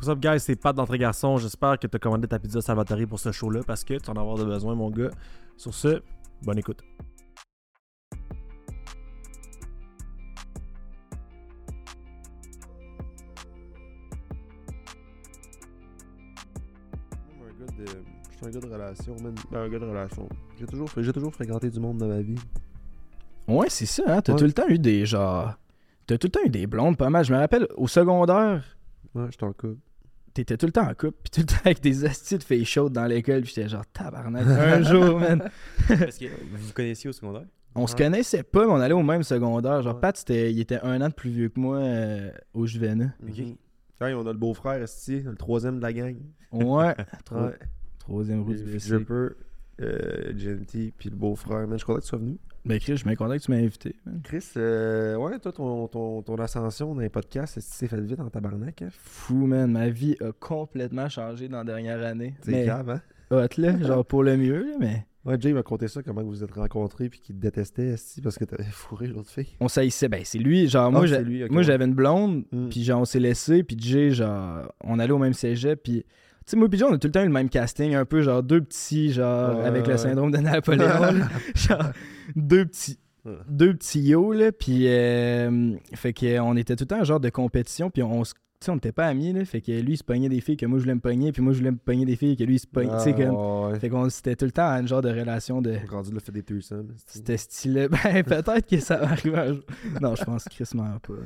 What's 0.00 0.08
up, 0.08 0.18
guys? 0.18 0.40
C'est 0.40 0.56
Pat 0.56 0.74
d'entrée 0.74 0.96
garçon. 0.96 1.36
J'espère 1.36 1.78
que 1.78 1.86
tu 1.86 1.94
as 1.94 1.98
commandé 1.98 2.26
ta 2.26 2.38
pizza 2.38 2.62
Salvatore 2.62 3.06
pour 3.06 3.20
ce 3.20 3.32
show-là 3.32 3.60
parce 3.66 3.84
que 3.84 3.92
tu 3.98 4.08
en 4.08 4.14
as 4.14 4.20
avoir 4.22 4.38
de 4.38 4.46
besoin, 4.46 4.74
mon 4.74 4.88
gars. 4.88 5.10
Sur 5.58 5.74
ce, 5.74 6.00
bonne 6.42 6.58
écoute. 6.58 6.82
suis 18.38 18.46
un 18.46 18.50
gars 18.50 18.60
de 18.60 18.72
relation, 18.72 19.16
man. 19.22 19.34
Ben, 19.50 19.58
un 19.58 19.68
gars 19.68 19.78
de 19.78 19.84
relation. 19.84 20.28
J'ai 20.58 20.64
toujours, 20.66 20.88
j'ai 20.96 21.12
toujours 21.12 21.34
fréquenté 21.34 21.68
du 21.68 21.78
monde 21.78 21.98
dans 21.98 22.08
ma 22.08 22.22
vie. 22.22 22.38
Ouais, 23.46 23.68
c'est 23.68 23.84
ça, 23.84 24.02
hein. 24.06 24.22
T'as 24.22 24.32
Ouais. 24.32 24.38
tout 24.38 24.44
le 24.46 24.52
temps 24.52 24.66
eu 24.68 24.78
des 24.78 25.04
genre. 25.04 25.58
T'as 26.06 26.16
tout 26.16 26.28
le 26.28 26.30
temps 26.30 26.40
eu 26.46 26.48
des 26.48 26.66
blondes, 26.66 26.96
pas 26.96 27.10
mal. 27.10 27.22
Je 27.22 27.34
me 27.34 27.38
rappelle, 27.38 27.68
au 27.76 27.86
secondaire, 27.86 28.64
Ouais, 29.14 29.26
j'étais 29.30 29.44
en 29.44 29.52
couple. 29.52 29.76
T'étais 30.44 30.56
tout 30.56 30.66
le 30.66 30.72
temps 30.72 30.88
en 30.88 30.94
couple, 30.94 31.16
puis 31.22 31.30
tout 31.30 31.40
le 31.40 31.46
temps 31.46 31.60
avec 31.64 31.80
des 31.80 32.04
hosties 32.06 32.38
de 32.38 32.42
filles 32.42 32.64
chaudes 32.64 32.92
dans 32.92 33.06
l'école, 33.06 33.42
puis 33.42 33.52
j'étais 33.54 33.68
genre 33.68 33.86
tabarnak. 33.92 34.46
Un 34.46 34.82
jour, 34.90 35.18
man. 35.20 35.48
Parce 35.88 36.18
que 36.18 36.26
vous 36.26 36.56
vous 36.58 36.72
connaissiez 36.72 37.08
au 37.10 37.12
secondaire? 37.12 37.46
On 37.74 37.86
se 37.86 37.94
connaissait 37.94 38.42
pas, 38.42 38.66
mais 38.66 38.72
on 38.72 38.80
allait 38.80 38.94
au 38.94 39.02
même 39.02 39.22
secondaire. 39.22 39.80
Genre, 39.82 39.94
Ouais. 39.94 40.00
Pat, 40.00 40.16
c'était- 40.16 40.52
il 40.52 40.58
était 40.58 40.80
un 40.80 41.00
an 41.00 41.08
de 41.08 41.14
plus 41.14 41.30
vieux 41.30 41.48
que 41.50 41.60
moi 41.60 41.76
euh, 41.78 42.30
au 42.52 42.66
Juvena. 42.66 43.12
Ok. 43.22 43.38
Mhm. 43.38 43.56
Hey, 44.00 44.14
on 44.14 44.26
a 44.26 44.32
le 44.32 44.38
beau-frère, 44.38 44.82
Esti, 44.82 45.20
le 45.20 45.36
troisième 45.36 45.76
de 45.76 45.82
la 45.82 45.92
gang. 45.92 46.16
Ouais. 46.52 46.94
Tro- 47.24 47.36
Ouais. 47.36 47.58
Troisième 48.00 48.42
roue 48.42 48.54
du 48.54 48.64
Le 48.64 48.72
bicycle. 48.72 48.94
Dripper, 48.96 49.28
euh, 49.82 50.32
Genty, 50.36 50.92
puis 50.98 51.10
le 51.10 51.16
beau-frère. 51.16 51.68
Man, 51.68 51.78
je 51.78 51.84
content 51.84 51.98
que 51.98 52.02
tu 52.04 52.08
sois 52.08 52.18
venu. 52.18 52.38
Ben, 52.64 52.78
Chris, 52.78 52.92
je 52.92 52.96
suis 52.98 53.06
bien 53.06 53.16
content 53.16 53.34
que 53.36 53.42
tu 53.42 53.50
m'as 53.50 53.56
invité. 53.56 53.96
man. 54.04 54.20
Chris, 54.22 54.44
euh, 54.56 55.16
ouais, 55.16 55.38
toi, 55.38 55.50
ton, 55.52 55.88
ton, 55.88 56.22
ton 56.22 56.34
ascension 56.36 56.94
dans 56.94 57.00
les 57.00 57.08
podcasts, 57.08 57.54
que 57.54 57.60
c'est 57.62 57.88
fait 57.88 58.00
vite 58.00 58.20
en 58.20 58.28
tabarnak? 58.28 58.82
Hein? 58.82 58.88
Fou, 58.92 59.46
man. 59.46 59.70
Ma 59.72 59.88
vie 59.88 60.14
a 60.20 60.30
complètement 60.32 61.08
changé 61.08 61.48
dans 61.48 61.58
la 61.58 61.64
dernière 61.64 62.04
année. 62.04 62.34
C'est 62.42 62.50
Mais 62.52 62.66
grave, 62.66 62.90
hein? 62.90 63.00
hot, 63.30 63.46
là. 63.56 63.78
Genre, 63.82 64.04
pour 64.04 64.22
le 64.22 64.36
mieux, 64.36 64.62
là, 64.62 64.76
mais. 64.78 65.06
Ouais, 65.24 65.36
Jay 65.38 65.52
m'a 65.52 65.62
conté 65.62 65.86
ça, 65.86 66.02
comment 66.02 66.22
vous 66.22 66.30
vous 66.30 66.44
êtes 66.44 66.52
rencontrés, 66.54 67.10
puis 67.10 67.20
qu'il 67.20 67.36
te 67.36 67.40
détestait, 67.42 67.88
Esti, 67.88 68.22
parce 68.22 68.38
que 68.38 68.44
t'avais 68.44 68.64
fourré 68.70 69.06
l'autre 69.06 69.28
fille. 69.30 69.54
On 69.60 69.68
s'haïssait. 69.68 70.08
Ben, 70.08 70.22
c'est 70.24 70.38
lui. 70.38 70.66
Genre, 70.68 70.90
moi, 70.90 71.02
Ah, 71.04 71.06
j'a- 71.06 71.16
c'est 71.16 71.24
lui, 71.24 71.44
ok, 71.44 71.50
moi 71.50 71.58
ouais. 71.58 71.64
j'avais 71.64 71.84
une 71.84 71.94
blonde, 71.94 72.44
Mm. 72.52 72.68
puis 72.70 72.82
genre, 72.84 73.00
on 73.02 73.04
s'est 73.04 73.20
laissé, 73.20 73.62
puis 73.62 73.76
Jay, 73.78 74.10
genre, 74.12 74.72
on 74.82 74.98
allait 74.98 75.12
au 75.12 75.18
même 75.18 75.34
cégep, 75.34 75.82
puis. 75.82 76.04
Sais, 76.50 76.56
moi, 76.56 76.68
Jay, 76.72 76.82
on 76.84 76.92
a 76.92 76.98
tout 76.98 77.06
le 77.06 77.12
temps 77.12 77.22
eu 77.22 77.26
le 77.26 77.32
même 77.32 77.48
casting, 77.48 77.94
un 77.94 78.04
peu 78.04 78.22
genre 78.22 78.42
deux 78.42 78.60
petits, 78.60 79.12
genre, 79.12 79.56
Ouais, 79.58 79.64
avec 79.64 79.86
le 79.86 79.96
syndrome 79.96 80.30
de 80.32 80.38
Napoléon. 80.38 80.84
là. 80.88 81.12
genre, 81.54 81.92
deux 82.34 82.64
petits. 82.66 82.98
Ouais. 83.24 83.36
Deux 83.48 83.74
petits 83.74 84.00
yo, 84.00 84.32
là, 84.32 84.50
puis. 84.50 84.88
euh, 84.88 85.74
fait 85.94 86.12
qu'on 86.12 86.56
était 86.56 86.74
tout 86.74 86.84
le 86.84 86.88
temps 86.88 87.00
un 87.00 87.04
genre 87.04 87.20
de 87.20 87.28
compétition, 87.30 87.90
puis 87.90 88.02
on 88.02 88.24
se. 88.24 88.32
Tu 88.34 88.66
sais, 88.66 88.70
on 88.72 88.74
n'était 88.74 88.92
pas 88.92 89.06
amis, 89.06 89.32
là. 89.32 89.42
Fait 89.46 89.60
que 89.62 89.70
lui, 89.72 89.92
il 89.92 89.96
se 89.96 90.04
pognait 90.04 90.28
des 90.28 90.40
filles 90.42 90.56
que 90.58 90.66
moi, 90.66 90.78
je 90.78 90.82
voulais 90.84 90.94
me 90.94 91.00
pogner, 91.00 91.32
puis 91.32 91.40
moi, 91.40 91.52
je 91.54 91.58
voulais 91.58 91.70
me 91.70 91.78
pogner 91.78 92.04
des 92.04 92.16
filles 92.16 92.36
que 92.36 92.44
lui, 92.44 92.56
il 92.56 92.58
se 92.58 92.66
pognait. 92.66 92.90
tu 92.98 93.04
sais, 93.04 93.14
Ah, 93.18 93.24
comme. 93.26 93.70
ouais. 93.72 93.78
Fait 93.78 93.88
qu'on 93.88 94.08
c'était 94.10 94.36
tout 94.36 94.44
le 94.44 94.50
temps 94.50 94.66
un 94.66 94.84
genre 94.86 95.00
de 95.02 95.08
relation 95.10 95.62
de. 95.62 95.76
Rendu 95.88 96.12
là, 96.12 96.20
fait 96.20 96.32
des 96.32 96.42
threesomes. 96.42 96.88
C'était 97.06 97.36
stylé. 97.36 97.88
Ben, 98.04 98.22
peut-être 98.24 98.66
que 98.68 98.78
ça 98.80 98.96
va 98.96 99.10
arriver 99.12 99.38
un 99.38 99.46
jour. 99.54 99.62
Non, 100.02 100.14
je 100.14 100.24
pense 100.24 100.44
crissement 100.44 100.98
pas. 100.98 101.12
là. 101.14 101.20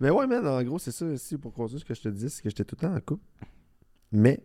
Mais 0.00 0.10
ouais, 0.10 0.26
man, 0.26 0.46
en 0.46 0.62
gros, 0.62 0.78
c'est 0.78 0.90
ça 0.90 1.06
aussi 1.06 1.38
pour 1.38 1.52
continuer 1.54 1.78
ce 1.80 1.84
que 1.84 1.94
je 1.94 2.02
te 2.02 2.08
dis, 2.08 2.28
c'est 2.28 2.42
que 2.42 2.50
j'étais 2.50 2.64
tout 2.64 2.76
le 2.80 2.88
temps 2.88 2.94
en 2.94 3.00
couple. 3.00 3.22
Mais, 4.12 4.40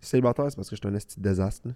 célibataire, 0.00 0.46
c'est 0.50 0.56
parce 0.56 0.70
que 0.70 0.76
j'étais 0.76 0.88
un 0.88 0.94
esti 0.94 1.16
de 1.18 1.22
désastre. 1.22 1.68
là. 1.68 1.74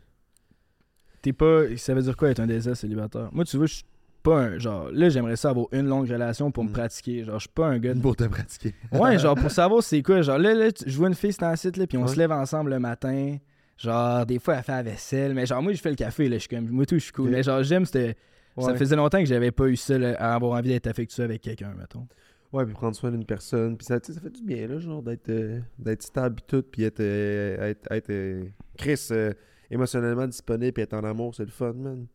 T'es 1.22 1.32
pas. 1.32 1.62
Ça 1.76 1.94
veut 1.94 2.02
dire 2.02 2.16
quoi 2.16 2.30
être 2.30 2.40
un 2.40 2.46
désert 2.46 2.76
célibataire? 2.76 3.28
Moi, 3.32 3.44
tu 3.44 3.56
vois, 3.56 3.66
je 3.66 3.74
suis 3.76 3.84
pas 4.22 4.38
un. 4.40 4.58
Genre, 4.58 4.90
là, 4.92 5.08
j'aimerais 5.08 5.36
ça 5.36 5.50
avoir 5.50 5.66
une 5.72 5.86
longue 5.86 6.08
relation 6.10 6.50
pour 6.50 6.64
me 6.64 6.68
Mm. 6.68 6.72
pratiquer. 6.72 7.24
Genre, 7.24 7.36
je 7.38 7.40
suis 7.44 7.48
pas 7.54 7.66
un 7.66 7.78
gars. 7.78 7.94
de- 7.94 8.00
Pour 8.00 8.16
te 8.16 8.24
pratiquer. 8.24 8.74
Ouais, 8.92 9.18
genre, 9.18 9.34
pour 9.34 9.50
savoir 9.50 9.82
c'est 9.82 10.02
quoi. 10.02 10.20
Genre, 10.22 10.38
là, 10.38 10.52
là 10.54 10.70
tu- 10.72 10.84
je 10.86 10.96
vois 10.96 11.08
une 11.08 11.14
fille, 11.14 11.32
c'est 11.32 11.44
en 11.44 11.56
site, 11.56 11.76
là, 11.78 11.86
puis 11.86 11.96
on 11.96 12.02
Ouais. 12.02 12.08
se 12.08 12.16
lève 12.18 12.32
ensemble 12.32 12.70
le 12.70 12.78
matin. 12.78 13.38
Genre, 13.78 14.24
des 14.26 14.38
fois, 14.38 14.54
elle 14.56 14.62
fait 14.62 14.72
la 14.72 14.82
vaisselle. 14.82 15.34
Mais 15.34 15.46
genre, 15.46 15.62
moi, 15.62 15.72
je 15.72 15.80
fais 15.80 15.90
le 15.90 15.96
café, 15.96 16.28
là. 16.28 16.36
Je 16.36 16.40
suis 16.40 16.48
comme. 16.48 16.68
Moi, 16.68 16.84
tout, 16.86 16.96
je 16.96 17.04
suis 17.04 17.12
cool. 17.12 17.26
Ok. 17.28 17.32
Mais 17.32 17.42
genre, 17.42 17.62
j'aime, 17.62 17.86
c'était. 17.86 18.16
Ça 18.58 18.66
Ouais. 18.70 18.76
faisait 18.76 18.94
longtemps 18.94 19.18
que 19.18 19.24
j'avais 19.26 19.50
pas 19.50 19.66
eu 19.66 19.74
ça, 19.76 19.98
là, 19.98 20.14
à 20.16 20.34
avoir 20.34 20.52
envie 20.58 20.68
d'être 20.68 20.86
affectueux 20.86 21.24
avec 21.24 21.40
quelqu'un, 21.42 21.74
mettons. 21.76 22.06
Ouais, 22.54 22.64
puis 22.64 22.72
prendre 22.74 22.94
soin 22.94 23.10
d'une 23.10 23.24
personne. 23.24 23.76
Puis 23.76 23.84
ça, 23.84 23.98
ça 24.00 24.20
fait 24.20 24.30
du 24.30 24.42
bien, 24.42 24.68
là, 24.68 24.78
genre, 24.78 25.02
d'être 25.02 25.28
euh, 25.28 25.60
stable 25.98 26.36
et 26.38 26.46
tout. 26.46 26.62
Puis 26.62 26.84
être. 26.84 27.00
euh, 27.00 27.70
être, 27.70 27.90
être, 27.90 28.10
euh, 28.10 28.44
Chris, 28.78 29.08
euh, 29.10 29.32
émotionnellement 29.72 30.28
disponible 30.28 30.72
puis 30.72 30.82
être 30.84 30.94
en 30.94 31.02
amour, 31.02 31.34
c'est 31.34 31.44
le 31.44 31.50
fun, 31.50 31.72
man. 31.72 32.06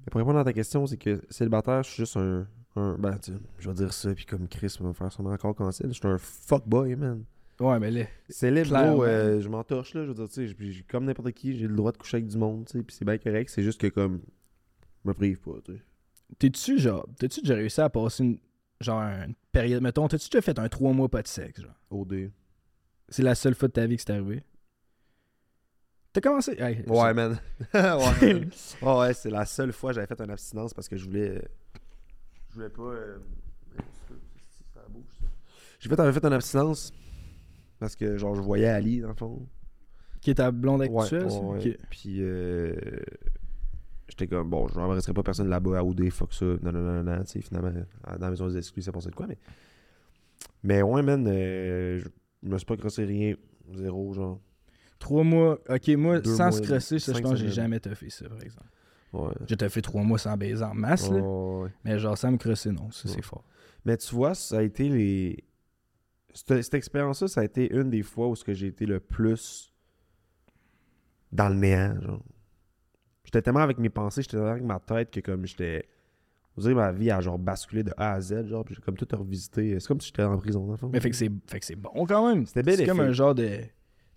Mais 0.00 0.10
pour 0.10 0.18
répondre 0.18 0.40
à 0.40 0.44
ta 0.44 0.52
question, 0.52 0.84
c'est 0.86 0.96
que 0.96 1.22
célibataire, 1.30 1.84
je 1.84 1.90
suis 1.90 2.02
juste 2.02 2.16
un. 2.16 2.44
un 2.74 2.96
ben, 2.98 3.16
tu 3.18 3.30
je 3.60 3.68
vais 3.68 3.74
dire 3.76 3.92
ça, 3.92 4.12
puis 4.12 4.24
comme 4.24 4.48
Chris 4.48 4.76
va 4.80 4.88
me 4.88 4.92
faire 4.94 5.12
sûrement 5.12 5.30
encore 5.30 5.54
cancel. 5.54 5.88
Je 5.88 5.92
suis 5.92 6.08
un 6.08 6.18
fuckboy, 6.18 6.96
man. 6.96 7.22
Ouais, 7.60 7.78
mais 7.78 7.92
là. 7.92 8.04
Célèbre, 8.28 8.70
gros, 8.70 9.04
euh, 9.04 9.40
je 9.40 9.48
m'entorche 9.48 9.94
là, 9.94 10.02
je 10.02 10.08
veux 10.08 10.14
dire, 10.14 10.28
tu 10.28 10.48
sais, 10.48 10.84
comme 10.90 11.04
n'importe 11.04 11.30
qui, 11.30 11.56
j'ai 11.56 11.68
le 11.68 11.76
droit 11.76 11.92
de 11.92 11.98
coucher 11.98 12.16
avec 12.16 12.26
du 12.26 12.36
monde, 12.36 12.64
tu 12.66 12.78
sais, 12.78 12.82
puis 12.82 12.96
c'est 12.96 13.04
bien 13.04 13.18
correct, 13.18 13.48
c'est 13.50 13.62
juste 13.62 13.80
que 13.80 13.86
comme, 13.86 14.22
je 15.04 15.08
me 15.08 15.14
prive 15.14 15.38
pas, 15.38 15.52
tu 15.64 15.74
sais. 15.74 15.78
T'es-tu, 16.40 16.78
genre. 16.80 17.06
T'as-tu 17.16 17.42
déjà 17.42 17.54
réussi 17.54 17.80
à 17.80 17.88
passer 17.88 18.24
une. 18.24 18.38
Genre, 18.82 19.00
une 19.00 19.34
période. 19.52 19.82
Mettons, 19.82 20.08
t'as-tu 20.08 20.28
déjà 20.28 20.42
fait 20.42 20.58
un 20.58 20.68
trois 20.68 20.92
mois 20.92 21.08
pas 21.08 21.22
de 21.22 21.28
sexe, 21.28 21.60
genre? 21.62 21.74
OD. 21.90 22.30
C'est 23.08 23.22
la 23.22 23.34
seule 23.34 23.54
fois 23.54 23.68
de 23.68 23.72
ta 23.72 23.86
vie 23.86 23.96
que 23.96 24.02
c'est 24.02 24.12
arrivé? 24.12 24.42
T'as 26.12 26.20
commencé? 26.20 26.52
Hey, 26.58 26.84
Ouais, 26.86 27.14
man. 27.14 27.38
ouais, 27.74 27.80
man. 27.80 28.50
Ouais, 28.82 28.98
ouais, 28.98 29.14
c'est 29.14 29.30
la 29.30 29.46
seule 29.46 29.72
fois 29.72 29.90
que 29.90 29.94
j'avais 29.94 30.06
fait 30.06 30.20
une 30.20 30.30
abstinence 30.30 30.74
parce 30.74 30.88
que 30.88 30.96
je 30.96 31.04
voulais, 31.06 31.30
euh, 31.38 31.42
je 32.50 32.54
voulais 32.54 32.68
pas, 32.68 32.82
euh, 32.82 33.18
ça. 34.08 34.80
J'ai 35.78 35.88
fait, 35.88 35.96
j'avais 35.96 36.12
fait 36.12 36.24
une 36.24 36.32
abstinence 36.32 36.92
parce 37.78 37.96
que, 37.96 38.16
genre, 38.18 38.34
je 38.34 38.40
voyais 38.42 38.68
Ali, 38.68 39.00
dans 39.00 39.08
le 39.08 39.14
fond. 39.14 39.46
Qui 40.20 40.30
est 40.30 40.34
ta 40.34 40.50
blonde 40.52 40.82
actuelle, 40.82 41.26
ouais. 41.26 41.78
Puis, 41.90 42.18
euh, 42.20 42.76
j'étais 44.08 44.26
comme, 44.26 44.50
bon, 44.50 44.68
je 44.68 44.74
n'embrasserai 44.78 45.12
pas 45.14 45.22
personne 45.22 45.48
là-bas 45.48 45.78
à 45.78 45.84
OD, 45.84 46.10
fuck 46.10 46.32
ça, 46.34 46.44
non, 46.44 46.72
non, 46.72 46.80
non, 46.80 47.02
non, 47.02 47.20
tu 47.24 47.30
sais, 47.32 47.40
finalement, 47.40 47.70
dans 47.70 48.18
la 48.18 48.30
maison 48.30 48.48
des 48.48 48.58
exclus, 48.58 48.82
ça 48.82 48.92
pensait 48.92 49.10
de 49.10 49.14
quoi, 49.14 49.26
mais. 49.26 49.38
Mais 50.64 50.82
ouais, 50.82 51.02
man, 51.02 51.26
euh, 51.28 52.00
je 52.42 52.48
me 52.48 52.56
suis 52.58 52.66
pas 52.66 52.76
crossé 52.76 53.04
rien, 53.04 53.34
zéro, 53.74 54.12
genre. 54.12 54.40
Trois 54.98 55.24
mois. 55.24 55.58
Ok, 55.68 55.88
moi, 55.88 56.20
Deux 56.20 56.34
sans 56.36 56.44
mois, 56.44 56.52
se 56.52 56.62
crosser, 56.62 56.98
ça, 56.98 57.12
je 57.12 57.20
pense 57.20 57.32
que 57.32 57.36
j'ai 57.38 57.50
jamais 57.50 57.80
toffé 57.80 58.10
ça, 58.10 58.28
par 58.28 58.40
exemple. 58.40 58.68
Ouais. 59.12 59.32
J'ai 59.46 59.56
toffé 59.56 59.82
trois 59.82 60.02
mois 60.02 60.18
sans 60.18 60.36
baiser 60.36 60.62
en 60.64 60.74
masse, 60.74 61.10
là. 61.10 61.16
Ouais, 61.16 61.62
ouais. 61.64 61.70
Mais 61.84 61.98
genre, 61.98 62.16
sans 62.16 62.30
me 62.30 62.36
crosser, 62.38 62.70
non. 62.70 62.90
Ça, 62.92 63.08
Ouais. 63.08 63.14
c'est 63.16 63.22
fort. 63.22 63.44
Mais 63.84 63.96
tu 63.96 64.14
vois, 64.14 64.34
ça 64.34 64.58
a 64.58 64.62
été 64.62 64.88
les. 64.88 65.44
Cette, 66.34 66.62
cette 66.62 66.74
expérience-là, 66.74 67.28
ça 67.28 67.40
a 67.40 67.44
été 67.44 67.72
une 67.74 67.90
des 67.90 68.02
fois 68.02 68.28
où 68.28 68.34
j'ai 68.46 68.66
été 68.68 68.86
le 68.86 69.00
plus 69.00 69.72
dans 71.32 71.48
le 71.48 71.56
néant, 71.56 72.00
genre. 72.00 72.22
J'étais 73.32 73.42
tellement 73.42 73.60
avec 73.60 73.78
mes 73.78 73.88
pensées, 73.88 74.20
j'étais 74.22 74.36
tellement 74.36 74.50
avec 74.50 74.62
ma 74.64 74.78
tête 74.78 75.10
que 75.10 75.20
comme 75.20 75.46
j'étais. 75.46 75.86
Vous 76.54 76.64
savez, 76.64 76.74
ma 76.74 76.92
vie 76.92 77.10
a 77.10 77.18
genre 77.22 77.38
basculé 77.38 77.82
de 77.82 77.92
A 77.96 78.12
à 78.12 78.20
Z, 78.20 78.46
genre, 78.48 78.62
j'ai 78.68 78.76
comme 78.82 78.96
tout 78.98 79.08
revisité. 79.16 79.80
C'est 79.80 79.88
comme 79.88 80.02
si 80.02 80.08
j'étais 80.08 80.22
en 80.22 80.36
prison, 80.36 80.66
dans 80.66 80.72
le 80.72 80.76
fond. 80.76 80.90
Mais 80.92 81.00
fait 81.00 81.08
que 81.08 81.16
c'est 81.16 81.30
fait 81.46 81.60
que 81.60 81.64
c'est 81.64 81.76
bon 81.76 82.04
quand 82.06 82.28
même. 82.28 82.44
C'était 82.44 82.62
bel 82.62 82.76
C'est 82.76 82.84
comme 82.86 83.00
un 83.00 83.12
genre 83.12 83.34
de. 83.34 83.48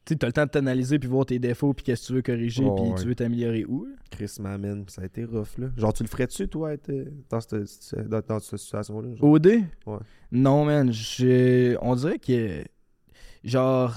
Tu 0.04 0.14
sais, 0.14 0.16
t'as 0.18 0.28
le 0.28 0.34
temps 0.34 0.44
de 0.46 0.50
t'analyser 0.50 1.00
puis 1.00 1.08
voir 1.10 1.26
tes 1.26 1.40
défauts 1.40 1.74
puis 1.74 1.84
qu'est-ce 1.86 2.02
que 2.04 2.08
tu 2.08 2.14
veux 2.16 2.22
corriger 2.22 2.64
Oh, 2.68 2.76
puis 2.76 2.90
ouais. 2.92 2.96
tu 3.00 3.08
veux 3.08 3.16
t'améliorer 3.16 3.66
où. 3.66 3.88
Chris 4.12 4.36
m'amène, 4.42 4.84
ça 4.90 5.02
a 5.02 5.06
été 5.06 5.24
rough, 5.24 5.58
là. 5.58 5.70
Genre, 5.78 5.94
tu 5.94 6.04
le 6.04 6.10
ferais-tu, 6.10 6.48
toi, 6.50 6.74
être 6.74 6.90
euh, 6.90 7.06
dans 7.30 7.40
cette, 7.40 7.96
dans, 8.10 8.22
dans 8.28 8.40
cette 8.40 8.60
situation-là? 8.60 9.10
OD? 9.22 9.48
Ouais. 9.88 9.98
Non, 10.32 10.66
man. 10.66 10.92
j'ai- 10.92 11.78
On 11.82 11.96
dirait 11.96 12.20
que. 12.20 12.66
Genre. 13.46 13.96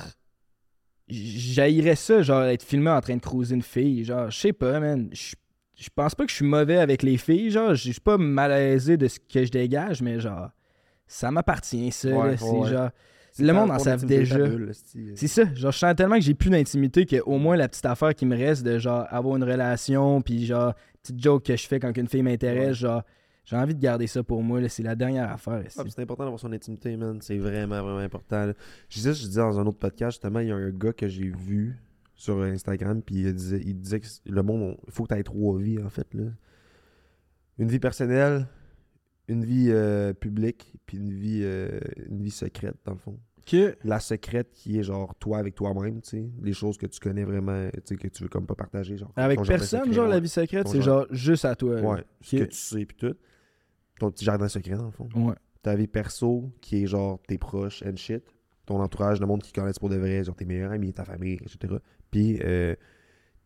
J'haïrais 1.08 1.96
ça, 1.96 2.22
genre, 2.22 2.42
être 2.44 2.62
filmé 2.62 2.90
en 2.90 3.00
train 3.00 3.16
de 3.16 3.20
cruiser 3.20 3.54
une 3.54 3.62
fille. 3.62 4.04
Genre, 4.04 4.30
je 4.30 4.38
sais 4.38 4.52
pas, 4.52 4.78
man. 4.80 5.08
Je 5.12 5.88
pense 5.94 6.14
pas 6.14 6.24
que 6.24 6.30
je 6.30 6.36
suis 6.36 6.44
mauvais 6.44 6.78
avec 6.78 7.02
les 7.02 7.16
filles. 7.16 7.50
Genre, 7.50 7.74
je 7.74 7.90
suis 7.92 8.00
pas 8.00 8.18
malaisé 8.18 8.96
de 8.96 9.08
ce 9.08 9.18
que 9.20 9.44
je 9.44 9.50
dégage, 9.50 10.02
mais 10.02 10.20
genre. 10.20 10.50
Ça 11.06 11.30
m'appartient, 11.30 11.90
ça. 11.92 12.10
Ouais. 12.10 12.36
C'est 12.36 12.44
ouais, 12.50 12.68
genre. 12.70 12.90
Le 13.38 13.52
monde 13.52 13.70
en 13.70 13.78
savent 13.78 14.04
déjà. 14.04 14.36
C'est 15.14 15.28
ça. 15.28 15.44
Genre, 15.54 15.70
je 15.70 15.78
sens 15.78 15.94
tellement 15.94 16.16
que 16.16 16.22
j'ai 16.22 16.34
plus 16.34 16.50
d'intimité 16.50 17.06
qu'au 17.06 17.38
moins 17.38 17.56
la 17.56 17.68
petite 17.68 17.86
affaire 17.86 18.14
qui 18.14 18.26
me 18.26 18.36
reste 18.36 18.64
de 18.64 18.78
genre 18.78 19.06
avoir 19.10 19.36
une 19.36 19.44
relation, 19.44 20.20
puis 20.20 20.44
genre, 20.44 20.74
petite 21.02 21.22
joke 21.22 21.44
que 21.44 21.56
je 21.56 21.66
fais 21.66 21.78
quand 21.78 21.96
une 21.96 22.08
fille 22.08 22.22
m'intéresse, 22.22 22.68
Ouais. 22.68 22.74
genre, 22.88 23.02
j'ai 23.48 23.56
envie 23.56 23.74
de 23.74 23.80
garder 23.80 24.06
ça 24.06 24.22
pour 24.22 24.42
moi. 24.42 24.68
C'est 24.68 24.82
la 24.82 24.94
dernière 24.94 25.30
affaire. 25.32 25.62
Ah, 25.78 25.82
c'est 25.88 26.02
important 26.02 26.24
d'avoir 26.24 26.38
son 26.38 26.52
intimité, 26.52 26.94
man. 26.98 27.18
C'est 27.22 27.38
vraiment, 27.38 27.80
vraiment 27.82 27.98
important. 27.98 28.44
là. 28.44 28.52
Je 28.90 28.96
disais, 28.96 29.14
je 29.14 29.26
disais 29.26 29.40
dans 29.40 29.58
un 29.58 29.66
autre 29.66 29.78
podcast, 29.78 30.16
justement, 30.16 30.40
il 30.40 30.48
y 30.48 30.52
a 30.52 30.56
un 30.56 30.70
gars 30.70 30.92
que 30.92 31.08
j'ai 31.08 31.30
vu 31.30 31.78
sur 32.14 32.42
Instagram, 32.42 33.00
puis 33.00 33.14
il 33.22 33.32
disait, 33.32 33.62
il 33.64 33.80
disait 33.80 34.00
que 34.00 34.06
le 34.26 34.42
monde, 34.42 34.76
il 34.86 34.92
faut 34.92 35.04
que 35.04 35.14
tu 35.14 35.18
aies 35.18 35.22
trois 35.22 35.58
vies, 35.58 35.82
en 35.82 35.88
fait. 35.88 36.12
Là. 36.12 36.24
Une 37.58 37.68
vie 37.68 37.78
personnelle, 37.78 38.46
une 39.28 39.44
vie 39.46 39.68
euh, 39.70 40.12
publique, 40.12 40.74
puis 40.84 40.98
une 40.98 41.12
vie, 41.12 41.40
euh, 41.42 41.80
une 42.10 42.20
vie 42.22 42.30
secrète, 42.30 42.76
dans 42.84 42.92
le 42.92 42.98
fond. 42.98 43.18
Que 43.46 43.76
La 43.82 43.98
secrète 43.98 44.50
qui 44.52 44.78
est 44.78 44.82
genre 44.82 45.14
toi 45.14 45.38
avec 45.38 45.54
toi-même, 45.54 46.02
tu 46.02 46.10
sais. 46.10 46.28
Les 46.42 46.52
choses 46.52 46.76
que 46.76 46.84
tu 46.84 47.00
connais 47.00 47.24
vraiment, 47.24 47.70
tu 47.72 47.80
sais, 47.86 47.96
que 47.96 48.08
tu 48.08 48.24
veux 48.24 48.28
comme 48.28 48.46
pas 48.46 48.54
partager. 48.54 48.98
Genre, 48.98 49.10
avec 49.16 49.40
personne, 49.42 49.80
secret, 49.84 49.94
genre, 49.94 50.06
la 50.06 50.20
vie 50.20 50.28
secrète, 50.28 50.68
c'est 50.68 50.82
genre- 50.82 51.06
juste 51.10 51.46
à 51.46 51.54
toi. 51.56 51.80
Ouais, 51.80 52.04
ce 52.20 52.36
que 52.36 52.44
tu 52.44 52.54
sais, 52.56 52.84
puis 52.84 52.96
tout. 52.98 53.14
Ton 53.98 54.10
petit 54.10 54.24
jardin 54.24 54.48
secret, 54.48 54.76
dans 54.76 54.86
le 54.86 54.90
fond 54.90 55.08
Ouais. 55.14 55.34
ta 55.62 55.74
vie 55.74 55.86
perso 55.88 56.50
qui 56.60 56.82
est 56.82 56.86
genre 56.86 57.20
tes 57.26 57.38
proches 57.38 57.82
and 57.82 57.96
shit. 57.96 58.22
ton 58.66 58.80
entourage, 58.80 59.18
le 59.20 59.26
monde 59.26 59.42
qui 59.42 59.52
connaissent 59.52 59.78
pour 59.78 59.88
de 59.88 59.96
vrai, 59.96 60.22
genre 60.24 60.36
tes 60.36 60.44
meilleurs 60.44 60.72
amis, 60.72 60.92
ta 60.92 61.04
famille, 61.04 61.34
etc. 61.42 61.76
Puis 62.10 62.38
euh, 62.44 62.74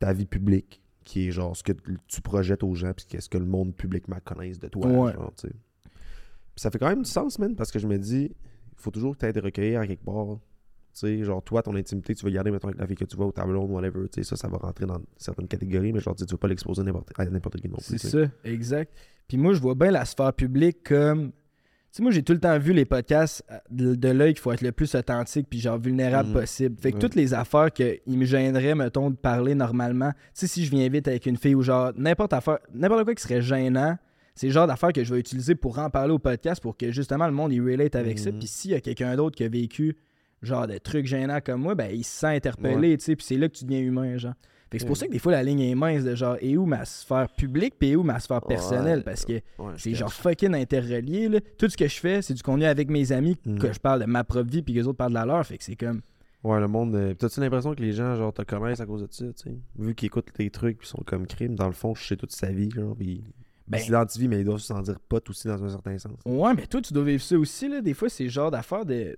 ta 0.01 0.13
vie 0.13 0.27
publique, 0.27 0.83
qui 1.05 1.29
est 1.29 1.31
genre 1.31 1.57
ce 1.57 1.63
que 1.63 1.73
tu 2.09 2.21
projettes 2.23 2.63
aux 2.65 2.75
gens, 2.75 2.93
puis 2.93 3.07
qu'est-ce 3.07 3.29
que 3.29 3.39
le 3.39 3.45
monde 3.47 3.75
publiquement 3.75 4.19
connaisse 4.25 4.59
de 4.59 4.67
toi. 4.69 4.87
Ouais. 4.89 5.13
genre, 5.13 5.33
ça 6.57 6.71
fait 6.71 6.79
quand 6.79 6.89
même 6.89 7.03
du 7.03 7.09
sens, 7.11 7.39
man, 7.39 7.55
parce 7.57 7.71
que 7.71 7.79
je 7.79 7.87
me 7.87 7.99
dis, 7.99 8.25
il 8.33 8.35
faut 8.79 8.91
toujours 8.91 9.17
que 9.17 9.21
tu 9.21 9.27
aies 9.39 9.41
recueillir 9.41 9.81
à 9.81 9.87
quelque 9.87 10.05
part. 10.05 10.39
Tu 10.95 10.99
sais, 11.01 11.25
genre, 11.25 11.43
toi, 11.43 11.63
ton 11.63 11.75
intimité, 11.75 12.15
tu 12.15 12.25
vas 12.25 12.31
garder, 12.31 12.51
mettons, 12.51 12.69
avec 12.69 12.79
la 12.81 12.87
fille 12.87 12.97
que 12.97 13.05
tu 13.07 13.17
vois 13.17 13.27
au 13.27 13.33
tableau, 13.33 13.63
whatever. 13.63 14.09
Tu 14.11 14.23
sais, 14.23 14.29
ça, 14.29 14.37
ça 14.37 14.49
va 14.49 14.59
rentrer 14.59 14.85
dans 14.87 14.99
certaines 15.17 15.49
catégories, 15.49 15.93
mais 15.93 16.01
genre, 16.01 16.15
tu 16.15 16.27
tu 16.27 16.33
vas 16.35 16.39
pas 16.39 16.49
l'exposer 16.49 16.83
à 16.83 16.85
n'importe 16.85 17.57
qui 17.61 17.69
non 17.69 17.77
plus. 17.77 17.99
C'est 17.99 18.09
ça, 18.09 18.19
exact. 18.45 18.93
Puis 19.27 19.39
moi, 19.39 19.55
je 19.55 19.61
vois 19.61 19.75
bien 19.75 19.91
la 19.91 20.05
sphère 20.05 20.33
publique 20.35 20.83
comme. 20.85 21.31
Tu 21.31 21.97
sais, 21.97 22.03
moi, 22.03 22.11
j'ai 22.13 22.23
tout 22.23 22.33
le 22.33 22.41
temps 22.41 22.59
vu 22.59 22.73
les 22.73 22.87
podcasts 22.87 23.45
euh, 23.51 23.59
de, 23.71 23.95
de 23.95 24.09
l'œil 24.09 24.33
qu'il 24.33 24.41
faut 24.43 24.53
être 24.53 24.63
le 24.63 24.73
plus 24.73 24.95
authentique 24.95 25.47
puis 25.51 25.61
genre 25.61 25.79
vulnérable 25.79 26.29
Mhm. 26.31 26.35
possible. 26.35 26.77
Fait 26.81 26.91
que 26.93 26.99
toutes 26.99 27.15
les 27.15 27.35
affaires 27.35 27.71
qu'il 27.71 28.01
me 28.19 28.25
gênerait, 28.25 28.75
mettons, 28.75 29.11
de 29.11 29.17
parler 29.17 29.55
normalement. 29.55 30.11
Tu 30.13 30.19
sais, 30.35 30.47
si 30.47 30.65
je 30.65 30.71
viens 30.71 30.89
vite 30.89 31.07
avec 31.09 31.27
une 31.27 31.37
fille 31.37 31.55
ou 31.55 31.61
genre 31.63 31.93
n'importe 31.97 32.33
affaire, 32.33 32.59
n'importe 32.73 33.05
quoi 33.05 33.15
qui 33.15 33.23
serait 33.23 33.43
gênant, 33.43 33.97
c'est 34.35 34.47
le 34.47 34.53
genre 34.55 34.67
d'affaires 34.67 34.93
que 34.95 35.05
je 35.05 35.13
vais 35.13 35.21
utiliser 35.21 35.55
pour 35.55 35.79
en 35.79 35.91
parler 35.91 36.13
au 36.15 36.19
podcast 36.19 36.63
pour 36.63 36.79
que 36.79 36.91
justement 36.91 37.27
le 37.27 37.33
monde 37.35 37.53
il 37.53 37.61
relate 37.61 37.95
avec 37.95 38.19
ça. 38.19 38.31
Mhm. 38.33 38.39
Puis 38.39 38.49
s'il 38.49 38.71
y 38.71 38.75
a 38.75 38.81
quelqu'un 38.81 39.15
d'autre 39.17 39.37
qui 39.37 39.45
a 39.45 39.49
vécu 39.51 39.95
genre 40.43 40.67
des 40.67 40.81
trucs 40.81 41.07
gênants 41.07 41.41
comme 41.45 41.61
moi, 41.63 41.75
ben 41.75 41.91
il 41.95 42.05
se 42.05 42.19
sent 42.21 42.27
interpellé, 42.37 42.97
tu 42.99 43.05
sais, 43.05 43.17
puis 43.17 43.25
c'est 43.25 43.37
là 43.37 43.49
que 43.49 43.55
tu 43.55 43.65
deviens 43.65 43.81
humain, 43.81 44.17
genre. 44.19 44.35
Fait 44.71 44.79
que 44.79 44.83
c'est 44.83 44.87
pour 44.87 44.93
Ouais. 44.95 45.01
ça 45.01 45.07
que 45.07 45.13
des 45.13 45.19
fois 45.19 45.33
la 45.33 45.43
ligne 45.43 45.61
est 45.61 45.75
mince 45.75 46.03
de 46.03 46.15
genre 46.15 46.37
et 46.41 46.57
où 46.57 46.65
ma 46.65 46.87
sphère 46.87 47.29
publique 47.37 47.75
puis 47.79 47.91
et 47.91 47.97
où 47.97 48.03
ma 48.03 48.19
sphère 48.21 48.41
personnelle 48.41 48.99
Ouais. 48.99 49.05
parce 49.05 49.25
que 49.27 49.35
Ouais, 49.35 49.73
c'est 49.77 49.95
genre 49.95 50.11
fucking 50.13 50.55
interrelié 50.55 51.29
là. 51.29 51.41
Tout 51.59 51.69
ce 51.69 51.77
que 51.77 51.87
je 51.87 52.01
fais, 52.01 52.23
c'est 52.23 52.33
du 52.33 52.43
contenu 52.43 52.65
avec 52.65 52.89
mes 52.91 53.13
amis 53.13 53.37
Mhm. 53.45 53.59
que 53.59 53.71
je 53.71 53.79
parle 53.79 54.01
de 54.01 54.07
ma 54.07 54.25
propre 54.25 54.51
vie 54.51 54.63
puis 54.63 54.73
que 54.73 54.79
les 54.81 54.87
autres 54.87 54.97
parlent 54.97 55.11
de 55.13 55.19
la 55.19 55.27
leur, 55.27 55.47
fait 55.47 55.59
que 55.59 55.65
c'est 55.65 55.77
comme 55.77 56.01
Ouais, 56.43 56.59
le 56.59 56.69
monde. 56.69 56.95
euh, 56.97 57.13
T'as-tu 57.15 57.39
l'impression 57.41 57.73
que 57.75 57.83
les 57.83 57.93
gens, 57.93 58.17
genre, 58.17 58.33
te 58.33 58.43
connaissent 58.43 58.81
à 58.81 58.87
cause 58.87 59.03
de 59.03 59.09
ça, 59.13 59.27
tu 59.27 59.33
sais? 59.51 59.57
Vu 59.79 59.95
qu'ils 59.95 60.07
écoutent 60.07 60.33
tes 60.33 60.49
trucs, 60.51 60.79
puis 60.79 60.89
sont 60.89 61.03
comme 61.07 61.25
crime, 61.27 61.55
dans 61.55 61.67
le 61.69 61.73
fond, 61.73 61.95
je 61.95 62.05
sais 62.05 62.17
toute 62.17 62.33
sa 62.33 62.51
vie, 62.51 62.69
genre, 62.71 62.97
puis. 62.97 63.23
Ben- 63.69 63.79
Ils 63.79 63.83
s'identifient, 63.83 64.27
mais 64.27 64.41
ils 64.41 64.45
doivent 64.45 64.59
s'en 64.59 64.81
dire 64.81 64.99
pote 65.09 65.31
aussi 65.31 65.47
dans 65.47 65.63
un 65.63 65.69
certain 65.69 65.97
sens. 65.99 66.15
Ouais, 66.27 66.53
mais 66.55 66.67
toi, 66.67 66.81
tu 66.81 66.93
dois 66.93 67.05
vivre 67.05 67.23
ça 67.23 67.39
aussi, 67.39 67.69
là. 67.69 67.81
Des 67.81 67.95
fois, 67.95 68.09
c'est 68.09 68.29
genre 68.29 68.51
d'affaire 68.51 68.85
de. 68.85 69.17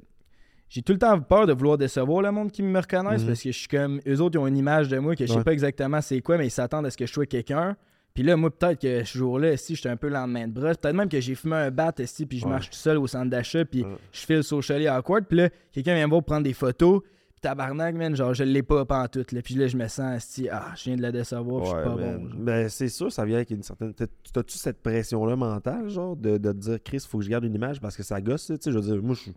J'ai 0.69 0.83
tout 0.83 0.93
le 0.93 0.99
temps 0.99 1.21
peur 1.21 1.47
de 1.47 1.53
vouloir 1.53 1.79
décevoir 1.79 2.23
le 2.23 2.33
monde 2.33 2.51
qui 2.51 2.63
me 2.63 2.79
reconnaisse 2.81 3.21
Mhm. 3.23 3.29
parce 3.29 3.43
que 3.43 3.53
je 3.53 3.59
suis 3.59 3.69
comme. 3.69 4.01
Eux 4.07 4.21
autres, 4.21 4.37
ils 4.37 4.39
ont 4.43 4.47
une 4.47 4.57
image 4.57 4.89
de 4.89 4.99
moi 4.99 5.15
que 5.15 5.25
je 5.27 5.31
sais 5.31 5.39
Ouais. 5.39 5.45
pas 5.45 5.53
exactement 5.53 6.01
c'est 6.01 6.21
quoi, 6.21 6.37
mais 6.39 6.47
ils 6.47 6.51
s'attendent 6.51 6.87
à 6.87 6.91
ce 6.91 6.97
que 6.97 7.07
je 7.07 7.13
sois 7.13 7.27
quelqu'un. 7.27 7.77
Puis 8.13 8.23
là, 8.23 8.37
moi, 8.37 8.49
peut-être 8.51 8.81
que 8.81 9.05
ce 9.05 9.19
jour-là, 9.19 9.57
si 9.57 9.75
j'étais 9.75 9.89
un 9.89 9.97
peu 9.97 10.09
lendemain 10.09 10.47
de 10.47 10.53
brosse, 10.53 10.77
peut-être 10.77 10.95
même 10.95 11.09
que 11.09 11.21
j'ai 11.21 11.35
fumé 11.35 11.57
un 11.57 11.71
bat, 11.71 11.93
si, 12.05 12.27
puis 12.27 12.39
je 12.39 12.45
Ouais. 12.45 12.51
marche 12.53 12.71
tout 12.71 12.77
seul 12.77 12.99
au 12.99 13.07
centre 13.09 13.29
d'achat, 13.31 13.65
puis 13.65 13.83
Ouais. 13.83 13.91
je 14.13 14.21
file 14.21 14.43
socially 14.45 14.87
awkward, 14.89 15.25
puis 15.27 15.39
là, 15.39 15.49
quelqu'un 15.73 15.95
vient 15.95 16.07
me 16.07 16.11
voir 16.11 16.23
prendre 16.23 16.45
des 16.45 16.53
photos, 16.53 17.01
puis 17.03 17.41
tabarnak, 17.41 17.95
man, 17.97 18.15
genre, 18.15 18.33
je 18.33 18.45
l'ai 18.45 18.63
pas 18.63 18.85
pantoute, 18.85 19.33
là. 19.33 19.43
Puis 19.43 19.57
là, 19.57 19.67
je 19.67 19.77
me 19.77 19.89
sens, 19.89 20.17
esti, 20.17 20.49
ah, 20.49 20.73
je 20.77 20.85
viens 20.85 20.97
de 20.97 21.03
la 21.03 21.11
décevoir, 21.11 21.63
puis 21.63 21.71
je 21.73 21.77
suis 21.77 21.85
pas 21.85 21.97
bon. 21.97 22.29
genre. 22.29 22.37
Ben, 22.39 22.69
c'est 22.69 22.89
sûr, 22.89 23.11
ça 23.13 23.25
vient 23.25 23.37
avec 23.37 23.51
une 23.51 23.65
certaine. 23.65 23.93
t'as- 23.95 24.07
T'as-tu 24.33 24.59
cette 24.59 24.81
pression-là 24.81 25.35
mentale, 25.35 25.89
genre, 25.89 26.17
de, 26.17 26.39
de 26.39 26.53
te 26.53 26.57
dire, 26.57 26.79
Chris, 26.85 27.05
faut 27.09 27.19
que 27.19 27.25
je 27.25 27.31
garde 27.31 27.43
une 27.45 27.55
image 27.55 27.81
parce 27.81 27.97
que 27.97 28.05
ça 28.05 28.21
gosse, 28.21 28.47
tu 28.47 28.55
sais? 28.61 28.71
Je 28.71 28.79
veux 28.79 28.81
dire, 28.95 29.03
moi, 29.03 29.17
je 29.17 29.23
suis 29.23 29.33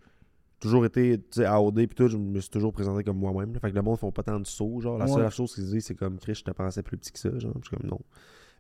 toujours 0.59 0.85
été, 0.85 1.19
AOD, 1.45 1.75
puis 1.75 1.95
tout, 1.95 2.07
je 2.07 2.17
me 2.17 2.39
suis 2.39 2.49
toujours 2.49 2.73
présenté 2.73 3.03
comme 3.03 3.17
moi-même. 3.17 3.53
Fait 3.59 3.69
que 3.71 3.75
le 3.75 3.81
monde 3.81 3.97
font 3.99 4.11
pas 4.11 4.23
tant 4.23 4.39
de 4.39 4.45
sauts, 4.47 4.79
genre. 4.81 4.97
La 4.97 5.05
Ouais. 5.05 5.11
seule 5.13 5.29
chose 5.31 5.53
qu'ils 5.53 5.65
disent, 5.65 5.85
c'est 5.85 5.95
comme, 5.95 6.17
Chris, 6.19 6.35
je 6.35 6.43
te 6.43 6.51
pensais 6.51 6.83
plus 6.83 6.97
petit 6.97 7.11
que 7.11 7.19
ça, 7.19 7.29
genre. 7.37 7.53
Je 7.61 7.67
suis 7.67 7.77
comme, 7.77 7.89
non. 7.89 7.99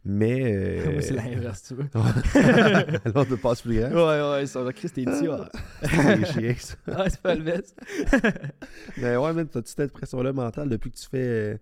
Mais. 0.05 0.41
euh, 0.55 1.01
c'est 1.01 1.13
l'inverse, 1.15 1.63
tu 1.63 1.73
vois. 1.73 1.85
L'autre 3.15 3.35
passe 3.37 3.61
plus 3.61 3.79
grand. 3.79 3.89
Ouais, 3.91 4.31
ouais, 4.39 4.45
ça 4.45 4.61
va, 4.63 4.71
Chris, 4.73 4.89
t'es 4.89 5.03
petit, 5.05 5.27
ouais. 5.27 5.37
C'est 5.81 6.25
chiant, 6.33 6.53
ça. 6.57 6.75
Ah, 6.95 7.09
c'est 7.09 7.21
pas 7.21 7.35
le 7.35 7.43
best. 7.43 7.75
Mais 8.97 9.17
ouais, 9.17 9.33
man, 9.33 9.47
t'as-tu 9.47 9.71
cette 9.75 9.91
pression-là 9.91 10.33
mentale 10.33 10.69
depuis 10.69 10.91
que 10.91 10.97
tu 10.97 11.07
fais. 11.09 11.17
euh, 11.27 11.57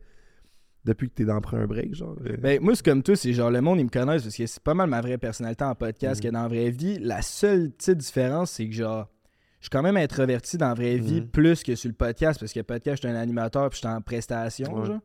depuis 0.83 1.09
que 1.09 1.15
t'es 1.15 1.25
dans 1.25 1.41
un 1.53 1.65
break, 1.65 1.95
genre? 1.95 2.15
euh? 2.27 2.37
Ben, 2.39 2.61
moi, 2.61 2.75
c'est 2.75 2.85
comme 2.85 3.01
toi, 3.01 3.15
c'est 3.15 3.33
genre 3.33 3.49
le 3.49 3.59
monde, 3.59 3.79
ils 3.79 3.85
me 3.85 3.89
connaissent 3.89 4.21
parce 4.21 4.35
que 4.37 4.45
c'est 4.45 4.61
pas 4.61 4.75
mal 4.75 4.87
ma 4.87 5.01
vraie 5.01 5.17
personnalité 5.17 5.63
en 5.63 5.73
podcast 5.73 6.21
Mhm. 6.23 6.29
que 6.29 6.33
dans 6.35 6.43
la 6.43 6.47
vraie 6.47 6.69
vie. 6.69 6.99
La 6.99 7.23
seule 7.23 7.71
petite 7.71 7.97
différence, 7.97 8.51
c'est 8.51 8.67
que 8.69 8.75
genre, 8.75 9.07
suis 9.65 9.69
quand 9.69 9.81
même 9.81 9.97
introverti 9.97 10.57
dans 10.57 10.69
la 10.69 10.73
vraie 10.73 10.97
vie 10.97 11.21
Mhm. 11.21 11.27
plus 11.27 11.63
que 11.63 11.75
sur 11.75 11.89
le 11.89 11.95
podcast 11.95 12.39
parce 12.39 12.53
que 12.53 12.59
le 12.59 12.63
podcast, 12.63 13.01
je 13.03 13.07
suis 13.07 13.15
un 13.15 13.19
animateur 13.19 13.69
puis 13.69 13.77
je 13.81 13.87
suis 13.87 13.95
en 13.95 14.01
prestation, 14.01 14.73
Ouais. 14.73 14.85
genre. 14.85 14.99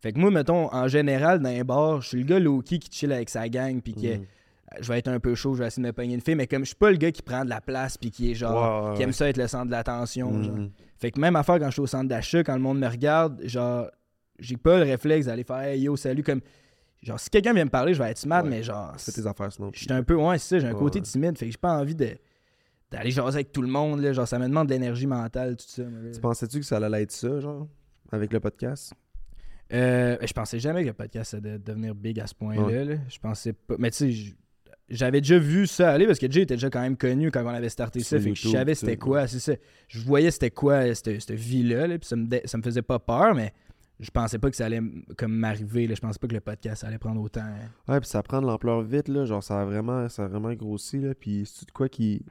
Fait 0.00 0.12
que 0.12 0.18
moi, 0.18 0.30
mettons, 0.30 0.72
en 0.74 0.86
général, 0.88 1.40
dans 1.40 1.48
un 1.48 1.64
bar, 1.64 2.02
je 2.02 2.08
suis 2.08 2.18
le 2.18 2.24
gars 2.24 2.38
low-key 2.38 2.78
qui 2.78 2.90
chill 2.92 3.12
avec 3.12 3.30
sa 3.30 3.48
gang 3.48 3.80
puis 3.80 3.94
que 3.94 4.16
Mhm. 4.18 4.24
je 4.80 4.88
vais 4.92 4.98
être 4.98 5.08
un 5.08 5.18
peu 5.20 5.34
chaud, 5.34 5.54
je 5.54 5.60
vais 5.62 5.66
essayer 5.68 5.82
de 5.82 5.86
me 5.88 5.92
pogner 5.92 6.14
une 6.14 6.20
fille, 6.20 6.34
mais 6.34 6.46
comme 6.46 6.60
je 6.62 6.66
suis 6.68 6.74
pas 6.76 6.90
le 6.90 6.96
gars 6.98 7.10
qui 7.10 7.22
prend 7.22 7.44
de 7.44 7.48
la 7.50 7.60
place 7.60 7.96
puis 7.96 8.10
qui 8.10 8.30
est 8.30 8.34
genre, 8.34 8.94
qui 8.94 9.02
aime 9.02 9.12
ça 9.12 9.28
être 9.28 9.36
le 9.38 9.46
centre 9.48 9.66
de 9.66 9.70
l'attention. 9.70 10.30
Mhm. 10.30 10.70
Fait 10.98 11.10
que 11.10 11.18
même 11.20 11.36
affaire 11.36 11.58
quand 11.58 11.66
je 11.66 11.72
suis 11.72 11.80
au 11.82 11.86
centre 11.86 12.08
d'achat, 12.08 12.42
quand 12.44 12.54
le 12.54 12.60
monde 12.60 12.78
me 12.78 12.86
regarde, 12.88 13.40
genre, 13.44 13.86
j'ai 14.38 14.56
pas 14.56 14.76
le 14.78 14.84
réflexe 14.84 15.26
d'aller 15.26 15.44
faire 15.44 15.60
hey, 15.60 15.80
yo, 15.80 15.96
salut. 15.96 16.22
Comme, 16.22 16.40
genre, 17.02 17.18
si 17.20 17.30
quelqu'un 17.30 17.52
vient 17.54 17.64
me 17.64 17.70
parler, 17.70 17.94
je 17.94 18.02
vais 18.02 18.10
être 18.10 18.18
smart, 18.18 18.42
Ouais. 18.44 18.50
mais 18.50 18.62
genre, 18.62 18.92
Fais 18.98 19.12
tes 19.12 19.26
affaires 19.26 19.52
sinon. 19.52 19.70
je 19.72 19.78
suis 19.80 19.92
un 19.92 20.02
peu, 20.02 20.14
ouais, 20.14 20.38
c'est 20.38 20.56
ça, 20.56 20.58
j'ai 20.60 20.66
un 20.68 20.72
Ouais, 20.74 20.78
côté 20.78 21.00
timide, 21.00 21.38
fait 21.38 21.46
que 21.46 21.52
j'ai 21.52 21.58
pas 21.58 21.78
envie 21.78 21.94
de 21.94 22.08
d'aller 22.94 23.10
jaser 23.10 23.36
avec 23.36 23.52
tout 23.52 23.62
le 23.62 23.68
monde, 23.68 24.00
là, 24.00 24.12
genre, 24.12 24.26
ça 24.28 24.38
me 24.38 24.46
demande 24.46 24.68
de 24.68 24.72
l'énergie 24.74 25.06
mentale, 25.06 25.56
tout 25.56 25.64
ça. 25.66 25.82
Tu 26.12 26.20
pensais-tu 26.20 26.60
que 26.60 26.64
ça 26.66 26.76
allait 26.76 27.02
être 27.02 27.12
ça, 27.12 27.40
genre? 27.40 27.66
Avec 28.12 28.32
le 28.32 28.40
podcast? 28.40 28.92
Euh, 29.72 30.16
je 30.24 30.32
pensais 30.32 30.58
jamais 30.60 30.82
que 30.82 30.88
le 30.88 30.92
podcast 30.94 31.34
allait 31.34 31.58
devenir 31.58 31.94
big 31.94 32.20
à 32.20 32.26
ce 32.26 32.34
point-là. 32.34 32.62
Ouais. 32.62 32.84
là. 32.84 32.94
Je 33.08 33.18
pensais 33.18 33.52
pas. 33.52 33.74
Mais 33.78 33.90
tu 33.90 34.12
sais, 34.12 34.34
j'avais 34.88 35.20
déjà 35.20 35.38
vu 35.38 35.66
ça 35.66 35.90
aller 35.92 36.06
parce 36.06 36.18
que 36.18 36.30
Jay 36.30 36.42
était 36.42 36.54
déjà 36.54 36.68
quand 36.70 36.82
même 36.82 36.96
connu 36.96 37.30
quand 37.30 37.42
on 37.44 37.48
avait 37.48 37.70
starté 37.70 38.00
ça. 38.00 38.20
Fait 38.20 38.30
que 38.30 38.36
je 38.36 38.48
savais 38.48 38.74
c'était 38.74 38.96
quoi. 38.98 39.26
C'est 39.26 39.40
ça. 39.40 39.52
Je 39.88 40.00
voyais 40.00 40.30
c'était 40.30 40.50
quoi 40.50 40.94
cette, 40.94 41.20
cette 41.20 41.32
vie-là. 41.32 41.86
là, 41.86 41.98
puis 41.98 42.06
ça 42.06 42.14
me, 42.16 42.26
ça 42.44 42.58
me 42.58 42.62
faisait 42.62 42.82
pas 42.82 42.98
peur, 42.98 43.34
mais 43.34 43.52
je 43.98 44.10
pensais 44.10 44.38
pas 44.38 44.50
que 44.50 44.56
ça 44.56 44.66
allait 44.66 44.82
comme 45.16 45.32
m'arriver. 45.34 45.88
Je 45.92 46.00
pensais 46.00 46.18
pas 46.18 46.28
que 46.28 46.34
le 46.34 46.40
podcast 46.40 46.84
allait 46.84 46.98
prendre 46.98 47.20
autant. 47.22 47.40
hein. 47.40 47.70
Ouais, 47.92 47.98
puis 48.00 48.08
ça 48.08 48.22
prend 48.22 48.42
de 48.42 48.46
l'ampleur 48.46 48.82
vite, 48.82 49.08
là. 49.08 49.24
Genre, 49.24 49.42
ça 49.42 49.62
a 49.62 49.64
vraiment, 49.64 50.08
ça 50.10 50.24
a 50.24 50.28
vraiment 50.28 50.52
grossi, 50.52 50.98
là. 51.00 51.14
Puis 51.18 51.44
c'est-tu 51.46 51.64
de 51.64 51.70
quoi 51.72 51.88
qui. 51.88 52.22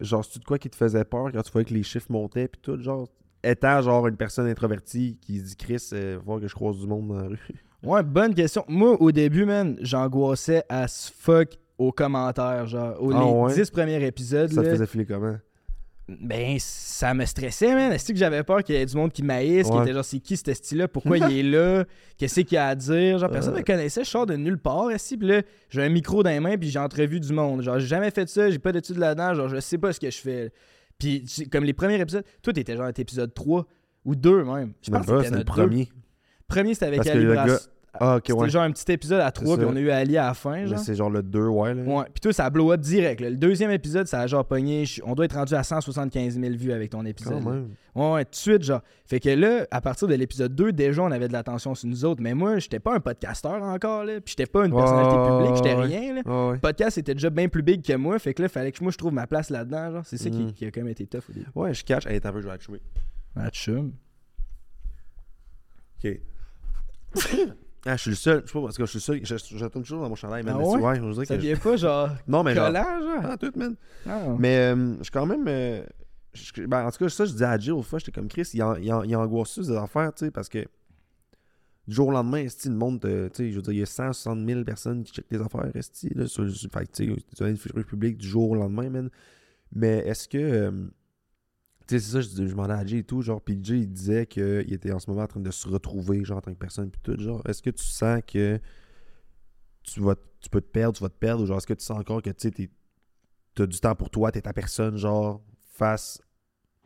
Genre, 0.00 0.24
c'est-tu 0.24 0.38
de 0.40 0.44
quoi 0.44 0.58
qui 0.58 0.70
te 0.70 0.76
faisait 0.76 1.04
peur 1.04 1.30
quand 1.32 1.42
tu 1.42 1.52
voyais 1.52 1.64
que 1.64 1.74
les 1.74 1.82
chiffres 1.82 2.10
montaient, 2.10 2.48
puis 2.48 2.60
tout, 2.62 2.80
genre. 2.80 3.08
Étant, 3.42 3.80
genre, 3.80 4.06
une 4.06 4.16
personne 4.16 4.46
introvertie 4.46 5.18
qui 5.22 5.40
dit, 5.40 5.56
Chris, 5.56 5.88
euh, 5.94 6.18
voir 6.24 6.40
que 6.40 6.46
je 6.48 6.54
croise 6.54 6.76
du 6.78 6.86
monde 6.86 7.08
dans 7.08 7.16
la 7.16 7.28
rue. 7.28 7.38
Ouais, 7.82 8.02
bonne 8.02 8.34
question. 8.34 8.62
Moi, 8.68 9.00
au 9.00 9.10
début, 9.10 9.46
man, 9.46 9.78
j'angoissais 9.80 10.62
à 10.68 10.86
ce 10.86 11.10
fuck 11.10 11.56
aux 11.78 11.92
commentaires. 11.92 12.66
Genre, 12.66 12.94
aux 13.02 13.10
Ah 13.12 13.24
les 13.24 13.30
ouais? 13.32 13.54
10 13.54 13.70
premiers 13.70 14.04
épisodes. 14.04 14.52
Ça 14.52 14.62
te 14.62 14.68
faisait 14.68 14.86
filer 14.86 15.06
comment? 15.06 15.36
Ben, 16.20 16.56
ça 16.58 17.14
me 17.14 17.24
stressait, 17.24 17.72
man. 17.74 17.92
Est-ce 17.92 18.12
que 18.12 18.18
j'avais 18.18 18.42
peur 18.42 18.64
qu'il 18.64 18.74
y 18.74 18.78
ait 18.78 18.86
du 18.86 18.96
monde 18.96 19.12
qui 19.12 19.22
maïsse, 19.22 19.68
qui 19.68 19.72
Ouais. 19.72 19.82
était 19.82 19.92
genre, 19.92 20.04
c'est 20.04 20.18
qui 20.18 20.36
ce 20.36 20.52
style-là, 20.52 20.88
pourquoi 20.88 21.18
il 21.18 21.38
est 21.38 21.42
là, 21.42 21.84
qu'est-ce 22.16 22.40
qu'il 22.40 22.58
a 22.58 22.68
à 22.68 22.74
dire? 22.74 23.18
Genre, 23.18 23.30
personne 23.30 23.52
ne 23.52 23.58
Euh. 23.58 23.60
me 23.60 23.64
connaissait, 23.64 24.02
je 24.02 24.10
sors 24.10 24.26
de 24.26 24.34
nulle 24.34 24.58
part, 24.58 24.90
ici, 24.90 25.16
puis 25.16 25.28
là, 25.28 25.42
j'ai 25.68 25.82
un 25.82 25.88
micro 25.88 26.22
dans 26.22 26.30
les 26.30 26.40
mains, 26.40 26.56
puis 26.58 26.68
j'ai 26.68 26.78
entrevu 26.80 27.20
du 27.20 27.32
monde. 27.32 27.62
Genre, 27.62 27.78
j'ai 27.78 27.86
jamais 27.86 28.10
fait 28.10 28.28
ça, 28.28 28.50
j'ai 28.50 28.58
pas 28.58 28.72
d'études 28.72 28.96
là-dedans, 28.98 29.34
genre, 29.34 29.48
je 29.48 29.60
sais 29.60 29.78
pas 29.78 29.92
ce 29.92 30.00
que 30.00 30.10
je 30.10 30.18
fais. 30.18 30.52
Puis, 30.98 31.24
comme 31.50 31.64
les 31.64 31.72
premiers 31.74 32.00
épisodes, 32.00 32.24
toi, 32.42 32.52
t'étais 32.52 32.76
genre 32.76 32.86
à 32.86 32.90
épisode 32.90 33.32
3 33.32 33.66
ou 34.04 34.14
2 34.16 34.44
même. 34.44 34.72
Je 34.82 34.90
pense 34.90 35.06
que 35.06 35.22
c'était 35.22 35.38
le 35.38 35.44
premier. 35.44 35.88
Premier, 36.48 36.74
c'était 36.74 36.86
avec 36.86 36.98
Parce 37.04 37.10
Ali 37.10 37.24
Brass. 37.26 37.70
Ah, 37.98 38.16
ok, 38.16 38.22
C'était 38.28 38.38
ouais. 38.38 38.48
genre 38.50 38.62
un 38.62 38.70
petit 38.70 38.92
épisode 38.92 39.20
à 39.20 39.32
3, 39.32 39.48
C'est 39.48 39.56
puis 39.56 39.66
ça. 39.66 39.72
on 39.72 39.76
a 39.76 39.80
eu 39.80 39.90
Ali 39.90 40.16
à 40.16 40.26
la 40.26 40.34
fin, 40.34 40.64
genre. 40.64 40.78
c'est 40.78 40.94
genre 40.94 41.10
le 41.10 41.24
2, 41.24 41.46
ouais, 41.48 41.74
là. 41.74 41.82
Ouais, 41.82 42.04
puis 42.04 42.20
toi, 42.20 42.32
ça 42.32 42.48
blow 42.48 42.70
up 42.72 42.80
direct. 42.80 43.20
là. 43.20 43.30
Le 43.30 43.36
deuxième 43.36 43.72
épisode, 43.72 44.06
ça 44.06 44.20
a 44.20 44.26
genre 44.28 44.44
pogné. 44.44 44.84
On 45.04 45.14
doit 45.16 45.24
être 45.24 45.34
rendu 45.34 45.54
à 45.54 45.64
175 45.64 46.38
000 46.38 46.54
vues 46.54 46.72
avec 46.72 46.90
ton 46.90 47.04
épisode. 47.04 47.42
Quand 47.42 47.50
là. 47.50 47.56
même. 47.56 47.70
Ouais, 47.96 48.12
ouais, 48.12 48.24
tout 48.24 48.30
de 48.30 48.36
suite, 48.36 48.62
genre. 48.62 48.80
Fait 49.06 49.18
que 49.18 49.28
là, 49.30 49.66
à 49.72 49.80
partir 49.80 50.06
de 50.06 50.14
l'épisode 50.14 50.54
2, 50.54 50.72
déjà, 50.72 51.02
on 51.02 51.10
avait 51.10 51.26
de 51.26 51.32
l'attention 51.32 51.74
sur 51.74 51.88
nous 51.88 52.04
autres. 52.04 52.22
Mais 52.22 52.32
moi, 52.32 52.60
j'étais 52.60 52.78
pas 52.78 52.94
un 52.94 53.00
podcasteur 53.00 53.60
encore, 53.60 54.04
là. 54.04 54.20
Puis 54.20 54.36
j'étais 54.38 54.46
pas 54.50 54.66
une 54.66 54.72
personnalité 54.72 55.16
publique, 55.16 55.56
j'étais 55.56 55.74
ouais. 55.74 55.84
rien, 55.98 56.14
là. 56.14 56.22
Ah, 56.26 56.46
ouais. 56.46 56.52
Le 56.54 56.60
podcast 56.60 56.96
était 56.96 57.14
déjà 57.14 57.30
bien 57.30 57.48
plus 57.48 57.62
big 57.62 57.82
que 57.84 57.94
moi. 57.96 58.20
Fait 58.20 58.34
que 58.34 58.42
là, 58.42 58.48
fallait 58.48 58.70
que 58.70 58.80
moi, 58.84 58.92
je 58.92 58.98
trouve 58.98 59.12
ma 59.12 59.26
place 59.26 59.50
là-dedans, 59.50 59.90
genre. 59.90 60.06
C'est 60.06 60.16
ça 60.16 60.30
qui, 60.30 60.38
Mm. 60.44 60.52
qui 60.52 60.64
a 60.64 60.70
quand 60.70 60.80
même 60.82 60.88
été 60.90 61.06
tough 61.06 61.22
au 61.28 61.32
début. 61.32 61.46
Ouais, 61.56 61.74
je 61.74 61.84
catch. 61.84 62.06
Hey, 62.06 62.20
t'as 62.20 62.30
vu, 62.30 62.40
je 62.40 62.48
vais 62.48 62.60
jouer. 62.60 62.80
Ah. 63.34 63.48
Ok. 66.04 66.20
Ah, 67.86 67.96
je 67.96 68.00
suis 68.02 68.10
le 68.10 68.16
seul. 68.16 68.42
Je 68.44 68.48
sais 68.48 68.52
pas 68.58 68.62
parce 68.62 68.76
que 68.76 68.84
je 68.86 68.98
suis 68.98 69.12
le 69.14 69.24
seul. 69.26 69.62
Retourne 69.62 69.82
toujours 69.84 70.02
dans 70.02 70.08
mon 70.08 70.14
chandail, 70.14 70.42
man. 70.42 70.56
Ah 70.58 70.62
ouais? 70.78 71.00
on 71.00 71.10
dirait 71.12 71.24
Ça 71.24 71.36
que 71.36 71.42
je- 71.42 71.48
devient 71.48 71.60
pas, 71.60 71.76
genre, 71.76 72.10
Non, 72.28 72.42
mais 72.42 72.54
genre. 72.54 72.66
collant, 72.66 72.82
genre? 73.00 73.20
Ah, 73.30 73.36
tout, 73.36 73.52
man. 73.56 73.74
Ah. 74.06 74.34
Mais 74.38 74.56
euh, 74.74 74.96
je 74.98 75.02
suis 75.04 75.10
quand 75.12 75.26
même. 75.26 75.44
euh, 75.48 75.82
je- 76.34 76.66
ben, 76.66 76.86
en 76.86 76.90
tout 76.90 76.98
cas, 76.98 77.08
ça, 77.08 77.24
je 77.24 77.32
disais 77.32 77.44
à 77.44 77.58
Jill, 77.58 77.72
autrefois, 77.72 77.98
j'étais 77.98 78.12
comme 78.12 78.28
Chris, 78.28 78.48
il, 78.54 78.62
en- 78.62 78.76
il, 78.76 78.92
en- 78.92 79.02
il 79.02 79.16
angoisse 79.16 79.58
des 79.58 79.70
affaires, 79.76 80.12
tu 80.14 80.26
sais, 80.26 80.30
parce 80.30 80.48
que 80.48 80.58
du 81.88 81.94
jour 81.96 82.08
au 82.08 82.12
lendemain, 82.12 82.38
esti, 82.38 82.68
le 82.68 82.74
monde, 82.76 83.04
euh, 83.04 83.28
tu 83.30 83.36
sais, 83.46 83.50
je 83.50 83.56
veux 83.56 83.62
dire, 83.62 83.72
il 83.72 83.78
y 83.78 83.82
a 83.82 83.86
160 83.86 84.46
000 84.46 84.62
personnes 84.64 85.02
qui 85.02 85.12
checkent 85.12 85.28
tes 85.28 85.40
affaires, 85.40 85.70
esti, 85.74 86.08
là, 86.14 86.26
sur, 86.26 86.48
sur- 86.50 86.70
fait 86.70 86.86
tu 86.92 87.06
sais, 87.14 87.16
tu 87.36 87.42
as 87.44 87.48
une 87.48 87.56
figure 87.56 87.84
publique 87.84 88.16
du 88.18 88.28
jour 88.28 88.50
au 88.50 88.54
lendemain, 88.54 88.88
man. 88.90 89.10
Mais 89.72 89.98
est-ce 90.06 90.28
que. 90.28 90.72
Tu 91.90 91.98
sais, 91.98 92.04
c'est 92.04 92.12
ça, 92.12 92.20
je, 92.20 92.28
je 92.46 92.50
demandais 92.50 92.74
à 92.74 92.86
Jay 92.86 92.98
et 92.98 93.04
tout, 93.04 93.20
genre, 93.20 93.40
puis 93.40 93.58
Jay, 93.62 93.80
il 93.80 93.92
disait 93.92 94.26
qu'il 94.26 94.72
était 94.72 94.92
en 94.92 94.98
ce 94.98 95.10
moment 95.10 95.24
en 95.24 95.26
train 95.26 95.40
de 95.40 95.50
se 95.50 95.68
retrouver, 95.68 96.24
genre, 96.24 96.38
en 96.38 96.40
tant 96.40 96.52
que 96.52 96.58
personne, 96.58 96.90
puis 96.90 97.00
tout, 97.02 97.20
genre, 97.20 97.42
est-ce 97.48 97.62
que 97.62 97.70
tu 97.70 97.84
sens 97.84 98.20
que 98.26 98.60
tu, 99.82 100.00
vas, 100.00 100.14
tu 100.40 100.48
peux 100.48 100.60
te 100.60 100.70
perdre, 100.70 100.96
tu 100.96 101.02
vas 101.02 101.08
te 101.08 101.18
perdre, 101.18 101.42
ou 101.42 101.46
genre, 101.46 101.58
est-ce 101.58 101.66
que 101.66 101.74
tu 101.74 101.84
sens 101.84 101.98
encore 101.98 102.22
que, 102.22 102.30
tu 102.30 102.48
sais, 102.48 102.70
t'as 103.54 103.66
du 103.66 103.80
temps 103.80 103.94
pour 103.94 104.08
toi, 104.10 104.30
t'es 104.30 104.40
ta 104.40 104.52
personne, 104.52 104.96
genre, 104.96 105.42
face 105.72 106.22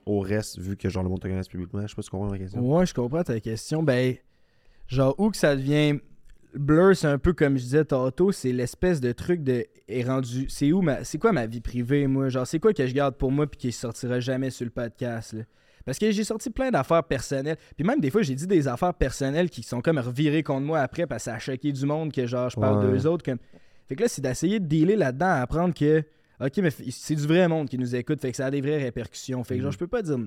au 0.07 0.21
reste, 0.21 0.59
vu 0.59 0.77
que 0.77 0.89
genre 0.89 1.03
le 1.03 1.09
monde 1.09 1.21
te 1.21 1.29
connaisse 1.29 1.49
publiquement? 1.49 1.83
Je 1.83 1.89
sais 1.89 1.95
pas 1.95 2.03
si 2.03 2.07
tu 2.07 2.11
comprends 2.11 2.31
ma 2.31 2.39
question. 2.39 2.61
Ouais, 2.61 2.87
je 2.87 2.95
comprends 2.95 3.23
ta 3.23 3.41
question. 3.41 3.83
Ben, 3.83 4.17
genre, 4.87 5.15
où 5.19 5.31
que 5.31 5.37
ça 5.37 5.57
devient. 5.57 5.99
Blur, 6.55 6.97
c'est 6.97 7.09
un 7.09 7.19
peu 7.19 7.33
comme 7.33 7.57
je 7.59 7.63
disais 7.65 7.85
tantôt, 7.85 8.31
c'est 8.31 8.53
l'espèce 8.53 9.01
de 9.01 9.13
truc 9.13 9.43
de. 9.43 9.65
est 9.89 10.03
rendu. 10.05 10.47
C'est 10.49 10.71
où 10.73 10.83
ma. 10.83 11.03
C'est 11.05 11.19
quoi 11.19 11.33
ma 11.33 11.47
vie 11.47 11.61
privée, 11.61 12.07
moi? 12.07 12.29
Genre, 12.29 12.47
c'est 12.47 12.61
quoi 12.61 12.73
que 12.73 12.87
je 12.87 12.95
garde 12.95 13.17
pour 13.17 13.33
moi 13.33 13.47
puis 13.47 13.59
qui 13.59 13.73
sortira 13.73 14.21
jamais 14.21 14.51
sur 14.51 14.65
le 14.65 14.71
podcast, 14.71 15.33
là? 15.33 15.43
Parce 15.85 15.99
que 15.99 16.11
j'ai 16.13 16.25
sorti 16.25 16.49
plein 16.51 16.71
d'affaires 16.71 17.05
personnelles. 17.05 17.57
Puis 17.77 17.85
même 17.85 18.01
des 18.01 18.11
fois, 18.11 18.23
j'ai 18.23 18.35
dit 18.35 18.47
des 18.47 18.69
affaires 18.69 18.95
personnelles 18.95 19.51
qui 19.51 19.63
sont 19.63 19.81
comme 19.83 19.99
revirées 19.99 20.43
contre 20.43 20.63
moi 20.65 20.81
après 20.81 21.07
parce 21.07 21.25
que 21.25 21.31
ça 21.31 21.35
a 21.37 21.39
choqué 21.39 21.73
du 21.73 21.85
monde 21.85 22.11
que 22.13 22.25
genre 22.27 22.49
je 22.49 22.57
parle 22.59 22.85
Ouais. 22.87 22.91
d'eux 22.93 23.07
autres. 23.07 23.25
Comme... 23.25 23.39
Fait 23.89 23.97
que 23.97 24.03
là, 24.03 24.09
c'est 24.09 24.23
d'essayer 24.23 24.61
de 24.61 24.67
dealer 24.67 24.97
là-dedans, 24.97 25.27
à 25.27 25.41
apprendre 25.43 25.75
que. 25.75 26.03
Ok, 26.41 26.57
mais 26.59 26.71
c'est 26.71 27.15
du 27.17 27.27
vrai 27.27 27.47
monde 27.49 27.69
qui 27.69 27.79
nous 27.79 27.95
écoute, 27.95 28.21
fait 28.21 28.31
que 28.31 28.37
ça 28.37 28.47
a 28.47 28.51
des 28.51 28.61
vraies 28.61 28.83
répercussions. 28.83 29.43
Fait 29.45 29.57
que 29.57 29.61
genre, 29.61 29.69
Mhm. 29.69 29.73
je 29.75 29.79
peux 29.79 29.87
pas 29.87 30.03
dire. 30.03 30.19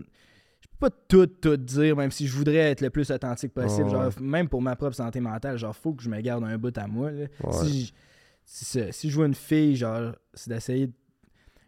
Pas 0.79 0.89
tout, 1.07 1.25
tout 1.27 1.57
dire, 1.57 1.95
même 1.95 2.11
si 2.11 2.27
je 2.27 2.35
voudrais 2.35 2.55
être 2.71 2.81
le 2.81 2.89
plus 2.89 3.09
authentique 3.09 3.53
possible. 3.53 3.89
Genre, 3.89 4.11
même 4.21 4.47
pour 4.47 4.61
ma 4.61 4.75
propre 4.75 4.95
santé 4.95 5.19
mentale, 5.19 5.57
genre, 5.57 5.75
faut 5.75 5.93
que 5.93 6.03
je 6.03 6.09
me 6.09 6.19
garde 6.21 6.43
un 6.43 6.57
bout 6.57 6.77
à 6.77 6.85
moi. 6.87 7.09
Ouais. 7.11 7.29
Si, 7.51 7.85
je, 7.85 7.91
si, 8.45 8.65
ça- 8.65 8.91
si 8.91 9.09
je 9.09 9.15
vois 9.15 9.25
une 9.25 9.33
fille, 9.35 9.75
genre, 9.75 10.13
c'est 10.33 10.49
d'essayer 10.49 10.87
de. 10.87 10.93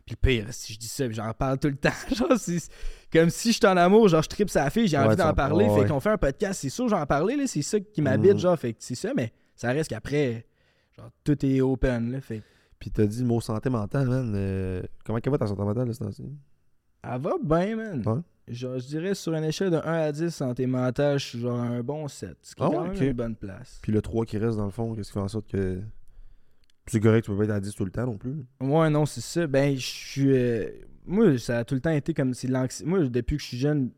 Puis 0.05 0.15
le 0.23 0.27
pire, 0.43 0.45
si 0.53 0.73
je 0.73 0.79
dis 0.79 0.87
ça, 0.87 1.09
j'en 1.11 1.31
parle 1.33 1.57
tout 1.59 1.67
le 1.69 1.75
temps. 1.77 1.89
genre, 2.15 2.29
comme 3.11 3.29
si 3.29 3.51
je 3.51 3.57
suis 3.57 3.65
en 3.67 3.77
amour, 3.77 4.07
genre, 4.09 4.21
je 4.23 4.29
tripe 4.29 4.49
sa 4.49 4.69
fille, 4.69 4.87
j'ai 4.87 4.97
Ouais, 4.97 5.05
envie 5.05 5.15
d'en 5.15 5.29
en- 5.29 5.33
parler. 5.35 5.65
fait 5.65 5.71
ouais. 5.81 5.87
qu'on 5.87 5.99
fait 5.99 6.09
un 6.09 6.17
podcast, 6.17 6.59
c'est 6.61 6.69
sûr, 6.69 6.87
j'en 6.87 7.05
parlais, 7.05 7.35
là, 7.35 7.45
c'est 7.47 7.61
ça 7.61 7.79
qui 7.79 8.01
m'habite, 8.01 8.33
Mhm. 8.33 8.39
genre, 8.39 8.57
fait 8.59 8.73
que 8.73 8.79
c'est 8.81 8.95
ça, 8.95 9.11
mais 9.15 9.31
ça 9.55 9.71
reste 9.71 9.89
qu'après, 9.89 10.45
genre, 10.97 11.09
tout 11.23 11.45
est 11.45 11.61
open, 11.61 12.11
là. 12.11 12.21
Fait 12.21 12.41
Puis 12.79 12.89
t'as 12.91 13.05
dit 13.05 13.19
le 13.21 13.27
mot 13.27 13.41
santé 13.41 13.69
mentale, 13.69 14.07
man. 14.07 14.31
euh, 14.35 14.81
comment 15.05 15.19
qu'elle 15.19 15.31
va 15.31 15.37
ta 15.37 15.47
santé 15.47 15.61
mentale, 15.63 15.87
là, 15.87 15.93
ce 15.93 15.99
temps-ci? 15.99 16.23
Elle 17.03 17.21
va 17.21 17.33
bien, 17.41 17.75
man. 17.75 18.03
Ouais. 18.05 18.21
Genre, 18.53 18.79
je 18.79 18.87
dirais 18.87 19.13
sur 19.13 19.33
une 19.35 19.43
échelle 19.43 19.69
de 19.69 19.77
1 19.77 19.81
à 19.81 20.11
10, 20.11 20.29
santé 20.33 20.65
mentale, 20.65 21.19
je 21.19 21.25
suis 21.25 21.39
genre 21.39 21.59
un 21.59 21.81
bon 21.83 22.07
7. 22.07 22.35
Ce 22.41 22.55
qui 22.55 22.61
est 22.61 22.65
Ah 22.65 22.69
quand 22.73 22.87
même 22.87 23.01
une 23.03 23.13
bonne 23.13 23.35
place. 23.35 23.79
Puis 23.83 23.91
le 23.91 24.01
3 24.01 24.25
qui 24.25 24.37
reste 24.39 24.57
dans 24.57 24.65
le 24.65 24.71
fond, 24.71 24.95
qu'est-ce 24.95 25.09
qui 25.09 25.13
fait 25.13 25.19
en 25.19 25.27
sorte 25.27 25.47
que. 25.47 25.79
C'est 26.87 26.99
correct, 26.99 27.25
tu 27.25 27.31
peux 27.31 27.37
pas 27.37 27.43
être 27.43 27.51
à 27.51 27.59
10 27.59 27.75
tout 27.75 27.85
le 27.85 27.91
temps 27.91 28.07
non 28.07 28.17
plus. 28.17 28.43
Ouais, 28.59 28.89
non, 28.89 29.05
c'est 29.05 29.21
ça. 29.21 29.45
Ben, 29.45 29.75
je 29.75 29.85
suis. 29.85 30.31
euh, 30.35 30.67
Moi, 31.05 31.37
ça 31.37 31.59
a 31.59 31.63
tout 31.63 31.75
le 31.75 31.81
temps 31.81 31.91
été 31.91 32.15
comme 32.15 32.33
si 32.33 32.47
l'anxiété. 32.47 32.89
Moi, 32.89 33.03
depuis 33.07 33.37
que 33.37 33.43
je 33.43 33.47
suis 33.49 33.57
jeune, 33.59 33.91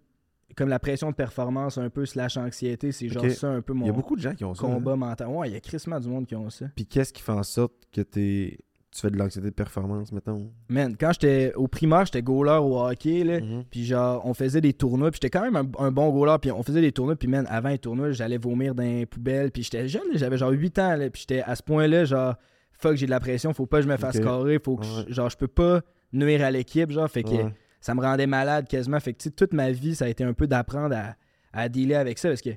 comme 0.58 0.67
la 0.67 0.79
pression 0.79 1.10
de 1.10 1.15
performance, 1.15 1.77
un 1.77 1.89
peu, 1.89 2.05
slash 2.05 2.36
anxiété, 2.36 2.91
c'est 2.91 3.08
genre 3.08 3.29
ça 3.31 3.48
un 3.50 3.62
peu 3.62 3.72
mon 3.72 3.86
Il 3.86 3.88
y 3.88 3.91
a 3.91 3.93
beaucoup 3.93 4.17
de 4.17 4.22
gens 4.22 4.36
qui 4.36 4.43
ont 4.43 4.53
ça. 4.53 4.65
hein. 4.65 4.74
combat 4.74 4.98
mental. 4.98 5.27
Ouais, 5.29 5.50
il 5.50 5.53
y 5.53 5.55
a 5.55 5.62
crissement 5.62 5.98
du 6.01 6.10
monde 6.10 6.25
qui 6.25 6.36
ont 6.36 6.50
ça. 6.50 6.65
Puis 6.75 6.86
qu'est-ce 6.86 7.13
qui 7.13 7.22
fait 7.22 7.31
en 7.31 7.43
sorte 7.43 7.74
que 7.93 8.01
t'es. 8.01 8.60
Tu 8.93 9.00
fais 9.00 9.10
de 9.10 9.17
l'anxiété 9.17 9.48
de 9.50 9.53
performance, 9.53 10.12
mettons? 10.12 10.51
Man, 10.67 10.98
quand 11.00 11.13
j'étais 11.13 11.53
au 11.55 11.69
primaire, 11.69 12.03
j'étais 12.05 12.21
goaler 12.21 12.60
au 12.62 12.77
hockey, 12.77 13.24
là. 13.24 13.39
Mhm. 13.39 13.63
Puis 13.71 13.86
genre, 13.86 14.21
on 14.25 14.33
faisait 14.33 14.60
des 14.60 14.74
tournois, 14.74 15.12
puis 15.12 15.19
j'étais 15.21 15.29
quand 15.29 15.50
même 15.50 15.55
un, 15.55 15.83
un 15.86 15.91
bon 15.91 16.10
goaler, 16.10 16.36
puis 16.41 16.51
on 16.51 16.62
faisait 16.62 16.81
des 16.81 16.91
tournois, 16.91 17.15
puis 17.15 17.29
man, 17.29 17.48
avant 17.50 17.69
les 17.69 17.77
tournois, 17.77 18.12
j'allais 18.12 18.38
vomir 18.38 18.75
dans 18.75 18.83
les 18.83 19.05
poubelles, 19.05 19.50
puis 19.51 19.63
j'étais 19.63 19.88
jeune, 19.88 20.03
j'avais 20.15 20.38
genre 20.38 20.51
8 20.51 20.77
ans, 20.79 20.95
là, 20.98 21.10
puis 21.10 21.21
j'étais 21.21 21.41
à 21.41 21.55
ce 21.55 21.63
point-là, 21.63 22.03
genre, 22.03 22.36
fuck, 22.74 22.95
j'ai 22.95 23.05
de 23.05 23.12
la 23.12 23.21
pression, 23.21 23.53
faut 23.53 23.65
pas 23.65 23.77
que 23.77 23.83
je 23.83 23.88
me 23.88 23.95
fasse 23.95 24.17
Ok. 24.17 24.24
carrer, 24.24 24.60
faut 24.62 24.75
que, 24.75 24.81
Ouais. 24.86 25.05
je- 25.07 25.13
genre, 25.13 25.29
je 25.29 25.38
peux 25.38 25.48
pas 25.48 25.79
nuire 26.12 26.43
à 26.43 26.51
l'équipe, 26.51 26.91
genre, 26.91 27.10
fait 27.10 27.24
que 27.24 27.29
Ouais. 27.29 27.53
ça 27.79 27.95
me 27.95 28.01
rendait 28.01 28.27
malade 28.27 28.67
quasiment, 28.67 29.00
fait 29.00 29.13
que, 29.13 29.19
tu 29.19 29.29
sais, 29.29 29.31
toute 29.31 29.53
ma 29.53 29.71
vie, 29.71 29.95
ça 29.95 30.03
a 30.03 30.10
été 30.10 30.25
un 30.25 30.33
peu 30.33 30.48
d'apprendre 30.48 30.93
à, 30.98 31.15
à 31.53 31.69
dealer 31.69 31.95
avec 31.95 32.17
ça, 32.17 32.27
parce 32.27 32.41
que 32.41 32.50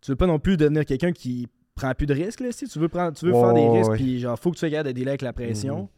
tu 0.00 0.10
veux 0.10 0.16
pas 0.16 0.26
non 0.26 0.38
plus 0.38 0.56
devenir 0.56 0.86
quelqu'un 0.86 1.12
qui 1.12 1.48
prend 1.84 1.94
plus 1.94 2.06
de 2.06 2.14
risques, 2.14 2.40
là, 2.40 2.52
si 2.52 2.66
tu 2.66 2.78
veux 2.78 2.88
prendre, 2.88 3.16
tu 3.16 3.26
veux 3.26 3.32
faire 3.32 3.54
des 3.54 3.68
risques, 3.68 3.92
puis 3.94 4.20
genre, 4.20 4.38
faut 4.38 4.50
que 4.50 4.56
tu 4.56 4.60
sois 4.60 4.70
capable 4.70 4.88
de 4.88 4.92
dealer 4.92 5.08
avec 5.10 5.22
la 5.22 5.32
pression. 5.32 5.82
Mhm. 5.82 5.88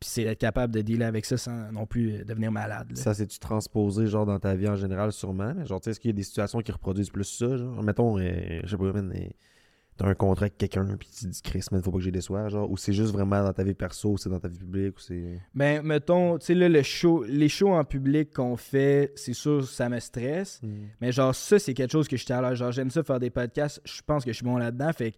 Puis 0.00 0.10
c'est 0.10 0.24
d'être 0.24 0.38
capable 0.38 0.72
de 0.72 0.80
dealer 0.80 1.06
avec 1.06 1.24
ça 1.24 1.36
sans 1.36 1.72
non 1.72 1.84
plus 1.84 2.12
euh, 2.12 2.24
devenir 2.24 2.52
malade. 2.52 2.86
là. 2.90 2.96
Ça 2.96 3.14
s'est-tu 3.14 3.40
transposé, 3.40 4.06
genre, 4.06 4.26
dans 4.26 4.38
ta 4.38 4.54
vie 4.54 4.68
en 4.68 4.76
général, 4.76 5.10
sûrement? 5.10 5.52
Mais 5.56 5.66
genre, 5.66 5.80
tu 5.80 5.86
sais, 5.86 5.90
est-ce 5.90 5.98
qu'il 5.98 6.10
y 6.10 6.14
a 6.14 6.16
des 6.16 6.22
situations 6.22 6.60
qui 6.60 6.70
reproduisent 6.70 7.10
plus 7.10 7.24
ça, 7.24 7.56
genre? 7.56 7.82
Mettons, 7.82 8.16
euh, 8.18 8.60
je 8.62 8.68
sais 8.68 8.76
pas, 8.76 8.92
man, 8.92 9.12
euh, 9.12 9.28
t'as 9.98 10.06
un 10.06 10.14
contrat 10.14 10.44
avec 10.44 10.56
quelqu'un, 10.56 10.86
puis 10.98 11.08
tu 11.08 11.24
te 11.26 11.30
dis, 11.30 11.42
Chris, 11.42 11.64
man, 11.72 11.82
faut 11.82 11.90
pas 11.90 11.98
que 11.98 12.04
j'ai 12.04 12.10
des 12.10 12.20
soirs, 12.22 12.48
genre? 12.48 12.70
Ou 12.70 12.76
c'est 12.78 12.92
juste 12.94 13.12
vraiment 13.12 13.42
dans 13.42 13.52
ta 13.52 13.62
vie 13.64 13.74
perso, 13.74 14.16
c'est 14.16 14.30
dans 14.30 14.38
ta 14.40 14.48
vie 14.48 14.58
publique, 14.58 14.96
ou 14.96 15.00
c'est... 15.00 15.40
Ben, 15.54 15.82
mettons, 15.82 16.38
tu 16.38 16.46
sais, 16.46 16.54
là, 16.54 16.68
le 16.68 16.82
show, 16.82 17.24
les 17.24 17.48
shows 17.48 17.74
en 17.74 17.84
public 17.84 18.32
qu'on 18.32 18.56
fait, 18.56 19.12
c'est 19.16 19.34
sûr, 19.34 19.62
ça 19.68 19.88
me 19.88 19.98
stresse. 20.00 20.60
Mais 21.00 21.12
genre, 21.12 21.34
ça, 21.34 21.58
c'est 21.58 21.74
quelque 21.74 21.90
chose 21.92 22.08
que 22.08 22.16
j'étais 22.16 22.32
à 22.32 22.40
l'aise. 22.40 22.58
Genre, 22.58 22.72
j'aime 22.72 22.90
ça 22.90 23.02
faire 23.02 23.18
des 23.20 23.30
podcasts. 23.30 23.82
Je 23.84 24.00
pense 24.06 24.24
que 24.24 24.30
je 24.32 24.36
suis 24.36 24.44
bon 24.46 24.56
là-dedans. 24.56 24.92
Fait 24.92 25.10
que 25.12 25.16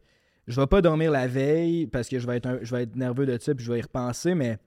je 0.49 0.59
vais 0.61 0.67
pas 0.67 0.81
dormir 0.83 1.11
la 1.13 1.29
veille 1.29 1.87
parce 1.87 2.09
que 2.09 2.19
je 2.19 2.27
vais 2.27 2.39
être, 2.39 2.47
un- 2.47 2.59
je 2.63 2.75
vais 2.75 2.83
être 2.85 2.97
nerveux 2.97 3.27
de 3.27 3.39
ça 3.39 3.55
puis 3.55 3.65
je 3.65 3.71
vais 3.71 3.79
y 3.79 3.83
repenser, 3.83 4.35
mais 4.35 4.59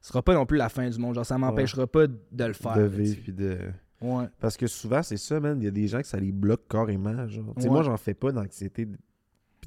ce 0.00 0.08
sera 0.08 0.22
pas 0.22 0.34
non 0.34 0.44
plus 0.46 0.58
la 0.58 0.68
fin 0.68 0.88
du 0.88 0.98
monde. 0.98 1.14
Genre, 1.14 1.24
ça 1.26 1.38
m'empêchera 1.38 1.86
pas 1.86 2.06
de 2.06 2.44
le 2.44 2.52
faire. 2.52 2.76
de 2.76 2.82
vivre, 2.82 3.20
puis 3.22 3.32
de... 3.32 3.58
Ouais. 4.02 4.26
Parce 4.38 4.58
que 4.58 4.66
souvent, 4.66 5.02
c'est 5.02 5.16
ça, 5.16 5.40
man. 5.40 5.58
Il 5.58 5.64
y 5.64 5.68
a 5.68 5.70
des 5.70 5.86
gens 5.86 6.00
que 6.02 6.06
ça 6.06 6.18
les 6.20 6.30
bloque 6.32 6.68
carrément. 6.68 7.26
Genre. 7.26 7.54
Ouais. 7.56 7.66
Moi, 7.68 7.82
j'en 7.82 7.96
fais 7.96 8.12
pas 8.12 8.30
d'anxiété 8.32 8.86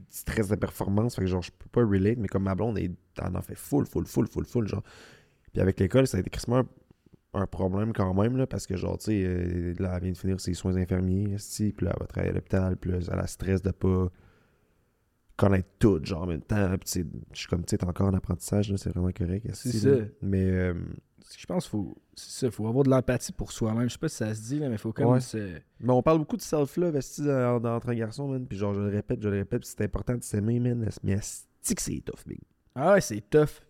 stress 0.09 0.47
de 0.47 0.55
performance. 0.55 1.15
Fait 1.15 1.21
que 1.21 1.27
genre, 1.27 1.41
je 1.41 1.51
peux 1.51 1.69
pas 1.69 1.81
relate, 1.81 2.17
mais 2.17 2.27
comme 2.27 2.43
ma 2.43 2.55
blonde, 2.55 2.77
elle 2.77 2.95
en 3.17 3.41
fait 3.41 3.55
full, 3.55 3.85
full, 3.85 4.05
full, 4.05 4.27
full, 4.27 4.45
full. 4.45 4.67
Genre. 4.67 4.83
Puis 5.51 5.61
avec 5.61 5.79
l'école, 5.79 6.07
ça 6.07 6.17
a 6.17 6.19
été 6.19 6.29
crissement 6.29 6.63
un, 7.33 7.45
problème 7.45 7.93
quand 7.93 8.13
même, 8.15 8.35
là, 8.35 8.47
parce 8.47 8.65
que 8.65 8.75
genre, 8.77 8.97
tu 8.97 9.05
sais, 9.05 9.23
euh, 9.23 9.73
là, 9.77 9.93
elle 9.95 10.03
vient 10.03 10.11
de 10.11 10.17
finir 10.17 10.39
ses 10.39 10.55
soins 10.55 10.75
infirmiers, 10.75 11.35
puis 11.55 11.85
là, 11.85 11.91
elle 11.93 11.99
va 11.99 12.07
travailler 12.07 12.31
à 12.31 12.35
l'hôpital, 12.35 12.77
puis 12.77 12.91
là, 12.91 12.97
elle 13.11 13.19
a 13.19 13.27
stress 13.27 13.61
de 13.61 13.69
pas 13.69 14.07
connaître 15.35 15.69
tout, 15.77 15.99
genre, 16.03 16.23
en 16.23 16.25
même 16.25 16.41
temps. 16.41 16.75
Puis 16.79 17.05
je 17.31 17.39
suis 17.39 17.47
comme, 17.47 17.63
tu 17.63 17.71
sais, 17.71 17.77
t'es 17.77 17.85
encore 17.85 18.07
en 18.07 18.13
apprentissage, 18.13 18.71
là, 18.71 18.77
c'est 18.77 18.89
vraiment 18.89 19.11
correct. 19.11 19.47
C'est 19.53 19.71
ça. 19.71 19.89
Mais, 20.21 20.49
euh, 20.49 20.73
Je 21.35 21.45
pense 21.45 21.63
qu'il 21.65 21.71
faut, 21.71 21.97
c'est 22.15 22.45
ça, 22.45 22.51
faut 22.51 22.67
avoir 22.67 22.83
de 22.83 22.89
l'empathie 22.89 23.31
pour 23.31 23.51
soi-même. 23.51 23.89
Je 23.89 23.93
sais 23.93 23.99
pas 23.99 24.07
si 24.09 24.15
ça 24.17 24.33
se 24.33 24.41
dit, 24.41 24.59
là, 24.59 24.67
mais 24.69 24.75
il 24.75 24.79
faut 24.79 24.93
comme 24.93 25.07
Ouais. 25.07 25.19
se... 25.19 25.37
Mais 25.79 25.91
on 25.91 26.01
parle 26.01 26.19
beaucoup 26.19 26.37
de 26.37 26.41
self-love 26.41 26.97
dans 27.61 27.75
Entre 27.75 27.89
un 27.89 27.95
garçon, 27.95 28.27
man. 28.27 28.45
Puis 28.47 28.57
genre, 28.57 28.73
je 28.73 28.79
le 28.81 28.89
répète, 28.89 29.21
je 29.21 29.29
le 29.29 29.37
répète, 29.39 29.65
c'est 29.65 29.81
important 29.81 30.15
de 30.15 30.23
s'aimer, 30.23 30.59
man. 30.59 30.87
Mais 31.03 31.13
esti 31.13 31.75
que 31.75 31.81
c'est 31.81 32.01
tough, 32.05 32.25
big? 32.25 32.39
Ah 32.75 32.93
ouais, 32.93 33.01
c'est 33.01 33.21
tough. 33.29 33.61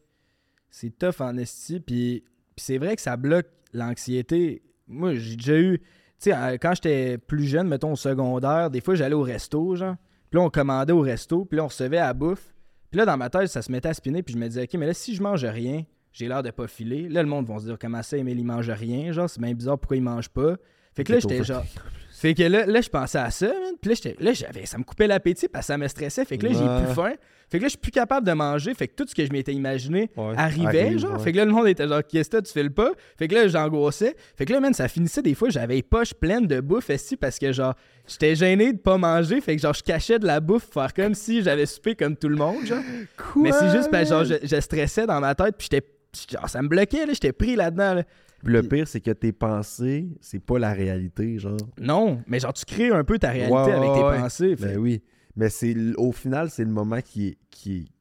C'est 0.69 0.97
tough 0.97 1.19
en 1.21 1.37
esti. 1.37 1.79
Puis, 1.79 2.23
puis 2.55 2.63
c'est 2.65 2.77
vrai 2.77 2.95
que 2.95 3.01
ça 3.01 3.17
bloque 3.17 3.47
l'anxiété. 3.73 4.61
Moi, 4.87 5.15
j'ai 5.15 5.35
déjà 5.35 5.57
eu. 5.57 5.79
Tu 5.79 5.85
sais, 6.19 6.33
euh, 6.35 6.57
quand 6.59 6.73
j'étais 6.75 7.17
plus 7.17 7.45
jeune, 7.45 7.67
mettons 7.67 7.93
au 7.93 7.95
secondaire, 7.95 8.69
des 8.69 8.81
fois 8.81 8.95
j'allais 8.95 9.15
au 9.15 9.21
resto, 9.21 9.75
genre. 9.75 9.95
Puis 10.29 10.39
là, 10.39 10.45
on 10.45 10.49
commandait 10.49 10.93
au 10.93 11.01
resto, 11.01 11.45
puis 11.45 11.57
là, 11.57 11.63
on 11.63 11.67
recevait 11.67 11.97
à 11.99 12.07
la 12.07 12.13
bouffe. 12.13 12.53
Puis 12.91 12.97
là, 12.97 13.05
dans 13.05 13.17
ma 13.17 13.29
tête, 13.29 13.47
ça 13.47 13.61
se 13.61 13.71
mettait 13.71 13.89
à 13.89 13.93
spinner, 13.93 14.23
puis 14.23 14.33
je 14.33 14.39
me 14.39 14.47
disais, 14.47 14.63
OK, 14.63 14.73
mais 14.75 14.87
là, 14.87 14.93
si 14.93 15.13
je 15.15 15.21
mange 15.23 15.43
rien, 15.45 15.83
j'ai 16.17 16.27
l'air 16.27 16.41
de 16.41 16.49
pas 16.49 16.67
filer. 16.67 17.07
Là, 17.09 17.21
le 17.21 17.29
monde 17.29 17.45
va 17.47 17.59
se 17.59 17.65
dire, 17.65 17.77
comment 17.79 18.01
ça, 18.01 18.17
Emile, 18.17 18.39
il 18.39 18.45
mange 18.45 18.69
rien, 18.69 19.11
genre, 19.11 19.29
c'est 19.29 19.39
bien 19.41 19.53
bizarre, 19.53 19.77
pourquoi 19.77 19.97
il 19.97 20.03
mange 20.03 20.29
pas? 20.29 20.55
Fait 20.95 21.03
que 21.03 21.13
là, 21.13 21.19
j'étais 21.19 21.43
genre. 21.43 21.63
Fait 22.11 22.33
que 22.33 22.41
là, 22.41 22.65
là 22.65 22.81
je 22.81 22.89
pensais 22.89 23.19
à 23.19 23.29
ça, 23.29 23.45
man. 23.45 23.75
Puis 23.79 23.93
là, 24.19 24.33
j'avais, 24.33 24.65
ça 24.65 24.79
me 24.79 24.83
coupait 24.83 25.05
l'appétit 25.05 25.47
parce 25.47 25.65
que 25.67 25.73
ça 25.73 25.77
me 25.77 25.87
stressait. 25.87 26.25
Fait 26.25 26.39
que 26.39 26.47
là, 26.47 26.53
j'ai 26.53 26.85
plus 26.85 26.95
faim. 26.95 27.13
Fait 27.49 27.59
que 27.59 27.63
là, 27.63 27.67
je 27.67 27.73
suis 27.73 27.77
plus 27.77 27.91
capable 27.91 28.25
de 28.25 28.33
manger. 28.33 28.73
Fait 28.73 28.87
que 28.87 28.95
tout 28.95 29.05
ce 29.07 29.13
que 29.13 29.23
je 29.23 29.31
m'étais 29.31 29.53
imaginé 29.53 30.09
Ouais. 30.17 30.33
arrivait, 30.35 30.85
Arrive, 30.85 30.97
genre. 30.97 31.13
ouais. 31.13 31.19
Fait 31.19 31.31
que 31.31 31.37
là, 31.37 31.45
le 31.45 31.51
monde 31.51 31.67
était 31.67 31.87
genre, 31.87 32.01
qu'est-ce 32.05 32.31
que 32.31 32.41
tu 32.41 32.51
fais 32.51 32.63
le 32.63 32.71
pas? 32.71 32.89
Fait 33.19 33.27
que 33.27 33.35
là, 33.35 33.47
j'angoissais. 33.47 34.15
Fait 34.35 34.45
que 34.45 34.53
là, 34.53 34.59
man, 34.59 34.73
ça 34.73 34.87
finissait 34.87 35.21
des 35.21 35.35
fois, 35.35 35.49
j'avais 35.49 35.75
les 35.75 35.83
poches 35.83 36.15
pleines 36.15 36.47
de 36.47 36.59
bouffe, 36.59 36.89
esti, 36.89 37.15
parce 37.17 37.37
que 37.37 37.51
genre, 37.51 37.75
j'étais 38.07 38.33
gêné 38.33 38.73
de 38.73 38.79
pas 38.79 38.97
manger. 38.97 39.39
Fait 39.39 39.55
que 39.55 39.61
genre, 39.61 39.75
je 39.75 39.83
cachais 39.83 40.17
de 40.17 40.25
la 40.25 40.39
bouffe, 40.39 40.67
faire 40.73 40.95
comme 40.95 41.13
si 41.13 41.43
j'avais 41.43 41.67
soupé 41.67 41.93
comme 41.95 42.17
tout 42.17 42.29
le 42.29 42.35
monde, 42.37 42.65
genre. 42.65 42.81
Mais 43.35 43.51
c'est 43.51 43.69
juste 43.69 43.91
parce 43.91 44.05
que 44.05 44.09
genre, 44.09 44.23
je, 44.25 44.35
je 44.41 44.59
stressais 44.59 45.05
dans 45.05 45.19
ma 45.21 45.35
tête, 45.35 45.53
puis 45.55 45.67
j'étais. 45.71 45.85
Genre, 46.29 46.49
ça 46.49 46.61
me 46.61 46.67
bloquait, 46.67 47.05
là, 47.05 47.13
j'étais 47.13 47.33
pris 47.33 47.55
là-dedans, 47.55 47.93
là. 47.95 48.03
Le 48.43 48.61
pire, 48.61 48.87
c'est 48.87 49.01
que 49.01 49.11
tes 49.11 49.31
pensées, 49.31 50.07
c'est 50.21 50.39
pas 50.39 50.59
la 50.59 50.71
réalité, 50.71 51.39
genre. 51.39 51.57
Non, 51.79 52.21
mais 52.27 52.39
genre, 52.39 52.53
tu 52.53 52.65
crées 52.65 52.91
un 52.91 53.03
peu 53.03 53.17
ta 53.17 53.31
réalité 53.31 53.53
Ouais, 53.55 53.71
avec 53.71 53.91
tes 53.93 54.03
ouais. 54.03 54.19
pensées. 54.19 54.55
fait- 54.55 54.65
Ben 54.73 54.77
oui. 54.77 55.01
Mais 55.35 55.49
c'est 55.49 55.75
au 55.97 56.11
final, 56.11 56.49
c'est 56.49 56.63
le 56.63 56.69
moment 56.71 57.01
qui 57.01 57.27
est. 57.29 57.37
Qui, 57.49 57.91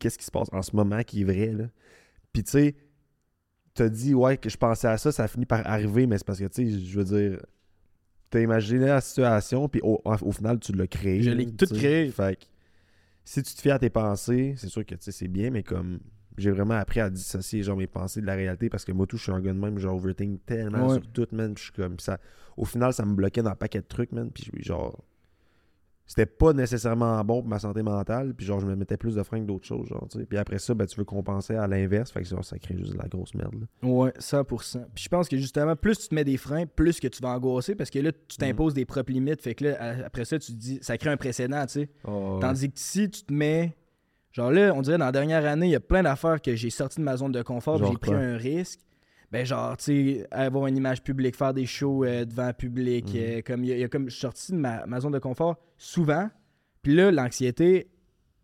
Qu'est-ce 0.00 0.18
qui 0.18 0.24
se 0.24 0.30
passe 0.32 0.48
en 0.52 0.62
ce 0.62 0.74
moment 0.74 1.02
qui 1.04 1.20
est 1.20 1.24
vrai, 1.24 1.52
là. 1.52 1.64
Puis 2.32 2.42
tu 2.42 2.50
sais, 2.50 2.74
t'as 3.74 3.88
dit, 3.88 4.14
ouais, 4.14 4.36
que 4.36 4.48
je 4.50 4.56
pensais 4.56 4.88
à 4.88 4.98
ça, 4.98 5.12
ça 5.12 5.24
a 5.24 5.28
fini 5.28 5.46
par 5.46 5.64
arriver, 5.66 6.06
mais 6.06 6.18
c'est 6.18 6.26
parce 6.26 6.40
que, 6.40 6.46
tu 6.46 6.68
sais, 6.68 6.80
je 6.80 6.98
veux 6.98 7.04
dire, 7.04 7.40
t'as 8.30 8.40
imaginé 8.40 8.86
la 8.86 9.00
situation, 9.00 9.68
puis 9.68 9.80
au, 9.84 10.00
au 10.04 10.32
final, 10.32 10.58
tu 10.58 10.72
l'as 10.72 10.88
créé. 10.88 11.22
Je 11.22 11.30
l'ai 11.30 11.46
tout 11.46 11.66
créé. 11.66 12.10
Fait 12.10 12.36
que, 12.36 12.44
si 13.24 13.42
tu 13.44 13.54
te 13.54 13.60
fies 13.60 13.70
à 13.70 13.78
tes 13.78 13.90
pensées, 13.90 14.54
c'est 14.56 14.68
sûr 14.68 14.84
que, 14.84 14.94
tu 14.96 15.02
sais, 15.04 15.12
c'est 15.12 15.28
bien, 15.28 15.50
mais 15.50 15.62
comme. 15.62 16.00
J'ai 16.40 16.50
vraiment 16.50 16.74
appris 16.74 17.00
à 17.00 17.10
dissocier 17.10 17.62
genre 17.62 17.76
mes 17.76 17.86
pensées 17.86 18.20
de 18.20 18.26
la 18.26 18.34
réalité 18.34 18.68
parce 18.70 18.84
que 18.84 18.92
moi 18.92 19.06
tout 19.06 19.16
je 19.16 19.24
suis 19.24 19.32
un 19.32 19.40
gars 19.40 19.52
de 19.52 19.58
même 19.58 19.78
genre 19.78 19.96
overthink 19.96 20.44
tellement 20.46 20.86
Ouais. 20.88 20.94
sur 20.94 21.06
tout 21.12 21.26
man 21.32 21.54
puis 21.54 21.64
je 21.66 21.72
suis 21.72 21.82
comme 21.82 21.98
ça 21.98 22.18
au 22.56 22.64
final 22.64 22.92
ça 22.92 23.04
me 23.04 23.14
bloquait 23.14 23.42
dans 23.42 23.50
un 23.50 23.54
paquet 23.56 23.80
de 23.80 23.86
trucs 23.86 24.12
man 24.12 24.30
puis 24.30 24.50
je- 24.56 24.62
genre 24.62 25.02
c'était 26.06 26.24
pas 26.24 26.54
nécessairement 26.54 27.22
bon 27.22 27.40
pour 27.42 27.50
ma 27.50 27.58
santé 27.58 27.82
mentale 27.82 28.32
puis 28.34 28.46
genre 28.46 28.60
je 28.60 28.66
me 28.66 28.74
mettais 28.74 28.96
plus 28.96 29.14
de 29.14 29.22
freins 29.22 29.40
que 29.40 29.46
d'autres 29.46 29.66
choses 29.66 29.88
genre 29.88 30.06
tu 30.10 30.18
sais 30.18 30.24
puis 30.24 30.38
après 30.38 30.58
ça 30.58 30.72
ben 30.72 30.86
tu 30.86 30.96
veux 30.96 31.04
compenser 31.04 31.54
à 31.54 31.66
l'inverse 31.66 32.10
fait 32.10 32.22
que 32.22 32.28
genre, 32.28 32.42
ça 32.42 32.58
crée 32.58 32.78
juste 32.78 32.94
de 32.94 32.98
la 32.98 33.08
grosse 33.08 33.34
merde 33.34 33.54
là. 33.60 33.88
Ouais, 33.88 34.12
100%. 34.18 34.86
Puis 34.94 35.04
je 35.04 35.08
pense 35.10 35.28
que 35.28 35.36
justement, 35.36 35.76
plus 35.76 35.98
tu 35.98 36.08
te 36.08 36.14
mets 36.14 36.24
des 36.24 36.38
freins, 36.38 36.64
plus 36.66 36.98
que 36.98 37.08
tu 37.08 37.20
vas 37.22 37.28
angoisser 37.30 37.74
parce 37.74 37.90
que 37.90 37.98
là, 37.98 38.10
tu 38.26 38.38
t'imposes 38.38 38.72
des 38.72 38.86
propres 38.86 39.12
limites. 39.12 39.42
Fait 39.42 39.54
que 39.54 39.64
là, 39.64 40.06
après 40.06 40.24
ça, 40.24 40.38
tu 40.38 40.52
te 40.52 40.56
dis, 40.56 40.78
ça 40.80 40.96
crée 40.96 41.10
un 41.10 41.16
précédent, 41.18 41.66
tu 41.66 41.72
sais. 41.72 41.90
Tandis 42.04 42.68
que 42.70 42.78
si 42.78 43.10
tu 43.10 43.24
te 43.24 43.32
mets. 43.32 43.76
Genre 44.38 44.52
là, 44.52 44.72
on 44.74 44.82
dirait 44.82 44.98
dans 44.98 45.06
la 45.06 45.12
dernière 45.12 45.44
année, 45.44 45.66
il 45.66 45.72
y 45.72 45.76
a 45.76 45.80
plein 45.80 46.02
d'affaires 46.04 46.40
que 46.40 46.54
j'ai 46.54 46.70
sorti 46.70 47.00
de 47.00 47.04
ma 47.04 47.16
zone 47.16 47.32
de 47.32 47.42
confort, 47.42 47.78
puis 47.80 47.88
j'ai 47.90 47.98
pris 47.98 48.14
un 48.14 48.36
risque. 48.36 48.80
ben 49.30 49.44
genre, 49.44 49.76
tu 49.76 49.84
sais, 50.20 50.26
avoir 50.30 50.68
une 50.68 50.76
image 50.78 51.02
publique, 51.02 51.36
faire 51.36 51.52
des 51.52 51.66
shows 51.66 52.02
euh, 52.04 52.24
devant 52.24 52.50
public, 52.54 53.04
Mhm. 53.12 53.20
euh, 53.20 53.42
comme 53.44 53.62
il 53.62 53.68
y, 53.68 53.72
a- 53.72 53.76
il 53.76 53.80
y 53.80 53.84
a 53.84 53.88
comme 53.88 54.04
je 54.06 54.10
suis 54.14 54.20
sorti 54.22 54.52
de 54.52 54.56
ma, 54.56 54.86
ma 54.86 55.00
zone 55.00 55.12
de 55.12 55.18
confort 55.18 55.56
souvent. 55.76 56.30
Puis 56.80 56.94
là, 56.94 57.10
l'anxiété, 57.10 57.90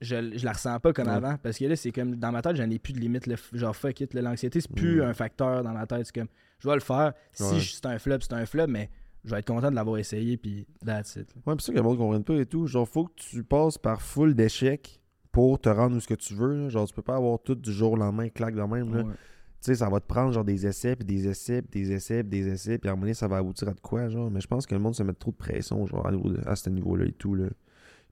je, 0.03 0.37
je 0.37 0.45
la 0.45 0.53
ressens 0.53 0.79
pas 0.81 0.93
comme 0.93 1.07
Ouais. 1.09 1.15
avant 1.15 1.37
parce 1.43 1.57
que 1.57 1.65
là, 1.65 1.77
c'est 1.77 1.91
comme 1.91 2.17
dans 2.17 2.31
ma 2.33 2.43
tête, 2.43 2.57
j'en 2.57 2.69
ai 2.69 2.79
plus 2.79 2.93
de 2.93 3.01
limite. 3.01 3.27
là, 3.27 3.37
genre, 3.55 3.75
fuck 3.75 3.99
it, 4.03 4.13
l'anxiété, 4.13 4.61
c'est 4.61 4.71
plus 4.75 4.97
Mhm. 5.01 5.09
un 5.09 5.15
facteur 5.15 5.63
dans 5.63 5.73
ma 5.73 5.87
tête. 5.87 6.05
C'est 6.05 6.15
comme, 6.17 6.29
je 6.59 6.69
vais 6.69 6.75
le 6.75 6.81
faire. 6.81 7.15
Si 7.33 7.43
Ouais. 7.45 7.61
c'est 7.61 7.87
un 7.87 7.99
flop, 7.99 8.19
c'est 8.21 8.35
un 8.35 8.45
flop, 8.45 8.67
mais 8.69 8.91
je 9.25 9.31
vais 9.31 9.39
être 9.39 9.47
content 9.47 9.71
de 9.71 9.77
l'avoir 9.77 9.97
essayé, 9.97 10.37
puis 10.37 10.67
that's 10.85 11.17
it. 11.17 11.35
là. 11.35 11.43
Ouais, 11.47 11.57
pis 11.57 11.65
ça 11.65 11.73
que 11.73 11.79
le 11.79 11.83
monde 11.83 11.97
comprenne 11.97 12.25
pas 12.25 12.35
et 12.35 12.45
tout. 12.45 12.67
Genre, 12.67 12.87
faut 12.87 13.05
que 13.07 13.15
tu 13.17 13.43
passes 13.43 13.79
par 13.79 14.03
full 14.03 14.35
d'échecs 14.35 15.01
pour 15.35 15.61
te 15.61 15.69
rendre 15.69 15.97
où 15.97 16.01
ce 16.01 16.07
que 16.07 16.15
tu 16.15 16.33
veux. 16.33 16.55
là. 16.55 16.69
Genre, 16.69 16.87
tu 16.87 16.95
peux 16.95 17.03
pas 17.03 17.17
avoir 17.17 17.41
tout 17.41 17.57
du 17.57 17.73
jour 17.73 17.93
au 17.93 17.97
lendemain, 17.97 18.29
claque 18.29 18.55
de 18.55 18.63
même. 18.63 18.95
là. 18.95 19.03
Ouais. 19.03 19.13
Tu 19.13 19.73
sais, 19.73 19.75
ça 19.75 19.91
va 19.91 19.99
te 19.99 20.07
prendre 20.07 20.33
genre 20.33 20.45
des 20.45 20.65
essais, 20.65 20.95
puis 20.95 21.05
des 21.05 21.27
essais, 21.27 21.61
puis 21.61 21.83
des 21.83 21.93
essais, 21.93 22.23
puis 22.23 22.41
des 22.41 22.49
essais, 22.53 22.79
puis 22.79 22.89
à 22.89 22.93
un 22.93 22.95
moment 22.95 23.07
donné, 23.07 23.15
ça 23.15 23.27
va 23.27 23.39
aboutir 23.39 23.69
à 23.69 23.73
de 23.73 23.81
quoi, 23.81 24.09
genre. 24.09 24.31
Mais 24.31 24.41
je 24.41 24.47
pense 24.47 24.65
que 24.65 24.75
le 24.77 24.81
monde 24.81 24.95
se 24.95 25.03
met 25.03 25.13
trop 25.13 25.33
de 25.33 25.37
pression, 25.37 25.85
genre, 25.87 26.07
à, 26.47 26.55
ce 26.55 26.71
niveau-là 26.71 27.07
et 27.07 27.13
tout, 27.13 27.35
là. 27.35 27.47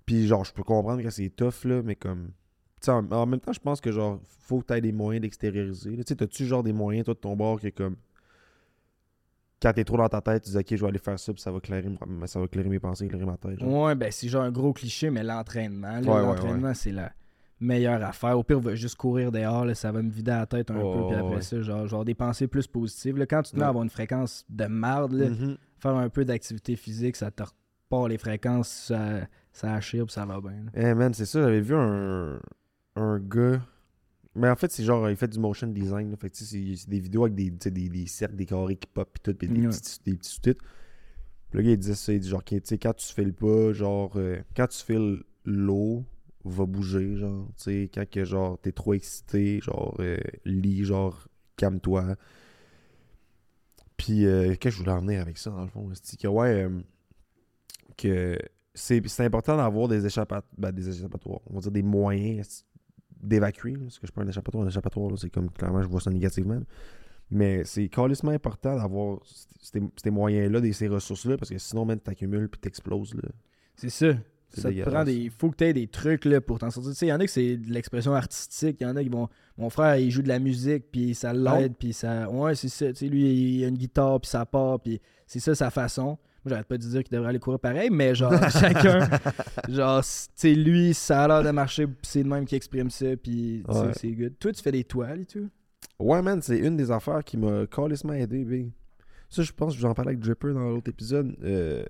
Puis 0.05 0.27
genre, 0.27 0.45
je 0.45 0.53
peux 0.53 0.65
comprendre 0.65 1.01
que 1.01 1.11
c'est 1.11 1.29
tough, 1.31 1.65
là, 1.65 1.81
mais 1.83 1.95
comme... 1.95 2.33
Tu 2.81 2.87
sais, 2.87 2.91
en, 2.91 3.09
en 3.13 3.27
même 3.27 3.39
temps, 3.39 3.53
je 3.53 3.61
pense 3.61 3.81
que 3.81 3.93
genre, 3.93 4.21
faut 4.41 4.61
que 4.61 4.67
tu 4.67 4.73
aies 4.75 4.81
des 4.81 4.91
moyens 4.91 5.23
d'extérioriser. 5.23 5.97
Tu 5.99 6.03
sais, 6.05 6.17
t'as-tu 6.17 6.45
genre 6.45 6.65
des 6.65 6.73
moyens, 6.73 7.05
toi, 7.05 7.15
de 7.15 7.21
ton 7.21 7.37
bord, 7.37 7.61
qui 7.61 7.69
est 7.69 7.73
comme... 7.73 7.95
Quand 9.63 9.73
t'es 9.73 9.85
trop 9.85 9.97
dans 9.97 10.09
ta 10.09 10.21
tête, 10.21 10.43
tu 10.43 10.51
dis, 10.51 10.57
OK, 10.59 10.67
je 10.71 10.77
vais 10.83 10.89
aller 10.89 10.99
faire 10.99 11.19
ça, 11.19 11.33
puis 11.33 11.41
ça 11.41 11.53
va 11.53 11.61
clairer, 11.61 11.87
m- 11.87 12.27
ça 12.27 12.41
va 12.41 12.49
clairer 12.49 12.69
mes 12.69 12.81
pensées, 12.81 13.07
clairer 13.09 13.25
ma 13.25 13.37
tête, 13.37 13.61
genre. 13.61 13.85
Ouais, 13.85 13.95
ben 13.95 14.11
c'est 14.11 14.29
genre 14.29 14.43
un 14.43 14.51
gros 14.51 14.73
cliché, 14.73 15.11
mais 15.11 15.23
l'entraînement, 15.23 16.01
là, 16.01 16.01
Ouais, 16.01 16.09
ouais, 16.09 16.21
l'entraînement, 16.23 16.75
c'est 16.75 16.91
la 16.93 17.13
meilleure 17.61 18.03
affaire. 18.03 18.37
Au 18.37 18.43
pire, 18.43 18.59
on 18.59 18.61
va 18.61 18.75
juste 18.75 18.97
courir 18.97 19.31
dehors, 19.31 19.65
là, 19.65 19.75
ça 19.77 19.93
va 19.93 20.03
me 20.03 20.11
vider 20.11 20.33
la 20.33 20.47
tête 20.47 20.71
un 20.73 20.83
Oh, 20.83 20.93
peu, 20.93 21.07
puis 21.07 21.15
après 21.17 21.43
ça, 21.43 21.61
genre, 21.63 21.87
genre 21.87 22.05
des 22.05 22.15
pensées 22.15 22.49
plus 22.49 22.67
positives. 22.67 23.17
là. 23.19 23.25
Quand 23.27 23.43
tu 23.43 23.53
te 23.53 23.57
mets 23.57 23.63
à 23.65 23.69
avoir 23.69 23.85
une 23.85 23.91
fréquence 23.91 24.45
de 24.49 24.65
marde, 24.67 25.13
là, 25.13 25.31
Mhm. 25.31 25.57
faire 25.79 25.95
un 25.95 26.09
peu 26.09 26.25
d'activité 26.25 26.75
physique, 26.75 27.15
ça 27.15 27.31
te 27.31 27.43
repart 27.45 28.09
les 28.09 28.19
fréquences, 28.19 28.69
ça, 28.69 29.29
ça 29.53 29.75
achire, 29.75 30.07
puis 30.07 30.13
ça 30.15 30.27
va 30.27 30.41
bien. 30.41 30.65
Eh 30.75 30.93
man, 30.95 31.15
c'est 31.15 31.27
ça, 31.27 31.41
j'avais 31.41 31.61
vu 31.61 31.77
un, 31.77 32.41
un 32.97 33.19
gars. 33.21 33.61
Mais 34.35 34.49
en 34.49 34.57
fait, 34.57 34.71
c'est 34.73 34.83
genre, 34.85 35.11
il 35.11 35.17
fait 35.17 35.29
du 35.29 35.39
motion 35.39 35.67
design. 35.67 36.11
là. 36.11 36.17
Fait 36.17 36.31
que 36.31 36.37
c'est 36.37 36.89
des 36.89 37.01
vidéos 37.01 37.25
avec 37.25 37.35
des, 37.35 37.51
des, 37.51 37.89
des 37.89 38.07
cercles, 38.07 38.37
des 38.37 38.47
carrés 38.47 38.77
qui 38.77 38.87
pop, 38.87 39.11
pis 39.13 39.21
tout, 39.21 39.35
pis 39.35 39.47
des, 39.49 39.61
Ouais. 39.61 39.69
petits, 39.69 39.99
des 40.07 40.15
petits 40.17 40.31
sous-titres. 40.31 40.65
Puis 41.51 41.59
le 41.59 41.63
gars, 41.65 41.71
il 41.73 41.79
disait 41.79 41.95
ça, 41.95 42.13
il 42.15 42.21
dit 42.21 42.29
genre, 42.31 42.43
tu 42.43 42.59
sais, 42.65 42.79
quand 42.79 42.95
tu 42.95 43.13
files 43.13 43.35
pas, 43.35 43.73
genre, 43.75 44.13
euh, 44.17 44.41
quand 44.57 44.67
tu 44.69 44.83
files 44.85 45.23
l'eau, 45.45 46.05
va 46.45 46.65
bouger, 46.67 47.17
genre, 47.19 47.47
tu 47.59 47.63
sais, 47.65 47.91
quand 47.93 48.09
que, 48.09 48.25
genre, 48.25 48.59
t'es 48.61 48.73
trop 48.73 48.95
excité, 48.95 49.61
genre, 49.61 49.95
euh, 50.01 50.17
lis, 50.47 50.85
genre, 50.85 51.29
calme-toi. 51.57 52.17
Puis, 53.97 54.25
euh, 54.27 54.57
qu'est-ce 54.57 54.59
que 54.59 54.71
je 54.71 54.79
voulais 54.79 54.93
en 54.93 55.01
venir 55.01 55.21
avec 55.21 55.37
ça, 55.39 55.51
dans 55.51 55.61
le 55.63 55.69
fond? 55.69 55.89
C'est 56.03 56.19
que, 56.19 56.27
ouais, 56.27 56.65
euh, 56.65 56.81
que 57.97 58.39
c'est 58.75 59.21
important 59.21 59.57
d'avoir 59.59 59.87
des 59.89 60.07
échappatoires, 60.07 60.73
des 60.73 60.89
échappatoires, 60.89 61.41
on 61.47 61.55
va 61.57 61.61
dire 61.61 61.71
des 61.71 61.83
moyens 61.83 62.65
d'évacuer, 63.23 63.75
parce 63.75 63.99
que 63.99 64.07
je 64.07 64.13
prends 64.13 64.23
un 64.23 64.29
échappatoire, 64.29 64.65
un 64.65 64.69
échappatoire, 64.69 65.11
c'est 65.17 65.31
comme, 65.31 65.51
clairement, 65.51 65.83
je 65.83 65.89
vois 65.89 66.01
ça 66.01 66.11
négativement. 66.11 66.55
là. 66.55 66.65
Mais 67.31 67.65
c'est 67.65 67.89
carrément 67.89 68.31
important 68.33 68.77
d'avoir 68.77 69.21
ces 69.97 70.11
moyens-là, 70.11 70.61
ces 70.73 70.89
ressources-là, 70.89 71.39
parce 71.39 71.51
que 71.51 71.59
sinon, 71.59 71.87
même, 71.87 71.99
t'accumules 71.99 72.49
puis 72.49 72.61
t'exploses. 72.61 73.17
C'est 73.75 73.89
ça. 73.89 74.15
Ça 74.51 74.71
te 74.71 74.83
prend 74.83 75.03
des. 75.03 75.31
Faut 75.31 75.51
que 75.51 75.57
tu 75.57 75.65
aies 75.65 75.73
des 75.73 75.87
trucs 75.87 76.27
là, 76.27 76.43
pour 76.43 76.59
t'en 76.59 76.71
sortir. 76.71 76.93
Tu 76.93 76.99
sais, 76.99 77.07
il 77.07 77.09
y 77.09 77.13
en 77.13 77.21
a 77.21 77.25
que 77.25 77.31
c'est 77.31 77.57
de 77.57 77.73
l'expression 77.73 78.15
artistique. 78.15 78.77
Il 78.81 78.85
y 78.85 78.87
en 78.87 78.97
a 78.97 79.03
qui 79.03 79.09
vont. 79.09 79.31
Mon 79.57 79.71
frère, 79.71 79.97
il 79.97 80.11
joue 80.11 80.21
de 80.21 80.29
la 80.29 80.39
musique, 80.39 80.91
puis 80.93 81.15
ça 81.15 81.33
l'aide, 81.33 81.75
puis 81.79 81.95
ça. 81.95 82.29
Ouais, 82.29 82.55
c'est 82.55 82.69
ça. 82.69 82.89
Tu 82.89 82.97
sais, 82.97 83.09
lui, 83.09 83.57
il 83.57 83.65
a 83.65 83.69
une 83.69 83.79
guitare, 83.79 84.21
puis 84.21 84.29
ça 84.29 84.45
part, 84.45 84.81
puis 84.81 85.01
c'est 85.27 85.41
ça 85.41 85.55
sa 85.55 85.71
façon. 85.71 86.19
Moi, 86.45 86.51
j'arrête 86.51 86.67
pas 86.67 86.77
de 86.77 86.83
dire 86.83 87.05
qu'il 87.05 87.15
devrait 87.15 87.29
aller 87.31 87.39
courir 87.39 87.61
pareil, 87.61 87.89
mais 87.91 88.15
genre, 88.15 88.33
chacun. 88.51 89.09
Genre, 89.69 90.03
tu 90.03 90.09
sais, 90.35 90.55
lui, 90.55 90.93
ça 90.93 91.25
a 91.25 91.29
l'air 91.29 91.43
de 91.45 91.51
marcher, 91.51 91.87
c'est 92.03 92.23
le 92.23 92.29
même 92.29 92.45
qui 92.47 92.57
exprime 92.57 92.91
ça, 92.91 93.17
puis 93.17 93.63
Ouais. 93.69 93.93
c'est 93.95 94.11
good. 94.11 94.37
Toi, 94.41 94.53
tu 94.53 94.61
fais 94.63 94.73
des 94.73 94.83
toiles 94.85 95.21
et 95.21 95.27
tout? 95.27 95.49
Ouais, 96.01 96.21
man, 96.21 96.43
c'est 96.43 96.59
une 96.59 96.77
des 96.77 96.91
affaires 96.91 97.23
qui 97.23 97.37
m'a 97.37 97.67
carrément 97.67 98.13
aidé. 98.15 98.73
Ça, 99.31 99.43
je 99.43 99.53
pense 99.53 99.73
que 99.75 99.79
je 99.81 99.85
vous 99.87 99.91
en 99.91 99.95
parlais 99.95 100.11
avec 100.11 100.21
Dripper 100.21 100.53
dans 100.53 100.69
l'autre 100.69 100.91
épisode. 100.91 101.37
Euh, 101.45 101.85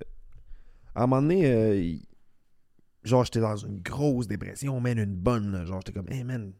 à 0.94 1.04
un 1.04 1.06
moment 1.06 1.22
donné, 1.22 1.46
euh, 1.50 1.94
genre, 3.04 3.24
j'étais 3.24 3.40
dans 3.40 3.56
une 3.56 3.80
grosse 3.80 4.28
dépression, 4.28 4.78
man, 4.80 4.98
une 4.98 5.14
bonne. 5.16 5.50
là. 5.52 5.64
Genre, 5.64 5.80
j'étais 5.80 5.98
comme, 5.98 6.12
hey, 6.12 6.24
man, 6.24 6.52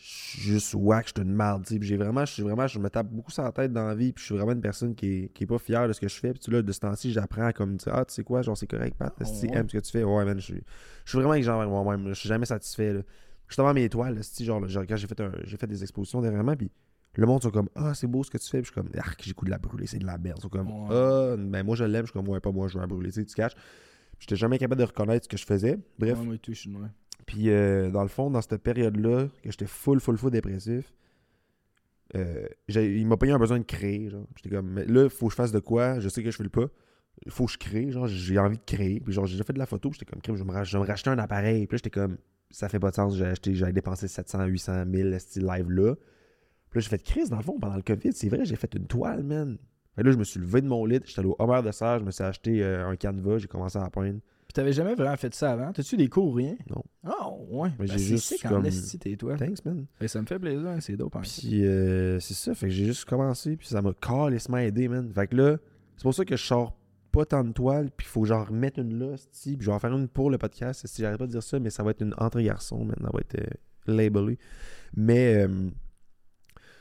je 0.00 0.38
suis 0.38 0.40
juste 0.42 0.74
whack, 0.74 1.06
je 1.08 1.12
suis 1.20 1.28
une 1.28 1.34
merde. 1.34 1.64
Puis 1.66 1.78
j'ai 1.82 1.96
vraiment, 1.96 2.24
je 2.24 2.32
suis 2.32 2.42
vraiment, 2.42 2.66
je 2.66 2.78
me 2.78 2.88
tape 2.88 3.08
beaucoup 3.08 3.30
sur 3.30 3.42
la 3.42 3.52
tête 3.52 3.72
dans 3.72 3.86
la 3.86 3.94
vie, 3.94 4.12
puis 4.12 4.22
je 4.22 4.26
suis 4.26 4.34
vraiment 4.36 4.52
une 4.52 4.60
personne 4.60 4.94
qui 4.94 5.06
est, 5.24 5.28
qui 5.32 5.44
est 5.44 5.46
pas 5.46 5.58
fière 5.58 5.86
de 5.88 5.92
ce 5.92 6.00
que 6.00 6.08
je 6.08 6.18
fais. 6.18 6.30
Puis 6.32 6.40
tu 6.40 6.50
là, 6.50 6.62
de 6.62 6.72
ce 6.72 6.80
temps-ci, 6.80 7.12
j'apprends 7.12 7.44
à 7.46 7.52
comme, 7.52 7.76
ah, 7.86 8.04
tu 8.04 8.14
sais 8.14 8.24
quoi, 8.24 8.42
genre, 8.42 8.56
c'est 8.56 8.66
correct, 8.66 8.96
Pat, 8.96 9.14
Ah, 9.20 9.24
si 9.24 9.46
ouais. 9.46 9.56
aimes 9.56 9.68
ce 9.68 9.76
que 9.76 9.82
tu 9.82 9.90
fais. 9.92 10.04
Ouais, 10.04 10.24
man, 10.24 10.38
je 10.38 10.44
suis, 10.44 10.62
je 11.04 11.10
suis 11.10 11.18
vraiment 11.18 11.34
exigeant 11.34 11.58
avec 11.60 11.70
moi-même, 11.70 12.08
je 12.08 12.14
suis 12.14 12.28
jamais 12.28 12.46
satisfait, 12.46 12.94
là. 12.94 13.00
Je 13.48 13.54
suis 13.54 13.60
devant 13.60 13.74
mes 13.74 13.84
étoiles, 13.84 14.14
là, 14.14 14.20
genre, 14.44 14.60
là, 14.60 14.68
genre, 14.68 14.84
quand 14.88 14.96
j'ai 14.96 15.06
fait, 15.06 15.20
un- 15.20 15.32
j'ai 15.44 15.56
fait 15.58 15.66
des 15.66 15.82
expositions 15.82 16.22
dernièrement, 16.22 16.56
puis 16.56 16.70
le 17.16 17.26
monde 17.26 17.42
sont 17.42 17.50
comme 17.50 17.68
Ah, 17.74 17.92
c'est 17.92 18.06
beau 18.06 18.24
ce 18.24 18.30
que 18.30 18.38
tu 18.38 18.48
fais. 18.48 18.62
Puis 18.62 18.72
je 18.74 18.80
suis 18.80 18.80
comme 18.80 18.88
Ah, 18.98 19.10
j'ai 19.20 19.34
goût 19.34 19.44
de 19.44 19.50
la 19.50 19.58
brûler, 19.58 19.86
c'est 19.86 19.98
de 19.98 20.06
la 20.06 20.16
merde. 20.16 20.38
Ils 20.38 20.42
sont 20.42 20.48
comme 20.48 20.66
Ouais. 20.70 20.88
Ah, 20.96 21.34
ben 21.36 21.62
moi 21.62 21.76
je 21.76 21.84
l'aime. 21.84 22.06
Je 22.06 22.10
suis 22.10 22.12
comme 22.14 22.26
Ouais, 22.28 22.40
pas 22.40 22.50
moi, 22.50 22.68
je 22.68 22.74
veux 22.74 22.80
la 22.80 22.86
brûler. 22.86 23.10
Tu 23.10 23.20
sais, 23.20 23.26
tu 23.26 23.34
caches. 23.34 23.52
J'étais 24.18 24.36
jamais 24.36 24.56
capable 24.58 24.78
de 24.80 24.86
reconnaître 24.86 25.24
ce 25.24 25.28
que 25.28 25.36
je 25.36 25.44
faisais. 25.44 25.78
Bref. 25.98 26.18
Ouais, 26.18 26.24
moi, 26.24 26.38
tout, 26.38 26.54
je 26.54 26.60
suis. 26.60 26.70
Puis 27.26 27.50
euh, 27.50 27.90
dans 27.90 28.02
le 28.02 28.08
fond, 28.08 28.30
dans 28.30 28.40
cette 28.42 28.56
période-là, 28.62 29.28
que 29.42 29.50
j'étais 29.50 29.66
full, 29.66 30.00
full, 30.00 30.16
full 30.18 30.30
dépressif, 30.30 30.92
euh, 32.14 32.46
j'ai- 32.68 32.98
il 32.98 33.06
m'a 33.06 33.16
pas 33.16 33.26
eu 33.26 33.30
un 33.30 33.38
besoin 33.38 33.58
de 33.58 33.64
créer. 33.64 34.10
J'étais 34.36 34.54
comme 34.54 34.70
Mais 34.72 34.84
là, 34.84 35.08
faut 35.08 35.26
que 35.26 35.32
je 35.32 35.36
fasse 35.36 35.52
de 35.52 35.60
quoi? 35.60 35.98
Je 35.98 36.08
sais 36.08 36.22
que 36.22 36.30
je 36.30 36.36
fais 36.36 36.42
le 36.44 36.50
pas. 36.50 36.66
Il 37.24 37.30
faut 37.32 37.46
que 37.46 37.52
je 37.52 37.58
crée. 37.58 37.90
Genre, 37.90 38.06
j'ai 38.06 38.38
envie 38.38 38.58
de 38.58 38.62
créer. 38.66 39.00
Puis 39.00 39.12
genre, 39.12 39.26
j'ai 39.26 39.34
déjà 39.34 39.44
fait 39.44 39.52
de 39.52 39.58
la 39.58 39.66
photo. 39.66 39.90
J'étais 39.92 40.04
comme 40.06 40.36
je 40.36 40.42
me, 40.44 40.64
je 40.64 40.78
me 40.78 40.84
racheter 40.84 41.10
un 41.10 41.18
appareil. 41.18 41.66
Puis 41.66 41.78
j'étais 41.78 41.90
comme 41.90 42.18
Ça 42.50 42.68
fait 42.68 42.78
pas 42.78 42.90
de 42.90 42.94
sens. 42.96 43.16
J'ai 43.16 43.24
acheté, 43.24 43.54
j'avais 43.54 43.72
dépensé 43.72 44.08
700, 44.08 44.44
800 44.44 44.84
000 44.92 45.18
style 45.18 45.46
live 45.46 45.70
là. 45.70 45.94
Puis 46.68 46.78
là, 46.78 46.80
j'ai 46.80 46.88
fait 46.90 47.02
crise 47.02 47.30
dans 47.30 47.36
le 47.38 47.42
fond 47.42 47.58
pendant 47.58 47.76
le 47.76 47.82
COVID. 47.82 48.12
C'est 48.12 48.28
vrai, 48.28 48.44
j'ai 48.44 48.56
fait 48.56 48.74
une 48.74 48.86
toile, 48.86 49.22
man. 49.22 49.56
Fait 49.96 50.02
là, 50.02 50.10
je 50.10 50.18
me 50.18 50.24
suis 50.24 50.38
levé 50.40 50.60
de 50.60 50.66
mon 50.66 50.84
lit. 50.84 51.00
J'étais 51.04 51.20
allé 51.20 51.28
au 51.28 51.36
Homer 51.38 51.62
de 51.62 51.70
Serre. 51.70 52.00
Je 52.00 52.04
me 52.04 52.10
suis 52.10 52.24
acheté 52.24 52.62
euh, 52.62 52.86
un 52.88 52.96
canevas. 52.96 53.38
J'ai 53.38 53.48
commencé 53.48 53.78
à 53.78 53.88
peindre. 53.88 54.20
Puis 54.52 54.60
t'avais 54.60 54.74
jamais 54.74 54.94
vraiment 54.94 55.16
fait 55.16 55.34
ça 55.34 55.52
avant. 55.52 55.72
T'as-tu 55.72 55.96
des 55.96 56.08
cours 56.08 56.26
ou 56.26 56.32
rien? 56.32 56.56
Non. 56.68 56.82
Ah, 57.04 57.30
ouais. 57.48 57.70
Ben, 57.78 57.86
j'ai 57.86 57.98
juste 57.98 58.26
sick 58.26 58.44
en 58.44 58.50
comme- 58.50 58.64
tes 59.00 59.16
toiles. 59.16 59.38
Thanks, 59.38 59.64
man. 59.64 59.86
Ben, 59.98 60.06
ça 60.08 60.20
me 60.20 60.26
fait 60.26 60.38
plaisir, 60.38 60.68
hein, 60.68 60.78
c'est 60.80 60.94
dope. 60.94 61.16
en 61.16 61.22
fait. 61.22 61.40
Puis 61.40 61.64
euh, 61.64 62.20
c'est 62.20 62.34
ça, 62.34 62.54
fait 62.54 62.66
que 62.66 62.72
j'ai 62.72 62.84
juste 62.84 63.06
commencé, 63.06 63.56
puis 63.56 63.66
ça 63.66 63.80
m'a 63.80 63.94
carrément 63.94 64.58
aidé, 64.58 64.88
man. 64.88 65.10
Fait 65.14 65.26
que 65.26 65.36
là, 65.36 65.56
c'est 65.96 66.02
pour 66.02 66.12
ça 66.12 66.26
que 66.26 66.36
je 66.36 66.44
sors 66.44 66.76
pas 67.12 67.24
tant 67.24 67.44
de 67.44 67.52
toiles, 67.52 67.90
puis 67.96 68.06
il 68.06 68.10
faut 68.10 68.26
genre 68.26 68.46
remettre 68.46 68.78
une 68.78 68.98
là, 68.98 69.16
puis 69.42 69.56
je 69.58 69.66
vais 69.66 69.72
en 69.72 69.78
faire 69.78 69.94
une 69.96 70.06
pour 70.08 70.30
le 70.30 70.36
podcast, 70.36 70.86
si 70.86 71.00
j'arrête 71.00 71.18
pas 71.18 71.26
de 71.26 71.32
dire 71.32 71.42
ça, 71.42 71.58
mais 71.58 71.70
ça 71.70 71.82
va 71.82 71.92
être 71.92 72.02
une 72.02 72.14
entre 72.18 72.38
garçons, 72.42 72.84
man. 72.84 72.96
Ça 73.00 73.08
va 73.10 73.20
être 73.20 73.40
euh, 73.40 73.54
labelé. 73.86 74.38
Mais 74.94 75.46
euh, 75.46 75.70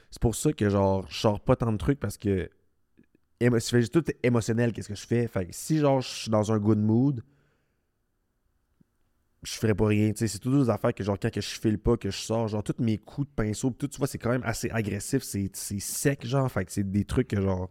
c'est 0.10 0.22
pour 0.22 0.36
ça 0.36 0.52
que 0.52 0.70
genre, 0.70 1.06
je 1.10 1.18
sors 1.20 1.40
pas 1.40 1.56
tant 1.56 1.72
de 1.72 1.78
trucs 1.78 2.00
parce 2.02 2.18
que 2.18 2.50
émo- 3.40 3.90
tout 3.90 4.04
émotionnel, 4.24 4.74
qu'est-ce 4.74 4.90
que 4.90 4.96
je 4.96 5.08
fais. 5.08 5.28
Fait 5.28 5.46
que 5.46 5.56
si 5.56 5.78
genre, 5.78 6.02
je 6.02 6.10
suis 6.10 6.30
dans 6.30 6.52
un 6.52 6.58
good 6.60 6.80
mood, 6.80 7.22
je 9.43 9.54
ferais 9.54 9.73
pas 9.75 9.88
rien. 9.88 10.12
tu 10.12 10.17
sais, 10.19 10.27
C'est 10.27 10.39
toutes 10.39 10.58
des 10.63 10.69
affaires 10.69 10.93
que, 10.93 11.04
genre, 11.04 11.17
quand 11.19 11.32
que 11.32 11.41
je 11.41 11.47
file 11.60 11.77
pas, 11.80 11.97
que 11.97 12.12
je 12.12 12.17
sors, 12.17 12.47
genre, 12.47 12.63
tous 12.63 12.75
mes 12.84 12.97
coups 12.97 13.27
de 13.27 13.34
pinceau, 13.34 13.71
tout, 13.71 13.88
tu 13.88 13.97
vois, 13.97 14.08
c'est 14.08 14.17
quand 14.19 14.30
même 14.30 14.43
assez 14.43 14.69
agressif, 14.69 15.23
c'est 15.23 15.49
c'est 15.54 15.80
sec, 15.80 16.25
genre. 16.25 16.51
Fait 16.51 16.65
que 16.65 16.71
c'est 16.71 16.89
des 16.89 17.06
trucs 17.06 17.30
que, 17.30 17.41
genre, 17.41 17.69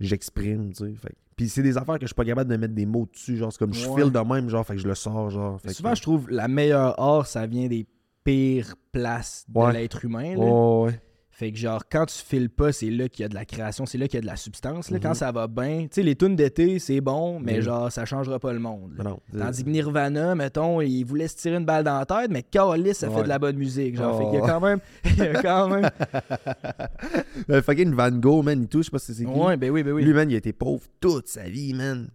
j'exprime, 0.00 0.72
tu 0.72 0.84
sais. 0.84 0.94
Fait 0.94 1.14
Puis 1.36 1.48
c'est 1.48 1.62
des 1.62 1.76
affaires 1.76 1.96
que 1.96 2.02
je 2.02 2.08
suis 2.08 2.14
pas 2.14 2.24
capable 2.24 2.50
de 2.50 2.56
mettre 2.56 2.74
des 2.74 2.86
mots 2.86 3.06
dessus, 3.12 3.36
genre, 3.36 3.52
c'est 3.52 3.58
comme 3.58 3.72
je 3.74 3.88
Ouais. 3.88 4.02
file 4.02 4.12
de 4.12 4.18
même, 4.20 4.48
genre, 4.48 4.66
fait 4.66 4.74
que 4.74 4.80
je 4.80 4.88
le 4.88 4.94
sors, 4.94 5.30
genre. 5.30 5.60
Fait 5.60 5.72
Souvent, 5.72 5.90
que- 5.90 5.96
je 5.96 6.02
trouve 6.02 6.30
la 6.30 6.48
meilleure 6.48 6.98
art, 7.00 7.26
ça 7.26 7.46
vient 7.46 7.68
des 7.68 7.86
pires 8.24 8.74
places 8.92 9.44
de 9.48 9.58
Ouais. 9.58 9.72
l'être 9.72 10.04
humain. 10.04 10.34
là. 10.34 10.44
Ouais, 10.44 10.86
ouais. 10.90 11.00
Fait 11.38 11.52
que 11.52 11.58
genre, 11.58 11.82
quand 11.90 12.06
tu 12.06 12.16
files 12.16 12.48
pas, 12.48 12.72
c'est 12.72 12.88
là 12.88 13.10
qu'il 13.10 13.22
y 13.22 13.26
a 13.26 13.28
de 13.28 13.34
la 13.34 13.44
création, 13.44 13.84
c'est 13.84 13.98
là 13.98 14.08
qu'il 14.08 14.14
y 14.16 14.18
a 14.18 14.20
de 14.22 14.26
la 14.26 14.36
substance. 14.36 14.90
là. 14.90 14.96
Mhm. 14.96 15.02
Quand 15.02 15.12
ça 15.12 15.30
va 15.32 15.46
bien, 15.46 15.82
tu 15.82 15.88
sais, 15.90 16.02
les 16.02 16.16
tunes 16.16 16.34
d'été, 16.34 16.78
c'est 16.78 17.02
bon, 17.02 17.38
mais 17.40 17.56
Mhm. 17.56 17.60
genre, 17.60 17.92
ça 17.92 18.06
changera 18.06 18.38
pas 18.38 18.54
le 18.54 18.58
monde. 18.58 18.94
non. 19.04 19.20
Tandis 19.38 19.62
que 19.62 19.68
Nirvana, 19.68 20.34
mettons, 20.34 20.80
il 20.80 21.04
voulait 21.04 21.28
se 21.28 21.36
tirer 21.36 21.56
une 21.56 21.66
balle 21.66 21.84
dans 21.84 21.98
la 21.98 22.06
tête, 22.06 22.30
mais 22.30 22.42
Carlis, 22.42 22.94
ça 22.94 23.10
fait 23.10 23.22
de 23.22 23.28
la 23.28 23.38
bonne 23.38 23.56
musique. 23.58 23.96
Genre, 23.96 24.14
Oh. 24.14 24.18
fait 24.18 24.24
qu'il 24.30 24.40
y 24.40 24.42
a 24.42 24.46
quand 24.46 24.60
même. 24.60 24.78
il 25.04 25.16
y 25.18 25.22
a 25.22 25.42
quand 25.42 25.68
même... 25.68 25.90
Euh, 27.50 27.62
fucking 27.62 27.92
Van 27.94 28.10
Gogh, 28.12 28.44
man, 28.44 28.60
il 28.62 28.68
touche, 28.68 28.86
je 28.86 28.86
sais 28.86 28.90
pas 28.90 28.98
si 28.98 29.14
c'est 29.14 29.24
qui. 29.24 29.30
ouais, 29.30 29.56
ben 29.56 29.70
oui, 29.70 29.82
ben 29.82 29.92
oui. 29.92 30.02
Lui, 30.04 30.12
man, 30.12 30.30
il 30.30 30.34
été 30.36 30.52
pauvre 30.52 30.82
toute 31.00 31.28
sa 31.28 31.44
vie, 31.48 31.74
man. 31.74 32.08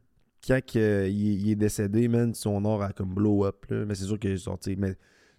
Quand 0.46 0.60
que, 0.66 1.08
il, 1.08 1.42
il 1.46 1.52
est 1.52 1.56
décédé, 1.56 2.08
man, 2.08 2.34
son 2.34 2.66
or 2.66 2.82
a 2.84 2.92
comme 2.92 3.14
blow 3.14 3.46
up, 3.46 3.66
là. 3.70 3.86
Mais 3.86 3.94
c'est 3.96 4.06
sûr 4.06 4.18
qu'il 4.20 4.32
est 4.32 4.38
sorti. 4.38 4.76
Mais 4.78 4.96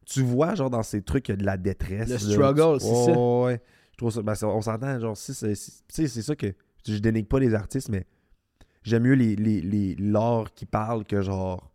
tu 0.07 0.23
vois, 0.23 0.55
genre, 0.55 0.71
dans 0.71 0.83
ces 0.83 1.03
trucs, 1.03 1.29
il 1.29 1.33
y 1.33 1.35
a 1.35 1.37
de 1.37 1.45
la 1.45 1.57
détresse. 1.57 2.09
Le 2.09 2.15
là. 2.15 2.19
struggle, 2.19 2.79
Tu- 2.81 2.87
c'est 2.87 3.05
ça. 3.12 3.19
Ouais. 3.19 3.61
Je 3.93 3.97
trouve 3.97 4.11
ça. 4.12 4.23
ben, 4.23 4.35
on 4.43 4.61
s'entend, 4.62 4.99
genre, 5.01 5.17
si 5.17 5.35
c'est. 5.35 5.55
c'est 5.55 6.09
ça 6.09 6.37
que. 6.37 6.55
Je 6.87 6.99
dénigre 6.99 7.29
pas 7.29 7.38
les 7.38 7.55
artistes, 7.55 7.88
mais 7.91 8.07
j'aime 8.83 9.05
mieux 9.05 9.15
les, 9.15 9.37
les, 9.37 9.61
les, 9.61 9.95
l'art 9.97 10.53
qui 10.53 10.67
parle 10.67 11.05
que, 11.05 11.23
genre. 11.23 11.71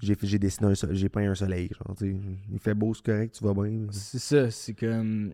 J'ai, 0.00 0.14
j'ai 0.22 0.38
dessiné 0.38 0.68
un 0.70 0.74
so- 0.74 0.88
j'ai 0.92 1.08
peint 1.08 1.30
un 1.30 1.34
soleil, 1.34 1.68
genre, 1.70 1.96
tu 1.96 2.12
sais. 2.12 2.20
Il 2.52 2.58
fait 2.60 2.74
beau, 2.74 2.92
c'est 2.94 3.04
correct, 3.04 3.34
tu 3.34 3.42
vas 3.44 3.54
bien. 3.54 3.64
mais- 3.64 3.86
C'est 3.92 4.18
ça, 4.18 4.50
c'est 4.50 4.74
comme. 4.74 5.32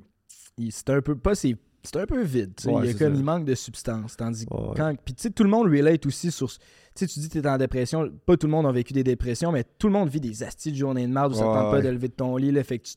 C'est 0.70 0.90
un 0.90 1.02
peu. 1.02 1.16
Pas 1.16 1.34
ses 1.34 1.56
c'est 1.82 1.96
un 1.96 2.06
peu 2.06 2.22
vide. 2.22 2.52
tu. 2.56 2.68
Ouais, 2.68 2.74
il, 2.82 2.86
y 2.86 2.88
a 2.88 2.92
c'est 2.92 2.98
comme, 3.04 3.14
il 3.14 3.24
manque 3.24 3.44
de 3.44 3.54
substance. 3.54 4.16
Tandis 4.16 4.46
que 4.46 4.54
Ouais. 4.54 4.74
quand. 4.76 4.94
Puis 5.04 5.14
tu 5.14 5.22
sais, 5.22 5.30
tout 5.30 5.42
le 5.44 5.50
monde 5.50 5.66
relate 5.66 6.04
aussi 6.06 6.30
sur. 6.30 6.48
Tu 6.50 6.58
sais, 6.94 7.06
tu 7.06 7.20
dis 7.20 7.28
que 7.28 7.38
t'es 7.38 7.48
en 7.48 7.58
dépression. 7.58 8.10
Pas 8.26 8.36
tout 8.36 8.46
le 8.46 8.52
monde 8.52 8.66
a 8.66 8.72
vécu 8.72 8.92
des 8.92 9.04
dépressions, 9.04 9.50
mais 9.52 9.64
tout 9.64 9.86
le 9.88 9.92
monde 9.94 10.08
vit 10.08 10.20
des 10.20 10.42
astis 10.42 10.70
de 10.72 10.76
journée 10.76 11.06
de 11.06 11.12
merde 11.12 11.32
où 11.32 11.34
ça 11.36 11.46
Ouais, 11.48 11.54
tente 11.54 11.70
pas 11.70 11.80
de 11.82 11.88
lever 11.88 12.08
de 12.08 12.12
ton 12.14 12.36
lit. 12.36 12.52
Là, 12.52 12.62
fait 12.64 12.78
que 12.78 12.84
tu, 12.88 12.94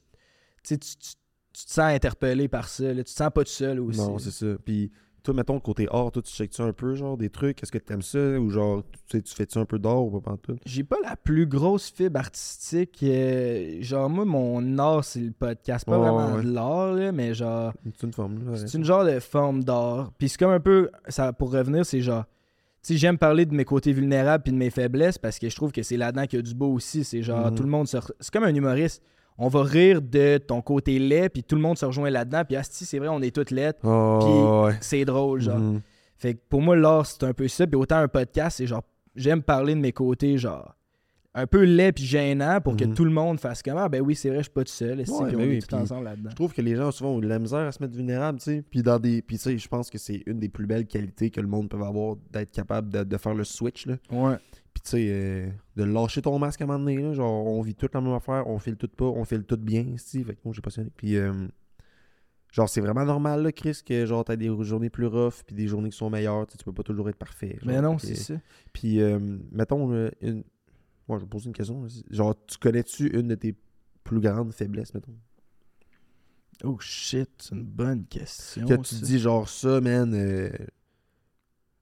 tu, 0.63 0.77
tu, 0.79 0.95
tu- 0.97 1.13
tu 1.53 1.65
te 1.65 1.71
sens 1.71 1.85
interpellé 1.93 2.47
par 2.49 2.67
ça. 2.67 2.83
Là. 2.83 2.95
Tu 2.95 3.03
te 3.05 3.09
sens 3.17 3.29
pas 3.33 3.43
tout 3.43 3.49
seul 3.51 3.79
aussi. 3.79 3.99
Non, 3.99 4.17
c'est 4.19 4.31
ça. 4.31 4.47
Puis 4.65 4.91
toi, 5.25 5.33
mettons, 5.33 5.59
côté 5.59 5.87
art, 5.91 6.11
toi, 6.11 6.21
tu 6.21 6.31
checkes-tu 6.31 6.61
un 6.61 6.71
peu, 6.71 6.93
genre, 6.95 7.17
des 7.17 7.29
trucs? 7.29 7.61
Est-ce 7.61 7.71
que 7.71 7.77
t'aimes 7.77 8.01
ça? 8.01 8.19
Ou 8.39 8.49
genre, 8.49 8.83
tu 9.09 9.17
sais, 9.17 9.21
tu 9.21 9.33
fais-tu 9.35 9.57
un 9.57 9.65
peu 9.65 9.79
d'art 9.79 10.03
ou 10.03 10.21
pas 10.21 10.37
tout? 10.41 10.55
J'ai 10.65 10.83
pas 10.83 10.97
la 11.03 11.15
plus 11.15 11.47
grosse 11.47 11.91
fibre 11.91 12.19
artistique. 12.19 12.99
euh, 13.03 13.81
genre, 13.81 14.09
moi, 14.09 14.23
mon 14.25 14.77
art, 14.77 15.03
c'est 15.03 15.19
le 15.19 15.31
podcast. 15.31 15.85
Pas 15.85 15.97
Ouais, 15.99 16.09
vraiment 16.09 16.35
ouais. 16.37 16.43
de 16.43 16.51
l'art, 16.53 16.93
là, 16.93 17.11
mais 17.11 17.33
genre. 17.33 17.73
C'est 17.97 18.05
une 18.07 18.13
forme, 18.13 18.51
là. 18.51 18.57
C'est 18.57 18.77
une 18.77 18.85
genre 18.85 19.03
de 19.03 19.19
forme 19.19 19.63
d'art. 19.63 20.11
Puis 20.17 20.29
c'est 20.29 20.37
comme 20.37 20.51
un 20.51 20.59
peu. 20.59 20.89
Ça, 21.07 21.33
pour 21.33 21.51
revenir, 21.51 21.85
c'est 21.85 22.01
genre. 22.01 22.23
Tu 22.83 22.93
sais, 22.93 22.97
j'aime 22.97 23.17
parler 23.17 23.47
de 23.47 23.53
mes 23.55 23.65
côtés 23.65 23.93
vulnérables 23.93 24.43
puis 24.43 24.53
de 24.53 24.57
mes 24.57 24.69
faiblesses 24.69 25.17
parce 25.17 25.39
que 25.39 25.49
je 25.49 25.55
trouve 25.55 25.71
que 25.71 25.81
c'est 25.81 25.97
là-dedans 25.97 26.27
qu'il 26.27 26.37
y 26.37 26.39
a 26.39 26.43
du 26.43 26.53
beau 26.53 26.71
aussi. 26.71 27.03
C'est 27.03 27.23
genre, 27.23 27.49
Mhm. 27.49 27.55
tout 27.55 27.63
le 27.63 27.69
monde 27.69 27.87
se. 27.87 27.97
C'est 28.19 28.31
comme 28.31 28.43
un 28.43 28.53
humoriste. 28.53 29.01
On 29.37 29.47
va 29.49 29.63
rire 29.63 30.01
de 30.01 30.37
ton 30.37 30.61
côté 30.61 30.97
laid, 30.97 31.29
puis 31.29 31.43
tout 31.43 31.55
le 31.55 31.61
monde 31.61 31.77
se 31.77 31.85
rejoint 31.85 32.09
là-dedans. 32.09 32.43
Puis, 32.45 32.55
asti, 32.55 32.85
c'est 32.85 32.99
vrai, 32.99 33.09
on 33.09 33.21
est 33.21 33.35
toutes 33.35 33.51
laides. 33.51 33.75
Oh, 33.83 34.63
ouais. 34.67 34.77
C'est 34.81 35.03
drôle, 35.05 35.41
genre. 35.41 35.59
Mhm. 35.59 35.81
Fait 36.17 36.35
que 36.35 36.39
pour 36.49 36.61
moi, 36.61 36.75
l'art, 36.77 37.05
c'est 37.05 37.23
un 37.23 37.33
peu 37.33 37.47
ça. 37.49 37.67
Puis 37.67 37.75
autant 37.75 37.97
un 37.97 38.07
podcast, 38.07 38.57
c'est 38.57 38.67
genre, 38.67 38.83
j'aime 39.15 39.41
parler 39.43 39.75
de 39.75 39.79
mes 39.81 39.91
côtés, 39.91 40.37
genre, 40.37 40.73
un 41.37 41.47
peu 41.47 41.63
laid 41.65 41.91
puis 41.91 42.05
gênant 42.05 42.61
pour 42.61 42.77
que 42.77 42.85
Mhm. 42.85 42.93
tout 42.93 43.03
le 43.03 43.11
monde 43.11 43.41
fasse 43.41 43.61
comme 43.61 43.77
Ah, 43.77 43.89
ben 43.89 44.01
oui, 44.01 44.15
c'est 44.15 44.29
vrai, 44.29 44.37
je 44.37 44.43
suis 44.43 44.51
pas 44.53 44.63
tout 44.63 44.71
seul. 44.71 44.99
Ouais, 44.99 45.03
puis 45.03 45.13
on 45.13 45.23
ben 45.39 45.51
est 45.51 45.59
tout 45.59 45.67
puis- 45.67 45.75
ensemble 45.75 46.05
là-dedans. 46.05 46.29
Je 46.29 46.35
trouve 46.35 46.53
que 46.53 46.61
les 46.61 46.77
gens 46.77 46.89
souvent 46.91 47.09
ont 47.11 47.19
de 47.19 47.27
la 47.27 47.37
misère 47.37 47.59
à 47.67 47.73
se 47.73 47.83
mettre 47.83 47.93
vulnérables, 47.93 48.39
tu 48.39 48.45
sais. 48.45 48.63
Puis 48.71 48.81
dans 48.83 48.97
des. 48.99 49.21
Puis 49.21 49.35
tu 49.35 49.43
sais, 49.43 49.57
je 49.57 49.67
pense 49.67 49.89
que 49.89 49.97
c'est 49.97 50.23
une 50.27 50.39
des 50.39 50.47
plus 50.47 50.65
belles 50.65 50.85
qualités 50.87 51.29
que 51.29 51.41
le 51.41 51.47
monde 51.47 51.67
peut 51.67 51.81
avoir 51.83 52.15
d'être 52.31 52.51
capable 52.51 52.89
de, 52.89 53.03
de 53.03 53.17
faire 53.17 53.33
le 53.33 53.43
switch, 53.43 53.85
là. 53.85 53.95
Ouais. 54.09 54.37
Puis 54.75 54.83
tu 54.83 54.89
sais, 54.91 55.07
euh, 55.09 55.49
de 55.75 55.83
lâcher 55.83 56.21
ton 56.21 56.37
masque 56.37 56.61
à 56.61 56.65
un 56.65 56.67
moment 56.67 56.79
donné, 56.79 56.97
là. 56.97 57.13
Genre, 57.13 57.47
on 57.47 57.61
vit 57.63 57.73
toute 57.73 57.95
la 57.95 58.01
même 58.01 58.13
affaire, 58.13 58.45
on 58.45 58.59
fait 58.59 58.69
le 58.69 58.77
tout 58.77 58.87
pas, 58.87 59.05
on 59.05 59.25
fait 59.25 59.37
le 59.37 59.43
tout 59.43 59.57
bien, 59.57 59.95
si. 59.97 60.23
Fait 60.23 60.35
que 60.35 60.39
moi, 60.45 60.53
j'ai 60.53 60.61
passionné. 60.61 60.91
Puis. 60.95 61.15
euh, 61.17 61.47
Genre, 62.51 62.69
c'est 62.69 62.79
vraiment 62.79 63.03
normal, 63.03 63.43
là, 63.43 63.51
Chris, 63.51 63.81
que 63.85 64.05
genre, 64.05 64.23
t'as 64.23 64.37
des 64.37 64.49
journées 64.61 64.89
plus 64.89 65.07
rough, 65.07 65.43
puis 65.45 65.53
des 65.53 65.67
journées 65.67 65.89
qui 65.89 65.97
sont 65.97 66.09
meilleures. 66.09 66.47
Tu 66.47 66.55
peux 66.63 66.71
pas 66.71 66.83
toujours 66.83 67.09
être 67.09 67.17
parfait. 67.17 67.59
Mais 67.65 67.81
non, 67.81 67.97
c'est 67.97 68.15
ça. 68.15 68.35
Puis, 68.71 69.01
euh, 69.01 69.19
mettons, 69.51 69.91
une... 70.21 70.45
Moi, 71.09 71.17
je 71.17 71.23
vais 71.25 71.29
poser 71.29 71.47
une 71.47 71.53
question. 71.53 71.85
Genre, 72.09 72.33
tu 72.47 72.57
connais-tu 72.57 73.09
une 73.09 73.27
de 73.27 73.35
tes 73.35 73.57
plus 74.05 74.21
grandes 74.21 74.53
faiblesses, 74.53 74.93
mettons? 74.93 75.17
Oh 76.63 76.77
shit, 76.79 77.29
c'est 77.39 77.55
une 77.55 77.65
bonne 77.65 78.05
question. 78.05 78.65
Que 78.65 78.75
tu 78.75 78.95
dis, 78.95 79.19
genre, 79.19 79.49
ça, 79.49 79.81
man, 79.81 80.13
euh, 80.13 80.49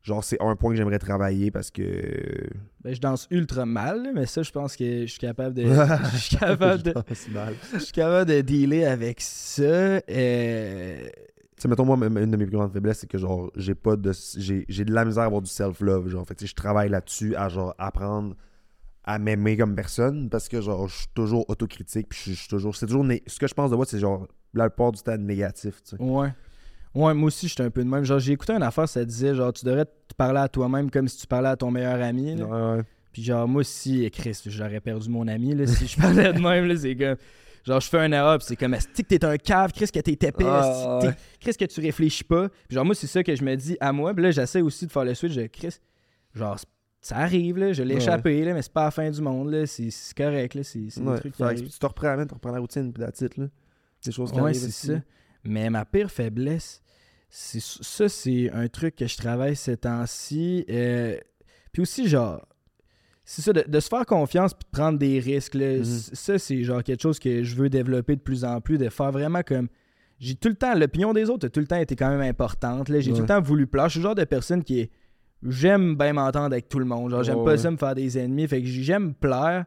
genre, 0.03 0.23
c'est 0.23 0.37
un 0.41 0.55
point 0.55 0.71
que 0.71 0.75
j'aimerais 0.77 0.99
travailler 0.99 1.49
parce 1.51 1.71
que... 1.71 2.47
Ben, 2.83 2.93
je 2.93 2.99
danse 3.01 3.27
ultra 3.31 3.65
mal, 3.65 4.11
mais 4.13 4.25
ça, 4.25 4.43
je 4.43 4.51
pense 4.51 4.75
que 4.75 5.01
je 5.05 5.11
suis 5.11 5.19
capable 5.19 5.55
de. 5.55 5.63
je 6.13 6.17
suis 6.17 6.37
capable 6.37 6.83
de. 6.83 6.93
C'est 7.13 7.31
mal. 7.31 7.55
Je 7.73 7.79
suis 7.79 7.93
capable 7.93 8.29
de 8.29 8.41
dealer 8.41 8.83
avec 8.85 9.21
ça. 9.21 9.63
Euh, 9.63 10.01
Tu 11.55 11.61
sais, 11.61 11.67
mettons, 11.69 11.85
moi, 11.85 11.95
une 11.97 12.31
de 12.31 12.37
mes 12.37 12.45
plus 12.45 12.57
grandes 12.57 12.73
faiblesses, 12.73 12.99
c'est 12.99 13.07
que, 13.09 13.17
genre, 13.17 13.49
j'ai 13.55 13.75
pas 13.75 13.95
de... 13.95 14.11
J'ai 14.37 14.65
j'ai 14.67 14.83
de 14.85 14.93
la 14.93 15.05
misère 15.05 15.23
à 15.23 15.25
avoir 15.27 15.41
du 15.41 15.49
self-love, 15.49 16.09
genre. 16.09 16.27
Fait 16.27 16.45
je 16.45 16.53
travaille 16.53 16.89
là-dessus 16.89 17.35
à, 17.35 17.47
genre, 17.49 17.73
apprendre 17.77 18.35
à 19.05 19.19
m'aimer 19.19 19.55
comme 19.57 19.75
personne 19.75 20.29
parce 20.29 20.47
que, 20.49 20.59
genre, 20.61 20.87
je 20.87 20.95
suis 20.97 21.07
toujours 21.13 21.49
autocritique, 21.49 22.07
puis 22.09 22.17
je 22.17 22.23
suis- 22.23 22.33
je 22.33 22.39
suis 22.39 22.49
toujours... 22.49 22.75
C'est 22.75 22.85
toujours... 22.87 23.03
né- 23.05 23.23
Ce 23.27 23.39
que 23.39 23.47
je 23.47 23.53
pense 23.53 23.71
de 23.71 23.75
moi, 23.77 23.85
c'est, 23.85 23.99
genre, 23.99 24.27
la 24.53 24.69
plupart 24.69 24.91
du 24.91 25.01
temps 25.01 25.17
négatif, 25.17 25.81
tu 25.83 25.95
sais. 25.95 26.01
Ouais. 26.03 26.29
Ouais, 26.95 27.13
moi 27.13 27.27
aussi, 27.27 27.47
j'étais 27.47 27.63
un 27.63 27.69
peu 27.71 27.83
de 27.83 27.89
même. 27.89 28.03
Genre, 28.03 28.19
j'ai 28.19 28.33
écouté 28.33 28.53
une 28.53 28.61
affaire, 28.63 28.87
ça 28.87 29.03
disait, 29.03 29.33
genre, 29.33 29.51
tu 29.51 29.65
devrais 29.65 29.85
te 29.85 30.13
parler 30.15 30.39
à 30.39 30.47
toi-même 30.47 30.91
comme 30.91 31.07
si 31.07 31.17
tu 31.17 31.27
parlais 31.27 31.49
à 31.49 31.55
ton 31.55 31.71
meilleur 31.71 32.01
ami. 32.01 32.35
là. 32.35 32.45
Ouais, 32.45 32.77
ouais. 32.77 32.83
Puis 33.11 33.23
genre, 33.23 33.47
moi, 33.47 33.63
si, 33.63 34.09
Chris, 34.11 34.39
j'aurais 34.45 34.79
perdu 34.79 35.09
mon 35.09 35.27
ami, 35.27 35.53
là, 35.55 35.65
si 35.67 35.87
je 35.87 35.99
parlais 35.99 36.31
de 36.33 36.39
même, 36.39 36.65
là, 36.67 36.75
c'est 36.77 36.95
comme... 36.95 37.15
Genre, 37.65 37.79
je 37.79 37.87
fais 37.87 37.99
un 37.99 38.11
erreur, 38.11 38.41
c'est 38.41 38.55
comme, 38.57 38.73
est-ce 38.73 38.87
que 38.89 39.01
t'es 39.01 39.23
un 39.23 39.37
cave, 39.37 39.71
Chris, 39.71 39.87
que 39.87 39.99
t'es 39.99 40.11
épais, 40.11 40.33
Ah, 40.45 40.99
ouais. 41.01 41.13
Chris, 41.39 41.53
que 41.53 41.63
tu 41.65 41.79
réfléchis 41.79 42.23
pas? 42.25 42.49
Puis 42.67 42.75
genre, 42.75 42.83
moi, 42.85 42.93
c'est 42.93 43.07
ça 43.07 43.23
que 43.23 43.33
je 43.35 43.43
me 43.43 43.55
dis 43.55 43.77
à 43.79 43.93
moi. 43.93 44.13
Puis 44.13 44.21
là, 44.23 44.31
j'essaie 44.31 44.61
aussi 44.61 44.85
de 44.85 44.91
faire 44.91 45.05
le 45.05 45.13
switch 45.15 45.35
de 45.35 45.47
Chris. 45.47 45.77
Genre, 46.33 46.57
ça 46.99 47.17
arrive, 47.17 47.57
là, 47.57 47.71
je 47.71 47.81
l'ai 47.83 47.95
Ouais. 47.95 48.01
échappé, 48.01 48.43
là, 48.43 48.53
mais 48.53 48.61
c'est 48.61 48.73
pas 48.73 48.83
la 48.85 48.91
fin 48.91 49.09
du 49.09 49.21
monde, 49.21 49.49
là. 49.51 49.65
C'est 49.65 49.89
correct, 50.17 50.55
là. 50.55 50.63
C'est 50.63 50.79
Ouais. 50.99 51.19
qui 51.31 51.41
arrivent. 51.43 51.69
tu 51.69 51.79
te 51.79 51.85
reprends, 51.85 52.25
tu 52.25 52.33
reprends 52.33 52.51
la 52.51 52.59
routine, 52.59 52.91
puis 52.91 53.01
la 53.01 53.11
titre, 53.13 53.39
là. 53.39 53.47
Des 54.05 54.11
choses 54.11 54.31
qui 54.33 54.41
Ouais, 54.41 54.53
c'est 54.53 54.67
aussi, 54.67 54.87
ça. 54.87 54.93
Mais 55.45 55.69
ma 55.69 55.85
pire 55.85 56.11
faiblesse, 56.11 56.81
ça, 57.35 58.09
c'est 58.09 58.51
un 58.51 58.67
truc 58.67 58.95
que 58.95 59.07
je 59.07 59.17
travaille 59.17 59.55
ces 59.55 59.77
temps-ci. 59.77 60.65
Euh, 60.69 61.17
puis 61.71 61.81
aussi, 61.81 62.07
genre, 62.07 62.45
c'est 63.25 63.41
ça, 63.41 63.53
de, 63.53 63.63
de 63.67 63.79
se 63.79 63.87
faire 63.87 64.05
confiance 64.05 64.53
puis 64.53 64.65
de 64.71 64.77
prendre 64.77 64.99
des 64.99 65.19
risques. 65.19 65.55
là. 65.55 65.77
Mhm. 65.77 65.83
Ça, 65.83 66.37
c'est 66.37 66.63
genre 66.63 66.83
quelque 66.83 67.01
chose 67.01 67.17
que 67.17 67.43
je 67.43 67.55
veux 67.55 67.69
développer 67.69 68.15
de 68.15 68.21
plus 68.21 68.45
en 68.45 68.61
plus, 68.61 68.77
de 68.77 68.87
faire 68.89 69.11
vraiment 69.11 69.41
comme. 69.41 69.67
J'ai 70.19 70.35
tout 70.35 70.47
le 70.47 70.53
temps, 70.55 70.75
l'opinion 70.75 71.11
des 71.11 71.29
autres 71.29 71.47
a 71.47 71.49
tout 71.49 71.59
le 71.59 71.65
temps 71.65 71.75
été 71.79 71.95
quand 71.95 72.09
même 72.09 72.21
importante. 72.21 72.87
J'ai 72.99 73.11
tout 73.11 73.21
le 73.21 73.25
temps 73.25 73.41
voulu 73.41 73.65
plaire. 73.67 73.85
Je 73.85 73.93
suis 73.93 73.99
le 73.99 74.03
genre 74.03 74.15
de 74.15 74.23
personne 74.25 74.63
qui 74.63 74.79
est. 74.81 74.91
J'aime 75.45 75.95
bien 75.97 76.13
m'entendre 76.13 76.45
avec 76.53 76.69
tout 76.69 76.79
le 76.79 76.85
monde. 76.85 77.09
Genre, 77.11 77.23
j'aime 77.23 77.37
pas 77.43 77.51
ouais. 77.51 77.57
ça 77.57 77.71
me 77.71 77.77
faire 77.77 77.95
des 77.95 78.17
ennemis. 78.17 78.47
Fait 78.47 78.61
que 78.61 78.67
j'aime 78.67 79.13
plaire. 79.15 79.65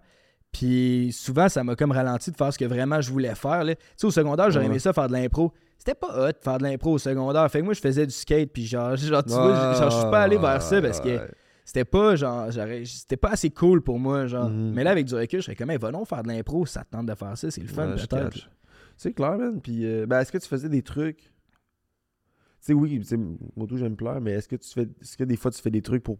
Puis 0.52 1.10
souvent, 1.12 1.48
ça 1.50 1.64
m'a 1.64 1.74
comme 1.76 1.90
ralenti 1.90 2.30
de 2.30 2.36
faire 2.36 2.50
ce 2.52 2.58
que 2.58 2.64
vraiment 2.64 3.00
je 3.02 3.10
voulais 3.10 3.34
faire. 3.34 3.64
là. 3.64 3.74
Tu 3.74 3.82
sais, 3.96 4.06
au 4.06 4.10
secondaire, 4.10 4.50
j'aurais 4.50 4.66
Ouais. 4.66 4.70
aimé 4.70 4.78
ça 4.78 4.92
faire 4.94 5.08
de 5.08 5.12
l'impro. 5.12 5.52
C'était 5.78 5.94
pas 5.94 6.08
hot 6.28 6.32
de 6.32 6.38
faire 6.42 6.58
de 6.58 6.62
l'impro 6.64 6.92
au 6.92 6.98
secondaire. 6.98 7.48
Fait 7.50 7.60
que 7.60 7.64
moi, 7.64 7.74
je 7.74 7.80
faisais 7.80 8.06
du 8.06 8.12
skate. 8.12 8.50
Puis 8.52 8.66
genre, 8.66 8.96
genre 8.96 9.22
tu 9.24 9.30
vois, 9.30 9.74
genre, 9.74 9.90
je 9.90 9.96
suis 9.96 10.10
pas 10.10 10.22
allé 10.22 10.36
vers 10.38 10.60
ça 10.62 10.80
parce 10.82 11.00
que 11.00 11.28
c'était 11.64 11.84
pas 11.84 12.14
genre 12.16 12.46
c'était 12.84 13.16
pas 13.16 13.30
assez 13.30 13.50
cool 13.50 13.82
pour 13.82 13.98
moi 13.98 14.26
genre 14.28 14.48
Mhm. 14.48 14.72
mais 14.72 14.84
là 14.84 14.92
avec 14.92 15.04
du 15.04 15.14
recul 15.16 15.40
je 15.40 15.46
serais 15.46 15.56
comme 15.56 15.70
hey, 15.70 15.78
va 15.78 15.90
donc 15.90 16.06
faire 16.06 16.22
de 16.22 16.28
l'impro 16.28 16.64
ça 16.64 16.84
te 16.84 16.90
tente 16.90 17.06
de 17.06 17.14
faire 17.16 17.36
ça 17.36 17.50
c'est 17.50 17.60
le 17.60 17.66
fun 17.66 17.88
Ouais, 17.88 17.94
peut-être. 17.96 18.48
C'est 18.96 19.12
clair, 19.12 19.36
man. 19.36 19.60
Puis, 19.60 19.84
euh, 19.84 20.06
ben, 20.06 20.20
est-ce 20.20 20.30
que 20.30 20.38
tu 20.38 20.48
faisais 20.48 20.68
des 20.68 20.82
trucs? 20.82 21.18
Tu 21.18 21.28
sais, 22.60 22.72
oui, 22.72 23.02
moi 23.56 23.66
tout, 23.66 23.76
j'aime 23.76 23.96
plaire, 23.96 24.20
mais 24.20 24.32
est-ce 24.32 24.48
que 24.48 24.56
tu 24.56 24.68
fais. 24.70 24.82
Est-ce 25.00 25.16
que 25.16 25.24
des 25.24 25.36
fois 25.36 25.50
tu 25.50 25.60
fais 25.60 25.70
des 25.70 25.82
trucs 25.82 26.02
pour. 26.02 26.18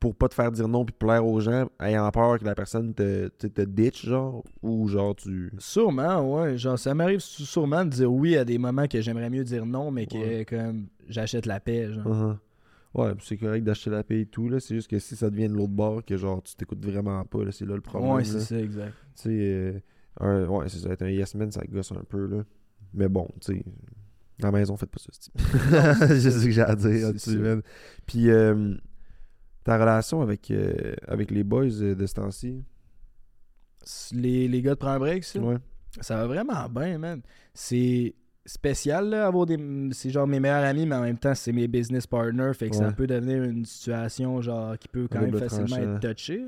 Pour 0.00 0.16
pas 0.16 0.28
te 0.28 0.34
faire 0.34 0.50
dire 0.50 0.66
non 0.66 0.84
puis 0.86 0.94
plaire 0.98 1.26
aux 1.26 1.40
gens, 1.40 1.68
ayant 1.78 2.10
peur 2.10 2.38
que 2.38 2.44
la 2.46 2.54
personne 2.54 2.94
te, 2.94 3.28
te, 3.28 3.46
te 3.46 3.60
ditch, 3.62 4.06
genre, 4.06 4.42
ou 4.62 4.88
genre 4.88 5.14
tu. 5.14 5.52
sûrement 5.58 6.22
ouais 6.34 6.56
genre 6.56 6.78
ça 6.78 6.94
m'arrive 6.94 7.20
sûrement 7.20 7.84
de 7.84 7.90
dire 7.90 8.10
oui 8.12 8.36
à 8.38 8.44
des 8.46 8.56
moments 8.56 8.86
que 8.88 9.00
j'aimerais 9.02 9.28
mieux 9.28 9.44
dire 9.44 9.66
non 9.66 9.90
mais 9.90 10.06
que 10.06 10.16
Ouais. 10.16 10.44
comme 10.46 10.86
j'achète 11.08 11.44
la 11.46 11.60
paix 11.60 11.92
genre 11.92 12.06
Uh-huh. 12.06 12.36
Ouais, 12.92 13.12
c'est 13.22 13.36
correct 13.36 13.62
d'acheter 13.62 13.90
la 13.90 14.02
paix 14.02 14.22
et 14.22 14.26
tout, 14.26 14.48
là. 14.48 14.58
C'est 14.58 14.74
juste 14.74 14.88
que 14.90 14.98
si 14.98 15.14
ça 15.14 15.30
devient 15.30 15.46
de 15.48 15.54
l'autre 15.54 15.70
bord, 15.72 16.04
que 16.04 16.16
genre 16.16 16.42
tu 16.42 16.56
t'écoutes 16.56 16.84
vraiment 16.84 17.22
pas, 17.24 17.44
là, 17.44 17.52
c'est 17.52 17.64
là 17.64 17.76
le 17.76 17.80
problème. 17.82 18.10
ouais 18.14 18.24
c'est 18.24 18.40
ça 18.40 18.58
exact 18.58 18.94
Tu 19.14 19.22
sais, 19.22 19.82
euh, 20.22 20.46
ouais, 20.48 20.68
c'est 20.68 20.78
ça. 20.78 20.88
Être 20.90 21.02
un 21.02 21.08
yes 21.10 21.34
man, 21.36 21.52
ça 21.52 21.62
gosse 21.70 21.92
un 21.92 22.02
peu, 22.08 22.26
là. 22.26 22.42
Mais 22.92 23.08
bon, 23.08 23.28
tu 23.40 23.54
sais, 23.54 23.62
à 24.42 24.46
la 24.46 24.50
maison, 24.50 24.76
faites 24.76 24.90
pas 24.90 24.98
ça, 24.98 25.12
c'est 26.08 26.20
C'est 26.20 26.30
ce 26.32 26.44
que 26.46 26.50
j'ai 26.50 26.62
à 26.62 26.74
dire. 26.74 27.12
Puis, 28.06 28.28
euh, 28.30 28.74
ta 29.64 29.78
relation 29.78 30.22
avec, 30.22 30.50
euh, 30.50 30.94
avec 31.06 31.30
les 31.30 31.44
boys 31.44 31.64
euh, 31.82 31.94
de 31.94 32.06
ce 32.06 32.14
temps-ci, 32.14 32.64
les, 34.12 34.48
les 34.48 34.62
gars 34.62 34.70
de 34.70 34.74
prendre 34.76 34.94
un 34.94 34.98
break 34.98 35.24
ça? 35.24 35.40
Ouais. 35.40 35.56
ça 36.00 36.16
va 36.16 36.26
vraiment 36.26 36.68
bien 36.68 36.98
man 36.98 37.22
c'est 37.54 38.14
spécial 38.44 39.08
là 39.10 39.26
avoir 39.26 39.46
des 39.46 39.58
c'est 39.92 40.10
genre 40.10 40.26
mes 40.26 40.38
meilleurs 40.40 40.64
amis 40.64 40.86
mais 40.86 40.96
en 40.96 41.02
même 41.02 41.18
temps 41.18 41.34
c'est 41.34 41.52
mes 41.52 41.66
business 41.68 42.06
partners 42.06 42.52
fait 42.54 42.70
que 42.70 42.76
ça 42.76 42.92
peut 42.92 43.06
devenir 43.06 43.42
une 43.42 43.64
situation 43.64 44.40
genre 44.40 44.78
qui 44.78 44.88
peut 44.88 45.08
quand 45.10 45.20
même 45.20 45.36
facilement 45.38 45.76
tranchant. 45.76 45.96
être 45.96 46.14
touchée 46.14 46.44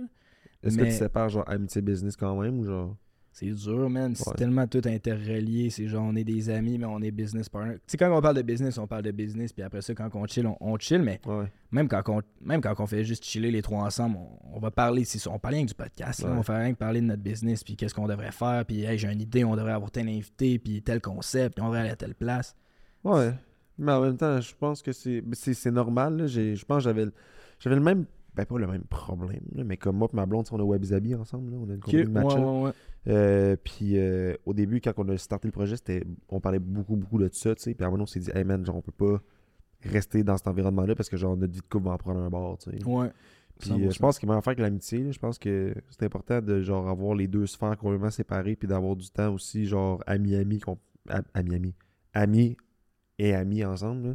Est-ce 0.63 0.77
que 0.79 0.85
tu 0.85 0.91
sépares, 0.93 1.29
genre, 1.29 1.49
amitié 1.49 1.81
business 1.83 2.17
quand 2.17 2.41
même, 2.41 2.59
ou 2.61 2.65
genre? 2.65 2.97
C'est 3.35 3.51
dur, 3.51 3.89
man. 3.89 4.15
C'est 4.15 4.29
Ouais. 4.29 4.35
tellement 4.37 4.67
tout 4.67 4.83
interrelié. 4.85 5.71
C'est 5.71 5.89
genre, 5.89 6.05
on 6.07 6.15
est 6.17 6.25
des 6.25 6.51
amis, 6.51 6.77
mais 6.77 6.85
on 6.85 7.01
est 7.01 7.11
business 7.11 7.49
partner. 7.49 7.75
Tu 7.77 7.81
sais, 7.87 7.97
quand 7.97 8.15
on 8.15 8.21
parle 8.21 8.37
de 8.37 8.43
business, 8.43 8.77
on 8.77 8.87
parle 8.87 9.03
de 9.05 9.11
business. 9.11 9.55
Puis 9.55 9.63
après 9.63 9.81
ça, 9.81 9.95
quand 9.95 10.11
on 10.15 10.27
chill, 10.27 10.47
on, 10.47 10.57
on 10.61 10.77
chill. 10.79 11.01
Mais 11.03 11.19
Ouais. 11.27 11.47
même 11.71 11.89
quand, 11.89 12.03
on, 12.09 12.21
même 12.43 12.61
quand 12.61 12.75
on 12.79 12.87
fait 12.87 13.05
juste 13.05 13.25
chiller 13.25 13.51
les 13.51 13.63
trois 13.63 13.85
ensemble, 13.85 14.19
on, 14.19 14.57
on 14.57 14.61
va 14.61 14.71
parler. 14.71 15.05
On 15.31 15.39
parle 15.39 15.55
rien 15.55 15.63
que 15.65 15.69
du 15.71 15.75
podcast. 15.75 16.23
là. 16.23 16.31
On 16.39 16.43
fait 16.43 16.57
rien 16.57 16.73
que 16.75 16.79
parler 16.79 17.01
de 17.01 17.07
notre 17.07 17.23
business. 17.23 17.65
Puis 17.65 17.75
qu'est-ce 17.77 17.95
qu'on 17.95 18.07
devrait 18.07 18.33
faire. 18.33 18.65
Puis 18.67 18.83
hey, 18.85 18.99
j'ai 18.99 19.11
une 19.11 19.23
idée, 19.23 19.45
on 19.45 19.57
devrait 19.57 19.73
avoir 19.73 19.91
tel 19.91 20.09
invité. 20.09 20.59
Puis 20.59 20.83
tel 20.83 21.01
concept. 21.01 21.55
Puis 21.55 21.63
on 21.63 21.67
devrait 21.69 21.81
aller 21.81 21.91
à 21.91 21.97
telle 21.97 22.15
place. 22.15 22.55
Ouais. 23.03 23.33
Mais 23.79 23.93
en 23.93 24.03
même 24.03 24.19
temps, 24.19 24.39
je 24.43 24.55
pense 24.55 24.83
que 24.83 24.93
c'est 24.93 25.71
normal. 25.71 26.19
là. 26.19 26.27
Je 26.27 26.65
pense 26.67 26.79
que 26.79 26.85
j'avais 26.85 27.07
le- 27.07 27.15
j'avais 27.59 27.77
le 27.77 27.83
même. 27.83 28.05
Ben, 28.35 28.47
pas 28.47 28.59
le 28.59 28.67
même 28.67 28.85
problème, 28.85 29.43
là, 29.55 29.63
mais 29.63 29.77
comme 29.77 29.97
moi 29.99 30.09
et 30.11 30.17
ma 30.17 30.25
blonde, 30.25 30.47
on 30.53 30.59
a 30.59 30.63
Webzabi 30.65 31.15
ensemble. 31.15 31.51
Là, 31.51 31.59
on 31.61 31.69
a 31.69 31.75
une 31.75 31.81
compagnie 31.81 32.05
de 32.05 32.09
ouais, 32.09 32.65
match. 32.65 32.75
Euh, 33.09 33.57
puis 33.63 33.99
euh, 33.99 34.35
au 34.47 34.55
début, 34.55 34.81
quand 34.81 34.93
on 34.97 35.09
a 35.09 35.17
starté 35.19 35.49
le 35.49 35.53
projet, 35.53 35.77
c'était 35.77 36.05
on 36.29 36.41
parlait 36.41 36.59
beaucoup, 36.59 36.97
beaucoup 36.97 37.19
de 37.19 37.29
ça, 37.33 37.55
tu 37.55 37.63
sais. 37.63 37.75
Puis 37.75 37.85
à 37.85 37.89
un 37.89 37.91
moment, 37.91 38.05
on 38.05 38.07
s'est 38.07 38.21
dit, 38.21 38.31
hey 38.35 38.45
man, 38.45 38.65
genre, 38.65 38.77
on 38.77 38.83
peut 38.83 38.93
pas 38.93 39.21
rester 39.83 40.23
dans 40.23 40.37
cet 40.37 40.47
environnement-là 40.47 40.95
parce 40.95 41.09
que 41.09 41.17
genre 41.17 41.37
notre 41.37 41.53
vie 41.53 41.61
de 41.61 41.67
couple 41.67 41.87
va 41.87 41.93
en 41.93 41.99
prendre 41.99 42.21
un 42.21 42.31
bord, 42.31 42.59
tu 42.59 42.71
sais. 42.71 42.85
Ouais. 42.85 43.11
Puis 43.59 43.73
euh, 43.73 43.91
je 43.91 43.99
100%. 43.99 44.01
pense 44.01 44.19
qu'il 44.19 44.29
va 44.29 44.37
en 44.37 44.41
faire 44.41 44.53
avec 44.53 44.61
l'amitié. 44.61 45.13
Je 45.13 45.19
pense 45.19 45.39
que 45.39 45.75
c'est 45.91 46.05
important 46.05 46.41
de 46.41 46.63
genre 46.63 46.89
avoir 46.89 47.15
les 47.15 47.29
deux 47.29 47.47
sphères 47.47 47.77
complètement 47.77 48.11
séparées 48.11 48.57
puis 48.57 48.69
d'avoir 48.69 48.97
du 48.97 49.09
temps 49.11 49.33
aussi, 49.33 49.67
genre 49.67 50.03
ami-ami, 50.07 50.61
ami-ami, 51.35 51.75
ami 52.13 52.57
et 53.19 53.35
amis 53.35 53.65
ensemble, 53.65 54.09
là, 54.09 54.15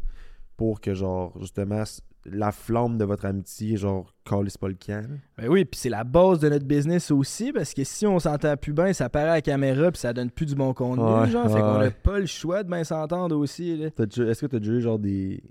pour 0.56 0.82
que, 0.82 0.93
genre, 0.93 1.38
justement, 1.39 1.84
la 2.30 2.52
flamme 2.52 2.98
de 2.98 3.06
votre 3.06 3.26
amitié, 3.26 3.78
genre, 3.78 4.13
calisse 4.26 4.58
pas 4.58 4.68
le 4.68 4.76
camp. 4.76 5.08
Ben 5.38 5.48
oui, 5.48 5.66
puis 5.66 5.80
c'est 5.80 5.90
la 5.90 6.04
base 6.04 6.40
de 6.40 6.50
notre 6.50 6.66
business 6.66 7.10
aussi, 7.12 7.52
parce 7.54 7.74
que 7.74 7.84
si 7.84 8.06
on 8.06 8.20
s'entend 8.20 8.56
plus 8.58 8.74
bien, 8.74 8.92
ça 8.94 9.10
paraît 9.10 9.30
à 9.30 9.34
la 9.36 9.42
caméra, 9.42 9.92
puis 9.92 10.00
ça 10.00 10.13
donne 10.13 10.30
plus 10.30 10.46
du 10.46 10.56
bon 10.56 10.74
contenu, 10.74 11.04
Ouais, 11.04 11.30
genre. 11.30 11.48
Fait 11.50 11.60
qu'on 11.60 11.66
a 11.66 11.80
ouais. 11.80 11.92
pas 11.92 12.20
le 12.20 12.26
choix 12.26 12.63
de 12.63 12.70
bien 12.70 12.84
s'entendre 12.84 13.36
aussi, 13.38 13.72
Est-ce 13.82 14.42
que 14.42 14.46
t'as 14.48 14.60
déjà 14.60 14.72
eu, 14.74 14.82
genre, 14.82 15.00
des, 15.00 15.42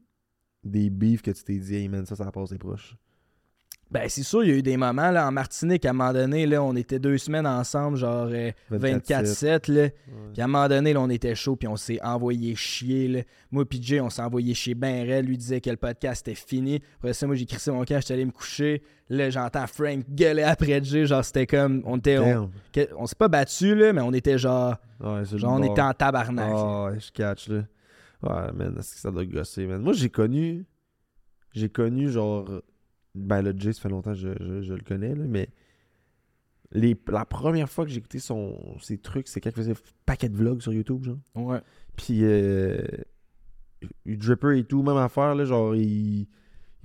des 0.65 0.91
beefs 0.91 1.23
que 1.23 1.31
tu 1.31 1.43
t'es 1.45 1.59
dit, 1.59 1.75
hey 1.77 1.89
man, 1.89 2.05
ça, 2.07 2.17
ça 2.17 2.31
passe, 2.31 2.51
c'est 2.51 2.59
proche? 2.59 2.97
Ben, 3.88 4.09
c'est 4.09 4.25
sûr, 4.25 4.42
il 4.42 4.51
y 4.51 4.53
a 4.53 4.57
eu 4.57 4.62
des 4.62 4.77
moments, 4.77 5.12
là, 5.12 5.29
en 5.29 5.31
Martinique, 5.31 5.85
à 5.85 5.90
un 5.90 5.92
moment 5.92 6.12
donné, 6.12 6.44
là, 6.44 6.61
on 6.61 6.75
était 6.75 6.99
deux 6.99 7.18
semaines 7.18 7.46
ensemble, 7.46 7.96
genre 7.96 8.29
euh, 8.33 8.51
24-7, 8.72 9.70
là. 9.70 9.83
Ouais. 9.83 9.94
Puis 10.33 10.42
à 10.42 10.44
un 10.44 10.49
moment 10.49 10.68
donné, 10.68 10.92
là, 10.92 11.01
on 11.01 11.09
était 11.09 11.37
chaud, 11.37 11.55
puis 11.55 11.68
on 11.68 11.77
s'est 11.77 12.03
envoyé 12.03 12.57
chier. 12.57 13.07
Là. 13.07 13.20
Moi 13.53 13.64
puis 13.64 13.81
Jay, 13.81 14.01
on 14.01 14.11
s'est 14.11 14.22
envoyé 14.22 14.55
chier 14.55 14.75
ben 14.75 15.07
raide. 15.07 15.27
Lui 15.27 15.38
disait 15.38 15.61
que 15.61 15.70
le 15.70 15.77
podcast 15.77 16.27
était 16.27 16.35
fini. 16.35 16.83
Après 16.99 17.12
ça, 17.12 17.29
moi, 17.29 17.37
j'ai 17.37 17.46
crissé 17.46 17.70
mon 17.70 17.85
camp, 17.85 18.01
j'étais 18.01 18.14
allé 18.14 18.25
me 18.25 18.33
coucher. 18.33 18.83
Là, 19.09 19.31
j'entends 19.31 19.68
Frank 19.68 20.05
gueuler 20.11 20.42
après 20.42 20.83
Jay. 20.83 21.07
Genre, 21.07 21.25
c'était 21.25 21.46
comme... 21.46 21.83
On 21.87 21.96
était... 21.99 22.18
On, 22.99 23.07
s'est 23.07 23.14
pas 23.16 23.29
battu, 23.29 23.77
là, 23.77 23.92
mais 23.92 24.01
on 24.01 24.12
était 24.12 24.37
genre... 24.37 24.75
Ouais, 24.99 25.25
Genre, 25.25 25.53
on 25.53 25.61
bord. 25.61 25.70
était 25.72 25.83
en 25.83 25.92
tabarnak. 25.92 26.51
là. 26.51 26.57
Ah, 26.59 26.85
ouais, 26.87 26.99
je 26.99 27.12
catch, 27.12 27.49
là. 27.49 27.62
Ouais, 28.22 28.53
man, 28.53 28.75
est-ce 28.79 28.94
que 28.94 29.01
ça 29.01 29.11
doit 29.12 29.25
gosser, 29.25 29.66
man? 29.66 29.81
Moi, 29.81 29.92
j'ai 29.92 30.09
connu. 30.09 30.64
J'ai 31.53 31.68
connu, 31.68 32.11
genre. 32.11 32.49
Ben, 33.17 33.43
le 33.43 33.55
Jay, 33.59 33.73
ça 33.73 33.81
fait 33.83 33.89
longtemps 33.89 34.13
que 34.13 34.19
je, 34.19 34.29
je- 34.41 34.63
je 34.63 34.75
le 34.75 34.83
connais, 34.83 35.15
là, 35.15 35.25
mais. 35.27 35.49
Les, 36.73 36.97
la 37.09 37.25
première 37.25 37.71
fois 37.71 37.85
que 37.85 37.91
j'ai 37.93 37.99
écouté 37.99 38.19
son, 38.19 38.59
ses 38.81 38.99
trucs, 38.99 39.29
c'est 39.29 39.41
quand 39.41 39.51
il 39.51 39.57
faisait 39.57 39.75
paquet 40.05 40.29
de 40.29 40.37
vlogs 40.37 40.61
sur 40.61 40.73
YouTube, 40.73 41.05
genre. 41.05 41.19
Ouais. 41.37 41.61
Puis, 41.97 42.21
euh, 42.25 42.83
Dripper 44.05 44.59
et 44.59 44.65
tout, 44.65 44.83
même 44.83 44.97
affaire, 44.97 45.35
là, 45.35 45.45
genre, 45.45 45.75
il. 45.77 46.27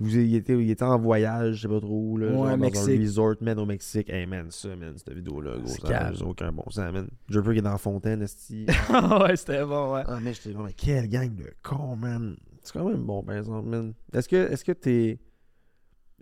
Il, 0.00 0.06
vous- 0.06 0.16
il 0.18 0.34
était, 0.34 0.54
il 0.60 0.70
était 0.70 0.84
en 0.84 0.98
voyage, 0.98 1.56
je 1.56 1.62
sais 1.62 1.68
pas 1.68 1.78
trop, 1.80 2.16
là, 2.16 2.26
Ouais, 2.26 2.32
genre 2.32 2.42
dans 2.46 2.52
un 2.52 2.56
Mexique. 2.56 3.00
resort, 3.00 3.34
man, 3.40 3.58
au 3.60 3.66
Mexique. 3.66 4.08
Hey, 4.10 4.26
man, 4.26 4.50
ça, 4.50 4.74
man, 4.74 4.94
cette 4.96 5.12
vidéo-là, 5.14 5.58
gros, 5.58 5.66
ça 5.68 6.10
n'a 6.10 6.26
aucun 6.26 6.50
bon 6.50 6.64
sens, 6.70 6.92
man. 6.92 7.08
Dripper 7.28 7.52
qui 7.52 7.58
est 7.58 7.62
dans 7.62 7.70
la 7.72 7.78
fontaine, 7.78 8.22
esti. 8.22 8.66
ouais, 9.20 9.36
c'était 9.36 9.64
bon, 9.64 9.94
ouais. 9.94 10.02
Ah, 10.06 10.18
mais 10.20 10.32
j'étais 10.32 10.50
vraiment, 10.50 10.64
mais 10.66 10.72
quelle 10.72 11.08
gang 11.08 11.32
de 11.34 11.52
cons, 11.62 11.94
man. 11.96 12.36
C'est 12.62 12.72
quand 12.72 12.88
même 12.88 13.02
bon, 13.04 13.22
par 13.22 13.36
exemple, 13.36 13.68
man. 13.68 13.92
Est-ce 14.12 14.28
que 14.28 14.36
est-ce 14.36 14.64
que 14.64 14.72
t'es. 14.72 15.20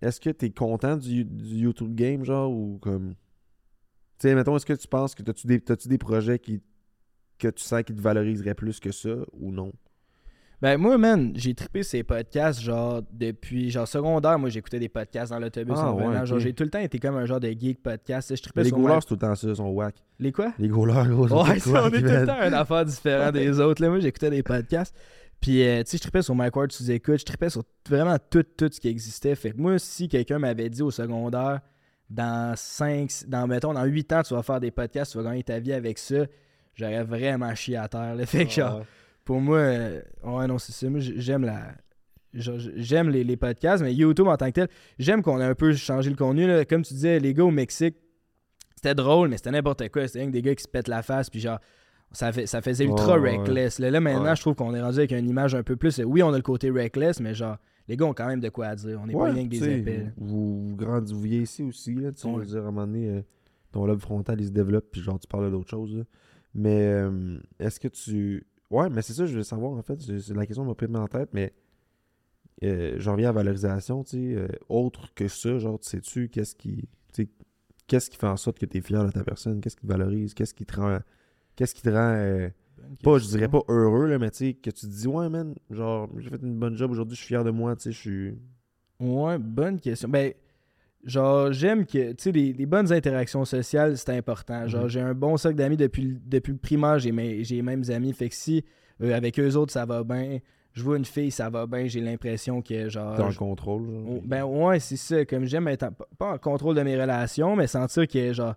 Est-ce 0.02 0.20
que 0.20 0.30
t'es 0.30 0.50
content 0.50 0.96
du, 0.96 1.24
du 1.24 1.56
YouTube 1.56 1.94
game, 1.94 2.24
genre, 2.24 2.50
ou 2.50 2.78
comme. 2.80 3.14
Tu 4.18 4.28
sais, 4.28 4.34
mettons, 4.34 4.56
est-ce 4.56 4.66
que 4.66 4.72
tu 4.72 4.88
penses 4.88 5.14
que 5.14 5.22
t'as-tu 5.22 5.46
des, 5.46 5.60
t'as-tu 5.60 5.88
des 5.88 5.98
projets 5.98 6.38
qui. 6.38 6.62
que 7.38 7.48
tu 7.48 7.62
sens 7.64 7.82
qui 7.82 7.94
te 7.94 8.00
valoriseraient 8.00 8.54
plus 8.54 8.80
que 8.80 8.92
ça, 8.92 9.14
ou 9.32 9.52
non? 9.52 9.72
Ben 10.62 10.76
moi, 10.76 10.98
man, 10.98 11.32
j'ai 11.36 11.54
trippé 11.54 11.82
ces 11.82 12.02
podcasts, 12.02 12.60
genre, 12.60 13.00
depuis, 13.10 13.70
genre, 13.70 13.88
secondaire, 13.88 14.38
moi, 14.38 14.50
j'écoutais 14.50 14.78
des 14.78 14.90
podcasts 14.90 15.32
dans 15.32 15.38
l'autobus 15.38 15.74
Ah, 15.78 15.90
en 15.90 16.10
ouais. 16.10 16.26
Genre, 16.26 16.38
j'ai 16.38 16.52
tout 16.52 16.64
le 16.64 16.68
temps 16.68 16.80
été 16.80 16.98
comme 16.98 17.16
un 17.16 17.24
genre 17.24 17.40
de 17.40 17.48
geek 17.48 17.82
podcast. 17.82 18.36
Je 18.36 18.42
trippais 18.42 18.64
les 18.64 18.70
goalers, 18.70 18.98
c'est 19.00 19.08
tout 19.08 19.14
le 19.14 19.20
temps 19.20 19.34
ça, 19.34 19.48
ils 19.48 19.56
sont 19.56 19.70
whack. 19.70 19.94
Les 20.18 20.32
quoi? 20.32 20.52
Les 20.58 20.68
goalers, 20.68 21.08
gros, 21.08 21.28
Ouais, 21.44 21.58
ça, 21.58 21.84
on 21.86 21.88
est 21.88 22.00
tout 22.02 22.04
le 22.04 22.26
temps 22.26 22.42
une 22.46 22.52
affaire 22.52 22.84
différente 22.84 23.32
des 23.32 23.58
autres. 23.58 23.80
Là. 23.80 23.88
Moi, 23.88 24.00
j'écoutais 24.00 24.28
des 24.28 24.42
podcasts. 24.42 24.94
Puis, 25.40 25.66
euh, 25.66 25.82
tu 25.82 25.92
sais, 25.92 25.96
je 25.96 26.02
trippais 26.02 26.22
sur 26.22 26.34
Mike 26.34 26.54
Ward 26.54 26.70
sous 26.70 26.90
écoute. 26.90 27.18
Je 27.20 27.24
trippais 27.24 27.48
sur 27.48 27.62
vraiment 27.88 28.16
tout, 28.30 28.42
tout 28.42 28.68
ce 28.70 28.78
qui 28.78 28.88
existait. 28.88 29.34
Fait 29.34 29.52
que 29.52 29.56
moi, 29.56 29.78
si 29.78 30.08
quelqu'un 30.08 30.38
m'avait 30.38 30.68
dit 30.68 30.82
au 30.82 30.90
secondaire, 30.90 31.60
dans 32.10 32.54
5, 32.56 33.10
dans, 33.28 33.46
mettons, 33.46 33.72
dans 33.72 33.84
8 33.84 34.12
ans, 34.12 34.22
tu 34.22 34.34
vas 34.34 34.42
faire 34.42 34.60
des 34.60 34.70
podcasts, 34.70 35.12
tu 35.12 35.18
vas 35.18 35.24
gagner 35.24 35.42
ta 35.42 35.58
vie 35.58 35.72
avec 35.72 35.96
ça, 35.98 36.26
j'aurais 36.74 37.04
vraiment 37.04 37.54
chié 37.54 37.76
à 37.76 37.88
terre. 37.88 38.14
là. 38.14 38.26
Fait 38.26 38.44
que, 38.46 38.52
genre, 38.52 38.84
pour 39.24 39.40
moi, 39.40 39.58
euh, 39.58 40.02
ouais, 40.24 40.46
non, 40.46 40.58
c'est 40.58 40.72
ça. 40.72 40.90
Moi, 40.90 41.00
j'aime 41.00 41.44
la. 41.44 41.72
J'aime 42.32 43.10
les, 43.10 43.24
les 43.24 43.36
podcasts, 43.36 43.82
mais 43.82 43.92
YouTube 43.92 44.28
en 44.28 44.36
tant 44.36 44.46
que 44.46 44.52
tel, 44.52 44.68
j'aime 45.00 45.20
qu'on 45.20 45.40
ait 45.40 45.44
un 45.44 45.56
peu 45.56 45.74
changé 45.74 46.10
le 46.10 46.16
contenu. 46.16 46.46
là. 46.46 46.64
Comme 46.64 46.82
tu 46.82 46.94
disais, 46.94 47.18
les 47.18 47.34
gars 47.34 47.42
au 47.42 47.50
Mexique, 47.50 47.96
c'était 48.76 48.94
drôle, 48.94 49.30
mais 49.30 49.36
c'était 49.36 49.50
n'importe 49.50 49.88
quoi. 49.88 50.06
C'était 50.06 50.20
rien 50.20 50.28
que 50.28 50.32
des 50.32 50.42
gars 50.42 50.54
qui 50.54 50.62
se 50.62 50.68
pètent 50.68 50.86
la 50.86 51.02
face, 51.02 51.28
puis 51.28 51.40
genre, 51.40 51.58
ça, 52.12 52.32
fait, 52.32 52.46
ça 52.46 52.60
faisait 52.62 52.84
ultra 52.84 53.14
reckless. 53.14 53.78
Là, 53.78 53.90
Là, 53.90 54.00
maintenant, 54.00 54.24
Ouais. 54.24 54.36
je 54.36 54.40
trouve 54.40 54.54
qu'on 54.54 54.74
est 54.74 54.80
rendu 54.82 54.98
avec 54.98 55.12
une 55.12 55.28
image 55.28 55.54
un 55.54 55.62
peu 55.62 55.76
plus. 55.76 55.98
Oui, 56.04 56.22
on 56.22 56.32
a 56.32 56.36
le 56.36 56.42
côté 56.42 56.70
reckless, 56.70 57.20
mais 57.20 57.34
genre, 57.34 57.56
les 57.88 57.96
gars 57.96 58.06
ont 58.06 58.14
quand 58.14 58.26
même 58.26 58.40
de 58.40 58.48
quoi 58.48 58.66
à 58.66 58.74
dire. 58.76 59.00
On 59.02 59.06
n'est 59.06 59.12
pas 59.14 59.30
rien 59.32 59.44
que 59.44 59.50
des 59.50 59.82
là. 59.84 60.10
Vous, 60.16 60.68
vous 60.68 60.76
grandissez, 60.76 61.14
vous 61.14 61.20
vieillissez 61.22 61.62
aussi, 61.62 61.94
là, 61.94 62.12
tu 62.12 62.26
Ouais. 62.26 62.44
dire, 62.44 62.58
à 62.58 62.60
un 62.60 62.64
moment 62.70 62.86
donné, 62.86 63.08
euh, 63.08 63.22
ton 63.72 63.86
lobe 63.86 64.00
frontal, 64.00 64.40
il 64.40 64.46
se 64.46 64.52
développe, 64.52 64.86
puis 64.90 65.00
genre, 65.00 65.18
tu 65.18 65.28
parles 65.28 65.50
d'autres 65.50 65.70
choses, 65.70 65.96
là. 65.96 66.02
Mais, 66.54 66.82
euh, 66.82 67.38
est-ce 67.60 67.78
que 67.78 67.88
tu... 67.88 68.44
Ouais, 68.70 68.88
mais 68.90 69.02
c'est 69.02 69.12
ça, 69.12 69.26
je 69.26 69.36
veux 69.36 69.42
savoir, 69.44 69.72
en 69.72 69.82
fait, 69.82 70.00
c'est 70.00 70.34
la 70.34 70.46
question 70.46 70.64
m'a 70.64 70.74
pris 70.74 70.86
en 70.94 71.06
tête, 71.06 71.30
mais 71.32 71.52
euh, 72.64 72.94
j'en 72.98 73.12
reviens 73.12 73.28
à 73.28 73.32
la 73.32 73.36
valorisation, 73.38 74.02
tu 74.04 74.10
sais, 74.10 74.34
euh, 74.36 74.48
autre 74.68 75.14
que 75.14 75.28
ça, 75.28 75.58
genre, 75.58 75.78
tu 75.78 75.88
sais-tu, 75.88 76.28
qu'est-ce 76.28 76.54
qui... 76.54 76.88
Qu'est-ce 77.86 78.08
qui 78.08 78.16
fait 78.16 78.28
en 78.28 78.36
sorte 78.36 78.60
que 78.60 78.66
tu 78.66 78.78
es 78.78 78.80
fier 78.82 79.04
de 79.04 79.10
ta 79.10 79.24
personne? 79.24 79.60
Qu'est-ce 79.60 79.74
qui 79.74 79.82
te 79.82 79.88
valorise? 79.92 80.32
Qu'est-ce 80.32 80.54
qui 80.54 80.64
te 80.64 80.76
rend... 80.80 81.00
Qu'est-ce 81.60 81.74
qui 81.74 81.82
te 81.82 81.90
rend... 81.90 82.14
euh, 82.16 82.48
pas, 83.02 83.18
je 83.18 83.26
dirais 83.26 83.48
pas 83.48 83.60
heureux, 83.68 84.06
là, 84.08 84.18
mais 84.18 84.30
tu 84.30 84.36
sais, 84.38 84.54
que 84.54 84.70
tu 84.70 84.86
te 84.86 84.90
dis, 84.90 85.06
ouais, 85.06 85.28
man, 85.28 85.54
genre, 85.70 86.08
j'ai 86.18 86.30
fait 86.30 86.40
une 86.42 86.58
bonne 86.58 86.74
job 86.74 86.90
aujourd'hui, 86.90 87.14
je 87.16 87.20
suis 87.20 87.28
fier 87.28 87.44
de 87.44 87.50
moi, 87.50 87.76
tu 87.76 87.82
sais, 87.82 87.92
je 87.92 87.98
suis... 87.98 88.34
Ouais, 88.98 89.36
bonne 89.38 89.78
question. 89.78 90.08
Ben, 90.08 90.32
genre, 91.04 91.52
j'aime 91.52 91.84
que, 91.86 92.12
tu 92.12 92.22
sais, 92.24 92.32
les, 92.32 92.52
les 92.54 92.66
bonnes 92.66 92.92
interactions 92.92 93.44
sociales, 93.44 93.96
c'est 93.98 94.16
important. 94.16 94.66
Genre, 94.68 94.84
Mhm. 94.84 94.88
j'ai 94.88 95.00
un 95.00 95.14
bon 95.14 95.36
cercle 95.36 95.56
d'amis 95.58 95.76
depuis, 95.76 96.02
le- 96.02 96.16
depuis 96.26 96.52
le 96.52 96.58
primaire, 96.58 96.98
j'ai 96.98 97.12
mes, 97.12 97.44
j'ai 97.44 97.56
les 97.56 97.62
mêmes 97.62 97.84
amis. 97.90 98.12
Fait 98.12 98.28
que 98.28 98.34
si 98.34 98.64
euh, 99.02 99.14
avec 99.14 99.38
eux 99.38 99.54
autres, 99.56 99.72
ça 99.72 99.86
va 99.86 100.02
bien, 100.04 100.38
je 100.72 100.82
vois 100.82 100.96
une 100.96 101.04
fille, 101.04 101.30
ça 101.30 101.48
va 101.50 101.66
bien, 101.66 101.86
j'ai 101.86 102.00
l'impression 102.00 102.60
que, 102.62 102.88
genre. 102.88 103.16
T'es 103.16 103.22
en 103.22 103.30
je- 103.30 103.38
contrôle, 103.38 103.86
genre. 103.90 104.04
Oh, 104.08 104.20
ben 104.24 104.44
ouais, 104.44 104.78
c'est 104.80 104.96
ça. 104.96 105.24
Comme 105.24 105.44
j'aime 105.46 105.68
être 105.68 105.84
en- 105.84 105.92
pas 106.18 106.32
en 106.34 106.38
contrôle 106.38 106.76
de 106.76 106.82
mes 106.82 107.00
relations, 107.00 107.56
mais 107.56 107.66
sentir 107.66 108.06
que 108.06 108.32
genre 108.32 108.54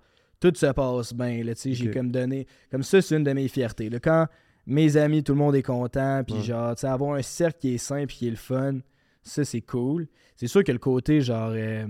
tout 0.52 0.56
se 0.58 0.66
passe 0.68 1.14
bien. 1.14 1.44
Là, 1.44 1.56
tu 1.56 1.62
sais, 1.62 1.74
J'ai 1.74 1.92
comme 1.92 2.12
donné. 2.12 2.46
Comme 2.72 2.84
ça, 2.84 3.02
c'est 3.02 3.16
une 3.16 3.24
de 3.24 3.32
mes 3.34 3.48
fiertés. 3.48 3.90
là. 3.90 4.00
Quand 4.00 4.28
mes 4.66 4.96
amis, 4.98 5.24
tout 5.24 5.34
le 5.34 5.40
monde 5.40 5.56
est 5.56 5.64
content, 5.64 6.24
puis 6.26 6.36
Ouais. 6.38 6.42
genre, 6.44 6.76
tu 6.76 6.82
sais, 6.82 6.88
avoir 6.88 7.16
un 7.16 7.22
cercle 7.22 7.60
qui 7.60 7.74
est 7.76 7.78
simple 7.78 8.08
qui 8.08 8.28
est 8.28 8.32
le 8.32 8.36
fun, 8.38 8.80
ça 9.22 9.44
c'est 9.46 9.62
cool. 9.62 10.08
C'est 10.36 10.48
sûr 10.48 10.64
que 10.64 10.72
le 10.72 10.78
côté 10.80 11.22
genre 11.22 11.52
euh, 11.54 11.86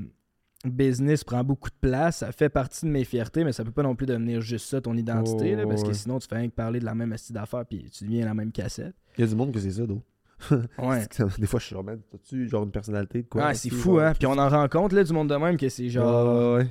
business 0.65 1.23
prend 1.23 1.43
beaucoup 1.43 1.69
de 1.69 1.75
place, 1.81 2.17
ça 2.17 2.31
fait 2.31 2.49
partie 2.49 2.85
de 2.85 2.91
mes 2.91 3.03
fiertés, 3.03 3.43
mais 3.43 3.51
ça 3.51 3.63
peut 3.63 3.71
pas 3.71 3.83
non 3.83 3.95
plus 3.95 4.05
devenir 4.05 4.41
juste 4.41 4.67
ça 4.69 4.79
ton 4.81 4.95
identité, 4.95 5.53
Oh, 5.53 5.57
là, 5.57 5.67
parce 5.67 5.83
que 5.83 5.93
sinon 5.93 6.19
tu 6.19 6.27
fais 6.27 6.35
rien 6.37 6.47
que 6.49 6.53
parler 6.55 6.79
de 6.79 6.85
la 6.85 6.95
même 6.95 7.11
astuce 7.11 7.31
d'affaires, 7.33 7.65
puis 7.65 7.89
tu 7.91 8.05
deviens 8.05 8.25
la 8.25 8.33
même 8.33 8.51
cassette. 8.51 8.95
Il 9.17 9.21
y 9.21 9.23
a 9.25 9.27
du 9.27 9.35
monde 9.35 9.51
que 9.51 9.59
c'est 9.59 9.71
ça, 9.71 9.85
d'eau. 9.85 10.01
Ouais. 10.77 11.05
Des 11.37 11.45
fois, 11.47 11.59
je 11.59 11.65
suis 11.65 11.73
genre, 11.75 11.85
t'as-tu 12.11 12.47
genre 12.49 12.63
une 12.63 12.71
personnalité 12.71 13.21
de 13.23 13.27
quoi? 13.27 13.47
Ouais, 13.47 13.53
c'est 13.53 13.69
fou, 13.69 13.99
hein? 13.99 14.13
Puis 14.17 14.25
on 14.27 14.37
en 14.37 14.49
rencontre 14.49 14.95
là, 14.95 15.03
du 15.03 15.13
monde 15.13 15.29
de 15.29 15.35
même 15.35 15.57
que 15.57 15.69
c'est 15.69 15.89
genre. 15.89 16.55
Ouais, 16.57 16.67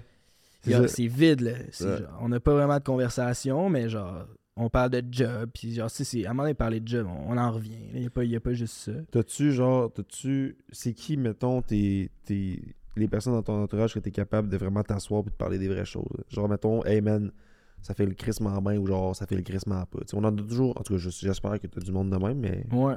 C'est 0.89 1.07
vide, 1.07 1.41
là. 1.41 1.53
C'est 1.71 1.85
Ouais. 1.85 1.99
genre, 1.99 2.19
on 2.21 2.29
n'a 2.29 2.41
pas 2.41 2.55
vraiment 2.55 2.79
de 2.79 2.85
conversation, 2.85 3.69
mais 3.69 3.89
genre, 3.89 4.27
on 4.57 4.69
parle 4.69 4.91
de 4.91 5.03
job. 5.11 5.51
Puis 5.55 5.75
genre, 5.75 5.91
si 5.91 6.05
c'est 6.05 6.25
à 6.27 6.31
un 6.31 6.33
moment 6.35 6.45
donné, 6.45 6.55
parler 6.55 6.81
de 6.81 6.87
job, 6.89 7.07
on, 7.09 7.33
on 7.33 7.37
en 7.39 7.51
revient. 7.51 7.79
Il 7.95 8.01
n'y 8.01 8.07
a, 8.07 8.11
pas- 8.11 8.25
y 8.25 8.37
a 8.37 8.41
pas 8.41 8.53
juste 8.53 8.75
ça. 8.75 8.93
T'as-tu, 9.11 9.53
genre, 9.53 9.93
t'as-tu. 9.93 10.57
C'est 10.71 10.93
qui, 10.93 11.17
mettons, 11.17 11.63
tes, 11.63 12.11
tes- 12.25 12.63
les 12.97 13.09
personnes 13.09 13.33
dans 13.33 13.43
ton 13.43 13.63
entourage 13.63 13.95
que 13.95 13.99
t'es 13.99 14.11
capable 14.11 14.49
de 14.49 14.57
vraiment 14.57 14.83
t'asseoir 14.83 15.23
et 15.23 15.31
de 15.31 15.35
parler 15.35 15.59
des 15.59 15.69
vraies 15.69 15.85
choses? 15.87 16.05
Genre, 16.29 16.49
mettons, 16.49 16.85
hey 16.85 17.01
man, 17.01 17.33
ça 17.81 17.95
fait 17.95 18.07
le 18.07 18.15
crissement 18.15 18.61
bien 18.63 18.79
ou 18.79 18.87
genre, 18.87 19.17
ça 19.17 19.27
fait 19.27 19.35
le 19.37 19.43
crissement 19.43 19.85
pas. 19.87 20.01
Tu 20.01 20.09
sais, 20.09 20.17
on 20.17 20.21
en 20.25 20.27
a 20.37 20.43
toujours. 20.43 20.79
En 20.79 20.83
tout 20.83 20.93
cas, 20.95 20.99
je- 20.99 21.11
j'espère 21.11 21.59
que 21.59 21.67
t'as 21.67 21.81
du 21.81 21.91
monde 21.91 22.11
de 22.11 22.17
même, 22.17 22.39
mais. 22.39 22.65
Ouais. 22.71 22.95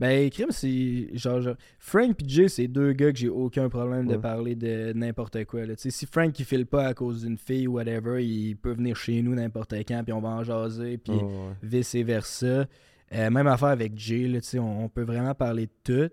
Ben, 0.00 0.28
crime, 0.30 0.48
c'est. 0.50 1.08
Genre, 1.16 1.40
genre, 1.40 1.54
Frank 1.78 2.20
et 2.22 2.28
Jay, 2.28 2.48
c'est 2.48 2.66
deux 2.68 2.92
gars 2.92 3.12
que 3.12 3.18
j'ai 3.18 3.28
aucun 3.28 3.68
problème 3.68 4.06
de 4.06 4.14
Ouais. 4.14 4.20
parler 4.20 4.54
de 4.56 4.92
n'importe 4.92 5.44
quoi. 5.44 5.64
Là. 5.66 5.74
Si 5.76 6.06
Frank 6.06 6.36
il 6.38 6.44
file 6.44 6.66
pas 6.66 6.86
à 6.88 6.94
cause 6.94 7.22
d'une 7.24 7.38
fille 7.38 7.68
ou 7.68 7.74
whatever, 7.74 8.24
il 8.24 8.56
peut 8.56 8.72
venir 8.72 8.96
chez 8.96 9.22
nous 9.22 9.34
n'importe 9.34 9.72
quand, 9.86 10.02
puis 10.02 10.12
on 10.12 10.20
va 10.20 10.30
en 10.30 10.42
jaser, 10.42 10.98
puis 10.98 11.12
Ah, 11.16 11.24
ouais. 11.24 11.52
vice-versa. 11.62 12.66
Euh, 13.12 13.30
même 13.30 13.46
affaire 13.46 13.68
avec 13.68 13.96
Jay, 13.96 14.26
là, 14.26 14.40
on, 14.60 14.84
on 14.84 14.88
peut 14.88 15.02
vraiment 15.04 15.34
parler 15.34 15.66
de 15.66 15.72
tout. 16.08 16.12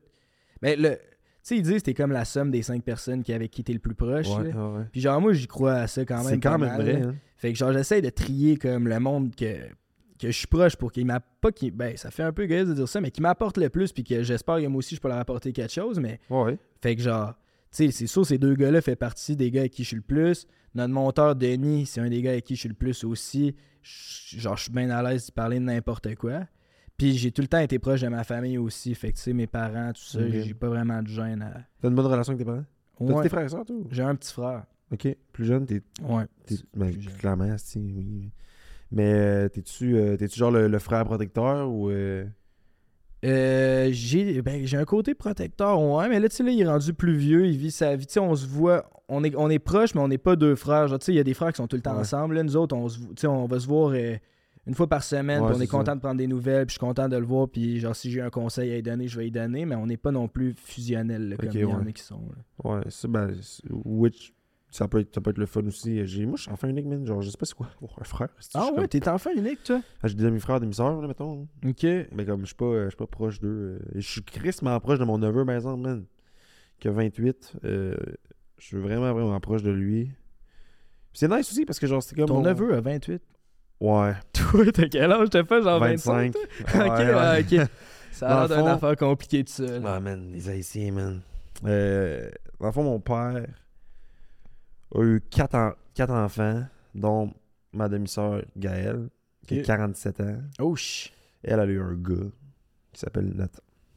Mais 0.61 0.75
le. 0.75 0.89
Tu 1.43 1.55
sais, 1.55 1.57
ils 1.57 1.63
disent 1.63 1.77
que 1.77 1.85
t'es 1.85 1.93
comme 1.95 2.11
la 2.11 2.23
somme 2.23 2.51
des 2.51 2.61
cinq 2.61 2.83
personnes 2.83 3.23
qui 3.23 3.33
avec 3.33 3.49
qui 3.49 3.63
t'es 3.63 3.73
le 3.73 3.79
plus 3.79 3.95
proche. 3.95 4.27
Ouais. 4.29 4.51
Puis 4.91 5.01
genre, 5.01 5.19
moi, 5.19 5.33
j'y 5.33 5.47
crois 5.47 5.73
à 5.73 5.87
ça 5.87 6.05
quand 6.05 6.17
même. 6.17 6.25
C'est 6.25 6.39
quand 6.39 6.59
même 6.59 6.69
mal, 6.69 6.81
vrai, 6.83 7.01
hein. 7.01 7.15
Fait 7.37 7.51
que 7.51 7.57
genre, 7.57 7.73
j'essaie 7.73 7.99
de 8.03 8.09
trier 8.11 8.57
comme 8.57 8.87
le 8.87 8.99
monde 8.99 9.35
que, 9.35 9.55
que 10.21 10.31
je 10.31 10.37
suis 10.37 10.47
proche 10.47 10.75
pour 10.75 10.91
qu'il 10.91 11.05
m'a 11.05 11.19
pas 11.19 11.51
qu'il 11.51 11.71
ben 11.71 11.95
ça 11.97 12.11
fait 12.11 12.23
un 12.23 12.31
peu 12.31 12.43
égoïste 12.43 12.67
de 12.69 12.73
dire 12.73 12.87
ça 12.87 13.01
mais 13.01 13.11
qui 13.11 13.21
m'apporte 13.21 13.57
le 13.57 13.69
plus 13.69 13.91
puis 13.91 14.03
que 14.03 14.23
j'espère 14.23 14.57
que 14.61 14.67
moi 14.67 14.79
aussi 14.79 14.95
je 14.95 15.01
peux 15.01 15.07
leur 15.09 15.17
apporter 15.17 15.51
quelque 15.53 15.73
chose 15.73 15.99
mais 15.99 16.19
Ouais. 16.29 16.57
fait 16.81 16.95
que 16.95 17.01
genre 17.01 17.33
tu 17.71 17.85
sais 17.85 17.91
c'est 17.91 18.07
sûr 18.07 18.25
ces 18.25 18.37
deux 18.37 18.55
gars-là 18.55 18.81
fait 18.81 18.95
partie 18.95 19.35
des 19.35 19.49
gars 19.51 19.61
avec 19.61 19.71
qui 19.73 19.83
je 19.83 19.87
suis 19.89 19.95
le 19.97 20.01
plus 20.01 20.45
notre 20.75 20.93
monteur 20.93 21.35
Denis 21.35 21.85
c'est 21.87 22.01
un 22.01 22.09
des 22.09 22.21
gars 22.21 22.31
avec 22.31 22.45
qui 22.45 22.55
je 22.55 22.61
suis 22.61 22.69
le 22.69 22.75
plus 22.75 23.03
aussi 23.03 23.55
Je- 23.81 24.37
genre 24.39 24.55
je 24.57 24.63
suis 24.63 24.71
bien 24.71 24.89
à 24.91 25.01
l'aise 25.01 25.27
de 25.27 25.31
parler 25.31 25.59
de 25.59 25.63
n'importe 25.65 26.13
quoi 26.15 26.47
puis 26.97 27.17
j'ai 27.17 27.31
tout 27.31 27.41
le 27.41 27.47
temps 27.47 27.57
été 27.59 27.79
proche 27.79 28.01
de 28.01 28.07
ma 28.09 28.23
famille 28.23 28.57
aussi 28.59 28.93
fait 28.93 29.11
que 29.11 29.17
tu 29.17 29.23
sais 29.23 29.33
mes 29.33 29.47
parents 29.47 29.91
tout 29.93 30.01
ça 30.03 30.19
j'ai 30.29 30.53
pas 30.53 30.69
vraiment 30.69 31.01
de 31.01 31.07
gêne 31.07 31.41
à 31.41 31.61
T'as 31.81 31.87
une 31.89 31.95
bonne 31.95 32.05
relation 32.05 32.33
avec 32.33 32.45
tes 32.45 32.51
parents? 32.51 32.65
T'as 32.99 33.05
Ouais. 33.05 33.23
tes 33.23 33.29
frères 33.29 33.45
et 33.45 33.49
toi? 33.49 33.63
j'ai 33.89 34.03
un 34.03 34.15
petit 34.15 34.31
frère 34.33 34.65
Ok. 34.91 35.07
Plus 35.31 35.45
jeune, 35.45 35.65
t'es 35.65 35.81
ouais 36.03 36.25
C'est 36.45 36.59
ben, 36.75 36.91
plus 36.91 37.01
jeune. 37.01 37.13
clairement, 37.13 37.57
si, 37.57 37.79
oui. 37.79 38.29
Mais 38.91 39.13
euh, 39.13 39.47
t'es-tu 39.49 39.95
euh, 39.95 40.17
t'es-tu 40.17 40.37
genre 40.37 40.51
le, 40.51 40.67
le 40.67 40.79
frère 40.79 41.05
protecteur 41.05 41.69
ou. 41.69 41.89
euh, 41.89 42.25
j'ai 43.91 44.41
ben, 44.41 44.65
j'ai 44.65 44.77
un 44.77 44.85
côté 44.85 45.13
protecteur, 45.13 45.81
ouais, 45.81 46.09
mais 46.09 46.19
là, 46.19 46.27
tu 46.29 46.35
sais, 46.37 46.43
il 46.53 46.61
est 46.61 46.67
rendu 46.67 46.93
plus 46.93 47.15
vieux, 47.15 47.45
il 47.47 47.57
vit 47.57 47.71
sa 47.71 47.95
vie. 47.95 48.05
Tu 48.07 48.13
sais, 48.13 48.19
on 48.19 48.35
se 48.35 48.47
voit, 48.47 48.89
on 49.07 49.23
est, 49.23 49.35
on 49.35 49.49
est 49.49 49.59
proches, 49.59 49.93
mais 49.95 50.01
on 50.01 50.07
n'est 50.07 50.17
pas 50.17 50.35
deux 50.35 50.55
frères. 50.55 50.87
Tu 50.99 51.05
sais, 51.05 51.11
il 51.13 51.15
y 51.15 51.19
a 51.19 51.23
des 51.23 51.33
frères 51.33 51.51
qui 51.51 51.57
sont 51.57 51.67
tout 51.67 51.75
le 51.75 51.81
temps 51.81 51.93
Ouais. 51.93 51.99
ensemble. 52.01 52.35
Là, 52.35 52.43
nous 52.43 52.55
autres, 52.55 52.75
on, 52.75 52.89
se, 52.89 52.99
on 53.27 53.45
va 53.45 53.59
se 53.59 53.67
voir 53.67 53.91
euh, 53.93 54.15
une 54.67 54.73
fois 54.75 54.87
par 54.87 55.03
semaine, 55.03 55.41
Ouais, 55.43 55.51
on 55.55 55.59
est, 55.61 55.65
ça. 55.67 55.77
content 55.77 55.95
de 55.95 56.01
prendre 56.01 56.17
des 56.17 56.27
nouvelles, 56.27 56.65
puis 56.65 56.73
je 56.73 56.79
suis 56.79 56.85
content 56.85 57.07
de 57.09 57.17
le 57.17 57.25
voir, 57.25 57.47
puis 57.47 57.79
genre, 57.79 57.95
si 57.95 58.11
j'ai 58.11 58.21
un 58.21 58.29
conseil 58.29 58.71
à 58.71 58.75
lui 58.75 58.83
donner, 58.83 59.07
je 59.07 59.17
vais 59.17 59.23
lui 59.25 59.31
donner, 59.31 59.65
mais 59.65 59.75
on 59.75 59.85
n'est 59.87 59.97
pas 59.97 60.11
non 60.11 60.27
plus 60.27 60.53
fusionnel, 60.55 61.35
comme 61.39 61.49
Ok, 61.49 61.55
il 61.55 61.61
y 61.61 61.65
en 61.65 61.85
a 61.85 61.91
qui 61.91 62.03
sont. 62.03 62.21
là. 62.63 62.71
Ouais, 62.71 62.81
ça, 62.89 63.07
ben, 63.07 63.31
Witch, 63.85 64.33
ça 64.71 64.87
peut, 64.87 64.99
être, 65.01 65.13
ça 65.13 65.21
peut 65.21 65.29
être 65.31 65.37
le 65.37 65.45
fun 65.45 65.65
aussi. 65.67 66.05
J'ai, 66.07 66.25
moi, 66.25 66.37
je 66.37 66.43
suis 66.43 66.51
enfant 66.51 66.67
unique, 66.67 66.85
man. 66.85 67.05
Genre, 67.05 67.21
je 67.21 67.29
sais 67.29 67.37
pas 67.37 67.45
c'est 67.45 67.53
quoi 67.55 67.67
avoir 67.81 67.99
un 67.99 68.03
frère. 68.03 68.29
Ah 68.55 68.69
ouais, 68.75 68.87
t'es 68.87 69.07
enfant 69.09 69.29
unique, 69.35 69.63
toi? 69.63 69.81
Ah, 70.01 70.07
J'ai 70.07 70.15
des 70.15 70.23
demi-frères, 70.23 70.59
demi-sœurs, 70.59 71.01
là, 71.01 71.07
mettons. 71.07 71.47
Ok. 71.65 71.83
Mais 71.83 72.25
comme 72.25 72.41
je 72.41 72.45
suis 72.47 72.55
pas, 72.55 72.65
euh, 72.65 72.83
je 72.85 72.89
suis 72.89 72.97
pas 72.97 73.07
proche 73.07 73.39
d'eux. 73.39 73.79
euh, 73.83 73.97
et 73.97 74.01
je 74.01 74.09
suis 74.09 74.23
crissement 74.23 74.79
proche 74.79 74.97
de 74.99 75.03
mon 75.05 75.17
neveu, 75.17 75.45
par 75.45 75.55
exemple, 75.55 75.81
man. 75.81 76.05
Qui 76.79 76.87
a 76.87 76.91
28. 76.91 77.53
euh, 77.65 77.95
je 78.57 78.65
suis 78.65 78.77
vraiment, 78.77 79.11
vraiment 79.13 79.39
proche 79.39 79.61
de 79.63 79.71
lui. 79.71 80.11
C'est 81.13 81.27
nice 81.27 81.51
aussi 81.51 81.65
parce 81.65 81.79
que, 81.79 81.87
genre, 81.87 82.01
c'est 82.01 82.15
comme. 82.15 82.25
Ton 82.27 82.35
mon- 82.35 82.41
neveu 82.43 82.73
a 82.73 82.81
28. 82.81 83.21
Ouais. 83.81 84.13
Toi, 84.33 84.71
t'as 84.71 84.87
quel 84.87 85.11
âge? 85.11 85.29
T'as 85.31 85.43
fait 85.43 85.61
genre 85.61 85.79
25? 85.79 86.33
25. 86.33 86.75
ok, 86.85 86.99
Ouais, 86.99 87.13
ah, 87.13 87.37
ok. 87.39 87.67
Ça 88.11 88.27
a 88.43 88.47
l'air 88.47 88.57
d'une 88.57 88.67
affaire 88.67 88.95
compliquée 88.95 89.41
de 89.43 89.49
ça. 89.49 89.63
là. 89.79 89.95
Ah, 89.95 89.99
man, 89.99 90.31
les 90.31 90.47
Haïtiens, 90.49 90.91
man. 90.91 91.21
Euh, 91.65 92.29
dans 92.59 92.67
le 92.67 92.71
fond, 92.71 92.83
mon 92.83 92.99
père 92.99 93.45
a 94.95 95.03
eu 95.03 95.21
quatre, 95.29 95.55
en- 95.55 95.73
quatre 95.93 96.13
enfants, 96.13 96.63
dont 96.95 97.31
ma 97.73 97.87
demi-sœur 97.89 98.41
Gaëlle, 98.57 99.09
qui 99.47 99.59
a 99.59 99.63
47 99.63 100.21
ans. 100.21 100.37
Oh. 100.59 100.75
Elle, 101.43 101.59
a 101.59 101.65
eu 101.65 101.79
un 101.81 101.93
gars 101.95 102.29
qui 102.93 102.99
s'appelle 102.99 103.29
Nat. 103.35 103.47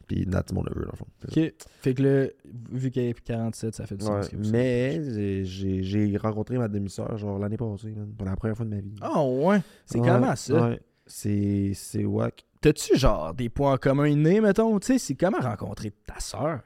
Puis 0.07 0.27
Nat, 0.27 0.45
c'est 0.47 0.55
mon 0.55 0.63
neveu, 0.63 0.85
dans 0.85 0.91
le 0.93 0.97
fond. 0.97 1.07
C'est 1.21 1.35
ça. 1.35 1.41
Ok. 1.47 1.55
Fait 1.81 1.95
que 1.95 2.03
là, 2.03 2.27
vu 2.71 2.91
qu'elle 2.91 3.05
est 3.09 3.21
47, 3.21 3.75
ça 3.75 3.87
fait 3.87 3.97
du 3.97 4.05
Ouais, 4.05 4.23
sens. 4.23 4.33
mais 4.51 5.45
j'ai- 5.45 6.17
rencontré 6.19 6.59
ma 6.59 6.69
demi-sœur 6.69 7.17
genre 7.19 7.39
l'année 7.39 7.57
passée, 7.57 7.95
pour 8.17 8.27
la 8.27 8.37
première 8.37 8.57
fois 8.57 8.67
de 8.67 8.71
ma 8.71 8.81
vie. 8.81 8.95
Ah 9.01 9.25
ouais. 9.25 9.61
C'est 9.87 9.99
Ouais, 9.99 10.07
comment 10.09 10.37
ça? 10.37 10.69
Ouais, 10.71 10.81
c'est 11.07 11.73
c'est 11.75 12.05
wack. 12.05 12.45
T'as-tu 12.61 12.97
genre 12.99 13.35
des 13.35 13.49
points 13.51 13.75
en 13.75 13.77
commun 13.79 14.07
innés, 14.07 14.41
mettons? 14.41 14.79
Tu 14.79 14.87
sais, 14.87 14.99
c'est 14.99 15.15
comment 15.15 15.39
rencontrer 15.41 15.91
ta 16.07 16.19
sœur? 16.21 16.61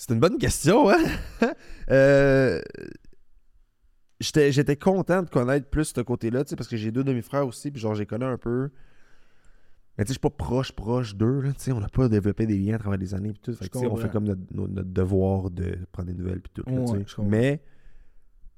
C'est 0.00 0.14
une 0.14 0.20
bonne 0.20 0.38
question, 0.38 0.88
hein? 0.88 0.96
Euh, 1.90 2.60
J'étais 4.20 4.76
content 4.76 5.22
de 5.22 5.28
connaître 5.28 5.68
plus 5.68 5.92
ce 5.94 6.00
côté-là, 6.00 6.44
tu 6.44 6.50
sais, 6.50 6.56
parce 6.56 6.68
que 6.68 6.76
j'ai 6.76 6.92
deux 6.92 7.02
demi-frères 7.02 7.46
aussi, 7.46 7.70
puis 7.70 7.80
genre, 7.80 7.94
j'ai 7.94 8.06
connu 8.06 8.24
un 8.24 8.38
peu. 8.38 8.70
Mais 9.98 10.04
tu 10.04 10.08
sais, 10.08 10.12
je 10.12 10.12
suis 10.12 10.20
pas 10.20 10.30
proche, 10.30 10.72
proche 10.72 11.16
d'eux, 11.16 11.40
là, 11.40 11.52
tu 11.52 11.60
sais, 11.60 11.72
on 11.72 11.80
n'a 11.80 11.88
pas 11.88 12.08
développé 12.08 12.46
des 12.46 12.56
liens 12.56 12.76
à 12.76 12.78
travers 12.78 12.98
des 12.98 13.12
années, 13.12 13.32
puis 13.32 13.40
tout. 13.42 13.54
Fait 13.54 13.68
que, 13.68 13.78
on 13.78 13.96
fait 13.96 14.10
comme 14.10 14.24
notre, 14.24 14.44
devoir 14.84 15.50
de 15.50 15.76
prendre 15.92 16.08
des 16.08 16.14
nouvelles, 16.14 16.40
puis 16.40 16.52
tout, 16.54 16.70
là, 16.70 16.80
Ouais. 16.80 17.04
Mais 17.24 17.62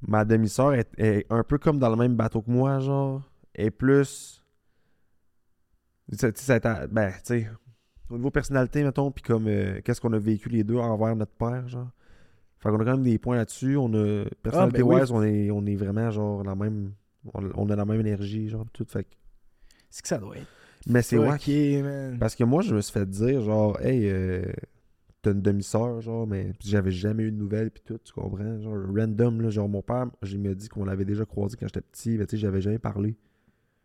ma 0.03 0.25
demi-sœur 0.25 0.75
est, 0.75 0.91
est 0.99 1.27
un 1.31 1.43
peu 1.43 1.59
comme 1.59 1.79
dans 1.79 1.91
le 1.91 1.97
même 1.97 2.15
bateau 2.15 2.43
que 2.43 2.51
moi, 2.51 2.79
genre, 2.79 3.29
est 3.55 3.71
plus. 3.71 4.45
Tu 6.13 6.19
sais, 6.19 6.61
ben, 6.91 7.13
tu 7.13 7.21
sais, 7.25 7.51
au 8.13 8.17
niveau 8.17 8.31
personnalité, 8.31 8.83
mettons, 8.85 9.11
puis 9.11 9.23
comme 9.23 9.47
euh, 9.47 9.81
qu'est-ce 9.85 10.01
qu'on 10.01 10.13
a 10.13 10.19
vécu 10.19 10.49
les 10.49 10.65
deux 10.65 10.77
envers 10.77 11.17
notre 11.17 11.33
père, 11.33 11.67
genre. 11.69 11.91
Fait 12.59 12.69
qu'on 12.69 12.77
a 12.81 12.85
quand 12.85 12.93
même 12.93 13.03
des 13.03 13.19
points 13.19 13.37
là-dessus. 13.37 13.77
On 13.77 13.93
a. 13.95 14.25
Personnalité 14.43 14.83
ben 14.83 14.89
oui. 14.89 15.01
wise, 15.01 15.11
on, 15.11 15.23
est, 15.23 15.51
on 15.51 15.67
est 15.67 15.75
vraiment 15.75 16.11
genre 16.11 16.45
la 16.45 16.55
même. 16.55 16.93
On, 17.35 17.43
on 17.55 17.71
a 17.71 17.77
la 17.77 17.85
même 17.85 18.01
énergie, 18.01 18.49
genre, 18.49 18.67
tout. 18.73 18.85
Fait 18.87 19.05
que- 19.05 19.15
C'est 19.91 20.03
que 20.03 20.09
ça 20.09 20.19
doit 20.19 20.37
être. 20.37 20.47
Mais 20.87 21.03
c'est 21.03 21.19
wack. 21.19 21.41
Ok, 21.41 21.49
man. 21.83 22.19
Parce 22.19 22.35
que 22.35 22.45
moi, 22.45 22.63
je 22.63 22.75
me 22.75 22.81
suis 22.81 22.93
fait 22.93 23.09
dire, 23.09 23.41
genre, 23.43 23.81
hey, 23.81 24.09
euh, 24.09 24.43
t'as 25.23 25.31
une 25.33 25.41
demi-sœur, 25.43 26.01
genre, 26.01 26.27
mais 26.27 26.53
j'avais 26.61 26.91
jamais 26.91 27.25
eu 27.25 27.31
de 27.33 27.37
nouvelles, 27.37 27.71
puis 27.71 27.83
tout, 27.85 27.99
tu 28.05 28.13
comprends? 28.13 28.61
Genre, 28.61 28.77
random, 28.95 29.41
là, 29.41 29.51
genre, 29.51 29.69
mon 29.69 29.83
père, 29.83 30.07
il 30.25 30.41
m'a 30.41 30.55
dit 30.55 30.69
qu'on 30.69 30.85
l'avait 30.85 31.05
déjà 31.05 31.25
croisé 31.25 31.57
quand 31.59 31.67
j'étais 31.67 31.81
petit, 31.81 32.19
mais 32.19 32.27
tu 32.27 32.33
sais, 32.33 32.37
j'avais 32.39 32.61
jamais 32.61 32.79
parlé. 32.81 33.17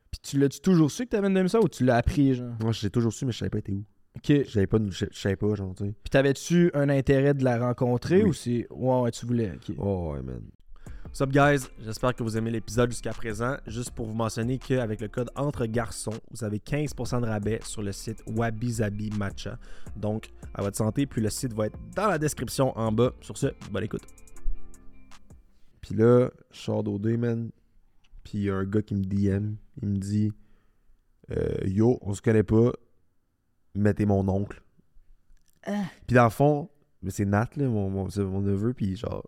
Puis 0.09 0.19
tu 0.23 0.39
l'as-tu 0.39 0.59
toujours 0.61 0.89
su 0.89 1.05
que 1.05 1.09
t'avais 1.09 1.27
une 1.27 1.33
demi-sœur 1.35 1.63
ou 1.63 1.69
tu 1.69 1.83
l'as 1.85 1.97
appris, 1.97 2.33
genre? 2.33 2.53
Moi, 2.61 2.71
j'ai 2.71 2.89
toujours 2.89 3.13
su, 3.13 3.25
mais 3.25 3.31
je 3.31 3.37
savais 3.39 3.49
pas 3.49 3.59
été 3.59 3.73
où. 3.73 3.83
Ok. 4.17 4.23
Puis 4.23 4.43
Je 4.45 4.51
savais 4.51 4.67
pas, 4.67 4.77
je 4.89 5.05
je 5.11 5.19
savais 5.19 5.35
pas, 5.35 5.55
genre, 5.55 5.73
tu 5.75 5.85
sais. 5.85 5.93
t'avais-tu 6.11 6.71
un 6.73 6.89
intérêt 6.89 7.33
de 7.33 7.43
la 7.43 7.59
rencontrer 7.59 8.23
Oui. 8.23 8.29
ou 8.29 8.33
c'est. 8.33 8.67
Ouais, 8.71 9.01
ouais, 9.01 9.11
tu 9.11 9.25
voulais. 9.25 9.53
Oh, 9.77 10.13
ouais, 10.13 10.21
man. 10.21 10.41
What's 11.05 11.21
up, 11.21 11.31
guys? 11.31 11.67
J'espère 11.83 12.13
que 12.13 12.21
vous 12.21 12.37
aimez 12.37 12.51
l'épisode 12.51 12.89
jusqu'à 12.91 13.11
présent. 13.13 13.55
Juste 13.65 13.91
pour 13.91 14.05
vous 14.05 14.13
mentionner 14.13 14.57
qu'avec 14.59 14.99
le 15.01 15.07
code 15.07 15.29
Entre 15.35 15.65
Garçons, 15.65 16.19
vous 16.31 16.43
avez 16.43 16.59
15% 16.59 17.21
de 17.21 17.25
rabais 17.25 17.59
sur 17.63 17.81
le 17.81 17.91
site 17.93 18.21
Wabi 18.27 18.73
Zabi 18.73 19.09
Matcha. 19.17 19.57
Donc, 19.95 20.29
à 20.53 20.61
votre 20.61 20.75
santé, 20.77 21.05
puis 21.05 21.21
le 21.21 21.29
site 21.29 21.53
va 21.53 21.67
être 21.67 21.77
dans 21.95 22.07
la 22.07 22.17
description 22.19 22.77
en 22.77 22.91
bas. 22.91 23.13
Sur 23.21 23.37
ce, 23.37 23.47
bonne 23.71 23.85
écoute. 23.85 24.03
Puis 25.81 25.95
là, 25.95 26.29
je 26.51 26.59
sors 26.59 26.83
d'OD, 26.83 27.07
man. 27.17 27.49
Puis 28.23 28.39
il 28.39 28.43
y 28.43 28.49
a 28.49 28.55
un 28.55 28.65
gars 28.65 28.81
qui 28.81 28.93
me 28.93 29.03
DM. 29.03 29.53
Il 29.81 29.89
me 29.89 29.97
dit 29.97 30.31
euh, 31.31 31.55
Yo, 31.65 31.97
on 32.01 32.13
se 32.13 32.21
connaît 32.21 32.43
pas, 32.43 32.73
t'es 33.93 34.05
mon 34.05 34.27
oncle. 34.27 34.61
Ah. 35.65 35.83
Puis 36.05 36.15
dans 36.15 36.23
le 36.23 36.29
fond, 36.29 36.69
mais 37.01 37.11
c'est 37.11 37.25
Nat, 37.25 37.49
là, 37.55 37.67
mon, 37.67 37.89
mon, 37.89 38.09
c'est 38.09 38.23
mon 38.23 38.41
neveu. 38.41 38.73
Puis 38.73 38.95
genre, 38.95 39.27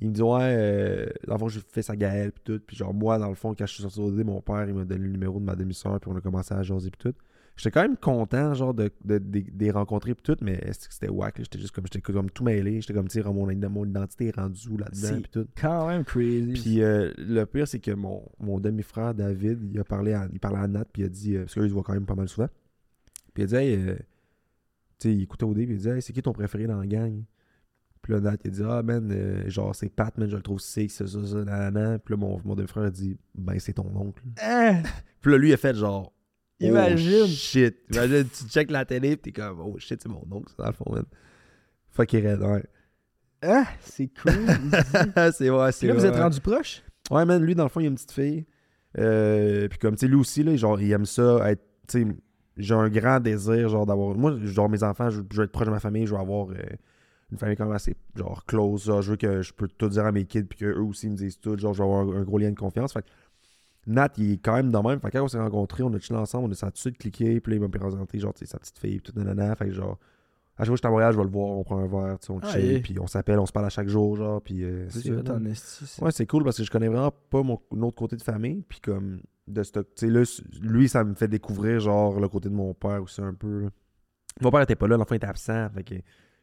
il 0.00 0.08
me 0.08 0.14
dit 0.14 0.22
Ouais, 0.22 0.38
euh, 0.42 1.06
dans 1.26 1.34
le 1.34 1.38
fond, 1.38 1.48
j'ai 1.48 1.60
fait 1.60 1.82
sa 1.82 1.96
Gaëlle, 1.96 2.32
puis 2.32 2.42
tout. 2.44 2.60
Puis 2.66 2.76
genre, 2.76 2.94
moi, 2.94 3.18
dans 3.18 3.28
le 3.28 3.34
fond, 3.34 3.54
quand 3.56 3.66
je 3.66 3.74
suis 3.74 3.82
sorti 3.82 3.98
d'OD, 3.98 4.24
mon 4.24 4.40
père, 4.40 4.66
il 4.68 4.74
m'a 4.74 4.84
donné 4.84 5.04
le 5.04 5.10
numéro 5.10 5.38
de 5.40 5.44
ma 5.44 5.56
demi-soeur, 5.56 5.98
puis 6.00 6.10
on 6.12 6.16
a 6.16 6.20
commencé 6.20 6.54
à 6.54 6.62
jaser, 6.62 6.90
puis 6.90 7.10
tout. 7.10 7.16
J'étais 7.56 7.72
quand 7.72 7.82
même 7.82 7.96
content, 7.96 8.54
genre, 8.54 8.72
de, 8.72 8.88
de, 9.04 9.18
de, 9.18 9.40
de 9.40 9.44
les 9.58 9.72
rencontrer, 9.72 10.14
puis 10.14 10.22
tout, 10.22 10.36
mais 10.44 10.60
c'était 10.70 11.08
wack, 11.08 11.38
là? 11.38 11.44
J'étais 11.44 11.58
juste 11.58 11.74
comme, 11.74 11.86
j'étais 11.92 12.00
comme 12.00 12.30
tout 12.30 12.44
mêlé. 12.44 12.80
J'étais 12.80 12.94
comme, 12.94 13.08
tu 13.08 13.20
sais, 13.20 13.28
mon, 13.28 13.48
mon 13.68 13.84
identité 13.84 14.28
est 14.28 14.36
rendue 14.36 14.68
où 14.68 14.76
là-dedans, 14.76 15.20
puis 15.22 15.30
tout. 15.32 15.48
Quand 15.60 15.88
même 15.88 16.04
crazy. 16.04 16.52
Puis 16.52 16.82
euh, 16.82 17.12
le 17.18 17.44
pire, 17.46 17.66
c'est 17.66 17.80
que 17.80 17.90
mon, 17.90 18.22
mon 18.38 18.60
demi-frère 18.60 19.12
David, 19.12 19.58
il 19.74 19.80
a 19.80 19.84
parlé 19.84 20.12
à, 20.12 20.28
il 20.32 20.38
parlait 20.38 20.60
à 20.60 20.68
Nat, 20.68 20.84
puis 20.84 21.02
il 21.02 21.06
a 21.06 21.08
dit, 21.08 21.34
euh, 21.34 21.40
parce 21.40 21.54
qu'eux, 21.54 21.64
ils 21.64 21.70
se 21.70 21.74
voient 21.74 21.82
quand 21.82 21.94
même 21.94 22.06
pas 22.06 22.14
mal 22.14 22.28
souvent. 22.28 22.48
Puis 23.34 23.44
il 23.44 23.46
dit, 23.46 23.56
hey, 23.56 23.76
euh, 23.76 23.94
tu 24.98 25.08
sais, 25.08 25.14
il 25.14 25.22
écoutait 25.22 25.44
au 25.44 25.54
début, 25.54 25.74
puis 25.74 25.76
il 25.76 25.82
dit, 25.82 25.88
hey, 25.88 26.02
c'est 26.02 26.12
qui 26.12 26.22
ton 26.22 26.32
préféré 26.32 26.66
dans 26.66 26.78
la 26.78 26.86
gang? 26.86 27.22
Puis 28.02 28.12
là, 28.12 28.20
Nat, 28.20 28.36
il 28.44 28.48
a 28.48 28.50
dit, 28.50 28.62
ah, 28.64 28.82
man, 28.82 29.10
euh, 29.12 29.48
genre, 29.48 29.74
c'est 29.74 29.88
Pat, 29.88 30.16
man, 30.18 30.28
je 30.28 30.36
le 30.36 30.42
trouve 30.42 30.60
sick, 30.60 30.90
ça, 30.90 31.06
ça, 31.06 31.24
ça, 31.24 31.44
nanana. 31.44 31.98
Puis 31.98 32.14
là, 32.14 32.18
mon, 32.18 32.40
mon 32.44 32.54
demi-frère 32.54 32.84
a 32.84 32.90
dit, 32.90 33.16
ben, 33.34 33.58
c'est 33.58 33.74
ton 33.74 33.90
oncle. 33.94 34.22
Ah! 34.40 34.82
Puis 35.20 35.32
là, 35.32 35.38
lui, 35.38 35.48
il 35.50 35.52
a 35.52 35.56
fait 35.56 35.74
genre, 35.74 36.12
Imagine. 36.60 37.22
Oh 37.24 37.26
shit. 37.26 37.76
Imagine, 37.92 38.28
tu 38.28 38.44
checkes 38.48 38.70
la 38.70 38.84
télé, 38.84 39.16
puis 39.16 39.32
t'es 39.32 39.40
comme, 39.40 39.60
oh 39.60 39.78
shit, 39.78 40.00
c'est 40.02 40.08
mon 40.08 40.26
oncle, 40.30 40.50
ça, 40.56 40.64
dans 40.64 40.68
le 40.68 40.74
fond, 40.74 40.92
man. 40.92 41.04
Fuck, 41.90 42.12
il 42.12 42.26
raide, 42.26 42.40
ouais. 42.40 42.64
Ah! 43.42 43.66
C'est 43.80 44.08
crazy. 44.08 44.38
c'est 44.42 45.50
Puis 45.50 45.72
c'est 45.72 45.86
là, 45.86 45.94
vous 45.94 46.06
êtes 46.06 46.16
rendu 46.16 46.40
proche? 46.40 46.82
Ouais, 47.10 47.24
man, 47.24 47.42
lui, 47.42 47.54
dans 47.54 47.62
le 47.62 47.68
fond, 47.68 47.80
il 47.80 47.84
a 47.84 47.88
une 47.88 47.94
petite 47.94 48.12
fille. 48.12 48.44
Euh, 48.98 49.68
puis 49.68 49.78
comme, 49.78 49.94
tu 49.94 50.00
sais, 50.00 50.08
lui 50.08 50.16
aussi, 50.16 50.42
là, 50.42 50.56
genre, 50.56 50.80
il 50.80 50.90
aime 50.90 51.06
ça 51.06 51.50
être, 51.50 51.62
tu 51.86 52.02
sais, 52.02 52.06
j'ai 52.58 52.74
un 52.74 52.88
grand 52.88 53.20
désir, 53.20 53.68
genre, 53.68 53.86
d'avoir... 53.86 54.14
Moi, 54.16 54.36
genre, 54.44 54.68
mes 54.68 54.82
enfants, 54.82 55.10
je, 55.10 55.22
je 55.30 55.36
veux 55.38 55.44
être 55.44 55.52
proche 55.52 55.66
de 55.66 55.72
ma 55.72 55.80
famille, 55.80 56.06
je 56.06 56.14
veux 56.14 56.20
avoir 56.20 56.48
euh, 56.50 56.54
une 57.32 57.38
famille 57.38 57.56
quand 57.56 57.64
même 57.66 57.74
assez, 57.74 57.96
genre, 58.16 58.44
close, 58.46 58.84
genre, 58.84 59.00
je 59.02 59.12
veux 59.12 59.16
que 59.16 59.42
je 59.42 59.52
peux 59.52 59.68
tout 59.68 59.88
dire 59.88 60.04
à 60.04 60.12
mes 60.12 60.24
kids, 60.24 60.44
puis 60.44 60.58
qu'eux 60.58 60.80
aussi 60.80 61.08
me 61.08 61.16
disent 61.16 61.38
tout, 61.40 61.56
genre, 61.58 61.72
je 61.72 61.78
veux 61.82 61.88
avoir 61.88 62.08
un 62.16 62.22
gros 62.22 62.38
lien 62.38 62.50
de 62.50 62.58
confiance. 62.58 62.92
Fait 62.92 63.02
que 63.02 63.08
Nat, 63.86 64.10
il 64.18 64.32
est 64.32 64.36
quand 64.38 64.54
même 64.54 64.70
de 64.70 64.78
même. 64.78 65.00
Fait 65.00 65.08
que 65.10 65.16
quand 65.16 65.24
on 65.24 65.28
s'est 65.28 65.38
rencontrés, 65.38 65.82
on 65.82 65.92
a 65.94 65.98
chillé 65.98 66.18
ensemble, 66.18 66.48
on 66.48 66.52
a 66.52 66.54
ça 66.54 66.66
a 66.66 66.70
tout 66.70 66.74
de 66.74 66.78
suite 66.80 66.98
cliqué, 66.98 67.40
puis 67.40 67.52
là, 67.52 67.56
il 67.56 67.60
m'a 67.60 67.68
présenté, 67.68 68.18
genre, 68.18 68.34
sa 68.36 68.58
petite 68.58 68.78
fille, 68.78 69.00
puis 69.00 69.12
tout, 69.12 69.18
nanana. 69.18 69.54
Fait 69.56 69.66
que, 69.66 69.72
genre, 69.72 69.98
à 70.56 70.64
chaque 70.64 70.66
fois 70.66 70.74
que 70.74 70.76
je 70.76 70.80
suis 70.80 70.86
à 70.86 70.90
Montréal, 70.90 71.12
je 71.12 71.18
vais 71.18 71.24
le 71.24 71.30
voir, 71.30 71.48
on 71.50 71.62
prend 71.64 71.78
un 71.78 71.86
verre, 71.86 72.18
on 72.28 72.40
Ah, 72.42 72.50
chill, 72.50 72.82
puis 72.82 72.98
on 72.98 73.06
s'appelle, 73.06 73.38
on 73.38 73.46
se 73.46 73.52
parle 73.52 73.66
à 73.66 73.70
chaque 73.70 73.88
jour, 73.88 74.16
genre, 74.16 74.42
puis... 74.42 74.64
euh, 74.64 74.86
C'est. 74.90 76.02
Ouais, 76.02 76.10
c'est 76.10 76.26
cool 76.26 76.44
parce 76.44 76.56
que 76.58 76.64
je 76.64 76.70
connais 76.70 76.88
vraiment 76.88 77.12
pas 77.30 77.42
mon 77.42 77.60
mon 77.70 77.86
autre 77.86 77.96
côté 77.96 78.16
de 78.16 78.22
famille. 78.22 78.62
Puis 78.68 78.80
comme, 78.80 79.20
de 79.48 79.62
ce, 79.62 79.72
tu 79.72 80.12
sais, 80.12 80.42
lui, 80.62 80.88
ça 80.88 81.04
me 81.04 81.14
fait 81.14 81.28
découvrir, 81.28 81.80
genre, 81.80 82.18
le 82.20 82.28
côté 82.28 82.48
de 82.48 82.54
mon 82.54 82.74
père 82.74 83.02
aussi 83.02 83.20
un 83.20 83.34
peu. 83.34 83.62
là. 83.62 83.68
Mon 84.40 84.50
père 84.50 84.60
était 84.62 84.76
pas 84.76 84.86
là, 84.86 84.96
l'enfant 84.96 85.14
était 85.14 85.26
absent. 85.26 85.68
Fait 85.74 85.82
que 85.82 85.94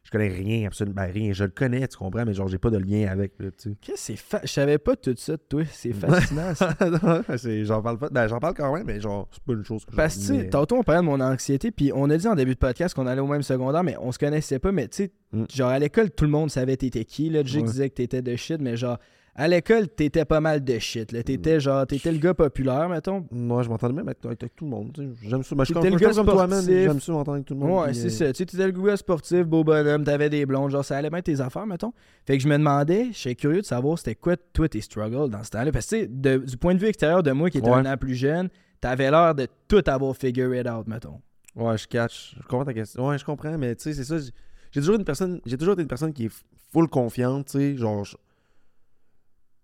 je 0.02 0.10
connais 0.10 0.28
rien, 0.28 0.66
absolument 0.66 0.94
ben, 0.94 1.10
rien. 1.10 1.32
Je 1.32 1.44
le 1.44 1.50
connais, 1.50 1.88
tu 1.88 1.96
comprends, 1.96 2.24
mais 2.24 2.34
genre, 2.34 2.46
j'ai 2.46 2.58
pas 2.58 2.70
de 2.70 2.78
lien 2.78 3.08
avec. 3.08 3.36
Qu'est-ce 3.38 3.68
que 3.92 3.92
c'est 3.96 4.16
fa... 4.16 4.40
Je 4.44 4.48
savais 4.52 4.78
pas 4.78 4.94
tout 4.96 5.14
ça 5.16 5.32
de 5.32 5.42
toi. 5.48 5.62
C'est 5.70 5.92
fascinant, 5.92 6.52
j'en 7.64 7.82
parle 7.82 7.98
pas. 7.98 8.08
Ben, 8.10 8.28
j'en 8.28 8.38
parle 8.38 8.54
quand 8.54 8.72
même, 8.74 8.86
mais 8.86 9.00
genre, 9.00 9.28
c'est 9.32 9.42
pas 9.42 9.52
une 9.54 9.64
chose 9.64 9.84
que 9.84 9.92
je 9.92 9.96
Parce 9.96 10.14
que, 10.16 10.20
tu 10.20 10.26
sais, 10.26 10.48
tantôt, 10.48 10.76
on 10.76 10.82
parlait 10.82 11.00
de 11.00 11.06
mon 11.06 11.20
anxiété, 11.20 11.70
puis 11.70 11.90
on 11.94 12.08
a 12.10 12.16
dit 12.16 12.28
en 12.28 12.34
début 12.34 12.54
de 12.54 12.58
podcast 12.58 12.94
qu'on 12.94 13.06
allait 13.06 13.20
au 13.20 13.26
même 13.26 13.42
secondaire, 13.42 13.82
mais 13.82 13.96
on 14.00 14.12
se 14.12 14.18
connaissait 14.18 14.58
pas. 14.58 14.72
Mais 14.72 14.88
tu 14.88 14.96
sais, 15.04 15.12
Mm. 15.32 15.44
genre 15.52 15.70
à 15.70 15.78
l'école, 15.80 16.10
tout 16.12 16.24
le 16.24 16.30
monde 16.30 16.50
savait 16.50 16.76
t'étais 16.76 17.04
qui. 17.04 17.28
Là, 17.30 17.42
Jake 17.42 17.62
Ouais. 17.64 17.68
disait 17.70 17.90
que 17.90 17.94
t'étais 17.94 18.22
de 18.22 18.36
shit, 18.36 18.60
mais 18.60 18.76
genre, 18.76 18.98
à 19.38 19.48
l'école, 19.48 19.86
t'étais 19.88 20.24
pas 20.24 20.40
mal 20.40 20.64
de 20.64 20.78
shit. 20.78 21.12
Là. 21.12 21.22
T'étais 21.22 21.60
genre, 21.60 21.86
t'étais 21.86 22.10
le 22.10 22.18
gars 22.18 22.32
populaire, 22.34 22.88
mettons. 22.88 23.26
Moi, 23.30 23.62
je 23.62 23.68
m'entendais 23.68 23.92
même 23.94 24.08
avec, 24.08 24.24
avec- 24.24 24.42
avec 24.42 24.56
tout 24.56 24.64
le 24.64 24.70
monde. 24.70 25.14
J'aime 25.22 25.42
ça. 25.42 25.54
Ben, 25.54 25.64
je 25.64 25.74
T'étais 25.74 25.90
le 25.90 25.96
gars 25.96 26.10
comme 26.12 26.26
toi, 26.26 26.46
man. 26.46 26.60
sportif. 26.62 26.82
J'aime 26.82 27.00
ça 27.00 27.12
m'entendre 27.12 27.34
avec 27.34 27.46
tout 27.46 27.54
le 27.54 27.60
monde. 27.60 27.78
Ouais, 27.80 27.86
puis, 27.92 27.96
c'est 27.96 28.06
euh, 28.06 28.28
ça. 28.28 28.32
Tu 28.32 28.46
t'étais 28.46 28.66
le 28.66 28.72
gars 28.72 28.96
sportif, 28.96 29.42
beau 29.44 29.62
bonhomme, 29.62 30.04
t'avais 30.04 30.30
des 30.30 30.46
blondes, 30.46 30.70
genre, 30.70 30.84
ça 30.84 30.96
allait 30.96 31.10
bien 31.10 31.20
tes 31.22 31.40
affaires, 31.40 31.66
mettons. 31.66 31.92
Fait 32.26 32.36
que 32.38 32.42
je 32.42 32.48
me 32.48 32.56
demandais, 32.56 33.08
je 33.12 33.18
suis 33.18 33.36
curieux 33.36 33.60
de 33.60 33.66
savoir 33.66 33.98
c'était 33.98 34.14
quoi, 34.14 34.36
toi, 34.52 34.68
tes 34.68 34.80
struggles 34.80 35.28
dans 35.30 35.42
ce 35.44 35.50
temps-là. 35.50 35.70
Parce 35.70 35.86
que, 35.86 35.96
tu 35.96 36.02
sais, 36.02 36.08
de- 36.08 36.38
du 36.44 36.56
point 36.56 36.74
de 36.74 36.80
vue 36.80 36.86
extérieur 36.88 37.22
de 37.22 37.30
moi 37.32 37.50
qui 37.50 37.58
était 37.58 37.68
Ouais. 37.68 37.76
un 37.76 37.92
an 37.92 37.96
plus 37.96 38.14
jeune, 38.14 38.48
t'avais 38.80 39.10
l'air 39.10 39.34
de 39.34 39.46
tout 39.68 39.82
avoir 39.86 40.16
figure 40.16 40.54
it 40.54 40.66
out, 40.68 40.86
mettons. 40.86 41.20
Ouais, 41.54 41.76
je 41.78 41.86
catch. 41.86 42.34
Je 42.40 42.42
comprends 42.46 42.64
ta 42.64 42.74
question. 42.74 43.06
Ouais, 43.08 43.18
je 43.18 43.24
comprends, 43.24 43.56
mais 43.58 43.74
tu 43.76 43.82
sais, 43.84 43.94
c'est 43.94 44.04
ça. 44.04 44.18
j'ai- 44.18 44.30
J'ai 44.72 44.80
toujours 44.80 44.96
une 44.96 45.04
personne. 45.04 45.40
J'ai 45.46 45.56
toujours 45.56 45.72
été 45.74 45.82
une 45.82 45.88
personne 45.88 46.12
qui 46.12 46.26
est 46.26 46.32
full 46.72 46.86
confiante, 46.88 47.46
tu 47.46 47.52
sais. 47.58 47.76
Genre. 47.76 48.04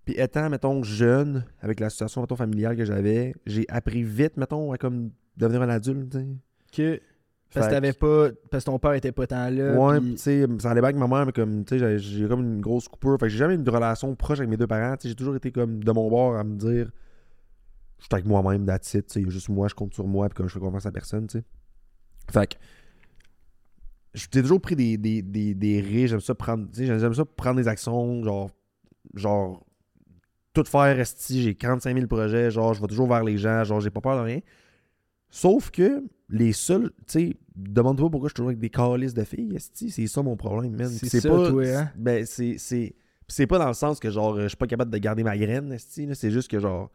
Puis 0.05 0.15
étant, 0.19 0.51
mettons, 0.51 0.83
jeune, 0.83 1.45
avec 1.61 1.79
la 1.81 1.89
situation, 1.91 2.21
mettons, 2.23 2.37
familiale 2.37 2.77
que 2.77 2.85
j'avais, 2.85 3.35
j'ai 3.47 3.65
appris 3.69 4.03
vite, 4.03 4.37
mettons, 4.37 4.73
à 4.73 4.79
comme 4.79 5.11
devenir 5.37 5.63
un 5.63 5.69
adulte, 5.69 6.11
tu 6.11 6.19
sais. 6.19 6.27
Que, 6.73 7.01
parce 7.55 7.67
que 7.67 7.73
t'avais 7.75 7.93
pas. 7.93 8.31
Parce 8.51 8.65
que 8.65 8.71
ton 8.71 8.79
père 8.79 8.95
était 8.95 9.13
pas 9.13 9.27
tant 9.27 9.49
là. 9.51 9.77
Ouais, 9.79 10.01
pis 10.01 10.13
tu 10.15 10.17
sais, 10.19 10.47
ça 10.59 10.71
allait 10.71 10.81
bien 10.81 10.89
avec 10.89 10.97
ma 10.97 11.07
mère, 11.07 11.27
mais 11.27 11.33
comme, 11.33 11.65
tu 11.65 11.79
sais, 11.79 11.99
j'ai- 11.99 12.27
comme 12.27 12.41
une 12.41 12.61
grosse 12.61 12.89
coupure. 12.89 13.17
Fait 13.21 13.27
que 13.27 13.29
j'ai 13.29 13.39
jamais 13.39 13.55
eu 13.55 13.59
une 13.59 13.69
relation 13.69 14.15
proche 14.17 14.39
avec 14.39 14.49
mes 14.51 14.57
deux 14.57 14.67
parents. 14.67 14.97
Tu 14.97 15.03
sais, 15.03 15.09
j'ai 15.11 15.15
toujours 15.15 15.37
été 15.37 15.53
comme 15.53 15.85
de 15.85 15.93
mon 15.93 16.09
bord 16.09 16.35
à 16.37 16.43
me 16.45 16.57
dire, 16.57 16.91
je 17.99 18.05
suis 18.05 18.09
avec 18.13 18.25
moi-même, 18.27 18.65
that's 18.67 18.95
it. 18.95 19.07
Tu 19.07 19.23
sais, 19.23 19.31
juste 19.31 19.51
moi, 19.51 19.69
je 19.69 19.75
compte 19.75 19.95
sur 19.95 20.07
moi, 20.07 20.29
puis 20.29 20.35
comme 20.37 20.49
je 20.49 20.55
fais 20.55 20.61
confiance 20.61 20.87
à 20.87 20.91
personne, 20.93 21.27
tu 21.29 21.39
sais. 21.39 21.45
Fait 22.33 22.47
que, 22.55 22.59
j'ai 24.15 24.27
toujours 24.43 24.61
pris 24.61 24.75
des, 24.77 24.97
des, 24.99 25.23
des, 25.23 25.55
des 25.55 25.81
risques. 25.81 26.09
J'aime 26.09 26.21
ça 26.21 26.35
prendre, 26.35 26.67
tu 26.71 26.79
sais, 26.81 26.87
j'aime- 26.87 26.99
j'aime 26.99 27.15
ça 27.15 27.25
prendre 27.25 27.57
des 27.61 27.69
actions, 27.69 28.23
genre, 28.25 28.51
genre, 29.15 29.65
tout 30.53 30.65
faire, 30.65 30.99
esti, 30.99 31.43
j'ai 31.43 31.55
45 31.55 31.95
000 31.95 32.07
projets, 32.07 32.51
genre, 32.51 32.75
je 32.75 32.81
vais 32.81 32.87
toujours 32.87 33.09
vers 33.09 33.25
les 33.25 33.39
gens, 33.39 33.65
genre, 33.65 33.81
j'ai 33.81 33.91
pas 33.91 34.01
peur 34.01 34.17
de 34.17 34.23
rien. 34.23 34.41
Sauf 35.31 35.71
que 35.71 36.05
les 36.29 36.53
seuls, 36.53 36.91
tu 36.91 37.05
sais, 37.07 37.37
demande-toi 37.57 38.11
pourquoi 38.11 38.29
je 38.29 38.33
suis 38.33 38.37
toujours 38.37 38.51
avec 38.51 38.59
des 38.59 38.71
calices 38.71 39.15
de 39.15 39.25
filles, 39.25 39.55
esti, 39.57 39.91
c'est 39.91 40.07
ça 40.07 40.23
mon 40.23 40.37
problème, 40.37 40.77
man. 40.77 40.89
C'est 40.89 41.27
pas, 41.27 41.49
toi, 41.49 41.67
hein? 41.67 41.91
Ben, 41.97 42.27
c'est, 42.27 42.57
c'est, 42.59 43.47
pas 43.47 43.59
dans 43.59 43.69
le 43.69 43.75
sens 43.75 43.99
que, 43.99 44.11
genre, 44.11 44.41
je 44.41 44.49
suis 44.49 44.57
pas 44.57 44.67
capable 44.67 44.91
de 44.91 44.99
garder 44.99 45.23
ma 45.23 45.37
graine, 45.37 45.77
c'est 45.79 46.31
juste 46.31 46.51
que, 46.51 46.61
genre, 46.61 46.91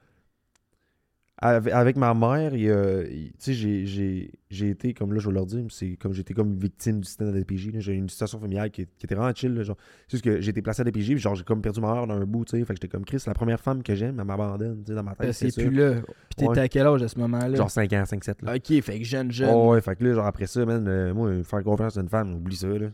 avec, 1.40 1.98
ma 1.98 2.16
mère, 2.16 2.52
tu 2.52 3.32
sais, 3.38 3.54
j'ai, 3.54 4.70
été, 4.70 4.94
comme 4.96 5.14
là, 5.14 5.20
je 5.20 5.28
vais 5.28 5.34
leur 5.36 5.46
dire, 5.46 5.64
c'est 5.70 5.96
comme 5.96 6.12
j'étais 6.14 6.34
comme 6.34 6.58
victime 6.58 7.00
du 7.02 7.06
système 7.06 7.32
de 7.32 7.38
DPJ, 7.40 7.72
j'ai 7.78 7.94
eu 7.94 7.98
une 7.98 8.10
situation 8.10 8.40
familiale 8.40 8.72
qui, 8.72 8.88
qui 8.98 9.06
était 9.06 9.14
vraiment 9.14 9.34
chill, 9.36 9.54
là, 9.54 9.62
genre, 9.62 9.78
c'est 10.08 10.14
juste 10.14 10.24
que 10.24 10.42
j'ai 10.42 10.50
été 10.50 10.64
placé 10.64 10.82
à 10.82 10.86
DPJ, 10.86 11.10
puis 11.10 11.20
genre, 11.20 11.36
j'ai 11.36 11.44
comme 11.44 11.62
perdu 11.62 11.80
ma 11.80 11.94
mère 11.94 12.08
dans 12.08 12.16
un 12.16 12.26
bout, 12.26 12.46
tu 12.46 12.58
sais, 12.58 12.66
fait 12.66 12.74
que 12.74 12.80
j'étais 12.82 12.88
comme 12.88 13.06
Chris, 13.06 13.22
la 13.28 13.36
première 13.36 13.60
femme 13.60 13.84
que 13.84 13.94
j'aime, 13.94 14.20
elle 14.20 14.26
m'abandonne, 14.26 14.82
tu 14.84 14.92
sais, 14.92 14.96
dans 14.96 15.04
ma 15.04 15.12
tête, 15.12 15.28
Ben, 15.28 15.34
c'est 15.34 15.54
plus 15.56 15.70
là. 15.70 15.96
Puis 16.02 16.36
t'étais 16.38 16.50
Ouais. 16.50 16.60
à 16.60 16.68
quel 16.70 16.88
âge 16.88 17.04
à 17.04 17.08
ce 17.08 17.20
moment-là? 17.20 17.56
Genre 17.56 17.70
5 17.70 17.94
ans, 17.94 18.04
5-7, 18.04 18.44
là. 18.44 18.56
Ok, 18.56 18.82
fait 18.82 19.00
que 19.00 19.06
jeune, 19.06 19.32
jeune. 19.32 19.52
Oh, 19.54 19.72
ouais, 19.74 19.82
fait 19.82 19.96
que 19.96 20.04
là, 20.06 20.14
genre 20.14 20.26
après 20.26 20.48
ça, 20.48 20.66
man, 20.66 20.88
euh, 20.88 21.14
moi, 21.14 21.44
faire 21.44 21.64
confiance 21.64 21.98
à 21.98 22.02
une 22.02 22.10
femme, 22.10 22.34
oublie 22.34 22.56
ça, 22.56 22.68
là. 22.68 22.88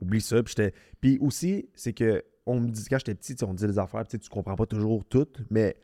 Oublie 0.00 0.20
ça. 0.20 0.42
Puis 0.42 0.54
j'étais. 0.56 0.74
Puis 1.00 1.18
aussi, 1.20 1.68
c'est 1.74 1.92
que 1.92 2.24
on 2.46 2.58
me 2.58 2.68
dit, 2.70 2.84
quand 2.88 2.98
j'étais 2.98 3.14
petit, 3.14 3.36
on 3.44 3.48
me 3.48 3.54
disait 3.54 3.68
les 3.68 3.78
affaires, 3.78 4.04
tu 4.06 4.18
comprends 4.30 4.56
pas 4.56 4.66
toujours 4.66 5.04
toutes, 5.04 5.42
mais 5.50 5.76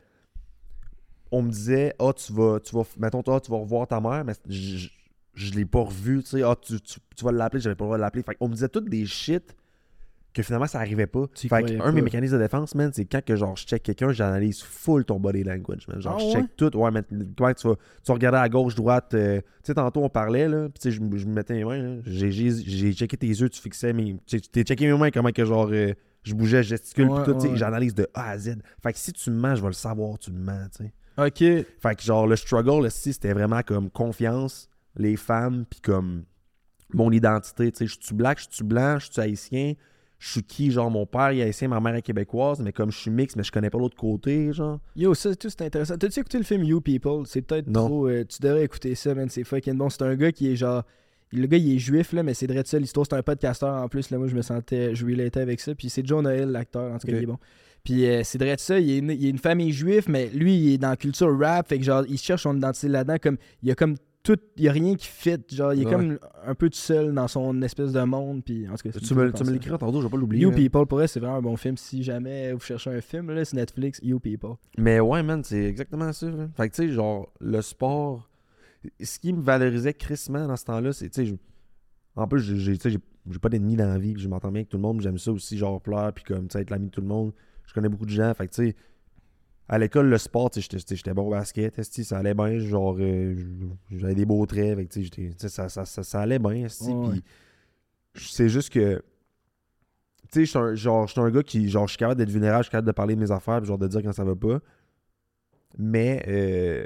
on 1.31 1.41
me 1.43 1.49
disait, 1.51 1.93
ah, 1.99 2.11
tu 2.13 2.33
vas, 2.33 2.59
tu 2.59 2.75
vas, 2.75 2.83
mettons, 2.97 3.21
toi, 3.23 3.39
tu 3.39 3.51
vas 3.51 3.57
revoir 3.57 3.87
ta 3.87 3.99
mère, 4.01 4.23
mais 4.25 4.33
je, 4.47 4.87
je, 5.33 5.53
l'ai 5.53 5.65
pas 5.65 5.81
revue, 5.81 6.23
tu 6.23 6.29
sais, 6.31 6.43
ah, 6.43 6.55
tu, 6.59 6.79
tu, 6.81 6.99
tu 7.15 7.23
vas 7.25 7.31
l'appeler, 7.31 7.61
j'avais 7.61 7.75
pas 7.75 7.83
le 7.85 7.87
droit 7.87 7.97
de 7.97 8.01
l'appeler. 8.01 8.23
Fait 8.23 8.35
qu'on 8.35 8.47
me 8.47 8.53
disait 8.53 8.69
toutes 8.69 8.89
des 8.89 9.05
shit 9.05 9.55
que 10.33 10.43
finalement 10.43 10.67
ça 10.67 10.79
arrivait 10.79 11.07
pas. 11.07 11.25
Tu 11.33 11.47
fait 11.49 11.63
que 11.63 11.81
un 11.81 11.89
de 11.89 11.95
mes 11.95 12.01
mécanismes 12.03 12.37
de 12.37 12.41
défense, 12.41 12.75
man, 12.75 12.91
c'est 12.93 13.05
quand 13.05 13.23
que 13.23 13.35
genre 13.35 13.55
je 13.57 13.65
check 13.65 13.81
quelqu'un, 13.81 14.11
j'analyse 14.11 14.61
full 14.61 15.03
ton 15.03 15.19
body 15.19 15.43
language, 15.43 15.87
man. 15.87 15.99
Genre 15.99 16.15
Ah 16.15 16.19
je 16.19 16.25
ouais? 16.25 16.31
check 16.31 16.55
tout. 16.55 16.77
Ouais, 16.77 16.91
mais 16.91 17.01
comment 17.35 17.53
tu 17.53 17.67
vas, 17.67 17.75
tu 17.75 17.81
vas 18.07 18.13
regarder 18.13 18.37
à 18.37 18.47
gauche, 18.47 18.75
droite. 18.75 19.13
euh, 19.15 19.41
tu 19.41 19.47
sais, 19.63 19.73
tantôt 19.73 20.03
on 20.03 20.09
parlait, 20.09 20.47
là, 20.47 20.69
puis 20.69 20.79
tu 20.79 20.91
sais, 20.91 20.91
je, 20.91 21.01
me- 21.01 21.33
mettais 21.33 21.55
mes 21.55 21.65
mains. 21.65 21.99
J'ai, 22.05 22.93
checké 22.93 23.17
tes 23.17 23.27
yeux, 23.27 23.49
tu 23.49 23.59
fixais 23.59 23.91
mes. 23.91 24.17
Tu 24.27 24.39
t'es 24.39 24.63
checké 24.63 24.85
mes 24.91 24.97
mains, 24.97 25.09
comment 25.09 25.31
que 25.31 25.43
genre 25.45 25.69
euh, 25.71 25.93
je 26.23 26.33
bougeais, 26.35 26.61
je 26.63 26.69
gesticule, 26.69 27.09
Ouais, 27.09 27.23
tout, 27.23 27.35
ouais. 27.35 27.55
j'analyse 27.55 27.95
de 27.95 28.07
A 28.13 28.29
à 28.29 28.37
Z. 28.37 28.57
Fait 28.83 28.93
que 28.93 28.99
si 28.99 29.11
tu 29.13 29.31
me 29.31 29.35
mens, 29.39 29.55
je 29.55 29.61
vais 29.61 29.67
le 29.67 29.73
savoir, 29.73 30.19
tu 30.19 30.31
me 30.31 30.39
mens, 30.39 30.69
tu 30.69 30.83
sais. 30.83 30.91
Ok. 31.25 31.37
Fait 31.37 31.95
que 31.95 32.01
genre 32.01 32.27
le 32.27 32.35
struggle 32.35 32.85
aussi, 32.85 33.13
c'était 33.13 33.33
vraiment 33.33 33.61
comme 33.61 33.89
confiance, 33.89 34.69
les 34.95 35.15
femmes, 35.15 35.65
puis 35.69 35.81
comme 35.81 36.23
mon 36.93 37.11
identité. 37.11 37.71
Tu 37.71 37.77
sais, 37.79 37.87
je 37.87 37.97
suis 37.99 38.15
black, 38.15 38.39
je 38.39 38.47
suis 38.49 38.63
blanc, 38.63 38.99
je 38.99 39.11
suis 39.11 39.21
haïtien, 39.21 39.73
je 40.17 40.31
suis 40.31 40.43
qui, 40.43 40.71
genre 40.71 40.89
mon 40.91 41.05
père 41.05 41.29
est 41.29 41.41
haïtien, 41.41 41.67
ma 41.67 41.79
mère 41.79 41.95
est 41.95 42.01
québécoise, 42.01 42.59
mais 42.59 42.73
comme 42.73 42.91
je 42.91 42.97
suis 42.97 43.11
mix, 43.11 43.35
mais 43.35 43.43
je 43.43 43.51
connais 43.51 43.69
pas 43.69 43.77
l'autre 43.77 43.97
côté, 43.97 44.51
genre. 44.53 44.79
Yo, 44.95 45.13
ça, 45.13 45.35
tout 45.35 45.49
c'est 45.49 45.61
intéressant. 45.61 45.97
T'as-tu 45.97 46.19
écouté 46.19 46.37
le 46.37 46.43
film 46.43 46.63
You 46.63 46.81
People? 46.81 47.25
C'est 47.25 47.41
peut-être 47.41 47.71
trop. 47.71 48.07
euh, 48.07 48.25
tu 48.25 48.41
devrais 48.41 48.63
écouter 48.63 48.95
ça, 48.95 49.13
man. 49.15 49.29
C'est 49.29 49.43
fucking 49.43 49.77
bon. 49.77 49.89
C'est 49.89 50.01
un 50.03 50.15
gars 50.15 50.31
qui 50.31 50.51
est 50.51 50.55
genre. 50.55 50.83
Le 51.31 51.45
gars, 51.45 51.57
il 51.57 51.75
est 51.75 51.77
juif, 51.77 52.11
là, 52.11 52.23
mais 52.23 52.33
c'est 52.33 52.47
vrai 52.47 52.63
de 52.63 52.67
ça. 52.67 52.79
L'histoire, 52.79 53.05
c'est 53.07 53.15
un 53.15 53.21
podcasteur 53.21 53.83
en 53.83 53.87
plus. 53.87 54.09
Là, 54.09 54.17
moi, 54.17 54.27
je 54.27 54.35
me 54.35 54.41
sentais. 54.41 54.95
Je 54.95 55.05
relatais 55.05 55.41
avec 55.41 55.59
ça. 55.59 55.75
Puis 55.75 55.89
c'est 55.91 56.05
Joe 56.05 56.23
Noël, 56.23 56.49
l'acteur. 56.49 56.91
En 56.91 56.97
tout 56.97 57.05
cas, 57.05 57.13
il 57.13 57.23
est 57.23 57.27
bon. 57.27 57.37
Puis 57.83 58.05
euh, 58.05 58.21
c'est 58.23 58.37
vrai 58.37 58.55
de 58.55 58.59
ça. 58.61 58.79
Il 58.79 58.89
est, 58.91 58.97
une, 58.99 59.11
il 59.11 59.25
est 59.25 59.29
une 59.29 59.37
famille 59.39 59.71
juive, 59.71 60.05
mais 60.09 60.29
lui, 60.29 60.55
il 60.55 60.73
est 60.73 60.77
dans 60.77 60.89
la 60.89 60.97
culture 60.97 61.37
rap. 61.39 61.67
Fait 61.67 61.77
que 61.79 61.83
genre, 61.83 62.03
il 62.07 62.17
cherche 62.17 62.43
son 62.43 62.55
identité 62.57 62.87
là-dedans. 62.87 63.17
Comme, 63.21 63.37
il 63.63 63.69
y 63.69 63.71
a 63.71 63.75
comme 63.75 63.95
tout. 64.21 64.37
Il 64.57 64.63
y 64.63 64.67
a 64.67 64.71
rien 64.71 64.95
qui 64.95 65.07
fit. 65.07 65.37
Genre, 65.49 65.73
il 65.73 65.81
est 65.81 65.85
Ouais. 65.85 65.91
comme 65.91 66.19
un 66.45 66.55
peu 66.55 66.69
tout 66.69 66.77
seul 66.77 67.13
dans 67.13 67.27
son 67.27 67.61
espèce 67.61 67.93
de 67.93 68.01
monde. 68.01 68.43
Puis 68.43 68.67
en 68.67 68.71
tout 68.75 68.83
cas, 68.83 68.89
c'est 68.93 68.99
Tu 68.99 69.13
me, 69.15 69.25
me 69.25 69.51
l'écris 69.51 69.69
tantôt, 69.77 70.01
je 70.01 70.05
vais 70.07 70.11
pas 70.11 70.17
l'oublier. 70.17 70.43
You. 70.43 70.51
People, 70.51 70.85
pour 70.85 70.97
vrai, 70.97 71.07
c'est 71.07 71.19
vraiment 71.21 71.37
un 71.37 71.41
bon 71.41 71.55
film. 71.55 71.77
Si 71.77 72.03
jamais 72.03 72.51
vous 72.53 72.59
cherchez 72.59 72.89
un 72.91 73.01
film, 73.01 73.31
là, 73.31 73.45
c'est 73.45 73.55
Netflix, 73.55 73.99
You 74.03 74.19
People. 74.19 74.55
Mais 74.77 74.99
ouais, 74.99 75.23
man, 75.23 75.41
c'est 75.43 75.63
exactement 75.63 76.11
ça. 76.11 76.27
Fait 76.57 76.69
que 76.69 76.75
tu 76.75 76.87
sais, 76.87 76.93
genre, 76.93 77.31
le 77.39 77.61
sport, 77.61 78.29
ce 79.01 79.19
qui 79.19 79.31
me 79.33 79.41
valorisait 79.41 79.93
crissement 79.93 80.47
dans 80.47 80.55
ce 80.57 80.65
temps-là, 80.65 80.91
c'est, 80.93 81.09
tu 81.09 81.25
sais, 81.25 81.33
en 82.15 82.27
plus, 82.27 82.41
j'ai- 82.41 82.77
pas 83.41 83.49
d'ennemis 83.49 83.75
dans 83.77 83.87
la 83.87 83.97
vie, 83.97 84.13
puis 84.13 84.23
je 84.23 84.27
m'entends 84.27 84.49
bien 84.51 84.59
avec 84.61 84.69
tout 84.69 84.77
le 84.77 84.81
monde, 84.81 84.99
j'aime 85.01 85.17
ça 85.17 85.31
aussi, 85.31 85.57
genre, 85.57 85.79
pleurer, 85.81 86.11
puis 86.11 86.23
comme, 86.25 86.47
tu 86.47 86.53
sais, 86.53 86.61
être 86.61 86.71
l'ami 86.71 86.87
de 86.87 86.91
tout 86.91 87.01
le 87.01 87.07
monde. 87.07 87.31
Je 87.69 87.73
connais 87.75 87.87
beaucoup 87.89 88.05
de 88.07 88.09
gens, 88.11 88.33
fait 88.33 88.47
que 88.47 88.53
tu 88.53 88.67
sais, 88.69 88.75
à 89.67 89.77
l'école, 89.77 90.09
le 90.09 90.17
sport, 90.17 90.49
j'étais- 90.55 91.13
bon 91.13 91.27
au 91.27 91.29
basket, 91.29 91.79
ça 91.83 92.17
allait 92.17 92.33
bien, 92.33 92.57
genre, 92.57 92.97
euh, 92.99 93.35
j'avais 93.91 94.15
des 94.15 94.25
beaux 94.25 94.43
traits, 94.47 94.75
fait 94.75 94.85
que 94.87 95.47
ça, 95.47 95.69
ça, 95.69 95.85
ça, 95.85 96.01
ça 96.03 96.21
allait 96.21 96.39
bien, 96.39 96.67
puis 97.11 97.23
c'est 98.15 98.49
juste 98.49 98.71
que 98.73 99.03
tu 100.31 100.45
sais, 100.45 100.45
je 100.45 100.49
suis 100.49 100.57
un, 100.59 100.73
genre, 100.75 101.07
un 101.17 101.31
gars 101.31 101.43
qui, 101.43 101.69
genre, 101.69 101.85
je 101.87 101.91
suis 101.91 101.97
capable 101.99 102.17
d'être 102.17 102.29
vulnérable, 102.31 102.63
je 102.63 102.69
suis 102.69 102.71
capable 102.71 102.87
de 102.87 102.91
parler 102.91 103.15
de 103.15 103.19
mes 103.19 103.31
affaires, 103.31 103.59
puis 103.59 103.67
genre, 103.67 103.77
de 103.77 103.87
dire 103.87 104.01
quand 104.03 104.13
ça 104.13 104.23
va 104.23 104.35
pas. 104.35 104.59
Mais, 105.77 106.23
euh, 106.27 106.85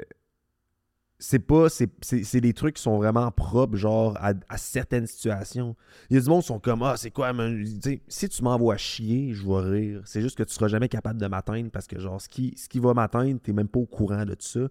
c'est 1.18 1.38
pas, 1.38 1.68
c'est, 1.68 1.88
c'est, 2.02 2.24
c'est 2.24 2.40
des 2.40 2.52
trucs 2.52 2.76
qui 2.76 2.82
sont 2.82 2.98
vraiment 2.98 3.30
propres, 3.30 3.76
genre, 3.76 4.16
à, 4.20 4.32
à 4.48 4.58
certaines 4.58 5.06
situations. 5.06 5.76
Il 6.10 6.16
y 6.16 6.18
a 6.18 6.22
du 6.22 6.28
monde 6.28 6.42
qui 6.42 6.48
sont 6.48 6.58
comme, 6.58 6.82
ah, 6.82 6.96
c'est 6.96 7.10
quoi, 7.10 7.32
man? 7.32 7.64
Si 8.08 8.28
tu 8.28 8.42
m'envoies 8.42 8.76
chier, 8.76 9.32
je 9.32 9.46
vais 9.46 9.60
rire. 9.60 10.02
C'est 10.04 10.20
juste 10.20 10.36
que 10.36 10.42
tu 10.42 10.52
seras 10.52 10.68
jamais 10.68 10.88
capable 10.88 11.20
de 11.20 11.26
m'atteindre 11.26 11.70
parce 11.70 11.86
que, 11.86 11.98
genre, 11.98 12.20
ce 12.20 12.28
qui, 12.28 12.54
ce 12.56 12.68
qui 12.68 12.80
va 12.80 12.94
m'atteindre, 12.94 13.40
t'es 13.40 13.52
même 13.52 13.68
pas 13.68 13.80
au 13.80 13.86
courant 13.86 14.24
de 14.24 14.34
tout 14.34 14.46
ça. 14.46 14.68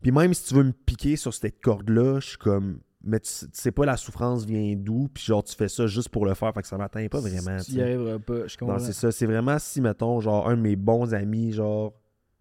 Puis 0.00 0.12
même 0.12 0.34
si 0.34 0.44
tu 0.44 0.54
veux 0.54 0.64
me 0.64 0.72
piquer 0.72 1.16
sur 1.16 1.34
cette 1.34 1.60
corde-là, 1.60 2.20
je 2.20 2.28
suis 2.30 2.38
comme, 2.38 2.80
mais 3.04 3.20
tu, 3.20 3.30
sais 3.52 3.72
pas 3.72 3.84
la 3.84 3.96
souffrance 3.96 4.44
vient 4.44 4.74
d'où, 4.76 5.08
puis 5.12 5.24
genre, 5.24 5.42
tu 5.42 5.54
fais 5.54 5.68
ça 5.68 5.86
juste 5.86 6.08
pour 6.08 6.24
le 6.24 6.34
faire, 6.34 6.52
fait 6.54 6.62
que 6.62 6.68
ça 6.68 6.76
m'atteint 6.76 7.06
pas 7.08 7.20
vraiment. 7.20 7.58
tu 7.62 7.72
y 7.72 7.82
arriveras 7.82 8.18
pas. 8.18 8.46
Je 8.46 8.56
comprends. 8.56 8.78
Non, 8.78 8.78
c'est 8.78 8.92
ça. 8.92 9.10
C'est 9.10 9.26
vraiment 9.26 9.58
si, 9.58 9.80
mettons, 9.80 10.20
genre, 10.20 10.48
un 10.48 10.56
de 10.56 10.62
mes 10.62 10.76
bons 10.76 11.12
amis, 11.14 11.52
genre, 11.52 11.92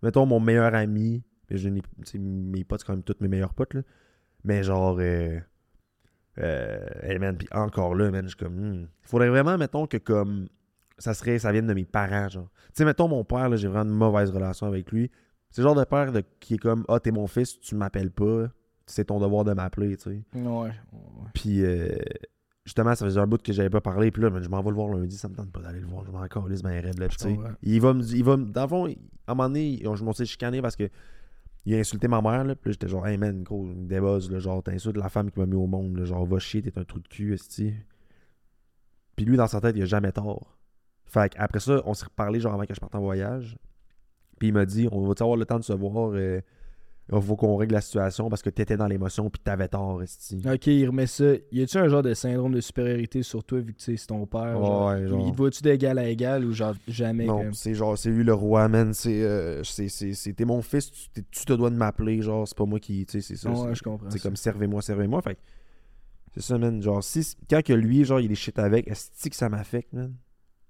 mettons, 0.04 0.26
mon 0.26 0.40
meilleur 0.40 0.74
ami, 0.76 1.24
mais 1.52 1.82
mes 2.20 2.64
potes, 2.64 2.82
c'est 2.82 2.88
quand 2.88 2.94
même 2.94 3.04
tous 3.04 3.16
mes 3.20 3.28
meilleurs 3.28 3.54
potes, 3.54 3.74
là. 3.74 3.82
Mais 4.44 4.64
genre, 4.64 4.98
euh, 5.00 5.40
euh, 6.40 6.80
hey, 7.04 7.20
man, 7.20 7.38
puis 7.38 7.48
encore 7.52 7.96
là, 7.96 8.10
man, 8.12 8.24
je 8.24 8.30
suis 8.30 8.38
comme, 8.38 8.56
hmm. 8.56 8.88
faudrait 9.02 9.30
vraiment, 9.30 9.58
mettons, 9.58 9.86
que 9.86 9.98
comme, 9.98 10.48
ça 10.98 11.14
serait, 11.14 11.40
ça 11.40 11.52
vienne 11.52 11.68
de 11.68 11.74
mes 11.74 11.86
parents, 11.86 12.30
genre. 12.30 12.50
Tu 12.68 12.70
sais, 12.74 12.86
mettons, 12.86 13.08
mon 13.08 13.24
père, 13.24 13.50
là, 13.50 13.58
j'ai 13.58 13.68
vraiment 13.68 13.90
une 13.90 13.98
mauvaise 13.98 14.30
relation 14.32 14.68
avec 14.68 14.92
lui. 14.92 15.12
C'est 15.50 15.62
le 15.62 15.68
genre 15.68 15.76
de 15.76 15.84
père 15.84 16.12
de- 16.12 16.24
qui 16.40 16.56
est 16.56 16.58
comme, 16.58 16.86
ah, 16.88 17.00
t'es 17.00 17.12
mon 17.12 17.28
fils, 17.28 17.60
tu 17.60 17.76
m'appelles 17.76 18.12
pas, 18.12 18.48
c'est 18.86 19.06
ton 19.06 19.20
devoir 19.20 19.44
de 19.44 19.54
m'appeler, 19.54 19.98
tu 19.98 20.04
sais. 20.04 20.40
Ouais. 20.40 20.72
Puis 21.34 21.64
euh, 21.64 21.98
justement, 22.66 22.96
ça 22.96 23.06
faisait 23.06 23.20
un 23.20 23.28
bout 23.28 23.42
que 23.42 23.52
j'avais 23.52 23.70
pas 23.70 23.82
parlé. 23.82 24.12
Puis 24.12 24.22
là, 24.22 24.30
man, 24.30 24.42
je 24.42 24.50
m'en 24.50 24.62
vais 24.62 24.70
le 24.70 24.76
voir 24.76 24.90
lundi, 24.90 25.18
ça 25.18 25.28
me 25.28 25.36
tente 25.36 25.52
pas 25.52 25.62
d'aller 25.62 25.80
le 25.80 25.88
voir. 25.88 26.06
Je 26.06 26.12
m'en 26.12 26.26
calisse 26.28 26.62
ben 26.62 26.82
raide 26.82 27.00
là, 27.00 27.08
tu 27.08 27.18
sais. 27.18 27.38
Il 27.64 27.82
va 27.82 27.94
me 27.94 28.04
il 28.04 28.24
va 28.24 28.38
me- 28.38 28.46
dans 28.46 28.64
le 28.64 28.68
fond, 28.68 28.86
à 28.86 29.32
un 29.32 29.36
moment 29.36 29.50
donné, 29.50 29.82
je 29.84 30.04
m'en 30.04 30.14
suis 30.14 30.26
chicané 30.26 30.62
parce 30.62 30.76
que 30.76 30.90
il 31.66 31.76
a 31.76 31.78
insulté 31.78 32.08
ma 32.08 32.22
mère 32.22 32.44
là, 32.44 32.56
puis 32.56 32.72
j'étais 32.74 32.88
genre 32.88 33.06
hey 33.08 33.18
man, 33.18 33.44
gros, 33.44 33.68
débuzz 33.74 34.32
là, 34.32 34.40
genre 34.40 34.64
t'insultes 34.64 34.98
la 34.98 35.10
femme 35.10 35.30
qui 35.32 35.40
m'a 35.40 35.46
mis 35.46 35.56
au 35.56 35.68
monde, 35.68 35.98
là, 35.98 36.06
genre 36.06 36.26
va 36.26 36.40
chier, 36.40 36.62
t'es 36.62 36.78
un 36.78 36.84
trou 36.84 37.00
de 37.00 37.08
cul, 37.08 37.34
esti. 37.34 37.74
Puis 39.16 39.26
lui 39.26 39.38
dans 39.38 39.48
sa 39.48 39.62
tête, 39.62 39.76
il 39.76 39.84
a 39.84 39.86
jamais 39.86 40.12
tort. 40.12 40.58
Fait 41.06 41.34
après 41.38 41.60
ça, 41.60 41.82
on 41.86 41.94
s'est 41.94 42.06
reparlé 42.06 42.40
genre 42.40 42.54
avant 42.54 42.66
que 42.66 42.74
je 42.74 42.80
parte 42.80 42.96
en 42.96 43.02
voyage. 43.02 43.58
Puis 44.40 44.48
il 44.48 44.54
m'a 44.54 44.66
dit 44.66 44.88
on 44.92 45.02
va 45.02 45.14
avoir 45.20 45.38
le 45.38 45.46
temps 45.46 45.60
de 45.60 45.64
se 45.64 45.74
voir 45.74 46.12
euh, 46.14 46.42
il 47.14 47.22
faut 47.22 47.36
qu'on 47.36 47.58
règle 47.58 47.74
la 47.74 47.82
situation 47.82 48.30
parce 48.30 48.42
que 48.42 48.50
t'étais 48.50 48.78
dans 48.78 48.88
l'émotion 48.88 49.30
puis 49.30 49.42
t'avais 49.44 49.68
tort, 49.68 50.02
esti. 50.02 50.42
Ok, 50.46 50.68
il 50.68 50.88
remet 50.88 51.08
ça. 51.08 51.26
Y 51.52 51.64
a-tu 51.64 51.78
un 51.78 51.90
genre 51.90 52.04
de 52.04 52.14
syndrome 52.14 52.54
de 52.54 52.62
supériorité 52.62 53.22
sur 53.22 53.44
toi 53.44 53.60
vu 53.60 53.74
que 53.74 53.82
c'est 53.82 53.96
ton 54.08 54.26
père? 54.26 54.64
genre? 54.64 54.88
Ouais, 54.88 55.08
genre. 55.08 55.28
Il 55.28 55.32
te 55.32 55.38
voit-tu 55.38 55.62
d'égal 55.62 56.00
à 56.00 56.08
égal 56.08 56.46
ou 56.46 56.54
genre 56.54 56.76
jamais 56.88 57.26
Non, 57.26 57.52
c'est 57.54 57.74
genre, 57.74 57.98
c'est 57.98 58.10
lui 58.10 58.24
le 58.24 58.34
roi, 58.34 58.68
man. 58.70 58.94
C'est, 58.94 59.22
euh, 59.24 59.62
t'es 60.36 60.46
mon 60.46 60.62
fils, 60.62 60.92
tu, 61.32 61.46
te 61.46 61.54
dois 61.54 61.70
de 61.70 61.76
m'appeler, 61.76 62.22
genre, 62.22 62.48
c'est 62.48 62.58
pas 62.58 62.66
moi 62.66 62.80
qui, 62.80 63.06
tu 63.06 63.20
sais, 63.20 63.22
c'est 63.22 63.36
ça. 63.36 63.52
Ouais, 63.52 63.76
je 63.76 63.84
comprends. 63.84 64.10
c'est 64.10 64.22
comme 64.22 64.36
servez-moi, 64.36 64.82
servez-moi. 64.82 65.22
Fait 65.22 65.38
c'est 66.34 66.42
ça, 66.42 66.58
man. 66.58 66.82
Genre, 66.82 67.04
si, 67.04 67.36
quand 67.50 67.62
que 67.62 67.74
lui, 67.74 68.06
genre, 68.06 68.22
il 68.22 68.32
est 68.32 68.36
shit 68.36 68.58
avec, 68.58 68.88
est-ce 68.88 69.30
que 69.30 69.36
ça 69.36 69.50
m'affecte, 69.50 69.92
man? 69.92 70.14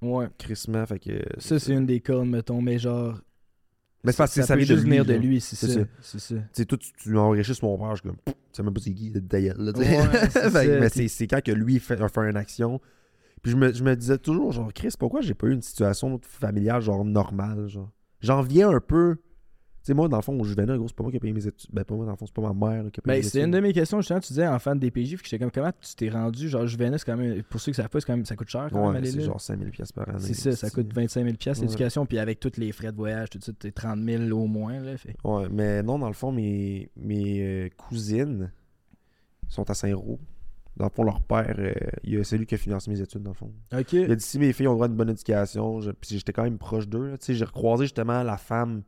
Ouais. 0.02 0.28
Crissement, 0.38 0.86
fait 0.86 1.00
que. 1.00 1.22
Ça, 1.38 1.60
c'est 1.60 1.74
une 1.74 1.86
des 1.86 2.00
cornes, 2.00 2.30
mettons, 2.30 2.62
mais 2.62 2.80
genre. 2.80 3.22
Mais 4.04 4.12
c'est 4.12 4.18
parce 4.18 4.34
que 4.34 4.41
ça, 4.41 4.47
ça 4.47 4.54
peut 4.56 4.62
vient 4.62 4.76
de 4.76 4.82
lui, 4.82 4.89
venir 4.89 5.06
de 5.06 5.14
lui, 5.14 5.41
c'est 5.41 5.56
ça. 5.56 5.68
ça. 5.68 5.80
C'est 6.02 6.20
ça. 6.20 6.36
Tu 6.36 6.41
sais, 6.54 6.66
toi, 6.66 6.78
tu, 6.78 6.91
tu 6.93 7.18
enrichis 7.18 7.60
mon 7.62 7.78
père, 7.78 7.95
je 7.95 8.02
suis 8.02 8.10
comme, 8.10 8.34
sais 8.52 8.64
même 8.64 8.74
pas 8.74 8.82
c'est 8.82 8.93
qui, 8.93 9.12
d'ailleurs. 9.12 9.58
ça, 10.32 10.64
mais 10.64 10.89
c'est 10.89 11.28
quand 11.28 11.43
que 11.43 11.52
lui 11.52 11.80
fait, 11.80 11.97
fait 11.97 12.30
une 12.30 12.38
action. 12.38 12.82
Puis 13.41 13.52
je 13.52 13.58
me, 13.58 13.74
je 13.74 13.84
me 13.84 13.95
disais 13.95 14.18
toujours, 14.18 14.52
genre, 14.52 14.72
Chris, 14.74 14.93
pourquoi 14.97 15.22
j'ai 15.22 15.34
pas 15.34 15.47
eu 15.47 15.54
une 15.54 15.62
situation 15.62 16.20
familiale, 16.24 16.82
genre, 16.82 17.06
normale, 17.06 17.68
genre? 17.68 17.91
J'en 18.22 18.41
viens 18.41 18.70
un 18.70 18.80
peu. 18.80 19.18
Tu 19.84 19.88
sais, 19.88 19.94
moi, 19.96 20.08
dans 20.08 20.18
le 20.18 20.22
fond, 20.22 20.40
au 20.40 20.44
Juvenile, 20.44 20.78
gros, 20.78 20.88
c'est 20.88 20.96
pas 20.96 21.02
moi 21.02 21.12
qui 21.12 21.18
ai 21.18 21.20
payé 21.20 21.34
mes 21.34 21.48
études. 21.48 21.70
Ben, 21.74 21.84
pas 21.84 21.96
moi, 21.96 22.06
dans 22.06 22.12
le 22.12 22.18
fond, 22.18 22.28
c'est 22.28 22.36
pas 22.36 22.54
ma 22.54 22.54
mère 22.54 22.84
là, 22.84 22.90
qui 22.92 23.00
a 23.00 23.02
payé 23.02 23.16
Ben, 23.16 23.18
mes 23.18 23.24
c'est 23.24 23.40
une 23.40 23.46
études. 23.46 23.54
de 23.56 23.60
mes 23.62 23.74
questions, 23.74 24.00
justement. 24.00 24.20
Tu 24.20 24.28
disais 24.28 24.48
enfant 24.48 24.76
de 24.76 24.80
DPJ, 24.80 25.16
puis 25.16 25.24
j'étais 25.24 25.40
comme, 25.40 25.50
comment 25.50 25.72
tu 25.82 25.96
t'es 25.96 26.10
rendu? 26.10 26.50
Genre, 26.50 26.68
Juventus, 26.68 27.00
c'est 27.00 27.06
quand 27.12 27.18
même, 27.18 27.42
pour 27.44 27.60
ceux 27.60 27.72
qui 27.72 27.78
savent 27.78 27.90
pas, 27.90 28.00
quand 28.02 28.16
même, 28.16 28.24
ça 28.26 28.36
coûte 28.36 28.50
cher 28.50 28.68
quand 28.72 28.92
même 28.92 29.04
c'est 29.04 29.22
genre 29.22 29.42
5000 29.42 29.72
pièces 29.72 29.92
par 29.92 30.08
année. 30.10 30.20
C'est 30.20 30.36
ça, 30.36 30.52
ça 30.52 30.70
coûte 30.70 30.94
25 30.94 31.24
000 31.24 31.36
Ouais. 31.36 31.62
l'éducation, 31.62 32.06
puis 32.06 32.20
avec 32.20 32.40
tous 32.40 32.58
les 32.58 32.72
frais 32.72 32.92
de 32.92 32.98
voyage, 32.98 33.32
tout 33.32 33.40
ça, 33.42 33.52
t'es 33.58 33.72
30 33.72 34.04
000 34.04 34.24
au 34.40 34.46
moins. 34.46 34.80
Là, 34.80 34.96
fait. 34.98 35.16
Ouais, 35.24 35.48
mais 35.52 35.82
non, 35.82 35.98
dans 35.98 36.08
le 36.10 36.14
fond, 36.14 36.32
mes, 36.32 36.92
mes 36.96 37.42
euh, 37.42 37.70
cousines 37.76 38.52
sont 39.50 39.68
à 39.70 39.74
Saint-Roch. 39.74 40.20
Dans 40.78 40.86
le 40.86 40.92
fond, 40.92 41.04
leur 41.04 41.22
père, 41.22 41.56
euh, 41.60 41.74
il 42.04 42.18
a- 42.20 42.24
c'est 42.24 42.38
lui 42.38 42.46
qui 42.46 42.56
a 42.56 42.58
financé 42.58 42.90
mes 42.90 43.02
études, 43.02 43.24
dans 43.24 43.32
le 43.32 43.36
fond. 43.36 43.52
Ok. 43.78 43.94
Il 43.94 44.12
a 44.12 44.16
dit 44.16 44.24
si 44.24 44.38
mes 44.40 44.54
filles 44.54 44.68
ont 44.68 44.74
droit 44.74 44.86
à 44.86 44.90
une 44.90 44.96
bonne 44.96 45.10
éducation, 45.10 45.82
je- 45.82 45.92
puis 45.92 46.12
j'étais 46.18 46.32
quand 46.34 46.44
même 46.44 46.58
proche 46.58 46.88
d'eux. 46.88 47.12
Tu 47.20 47.26
sais, 47.26 47.34
J'ai 47.34 47.46
recroisé 47.46 47.86
justement 47.86 48.22
la 48.24 48.38
femme 48.38 48.84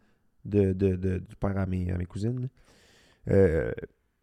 de, 0.46 0.74
de- 0.74 0.96
de- 0.96 1.20
du 1.20 1.36
père 1.36 1.58
à 1.58 1.66
mes, 1.66 1.92
à 1.92 1.98
mes 1.98 2.06
cousines. 2.06 2.50
Euh, 3.30 3.72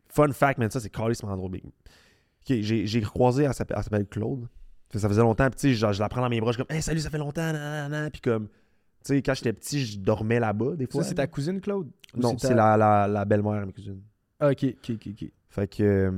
fun 0.08 0.30
fact, 0.32 0.58
man, 0.58 0.70
ça 0.70 0.80
c'est 0.80 0.90
carrément 0.90 1.36
drôle. 1.36 1.50
big. 1.52 1.64
Ok, 1.64 2.56
j'ai 2.60 3.00
recroisé, 3.00 3.44
elle 3.44 3.54
s'appelle 3.54 3.76
elle 3.78 3.84
s'appelle 3.84 4.06
Claude. 4.06 4.48
Ça, 4.92 4.98
ça 4.98 5.08
faisait 5.08 5.20
longtemps, 5.20 5.48
puis 5.50 5.74
genre, 5.74 5.92
je 5.92 6.00
la 6.00 6.08
prends 6.08 6.20
dans 6.20 6.28
mes 6.28 6.40
bras, 6.40 6.50
je 6.52 6.56
suis 6.56 6.64
comme, 6.66 6.74
hey, 6.76 6.82
salut, 6.82 7.00
ça 7.00 7.10
fait 7.10 7.18
longtemps, 7.18 7.52
nanana. 7.52 8.10
Puis 8.10 8.20
comme, 8.20 8.48
tu 8.48 8.52
sais, 9.04 9.22
quand 9.22 9.34
j'étais 9.34 9.52
petit, 9.52 9.84
je 9.84 9.98
dormais 9.98 10.40
là-bas 10.40 10.74
des 10.76 10.86
fois. 10.86 11.02
Ça, 11.02 11.10
c'est 11.10 11.14
ta 11.14 11.26
cousine, 11.26 11.60
Claude? 11.60 11.88
Non, 12.16 12.34
ta- 12.36 12.48
c'est 12.48 12.54
la, 12.54 12.76
la, 12.76 13.06
la 13.06 13.24
belle-mère 13.24 13.52
à 13.62 13.66
mes 13.66 13.72
cousines. 13.72 14.02
Ah, 14.40 14.50
ok, 14.50 14.64
ok, 14.90 15.08
ok. 15.08 15.24
Fait 15.48 15.68
que. 15.68 15.82
euh, 15.82 16.10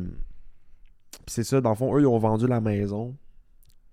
Puis 1.13 1.21
c'est 1.35 1.45
ça, 1.45 1.61
dans 1.61 1.71
le 1.71 1.77
fond, 1.77 1.95
eux, 1.97 2.01
ils 2.01 2.07
ont 2.07 2.19
vendu 2.19 2.47
la 2.47 2.61
maison. 2.61 3.15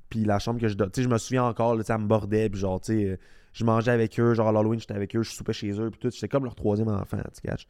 Puis 0.10 0.24
la 0.24 0.39
chambre 0.39 0.60
que 0.62 0.68
je. 0.68 0.76
Tu 0.76 0.84
sais, 0.93 1.03
je 1.03 1.10
me 1.10 1.18
souviens 1.18 1.43
encore, 1.43 1.76
là, 1.76 1.84
elle 1.88 1.97
me 1.97 2.07
bordait. 2.07 2.49
Puis 2.49 2.60
genre, 2.62 2.80
tu 2.80 2.93
sais, 2.93 3.05
euh, 3.05 3.18
je 3.60 3.66
mangeais 3.66 3.91
avec 3.91 4.20
eux. 4.20 4.34
Genre, 4.34 4.47
à 4.47 4.51
l'Halloween, 4.51 4.80
j'étais 4.80 4.93
avec 4.95 5.16
eux. 5.16 5.22
Je 5.24 5.32
soupais 5.32 5.53
chez 5.53 5.72
eux. 5.80 5.89
Puis 5.91 5.99
tout. 5.99 6.10
J'étais 6.12 6.28
comme 6.28 6.45
leur 6.45 6.55
troisième 6.55 6.88
enfant, 6.88 7.18
tu 7.34 7.41
catches. 7.47 7.68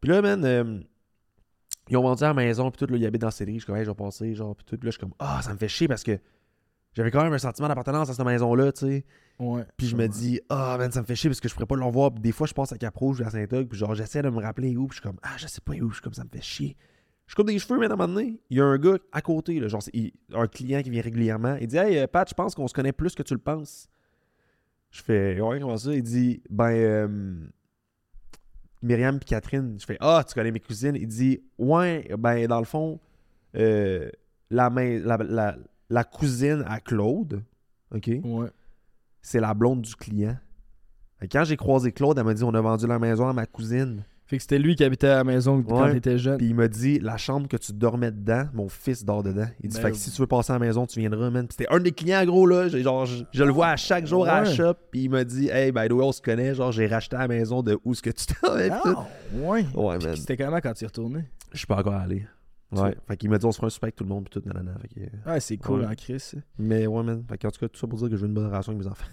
Puis 0.00 0.10
là, 0.10 0.20
man, 0.20 0.44
euh, 0.44 0.80
ils 1.88 1.96
ont 1.96 2.02
vendu 2.02 2.22
la 2.22 2.34
maison. 2.34 2.70
Puis 2.70 2.84
tout, 2.84 2.92
là, 2.92 2.98
ils 2.98 3.06
habitent 3.06 3.20
dans 3.20 3.28
la 3.28 3.30
série. 3.30 3.54
Je 3.54 3.58
suis 3.60 3.66
comme, 3.66 3.76
hey, 3.76 3.84
je 3.84 3.90
vais 3.90 3.94
passer. 3.94 4.34
Genre, 4.34 4.54
puis 4.56 4.64
tout. 4.64 4.76
Puis 4.76 4.86
là, 4.86 4.90
je 4.90 4.96
suis 4.96 5.00
comme, 5.00 5.14
ah, 5.18 5.40
ça 5.42 5.52
me 5.52 5.58
fait 5.58 5.68
chier 5.68 5.88
parce 5.88 6.02
que 6.02 6.18
j'avais 6.94 7.10
quand 7.10 7.22
même 7.22 7.32
un 7.32 7.38
sentiment 7.38 7.68
d'appartenance 7.68 8.10
à 8.10 8.14
cette 8.14 8.24
maison-là, 8.26 8.72
tu 8.72 8.86
sais. 8.86 9.04
Ouais. 9.38 9.64
Puis 9.76 9.88
je 9.88 9.96
me 9.96 10.06
dis, 10.06 10.40
ah, 10.48 10.76
man, 10.78 10.90
ça 10.92 11.00
me 11.00 11.06
fait 11.06 11.16
chier 11.16 11.30
parce 11.30 11.40
que 11.40 11.48
je 11.48 11.54
pourrais 11.54 11.66
pas 11.66 11.76
le 11.76 11.84
revoir. 11.84 12.12
Puis 12.12 12.20
des 12.22 12.32
fois, 12.32 12.46
je 12.46 12.52
pense 12.52 12.72
à 12.72 12.78
Cap-Rouge 12.78 13.20
ou 13.20 13.24
à 13.24 13.30
Saint-Og. 13.30 13.66
Puis 13.68 13.78
genre, 13.78 13.94
j'essaie 13.94 14.22
de 14.22 14.30
me 14.30 14.40
rappeler 14.40 14.76
où. 14.76 14.86
Puis 14.88 14.96
je 14.96 15.00
suis 15.00 15.08
comme, 15.08 15.18
ah, 15.22 15.36
je 15.36 15.46
sais 15.46 15.60
pas 15.60 15.72
où. 15.74 15.88
Je 15.90 15.94
suis 15.94 16.02
comme, 16.02 16.14
ça 16.14 16.24
me 16.24 16.28
fait 16.28 16.42
chier. 16.42 16.76
Je 17.26 17.34
coupe 17.34 17.46
des 17.46 17.58
cheveux, 17.58 17.78
mais 17.78 17.86
à 17.86 17.92
un 17.92 17.96
moment 17.96 18.12
donné, 18.12 18.38
il 18.50 18.58
y 18.58 18.60
a 18.60 18.64
un 18.66 18.76
gars 18.76 18.98
à 19.10 19.22
côté, 19.22 19.58
là, 19.58 19.66
genre, 19.66 19.80
il- 19.94 20.12
un 20.34 20.46
client 20.46 20.82
qui 20.82 20.90
vient 20.90 21.00
régulièrement. 21.00 21.56
Il 21.58 21.66
dit, 21.68 21.78
hey, 21.78 21.98
euh, 21.98 22.06
Pat, 22.06 22.28
je 22.28 22.34
pense 22.34 22.54
qu'on 22.54 22.68
se 22.68 22.74
connaît 22.74 22.92
plus 22.92 23.14
que 23.14 23.22
tu 23.22 23.32
le 23.32 23.40
penses. 23.40 23.88
Je 24.94 25.02
fais, 25.02 25.40
ouais, 25.40 25.58
comment 25.58 25.76
ça? 25.76 25.92
Il 25.92 26.04
dit, 26.04 26.40
ben, 26.48 26.70
euh, 26.70 27.08
Myriam 28.80 29.18
puis 29.18 29.26
Catherine. 29.26 29.76
Je 29.80 29.84
fais, 29.84 29.96
ah, 29.98 30.22
tu 30.26 30.34
connais 30.34 30.52
mes 30.52 30.60
cousines? 30.60 30.94
Il 30.94 31.08
dit, 31.08 31.42
ouais, 31.58 32.08
ben, 32.16 32.46
dans 32.46 32.60
le 32.60 32.64
fond, 32.64 33.00
euh, 33.56 34.08
la, 34.50 34.70
main, 34.70 35.00
la, 35.00 35.16
la, 35.16 35.56
la 35.90 36.04
cousine 36.04 36.62
à 36.68 36.78
Claude, 36.78 37.42
OK? 37.92 38.08
Ouais. 38.22 38.46
c'est 39.20 39.40
la 39.40 39.52
blonde 39.52 39.82
du 39.82 39.96
client. 39.96 40.36
Quand 41.28 41.42
j'ai 41.42 41.56
croisé 41.56 41.90
Claude, 41.90 42.16
elle 42.16 42.24
m'a 42.24 42.34
dit 42.34 42.44
on 42.44 42.54
a 42.54 42.60
vendu 42.60 42.86
la 42.86 43.00
maison 43.00 43.26
à 43.26 43.32
ma 43.32 43.46
cousine. 43.46 44.04
Fait 44.26 44.36
que 44.38 44.42
c'était 44.42 44.58
lui 44.58 44.74
qui 44.74 44.82
habitait 44.84 45.08
à 45.08 45.16
la 45.16 45.24
maison 45.24 45.62
quand 45.62 45.82
Ouais. 45.84 45.92
t'étais 45.92 46.16
jeune. 46.16 46.38
Puis 46.38 46.46
il 46.46 46.54
m'a 46.54 46.66
dit 46.66 46.98
la 46.98 47.18
chambre 47.18 47.46
que 47.46 47.58
tu 47.58 47.72
dormais 47.74 48.10
dedans, 48.10 48.44
mon 48.54 48.68
fils 48.70 49.04
dort 49.04 49.22
dedans. 49.22 49.46
Il 49.62 49.68
dit 49.68 49.76
Ben 49.76 49.82
fait 49.82 49.90
que 49.90 49.96
si 49.98 50.10
tu 50.10 50.20
veux 50.20 50.26
passer 50.26 50.52
à 50.52 50.58
la 50.58 50.64
maison, 50.64 50.86
tu 50.86 50.98
viendras, 50.98 51.28
man. 51.28 51.46
Puis 51.46 51.56
c'était 51.58 51.70
un 51.70 51.78
des 51.78 51.92
clients 51.92 52.24
gros 52.24 52.46
là, 52.46 52.68
J'ai- 52.68 52.82
genre 52.82 53.04
je, 53.04 53.22
je 53.32 53.44
le 53.44 53.52
vois 53.52 53.68
à 53.68 53.76
chaque 53.76 54.06
jour 54.06 54.26
à 54.26 54.40
la 54.42 54.48
Ouais. 54.48 54.54
shop, 54.56 54.74
puis 54.90 55.02
il 55.04 55.10
m'a 55.10 55.24
dit 55.24 55.48
"Hey, 55.48 55.72
by 55.72 55.88
the 55.88 55.92
way, 55.92 56.04
on 56.04 56.12
se 56.12 56.22
connaît, 56.22 56.54
genre 56.54 56.72
j'ai 56.72 56.86
racheté 56.86 57.16
la 57.16 57.28
maison 57.28 57.62
de 57.62 57.78
où 57.84 57.92
est-ce 57.92 58.02
que 58.02 58.10
tu 58.10 58.24
t'avais 58.40 58.70
Ah, 58.70 59.06
ouais. 59.34 59.66
Ouais, 59.74 59.98
man. 59.98 60.16
C'était 60.16 60.38
comment 60.38 60.58
quand 60.60 60.72
tu 60.72 60.84
y 60.84 60.86
retourné? 60.86 61.24
Je 61.52 61.58
suis 61.58 61.66
pas 61.66 61.76
encore 61.76 61.92
allé. 61.94 62.26
Ouais, 62.72 62.96
fait 63.06 63.16
qu'il 63.18 63.28
m'a 63.30 63.36
dit 63.38 63.44
on 63.46 63.52
se 63.52 63.56
fera 63.58 63.66
un 63.66 63.70
super 63.70 63.84
avec 63.88 63.94
tout 63.96 64.04
le 64.04 64.08
monde 64.10 64.26
puis 64.28 64.40
tout 64.40 64.48
nanana. 64.48 64.72
Fait 64.80 64.88
que, 64.88 65.30
Ouais, 65.30 65.38
c'est 65.38 65.58
cool 65.58 65.80
Ouais. 65.80 65.86
en 65.86 65.94
Chris. 65.94 66.18
ça. 66.18 66.38
mais 66.58 66.86
ouais, 66.86 67.02
man. 67.04 67.22
Fait 67.28 67.36
que, 67.38 67.46
en 67.46 67.50
tout 67.50 67.60
cas, 67.60 67.68
tout 67.68 67.78
ça 67.78 67.86
pour 67.86 67.98
dire 67.98 68.08
que 68.08 68.16
je 68.16 68.22
veux 68.22 68.26
une 68.26 68.34
bonne 68.34 68.46
relation 68.46 68.72
avec 68.72 68.84
mes 68.84 68.90
enfants. 68.90 69.04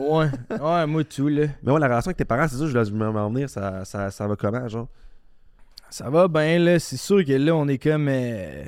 Ouais. 0.00 0.26
Ouais, 0.60 0.86
moi 0.86 1.04
tout, 1.04 1.28
là. 1.28 1.46
Mais 1.62 1.72
ouais, 1.72 1.80
la 1.80 1.86
relation 1.88 2.08
avec 2.08 2.16
tes 2.16 2.24
parents, 2.24 2.48
c'est 2.48 2.56
ça, 2.56 2.66
je 2.66 2.90
voulais 2.92 3.10
m'en 3.12 3.28
venir, 3.30 3.48
ça, 3.50 3.84
ça, 3.84 4.10
ça 4.10 4.26
va 4.26 4.36
comment, 4.36 4.66
genre? 4.68 4.88
Ça 5.90 6.08
va 6.08 6.28
bien, 6.28 6.58
là. 6.58 6.78
C'est 6.78 6.96
sûr 6.96 7.24
que 7.24 7.32
là, 7.32 7.54
on 7.54 7.66
est 7.68 7.78
comme. 7.78 8.06
euh, 8.08 8.64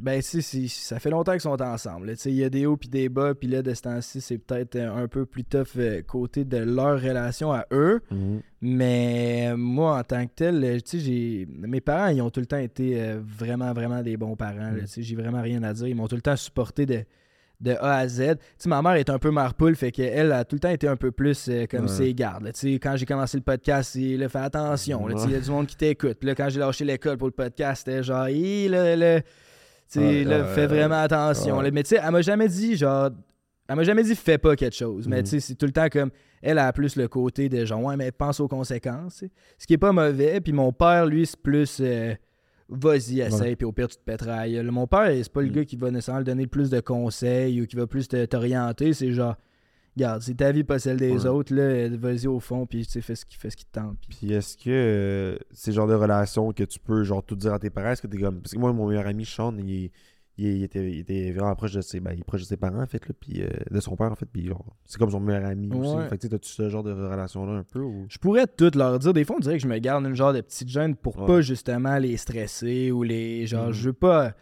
Ben, 0.00 0.20
tu 0.22 0.42
sais, 0.42 0.66
ça 0.68 0.98
fait 1.00 1.10
longtemps 1.10 1.32
qu'ils 1.32 1.40
sont 1.42 1.60
ensemble. 1.62 2.06
là. 2.08 2.14
Tu 2.16 2.22
sais, 2.22 2.30
il 2.30 2.36
y 2.36 2.44
a 2.44 2.50
des 2.50 2.66
hauts 2.66 2.76
puis 2.76 2.88
des 2.88 3.08
bas, 3.08 3.34
puis 3.34 3.48
là, 3.48 3.62
de 3.62 3.72
ce 3.74 3.82
temps-ci, 3.82 4.20
c'est 4.20 4.38
peut-être 4.38 4.76
euh, 4.76 5.04
un 5.04 5.06
peu 5.08 5.24
plus 5.26 5.44
tough 5.44 5.66
euh, 5.76 6.02
côté 6.02 6.44
de 6.44 6.56
leur 6.58 7.00
relation 7.00 7.52
à 7.52 7.64
eux. 7.72 8.00
Mais 8.60 9.50
euh, 9.52 9.56
moi, 9.56 9.98
en 9.98 10.02
tant 10.02 10.24
que 10.26 10.32
tel, 10.34 10.82
tu 10.82 11.00
sais. 11.00 11.46
Mes 11.48 11.80
parents, 11.80 12.08
ils 12.08 12.20
ont 12.22 12.30
tout 12.30 12.40
le 12.40 12.46
temps 12.46 12.58
été 12.58 13.00
euh, 13.00 13.20
vraiment, 13.24 13.72
vraiment 13.72 14.02
des 14.02 14.16
bons 14.16 14.34
parents. 14.36 14.72
Mm. 14.72 14.80
Tu 14.80 14.86
sais, 14.88 15.02
j'ai 15.02 15.16
vraiment 15.16 15.42
rien 15.42 15.62
à 15.62 15.72
dire. 15.72 15.86
Ils 15.86 15.94
m'ont 15.94 16.08
tout 16.08 16.16
le 16.16 16.22
temps 16.22 16.36
supporté 16.36 16.86
de, 16.86 17.04
de 17.60 17.72
A 17.72 17.96
à 17.96 18.08
Z. 18.08 18.18
Tu 18.18 18.24
sais, 18.58 18.68
ma 18.68 18.80
mère 18.82 18.92
est 18.92 19.10
un 19.10 19.18
peu 19.18 19.30
marpoule, 19.30 19.74
fait 19.74 19.90
qu'elle 19.90 20.30
a 20.32 20.44
tout 20.44 20.56
le 20.56 20.60
temps 20.60 20.68
été 20.70 20.86
un 20.86 20.96
peu 20.96 21.10
plus 21.10 21.48
euh, 21.48 21.66
comme 21.66 21.82
Ouais. 21.82 21.88
ses 21.88 22.14
gardes. 22.14 22.44
là. 22.44 22.52
Tu 22.52 22.60
sais, 22.60 22.72
quand 22.78 22.94
j'ai 22.96 23.04
commencé 23.06 23.36
le 23.36 23.42
podcast, 23.42 23.96
là, 23.96 24.28
fais 24.28 24.38
attention. 24.38 25.06
là. 25.08 25.14
Tu 25.14 25.20
sais, 25.22 25.26
Il 25.28 25.32
y 25.32 25.36
a 25.36 25.40
du 25.40 25.50
monde 25.50 25.66
qui 25.66 25.76
t'écoute. 25.76 26.22
Là, 26.22 26.34
quand 26.34 26.48
j'ai 26.48 26.60
lâché 26.60 26.84
l'école 26.84 27.16
pour 27.18 27.28
le 27.28 27.32
podcast, 27.32 27.82
c'était 27.84 28.02
genre, 28.02 28.28
Hi, 28.28 28.68
là, 28.68 28.94
là. 28.94 29.20
Tu 29.20 29.26
sais, 30.00 30.24
là, 30.24 30.44
fais 30.44 30.66
vraiment 30.66 31.00
attention. 31.02 31.60
là. 31.60 31.70
Mais 31.72 31.82
tu 31.82 31.90
sais, 31.90 32.00
elle 32.04 32.10
m'a 32.12 32.22
jamais 32.22 32.46
dit, 32.48 32.76
genre, 32.76 33.10
elle 33.68 33.76
m'a 33.76 33.82
jamais 33.84 34.02
dit 34.02 34.14
fais 34.14 34.38
pas 34.38 34.54
quelque 34.54 34.76
chose. 34.76 35.08
Mais 35.08 35.18
Mhm. 35.18 35.22
tu 35.24 35.28
sais, 35.30 35.40
c'est 35.40 35.54
tout 35.54 35.66
le 35.66 35.72
temps 35.72 35.88
comme 35.88 36.10
elle 36.40 36.58
a 36.58 36.72
plus 36.72 36.94
le 36.96 37.08
côté 37.08 37.48
de 37.48 37.64
genre 37.64 37.82
ouais, 37.82 37.96
mais 37.96 38.12
pense 38.12 38.38
aux 38.40 38.48
conséquences. 38.48 39.24
Ce 39.58 39.66
qui 39.66 39.72
est 39.74 39.78
pas 39.78 39.92
mauvais. 39.92 40.40
Puis 40.40 40.52
mon 40.52 40.72
père, 40.72 41.06
lui, 41.06 41.26
c'est 41.26 41.40
plus 41.40 41.78
euh, 41.80 42.14
vas-y, 42.68 43.20
essaye, 43.20 43.56
puis 43.56 43.64
au 43.64 43.72
pire, 43.72 43.88
tu 43.88 43.96
te 43.96 44.24
gueule. 44.24 44.70
Mon 44.70 44.86
père, 44.86 45.10
c'est 45.22 45.32
pas 45.32 45.40
le 45.42 45.48
Mhm. 45.48 45.52
gars 45.54 45.64
qui 45.64 45.76
va 45.76 45.90
nécessairement 45.90 46.22
donner 46.22 46.46
plus 46.46 46.70
de 46.70 46.80
conseils 46.80 47.60
ou 47.62 47.66
qui 47.66 47.76
va 47.76 47.86
plus 47.86 48.08
te- 48.08 48.24
t'orienter. 48.26 48.92
C'est 48.92 49.12
genre, 49.12 49.36
regarde, 49.96 50.22
c'est 50.22 50.34
ta 50.34 50.52
vie, 50.52 50.64
pas 50.64 50.78
celle 50.78 50.98
des 50.98 51.10
Ouais. 51.12 51.26
autres. 51.26 51.54
là 51.54 51.88
Vas-y 51.96 52.26
au 52.26 52.40
fond, 52.40 52.66
puis 52.66 52.84
tu 52.86 52.92
sais, 52.92 53.00
fais 53.00 53.14
ce 53.14 53.24
qui, 53.24 53.36
fais 53.36 53.50
ce 53.50 53.56
qui 53.56 53.64
te 53.64 53.72
tente. 53.72 53.96
puis- 54.08 54.18
Puis 54.18 54.32
est-ce 54.32 54.56
que 54.56 54.70
euh, 54.70 55.38
c'est 55.52 55.70
le 55.70 55.76
genre 55.76 55.88
de 55.88 55.94
relation 55.94 56.52
que 56.52 56.64
tu 56.64 56.78
peux 56.78 57.02
genre 57.04 57.22
tout 57.24 57.36
dire 57.36 57.52
à 57.54 57.58
tes 57.58 57.70
parents? 57.70 57.90
Est-ce 57.90 58.02
que 58.02 58.06
t'es 58.06 58.18
comme. 58.18 58.40
Parce 58.40 58.52
que 58.54 58.58
moi, 58.58 58.72
mon 58.72 58.88
meilleur 58.88 59.06
ami, 59.06 59.24
Sean, 59.24 59.56
il, 59.58 59.90
il- 60.38 60.56
il 60.58 60.62
était, 60.64 60.90
il 60.90 60.98
était 61.00 61.32
vraiment 61.32 61.54
proche 61.56 61.72
de 61.72 61.80
ses. 61.80 62.00
Ben, 62.00 62.12
il 62.14 62.20
est 62.20 62.24
proche 62.24 62.40
de 62.42 62.46
ses 62.46 62.56
parents, 62.56 62.80
en 62.82 62.86
fait, 62.86 63.06
là, 63.06 63.14
puis 63.20 63.42
euh, 63.42 63.48
de 63.70 63.80
son 63.80 63.96
père, 63.96 64.10
en 64.10 64.14
fait. 64.14 64.26
Puis 64.26 64.46
genre, 64.46 64.64
c'est 64.84 64.98
comme 64.98 65.10
son 65.10 65.20
meilleur 65.20 65.44
ami 65.44 65.68
aussi. 65.72 65.90
Ouais. 65.94 66.08
Fait 66.08 66.16
que 66.16 66.20
tu 66.22 66.26
sais, 66.26 66.28
t'as-tu 66.30 66.50
ce 66.50 66.68
genre 66.68 66.82
de 66.82 66.92
relation-là 66.92 67.52
un 67.52 67.64
peu? 67.64 67.80
Ou... 67.80 68.06
Je 68.08 68.18
pourrais 68.18 68.46
tout 68.46 68.70
leur 68.74 68.98
dire. 68.98 69.12
Des 69.12 69.24
fois, 69.24 69.36
on 69.36 69.40
dirait 69.40 69.56
que 69.56 69.62
je 69.62 69.68
me 69.68 69.78
garde 69.78 70.04
une 70.06 70.14
genre 70.14 70.32
de 70.32 70.40
petite 70.40 70.68
gêne 70.68 70.94
pour 70.96 71.18
Ouais. 71.18 71.26
pas 71.26 71.40
justement 71.40 71.98
les 71.98 72.16
stresser 72.16 72.90
ou 72.92 73.02
les. 73.02 73.46
Genre, 73.46 73.66
Mhm. 73.66 73.72
je 73.72 73.84
veux 73.86 73.92
pas. 73.92 74.32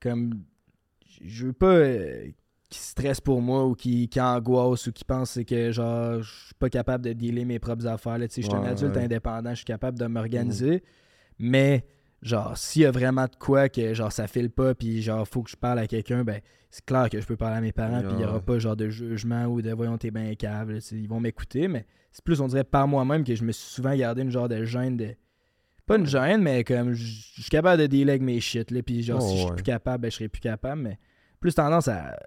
Comme. 0.00 0.30
Je 1.22 1.46
veux 1.46 1.52
pas 1.54 1.74
euh, 1.74 2.24
qu'ils 2.68 2.80
stressent 2.82 3.22
pour 3.22 3.40
moi 3.40 3.64
ou 3.66 3.74
qu'ils 3.74 4.08
qu'ils 4.08 4.20
angoissent 4.20 4.86
ou 4.88 4.92
qu'ils 4.92 5.06
pensent 5.06 5.38
que 5.46 5.70
genre 5.72 6.20
je 6.20 6.30
suis 6.46 6.54
pas 6.58 6.68
capable 6.68 7.04
de 7.04 7.12
dealer 7.14 7.44
mes 7.46 7.58
propres 7.58 7.86
affaires. 7.86 8.18
là. 8.18 8.26
Je 8.28 8.42
suis 8.42 8.52
un 8.54 8.62
adulte 8.64 8.94
ouais. 8.96 9.04
indépendant, 9.04 9.50
je 9.50 9.56
suis 9.56 9.64
capable 9.64 9.98
de 9.98 10.06
m'organiser. 10.06 10.82
Mais 11.38 11.86
genre, 12.22 12.56
s'il 12.56 12.82
y 12.82 12.84
a 12.86 12.90
vraiment 12.90 13.24
de 13.24 13.36
quoi 13.38 13.68
que 13.68 13.94
genre 13.94 14.12
ça 14.12 14.26
file 14.26 14.50
pas 14.50 14.74
puis 14.74 15.02
genre 15.02 15.26
faut 15.26 15.42
que 15.42 15.50
je 15.50 15.56
parle 15.56 15.78
à 15.78 15.86
quelqu'un, 15.86 16.24
ben 16.24 16.40
c'est 16.70 16.84
clair 16.84 17.08
que 17.08 17.20
je 17.20 17.26
peux 17.26 17.36
parler 17.36 17.56
à 17.56 17.60
mes 17.60 17.72
parents 17.72 18.00
puis 18.02 18.12
il 18.14 18.20
y 18.20 18.24
aura 18.24 18.40
pas 18.40 18.58
genre 18.58 18.76
de 18.76 18.88
jugement 18.88 19.46
ou 19.46 19.62
de 19.62 19.70
voyons 19.72 19.96
t'es 19.98 20.10
bien 20.10 20.34
câble. 20.34 20.78
Ils 20.92 21.08
vont 21.08 21.20
m'écouter, 21.20 21.68
mais 21.68 21.86
c'est 22.12 22.24
plus 22.24 22.40
on 22.40 22.48
dirait 22.48 22.64
par 22.64 22.88
moi-même 22.88 23.24
que 23.24 23.34
je 23.34 23.44
me 23.44 23.52
suis 23.52 23.68
souvent 23.68 23.94
gardé 23.94 24.22
une 24.22 24.30
genre 24.30 24.48
de 24.48 24.64
gêne 24.64 24.96
de. 24.96 25.14
Pas 25.86 25.98
une 25.98 26.06
gêne, 26.06 26.42
mais 26.42 26.64
comme 26.64 26.94
je 26.94 27.40
suis 27.40 27.50
capable 27.50 27.86
de 27.86 28.02
avec 28.08 28.20
mes 28.20 28.40
shit. 28.40 28.72
Là, 28.72 28.82
puis 28.82 29.02
genre, 29.04 29.20
Oh, 29.22 29.24
si 29.24 29.34
je 29.34 29.40
suis 29.42 29.48
ouais. 29.48 29.54
plus 29.54 29.62
capable, 29.62 30.02
ben, 30.02 30.10
je 30.10 30.16
serai 30.16 30.28
plus 30.28 30.40
capable. 30.40 30.82
Mais 30.82 30.98
plus 31.38 31.54
tendance 31.54 31.86
à 31.86 32.18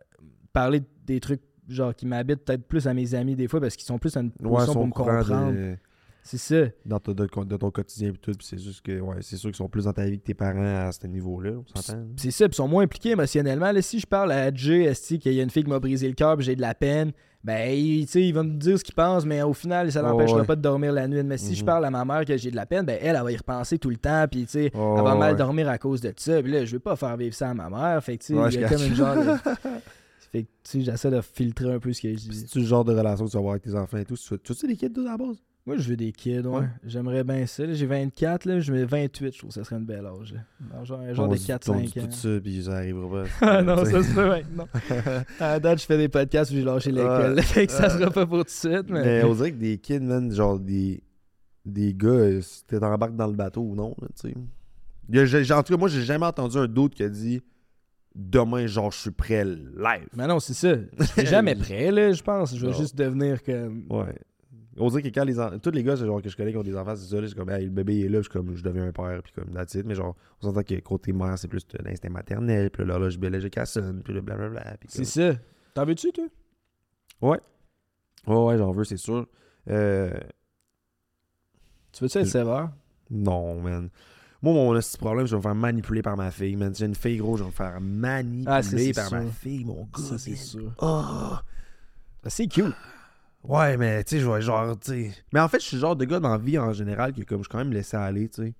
parler 0.54 0.82
des 1.06 1.20
trucs 1.20 1.42
genre 1.68 1.94
qui 1.94 2.06
m'habitent 2.06 2.46
peut-être 2.46 2.66
plus 2.68 2.88
à 2.88 2.94
mes 2.94 3.14
amis 3.16 3.36
des 3.36 3.48
fois 3.48 3.60
parce 3.60 3.76
qu'ils 3.76 3.86
sont 3.86 4.00
plus 4.00 4.16
en 4.16 4.22
une 4.22 4.32
position 4.32 4.74
pour 4.74 4.88
me 4.88 4.92
comprendre. 4.92 5.78
C'est 6.24 6.38
ça. 6.38 6.68
dans 6.86 7.00
ton, 7.00 7.14
de, 7.14 7.26
de 7.46 7.58
ton 7.58 7.72
quotidien 7.72 8.10
et 8.10 8.14
tout. 8.14 8.34
C'est 8.42 8.60
juste 8.60 8.82
que, 8.86 9.00
ouais, 9.00 9.16
c'est 9.22 9.38
sûr 9.38 9.50
qu'ils 9.50 9.56
sont 9.58 9.70
plus 9.70 9.86
dans 9.86 9.94
ta 9.94 10.06
vie 10.06 10.20
que 10.20 10.26
tes 10.26 10.34
parents 10.36 10.88
à 10.88 10.92
ce 10.92 11.08
niveau-là. 11.08 11.52
On 11.58 11.80
s'entend? 11.82 12.04
C'est 12.18 12.32
ça, 12.32 12.48
puis 12.48 12.54
ils 12.54 12.58
sont 12.58 12.68
moins 12.68 12.84
impliqués 12.84 13.12
émotionnellement. 13.12 13.72
Là, 13.72 13.82
si 13.82 14.00
je 14.00 14.06
parle 14.06 14.32
à 14.32 14.54
Jay, 14.54 14.92
qu'il 15.20 15.34
y 15.34 15.40
a 15.40 15.44
une 15.44 15.50
fille 15.50 15.64
qui 15.64 15.70
m'a 15.70 15.80
brisé 15.80 16.08
le 16.08 16.14
cœur, 16.14 16.36
puis 16.36 16.46
j'ai 16.46 16.56
de 16.56 16.62
la 16.62 16.76
peine, 16.76 17.12
ben, 17.44 17.72
il, 17.74 18.06
va 18.34 18.44
me 18.44 18.58
dire 18.58 18.78
ce 18.78 18.84
qu'il 18.84 18.94
pense, 18.94 19.26
mais 19.26 19.42
au 19.42 19.54
final, 19.54 19.92
ça 19.92 20.02
Oh, 20.04 20.10
l'empêchera 20.10 20.42
ouais. 20.42 20.46
pas 20.46 20.58
de 20.58 20.62
dormir 20.62 20.92
la 20.92 21.08
nuit. 21.08 21.24
Mais 21.24 21.38
si 21.38 21.56
je 21.56 21.62
Mhm. 21.62 21.66
parle 21.66 21.86
à 21.86 21.90
ma 21.90 22.04
mère 22.04 22.26
que 22.26 22.36
j'ai 22.38 22.52
de 22.52 22.56
la 22.58 22.66
peine, 22.66 22.86
ben, 22.86 23.00
elle, 23.02 23.16
elle 23.16 23.24
va 23.24 23.32
y 23.32 23.38
repenser 23.38 23.80
tout 23.80 23.90
le 23.90 23.96
temps, 23.98 24.26
puis 24.30 24.42
tu 24.44 24.50
sais, 24.52 24.72
Oh, 24.76 24.96
elle 24.98 25.04
va 25.06 25.16
mal 25.16 25.32
ouais. 25.32 25.38
dormir 25.38 25.70
à 25.70 25.78
cause 25.78 26.02
de 26.02 26.14
ça. 26.18 26.44
Puis 26.44 26.52
là, 26.52 26.66
je 26.66 26.74
veux 26.74 26.80
pas 26.80 26.96
faire 26.98 27.16
vivre 27.16 27.34
ça 27.34 27.50
à 27.50 27.54
ma 27.54 27.70
mère. 27.70 28.04
Fait 28.04 28.18
que, 28.18 28.24
tu 28.26 28.34
sais, 28.34 28.40
Ouais, 28.40 28.50
il 28.50 28.56
y 28.56 28.60
je 28.60 28.66
a 28.66 28.70
comme 28.70 28.78
cache. 28.78 28.88
une 28.88 28.96
genre 28.96 29.16
de... 29.16 29.22
Fait 30.32 30.44
que, 30.44 30.48
tu 30.48 30.54
sais, 30.64 30.82
j'essaie 30.82 31.10
de 31.10 31.22
filtrer 31.22 31.74
un 31.74 31.80
peu 31.80 31.92
ce 31.92 32.02
que 32.04 32.10
je 32.12 32.16
dis. 32.20 32.36
c'est-tu 32.42 32.60
le 32.60 32.66
genre 32.66 32.84
de 32.86 32.94
relation 32.94 33.26
que 33.26 33.32
tu 33.32 33.34
vas 33.36 33.40
avoir 33.40 33.54
avec 33.54 33.64
tes 33.64 33.74
enfants 33.74 33.98
et 33.98 34.06
tout? 34.06 34.16
Tu 34.16 34.38
tu 34.38 34.54
sais 34.54 34.68
les 34.68 34.76
kids, 34.76 34.92
à 35.00 35.02
la 35.04 35.18
base? 35.18 35.38
Moi, 35.70 35.78
je 35.78 35.88
veux 35.88 35.96
des 35.96 36.12
kids, 36.12 36.40
ouais. 36.48 36.66
J'aimerais 36.84 37.24
bien 37.24 37.46
ça. 37.46 37.72
J'ai 37.72 37.86
24, 37.86 38.46
là, 38.46 38.60
je 38.60 38.74
mets 38.74 38.86
28, 38.86 39.34
je 39.34 39.38
trouve 39.38 39.50
que 39.50 39.54
ça 39.54 39.64
serait 39.64 39.76
une 39.76 39.86
belle 39.86 40.04
âge. 40.08 40.34
là. 40.34 40.84
Genre, 40.84 41.00
un 41.00 41.14
genre 41.14 41.28
On 41.28 41.32
de 41.32 41.38
dit- 41.38 41.46
4-5 41.46 41.72
on 41.72 41.80
dit 41.82 42.00
ans. 42.00 42.06
tout 42.06 42.12
ça, 42.12 42.30
puis 42.44 42.64
ça 42.64 42.78
arrivera 42.78 43.24
pas. 43.24 43.30
Ah 43.42 43.62
non, 43.62 43.86
ça 43.86 44.02
se 44.02 44.14
peut. 44.16 44.44
Non. 44.56 44.68
À 45.40 45.48
la 45.52 45.60
date, 45.60 45.80
je 45.82 45.86
fais 45.86 45.98
des 45.98 46.10
podcasts 46.10 46.50
où 46.50 46.56
j'ai 46.56 46.64
lâché 46.64 46.92
l'école. 46.92 47.40
Fait 47.44 47.68
que 47.68 47.72
ça 47.72 47.88
sera 47.88 48.10
pas 48.10 48.26
pour 48.26 48.40
tout 48.40 48.44
de 48.46 48.50
suite, 48.50 48.90
mais. 48.90 49.04
Mais 49.04 49.24
on 49.24 49.36
dirait 49.36 49.52
que 49.52 49.58
des 49.58 49.78
kids, 49.78 50.00
man, 50.00 50.32
genre 50.34 50.60
des, 50.60 51.04
des 51.66 51.94
gars, 51.94 52.08
euh, 52.10 52.42
t'es 52.66 52.84
embarques 52.84 53.16
dans 53.16 53.28
le 53.28 53.34
bateau 53.36 53.62
ou 53.62 53.76
non, 53.76 53.96
là, 54.02 54.08
tu 54.20 54.32
sais. 54.32 55.54
En 55.54 55.62
tout 55.64 55.74
cas, 55.74 55.78
moi, 55.78 55.88
j'ai 55.90 56.02
jamais 56.02 56.26
entendu 56.26 56.58
un 56.58 56.68
d'autre 56.68 56.96
qui 56.96 57.04
a 57.04 57.10
dit 57.10 57.42
demain, 58.16 58.66
genre, 58.66 58.92
je 58.92 58.98
suis 58.98 59.12
prêt 59.12 59.46
live. 59.46 60.08
Mais 60.16 60.26
non, 60.26 60.40
c'est 60.40 60.54
ça. 60.56 60.74
Je 61.00 61.04
suis 61.06 61.26
jamais 61.28 61.54
prêt, 61.56 61.92
là, 61.92 62.12
je 62.12 62.24
pense. 62.24 62.56
Je 62.56 62.66
vais 62.66 62.72
Non. 62.72 62.78
juste 62.78 62.96
devenir 62.98 63.44
comme. 63.44 63.86
Ouais. 63.90 64.16
On 64.78 64.88
dirait 64.90 65.02
que 65.02 65.08
quand 65.10 65.24
les 65.26 65.40
en- 65.40 65.58
tous 65.60 65.72
les 65.72 65.84
gars 65.84 65.98
c'est 65.98 66.06
genre 66.06 66.22
que 66.22 66.30
je 66.30 66.38
connais 66.38 66.52
qui 66.52 66.58
ont 66.58 66.64
des 66.64 66.76
enfants, 66.78 66.96
c'est 66.96 67.08
ça, 67.10 67.28
c'est 67.28 67.36
comme 67.36 67.50
hey, 67.50 67.66
le 67.66 67.72
bébé 67.72 68.02
est 68.02 68.10
là, 68.10 68.20
je 68.20 68.24
suis 68.24 68.32
comme 68.32 68.56
je 68.56 68.64
deviens 68.64 68.88
un 68.88 68.92
père, 68.92 69.22
puis 69.24 69.34
comme 69.34 69.50
that's 69.54 69.74
it. 69.74 69.86
Mais 69.86 69.96
genre, 69.96 70.16
on 70.42 70.46
s'entend 70.48 70.64
que 70.64 70.76
côté 70.80 71.12
mère, 71.12 71.38
c'est 71.38 71.48
plus 71.48 71.66
l'instinct 71.84 72.10
maternel, 72.10 72.70
puis 72.70 72.84
là, 72.84 72.90
l'horloge 72.90 73.18
biologique 73.18 73.58
à 73.58 73.66
sonne, 73.66 74.02
puis 74.04 74.14
le 74.14 74.22
blablabla. 74.22 74.78
C'est 74.88 75.06
ça. 75.06 75.34
T'en 75.74 75.86
veux-tu, 75.86 76.12
toi? 76.12 76.26
Ouais, 77.22 77.40
ouais, 78.28 78.58
j'en 78.58 78.72
veux, 78.72 78.84
c'est 78.84 78.98
sûr. 78.98 79.28
Euh, 79.70 80.12
Tu 81.92 82.04
veux-tu 82.04 82.18
être 82.20 82.26
Je- 82.26 82.32
sévère? 82.32 82.72
non, 83.10 83.60
man. 83.62 83.90
Moi, 84.42 84.54
mon 84.54 84.74
petit 84.74 84.98
problème, 84.98 85.26
je 85.26 85.32
vais 85.32 85.38
me 85.38 85.42
faire 85.42 85.56
manipuler 85.56 86.02
par 86.02 86.16
ma 86.16 86.32
fille, 86.32 86.56
man. 86.56 86.74
J'ai 86.74 86.86
une 86.86 86.96
fille, 86.96 87.18
gros, 87.18 87.36
je 87.36 87.44
vais 87.44 87.50
me 87.50 87.54
faire 87.54 87.82
manipuler 87.82 88.46
Ah, 88.48 88.62
ça, 88.64 88.78
c'est 88.78 88.94
par 88.94 89.12
ma 89.12 89.26
fille, 89.32 89.66
mon 89.66 89.84
gars. 89.84 90.18
C'est 90.18 90.36
sûr. 90.36 90.72
Oh! 90.82 90.86
Ah, 90.86 91.44
C'est 92.28 92.48
cute. 92.48 92.74
Ouais, 93.44 93.78
mais 93.78 94.04
tu 94.04 94.16
sais, 94.18 94.22
je 94.22 94.30
vais 94.30 94.42
genre, 94.42 94.78
tu 94.80 94.92
sais. 94.92 95.12
Mais 95.34 95.40
en 95.40 95.48
fait, 95.48 95.60
je 95.60 95.66
suis 95.66 95.78
le 95.78 95.82
genre 95.82 95.96
de 95.96 96.06
gars 96.06 96.20
dans 96.20 96.30
la 96.30 96.38
vie 96.38 96.58
en 96.60 96.74
général 96.74 97.14
que 97.14 97.22
comme 97.24 97.40
je 97.40 97.44
suis 97.44 97.52
quand 97.52 97.58
même 97.60 97.72
laissé 97.72 97.96
aller, 97.98 98.28
tu 98.30 98.44
sais. 98.44 98.54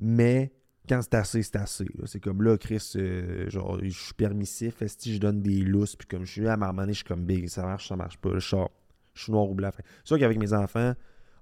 Mais 0.00 0.52
quand 0.88 1.00
c'est 1.02 1.14
assez, 1.14 1.42
c'est 1.42 1.56
assez. 1.56 1.84
là. 1.84 2.04
C'est 2.06 2.20
comme 2.20 2.42
là, 2.42 2.58
Chris, 2.58 2.92
euh, 2.96 3.48
genre, 3.48 3.78
je 3.82 3.88
suis 3.88 4.14
permissif, 4.14 4.82
si 4.86 5.14
je 5.14 5.18
donne 5.20 5.40
des 5.42 5.60
lousses, 5.62 5.96
puis 5.96 6.06
comme 6.06 6.24
je 6.26 6.32
suis 6.32 6.48
à 6.48 6.56
ma 6.56 6.72
je 6.88 6.92
suis 6.92 7.04
comme 7.04 7.24
big, 7.24 7.48
ça 7.48 7.62
marche, 7.64 7.88
ça 7.88 7.96
marche 7.96 8.18
pas. 8.18 8.30
Je 8.34 8.46
sors, 8.46 8.70
je 9.14 9.22
suis 9.24 9.32
noir 9.32 9.48
ou 9.50 9.54
blanc. 9.54 9.70
C'est 9.76 9.84
sûr 10.04 10.18
qu'avec 10.18 10.38
mes 10.38 10.52
enfants, 10.52 10.92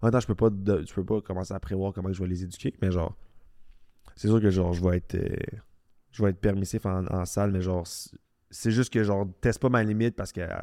en 0.01 0.07
même 0.07 0.13
temps, 0.13 0.21
je 0.21 0.27
peux 0.27 0.35
pas, 0.37 0.51
de- 0.51 0.85
je 0.87 0.95
peux 0.95 1.05
pas 1.05 1.21
commencer 1.21 1.53
à 1.55 1.61
prévoir 1.61 1.93
comment 1.93 2.13
je 2.13 2.23
vais 2.23 2.29
les 2.29 2.45
éduquer, 2.45 2.73
mais 2.81 2.91
genre, 2.93 3.17
c'est 4.17 4.29
sûr 4.29 4.41
que 4.41 4.51
genre, 4.51 4.73
je 4.73 4.83
vais 4.83 4.99
être, 4.99 5.17
euh, 5.17 5.37
je 6.13 6.23
vais 6.23 6.31
être 6.31 6.41
permissif 6.41 6.87
en, 6.87 7.05
en 7.07 7.25
salle, 7.25 7.51
mais 7.51 7.61
genre, 7.61 7.87
c'est- 7.87 8.17
c'est 8.51 8.71
juste 8.71 8.93
que 8.93 9.03
genre, 9.03 9.27
teste 9.41 9.61
pas 9.61 9.69
ma 9.69 9.83
limite 9.83 10.15
parce 10.15 10.33
que, 10.33 10.41
euh, 10.43 10.55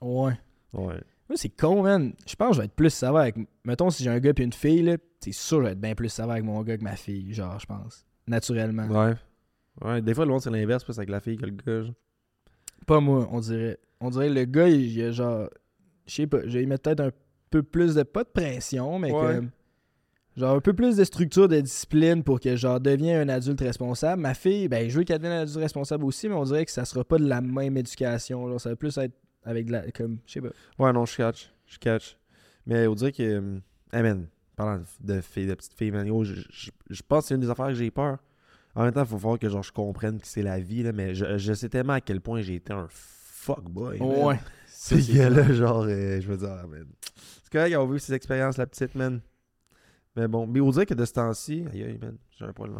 Ouais. 0.00 0.36
ouais. 0.72 1.00
Moi, 1.32 1.38
c'est 1.38 1.48
con, 1.48 1.82
man. 1.82 2.12
Je 2.26 2.34
pense 2.36 2.48
que 2.50 2.54
je 2.56 2.58
vais 2.60 2.64
être 2.66 2.74
plus 2.74 2.90
sévère 2.90 3.16
avec. 3.16 3.36
Mettons, 3.64 3.88
si 3.88 4.04
j'ai 4.04 4.10
un 4.10 4.18
gars 4.20 4.32
et 4.36 4.42
une 4.42 4.52
fille, 4.52 4.82
là, 4.82 4.96
c'est 5.20 5.32
sûr 5.32 5.56
que 5.58 5.62
je 5.62 5.66
vais 5.68 5.72
être 5.72 5.80
bien 5.80 5.94
plus 5.94 6.10
sévère 6.10 6.32
avec 6.32 6.44
mon 6.44 6.60
gars 6.62 6.76
que 6.76 6.84
ma 6.84 6.94
fille, 6.96 7.32
genre, 7.32 7.58
je 7.58 7.64
pense. 7.64 8.04
Naturellement. 8.26 8.86
Ouais. 8.86 9.14
Ouais, 9.82 10.02
des 10.02 10.12
fois, 10.12 10.26
le 10.26 10.30
monde, 10.32 10.42
c'est 10.42 10.50
l'inverse, 10.50 10.84
plus 10.84 10.98
avec 10.98 11.08
la 11.08 11.20
fille 11.20 11.38
que 11.38 11.46
le 11.46 11.52
gars. 11.52 11.82
genre. 11.84 11.94
Pas 12.86 13.00
moi, 13.00 13.26
on 13.32 13.40
dirait. 13.40 13.78
On 14.00 14.10
dirait 14.10 14.28
le 14.28 14.44
gars, 14.44 14.68
il, 14.68 14.92
il 14.92 15.02
a 15.04 15.10
genre. 15.10 15.48
Je 16.06 16.14
sais 16.14 16.26
pas, 16.26 16.40
je 16.44 16.58
vais 16.58 16.62
y 16.64 16.66
mettre 16.66 16.82
peut-être 16.82 17.00
un 17.00 17.10
peu 17.50 17.62
plus 17.62 17.94
de. 17.94 18.02
Pas 18.02 18.24
de 18.24 18.28
pression, 18.28 18.98
mais 18.98 19.10
Ouais. 19.10 19.36
comme. 19.36 19.50
Genre 20.36 20.56
un 20.56 20.60
peu 20.60 20.72
plus 20.72 20.96
de 20.96 21.04
structure, 21.04 21.46
de 21.46 21.60
discipline 21.60 22.22
pour 22.22 22.40
que 22.40 22.56
genre 22.56 22.80
devienne 22.80 23.28
un 23.28 23.34
adulte 23.34 23.60
responsable. 23.60 24.20
Ma 24.22 24.32
fille, 24.34 24.66
ben 24.66 24.88
je 24.88 24.98
veux 24.98 25.04
qu'elle 25.04 25.18
devienne 25.18 25.34
un 25.38 25.42
adulte 25.42 25.58
responsable 25.58 26.04
aussi, 26.04 26.26
mais 26.28 26.34
on 26.34 26.44
dirait 26.44 26.64
que 26.64 26.70
ça 26.70 26.84
sera 26.86 27.04
pas 27.04 27.18
de 27.18 27.26
la 27.26 27.40
même 27.42 27.76
éducation. 27.76 28.48
Genre, 28.48 28.58
ça 28.60 28.70
va 28.70 28.76
plus 28.76 28.96
être 28.98 29.12
avec 29.44 29.66
de 29.66 29.72
la. 29.72 29.90
Comme. 29.92 30.18
Je 30.26 30.32
sais 30.34 30.40
pas. 30.40 30.50
Ouais, 30.78 30.92
non, 30.92 31.04
je 31.06 31.16
catch. 31.16 31.52
Je 31.66 31.78
catch. 31.78 32.16
Mais 32.66 32.86
on 32.86 32.94
dirait 32.94 33.12
que. 33.12 33.60
Hey, 33.92 34.02
man, 34.02 34.26
parlant 34.56 34.82
de, 35.00 35.20
filles, 35.20 35.46
de 35.46 35.54
petites 35.54 35.74
filles, 35.74 35.90
man, 35.90 36.06
yo, 36.06 36.24
je, 36.24 36.34
je- 36.50 36.70
je 36.90 37.02
pense 37.06 37.24
que 37.24 37.28
c'est 37.28 37.34
une 37.34 37.40
des 37.40 37.50
affaires 37.50 37.66
que 37.68 37.74
j'ai 37.74 37.90
peur. 37.90 38.18
En 38.74 38.84
même 38.84 38.92
temps, 38.92 39.02
il 39.02 39.06
faut 39.06 39.18
falloir 39.18 39.38
que 39.38 39.48
genre, 39.50 39.62
je 39.62 39.72
comprenne 39.72 40.18
que 40.18 40.26
c'est 40.26 40.42
la 40.42 40.58
vie, 40.58 40.82
là, 40.82 40.92
mais 40.92 41.14
je, 41.14 41.36
je 41.36 41.52
sais 41.52 41.68
tellement 41.68 41.92
à 41.94 42.00
quel 42.00 42.20
point 42.22 42.40
j'ai 42.40 42.54
été 42.54 42.72
un 42.72 42.86
fuckboy. 42.88 43.98
Ouais. 44.00 44.38
Ces 44.66 45.00
gars-là, 45.14 45.52
genre, 45.52 45.82
euh, 45.86 46.20
je 46.20 46.26
veux 46.26 46.36
dire, 46.38 46.50
ah, 46.62 46.66
man. 46.66 46.86
C'est 47.42 47.52
correct, 47.52 47.76
on 47.76 47.86
veut 47.86 47.98
ses 47.98 48.14
expériences, 48.14 48.56
la 48.56 48.66
petite, 48.66 48.94
man. 48.94 49.20
Mais 50.16 50.26
bon, 50.26 50.46
mais 50.46 50.60
on 50.60 50.70
dirait 50.70 50.86
que 50.86 50.94
de 50.94 51.04
ce 51.04 51.12
temps-ci, 51.12 51.64
aïe, 51.72 51.82
aïe, 51.84 51.98
man, 52.00 52.16
j'ai 52.30 52.44
un 52.46 52.52
poil. 52.52 52.70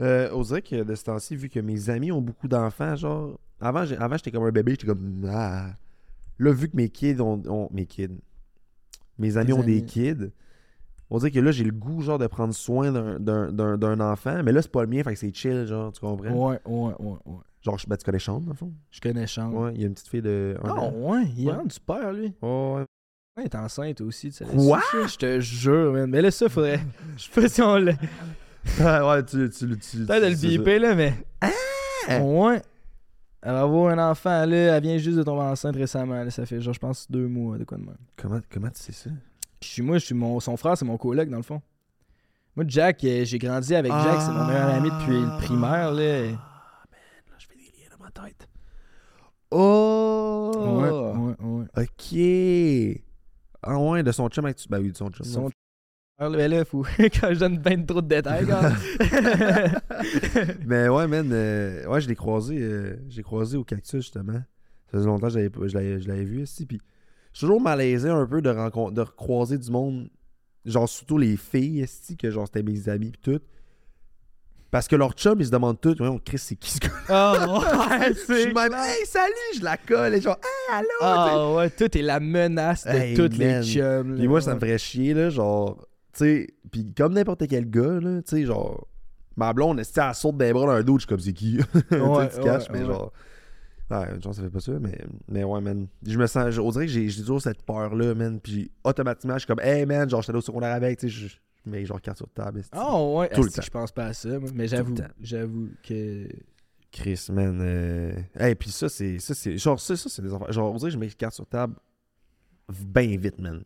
Euh, 0.00 0.28
on 0.32 0.42
dirait 0.42 0.62
que 0.62 0.82
de 0.82 0.94
ce 0.94 1.04
temps-ci, 1.04 1.36
vu 1.36 1.48
que 1.48 1.60
mes 1.60 1.88
amis 1.88 2.10
ont 2.12 2.20
beaucoup 2.20 2.48
d'enfants, 2.48 2.96
genre, 2.96 3.38
avant, 3.62 4.16
j'étais 4.16 4.30
comme 4.30 4.44
un 4.44 4.50
bébé, 4.50 4.72
j'étais 4.72 4.86
comme, 4.86 5.24
ah. 5.30 5.70
Là, 6.38 6.52
vu 6.52 6.68
que 6.68 6.76
mes 6.76 6.88
kids 6.88 7.20
ont, 7.20 7.40
ont- 7.46 7.68
mes 7.72 7.86
kids, 7.86 8.18
mes 9.18 9.36
amis 9.36 9.52
ont 9.52 9.62
des 9.62 9.84
kids, 9.84 10.30
on 11.10 11.18
dirait 11.18 11.30
que 11.30 11.38
là, 11.40 11.52
j'ai 11.52 11.64
le 11.64 11.72
goût, 11.72 12.00
genre, 12.00 12.18
de 12.18 12.26
prendre 12.26 12.54
soin 12.54 12.90
d'un- 12.90 14.00
enfant, 14.00 14.42
mais 14.42 14.50
là, 14.52 14.62
c'est 14.62 14.70
pas 14.72 14.82
le 14.82 14.88
mien, 14.88 15.02
fait 15.02 15.12
que 15.12 15.18
c'est 15.18 15.34
chill, 15.34 15.66
genre, 15.66 15.92
tu 15.92 16.00
comprends? 16.00 16.30
Ouais, 16.50 16.58
ouais, 16.66 16.94
ouais, 16.98 17.16
ouais. 17.26 17.36
Genre, 17.60 17.78
ben, 17.86 17.96
tu 17.96 18.04
connais 18.04 18.18
Sean, 18.18 18.40
dans 18.40 18.50
le 18.50 18.56
fond? 18.56 18.72
Je 18.90 19.00
connais 19.00 19.26
Chambre. 19.26 19.56
Ouais, 19.60 19.72
il 19.74 19.82
y 19.82 19.84
a 19.84 19.86
une 19.86 19.94
petite 19.94 20.08
fille 20.08 20.22
de. 20.22 20.56
Ah 20.64 20.72
an. 20.74 20.92
ouais, 20.96 21.22
il 21.36 21.46
Ouais. 21.48 21.54
du 21.64 21.78
père, 21.80 22.12
lui. 22.12 22.34
Ouais, 22.42 22.48
ouais. 22.74 22.84
Ouais, 23.36 23.42
il 23.42 23.44
est 23.44 23.54
enceinte 23.54 24.00
aussi. 24.00 24.30
tu 24.30 24.38
sais, 24.38 24.44
Quoi? 24.44 24.80
Je 25.06 25.16
te 25.16 25.38
jure, 25.40 25.92
man. 25.92 26.10
Mais 26.10 26.20
là, 26.22 26.30
ça, 26.32 26.48
faudrait. 26.48 26.80
Je 27.16 27.22
sais 27.22 27.30
pas 27.40 27.48
si 27.48 27.62
on 27.62 27.76
l'a. 27.76 27.92
ouais, 29.08 29.24
tu, 29.24 29.48
tu, 29.50 29.78
tu, 29.78 29.96
Peut-être 30.06 30.24
de 30.24 30.28
le 30.30 30.34
biper, 30.36 30.78
là, 30.80 30.94
mais. 30.96 31.14
Ah! 31.40 32.18
Ouais. 32.20 32.60
Elle 33.42 33.52
va 33.52 33.62
avoir 33.62 33.92
un 33.92 34.10
enfant, 34.10 34.46
là. 34.46 34.76
Elle 34.76 34.82
vient 34.82 34.98
juste 34.98 35.18
de 35.18 35.22
tomber 35.24 35.42
enceinte 35.42 35.74
récemment. 35.74 36.22
Là, 36.22 36.30
ça 36.30 36.46
fait, 36.46 36.60
genre, 36.60 36.74
je 36.74 36.78
pense, 36.78 37.10
deux 37.10 37.26
mois, 37.26 37.58
de 37.58 37.64
quoi 37.64 37.76
de 37.76 37.82
même. 37.82 37.96
Comment, 38.16 38.40
comment 38.48 38.70
tu 38.70 38.80
sais 38.80 38.92
ça? 38.92 39.10
Je 39.60 39.66
suis, 39.66 39.82
moi, 39.82 39.98
je 39.98 40.04
suis 40.04 40.14
mon, 40.14 40.38
son 40.38 40.56
frère, 40.56 40.76
c'est 40.78 40.84
mon 40.84 40.96
coloc, 40.96 41.28
dans 41.28 41.38
le 41.38 41.42
fond. 41.42 41.60
Moi, 42.54 42.64
Jack, 42.68 43.02
euh, 43.04 43.24
j'ai 43.24 43.38
grandi 43.38 43.74
avec 43.74 43.90
Jack, 43.90 44.20
c'est 44.20 44.30
mon 44.30 44.44
meilleur 44.46 44.68
ami 44.68 44.90
depuis 44.90 45.20
le 45.20 45.38
primaire, 45.38 45.90
là. 45.92 46.36
Ah, 46.36 46.84
man, 46.90 47.00
là, 47.30 47.34
je 47.38 47.46
fais 47.46 47.56
des 47.56 47.62
liens 47.62 47.88
dans 47.90 48.04
ma 48.04 48.10
tête. 48.10 48.48
Oh! 49.50 50.52
Ouais, 50.54 50.90
ouais, 51.18 51.34
ouais. 51.40 51.66
Ok. 51.76 53.02
Ah 53.62 53.78
ouais, 53.78 54.02
de 54.02 54.12
son 54.12 54.28
chum 54.28 54.44
avec... 54.44 54.58
Ben 54.68 54.80
oui, 54.80 54.92
de 54.92 54.96
son 54.96 55.10
chum. 55.10 55.24
Son 55.24 55.50
frère, 56.16 56.30
là, 56.30 56.36
ben 56.38 56.50
là, 56.50 56.64
faut... 56.64 56.84
quand 56.98 57.32
je 57.32 57.38
donne 57.38 57.58
bien 57.58 57.82
trop 57.82 58.00
de 58.00 58.08
détails. 58.08 58.46
Mais 60.66 60.88
ouais, 60.88 61.06
man, 61.06 61.30
euh, 61.32 61.86
ouais, 61.86 62.00
je 62.00 62.08
l'ai 62.08 62.16
croisé, 62.16 62.58
euh, 62.60 62.96
j'ai 63.08 63.22
croisé 63.22 63.56
au 63.56 63.64
cactus, 63.64 64.02
justement. 64.02 64.32
Ça 64.32 64.98
faisait 64.98 65.06
longtemps 65.06 65.28
que 65.28 65.68
je 65.68 66.08
l'avais 66.08 66.24
vu 66.24 66.42
ici, 66.42 66.66
puis 66.66 66.80
je 67.32 67.38
suis 67.38 67.46
toujours 67.46 67.60
malaisé 67.60 68.10
un 68.10 68.26
peu 68.26 68.42
de, 68.42 68.50
rencontrer, 68.50 68.94
de 68.94 69.00
recroiser 69.00 69.58
du 69.58 69.70
monde, 69.70 70.08
genre 70.64 70.88
surtout 70.88 71.18
les 71.18 71.36
filles, 71.36 71.80
ici, 71.80 72.16
que 72.16 72.30
genre 72.30 72.46
c'était 72.46 72.62
mes 72.62 72.88
amis, 72.88 73.10
puis 73.10 73.32
tout. 73.32 73.40
Parce 74.70 74.88
que 74.88 74.96
leur 74.96 75.12
chum, 75.12 75.38
ils 75.38 75.46
se 75.46 75.50
demandent 75.50 75.80
tout, 75.80 75.94
on 76.00 76.18
Chris, 76.18 76.38
c'est 76.38 76.56
qui 76.56 76.70
ce 76.70 76.78
gars? 76.78 76.88
Ah, 77.08 77.46
ouais, 77.46 78.08
Je 78.14 78.42
suis 78.42 78.54
même, 78.54 78.72
hey, 78.72 79.04
salut, 79.04 79.32
je 79.58 79.62
la 79.62 79.76
colle, 79.76 80.14
et 80.14 80.20
genre, 80.20 80.38
hey, 80.42 80.76
allô. 80.78 80.88
Ah 81.02 81.52
ouais, 81.54 81.68
toi, 81.70 81.88
t'es 81.90 82.00
la 82.00 82.20
menace 82.20 82.84
de 82.84 82.90
Hey, 82.90 83.14
toutes 83.14 83.38
man. 83.38 83.60
les 83.60 83.66
chums. 83.66 84.14
Puis 84.16 84.28
moi, 84.28 84.40
ça 84.40 84.54
me 84.54 84.60
ferait 84.60 84.78
chier, 84.78 85.12
là, 85.12 85.28
genre, 85.28 85.86
sais, 86.18 86.54
puis 86.70 86.92
comme 86.94 87.14
n'importe 87.14 87.46
quel 87.48 87.68
gars, 87.68 88.00
là, 88.00 88.22
tu 88.22 88.36
sais, 88.36 88.44
genre, 88.44 88.86
ma 89.36 89.52
blonde, 89.52 89.80
elle, 89.80 89.86
elle 89.96 90.14
saute 90.14 90.36
des 90.36 90.52
bras 90.52 90.66
d'un 90.66 90.82
dos, 90.82 90.94
je 90.96 91.00
suis 91.00 91.08
comme, 91.08 91.20
c'est 91.20 91.32
qui? 91.32 91.58
Ouais, 91.90 92.28
tu 92.28 92.40
caches, 92.40 92.68
mais 92.70 92.84
genre, 92.84 93.12
ouais, 93.90 94.20
genre, 94.20 94.34
ça 94.34 94.42
fait 94.42 94.50
pas 94.50 94.60
ça, 94.60 94.72
mais, 94.80 94.98
mais 95.28 95.44
ouais, 95.44 95.60
man, 95.60 95.86
je 96.06 96.18
me 96.18 96.26
sens, 96.26 96.58
on 96.58 96.70
dirait 96.70 96.86
que 96.86 96.92
j'ai 96.92 97.08
toujours 97.20 97.40
cette 97.40 97.62
peur-là, 97.62 98.14
man, 98.14 98.40
puis 98.40 98.70
automatiquement, 98.84 99.34
je 99.34 99.40
suis 99.40 99.46
comme, 99.46 99.60
hey, 99.60 99.86
man, 99.86 100.08
genre, 100.08 100.22
j'étais 100.22 100.36
au 100.36 100.42
secondaire 100.42 100.72
avec, 100.74 100.98
tu 100.98 101.10
sais, 101.10 101.28
je 101.28 101.36
mets 101.64 101.84
genre 101.84 102.00
carte 102.00 102.18
sur 102.18 102.28
table. 102.30 102.62
Ah 102.72 103.02
ouais, 103.02 103.28
Tout 103.28 103.42
le 103.42 103.50
temps. 103.50 103.62
je 103.62 103.70
pense 103.70 103.92
pas 103.92 104.06
à 104.06 104.12
ça, 104.12 104.38
moi. 104.38 104.50
mais 104.54 104.68
j'avoue, 104.68 104.96
j'avoue 105.20 105.68
que... 105.82 106.28
Chris, 106.90 107.28
man, 107.32 107.58
euh... 107.62 108.12
hey, 108.38 108.54
puis 108.54 108.70
ça, 108.70 108.88
c'est, 108.90 109.18
ça, 109.18 109.34
c'est, 109.34 109.56
genre, 109.56 109.80
ça, 109.80 109.96
ça, 109.96 110.10
c'est 110.10 110.20
des 110.20 110.34
affaires, 110.34 110.52
genre, 110.52 110.72
on 110.72 110.76
dirait 110.76 110.90
que 110.90 110.94
je 110.94 110.98
mets 110.98 111.08
carte 111.08 111.34
sur 111.34 111.46
table 111.46 111.74
bien 112.68 113.16
vite, 113.16 113.40
man. 113.40 113.62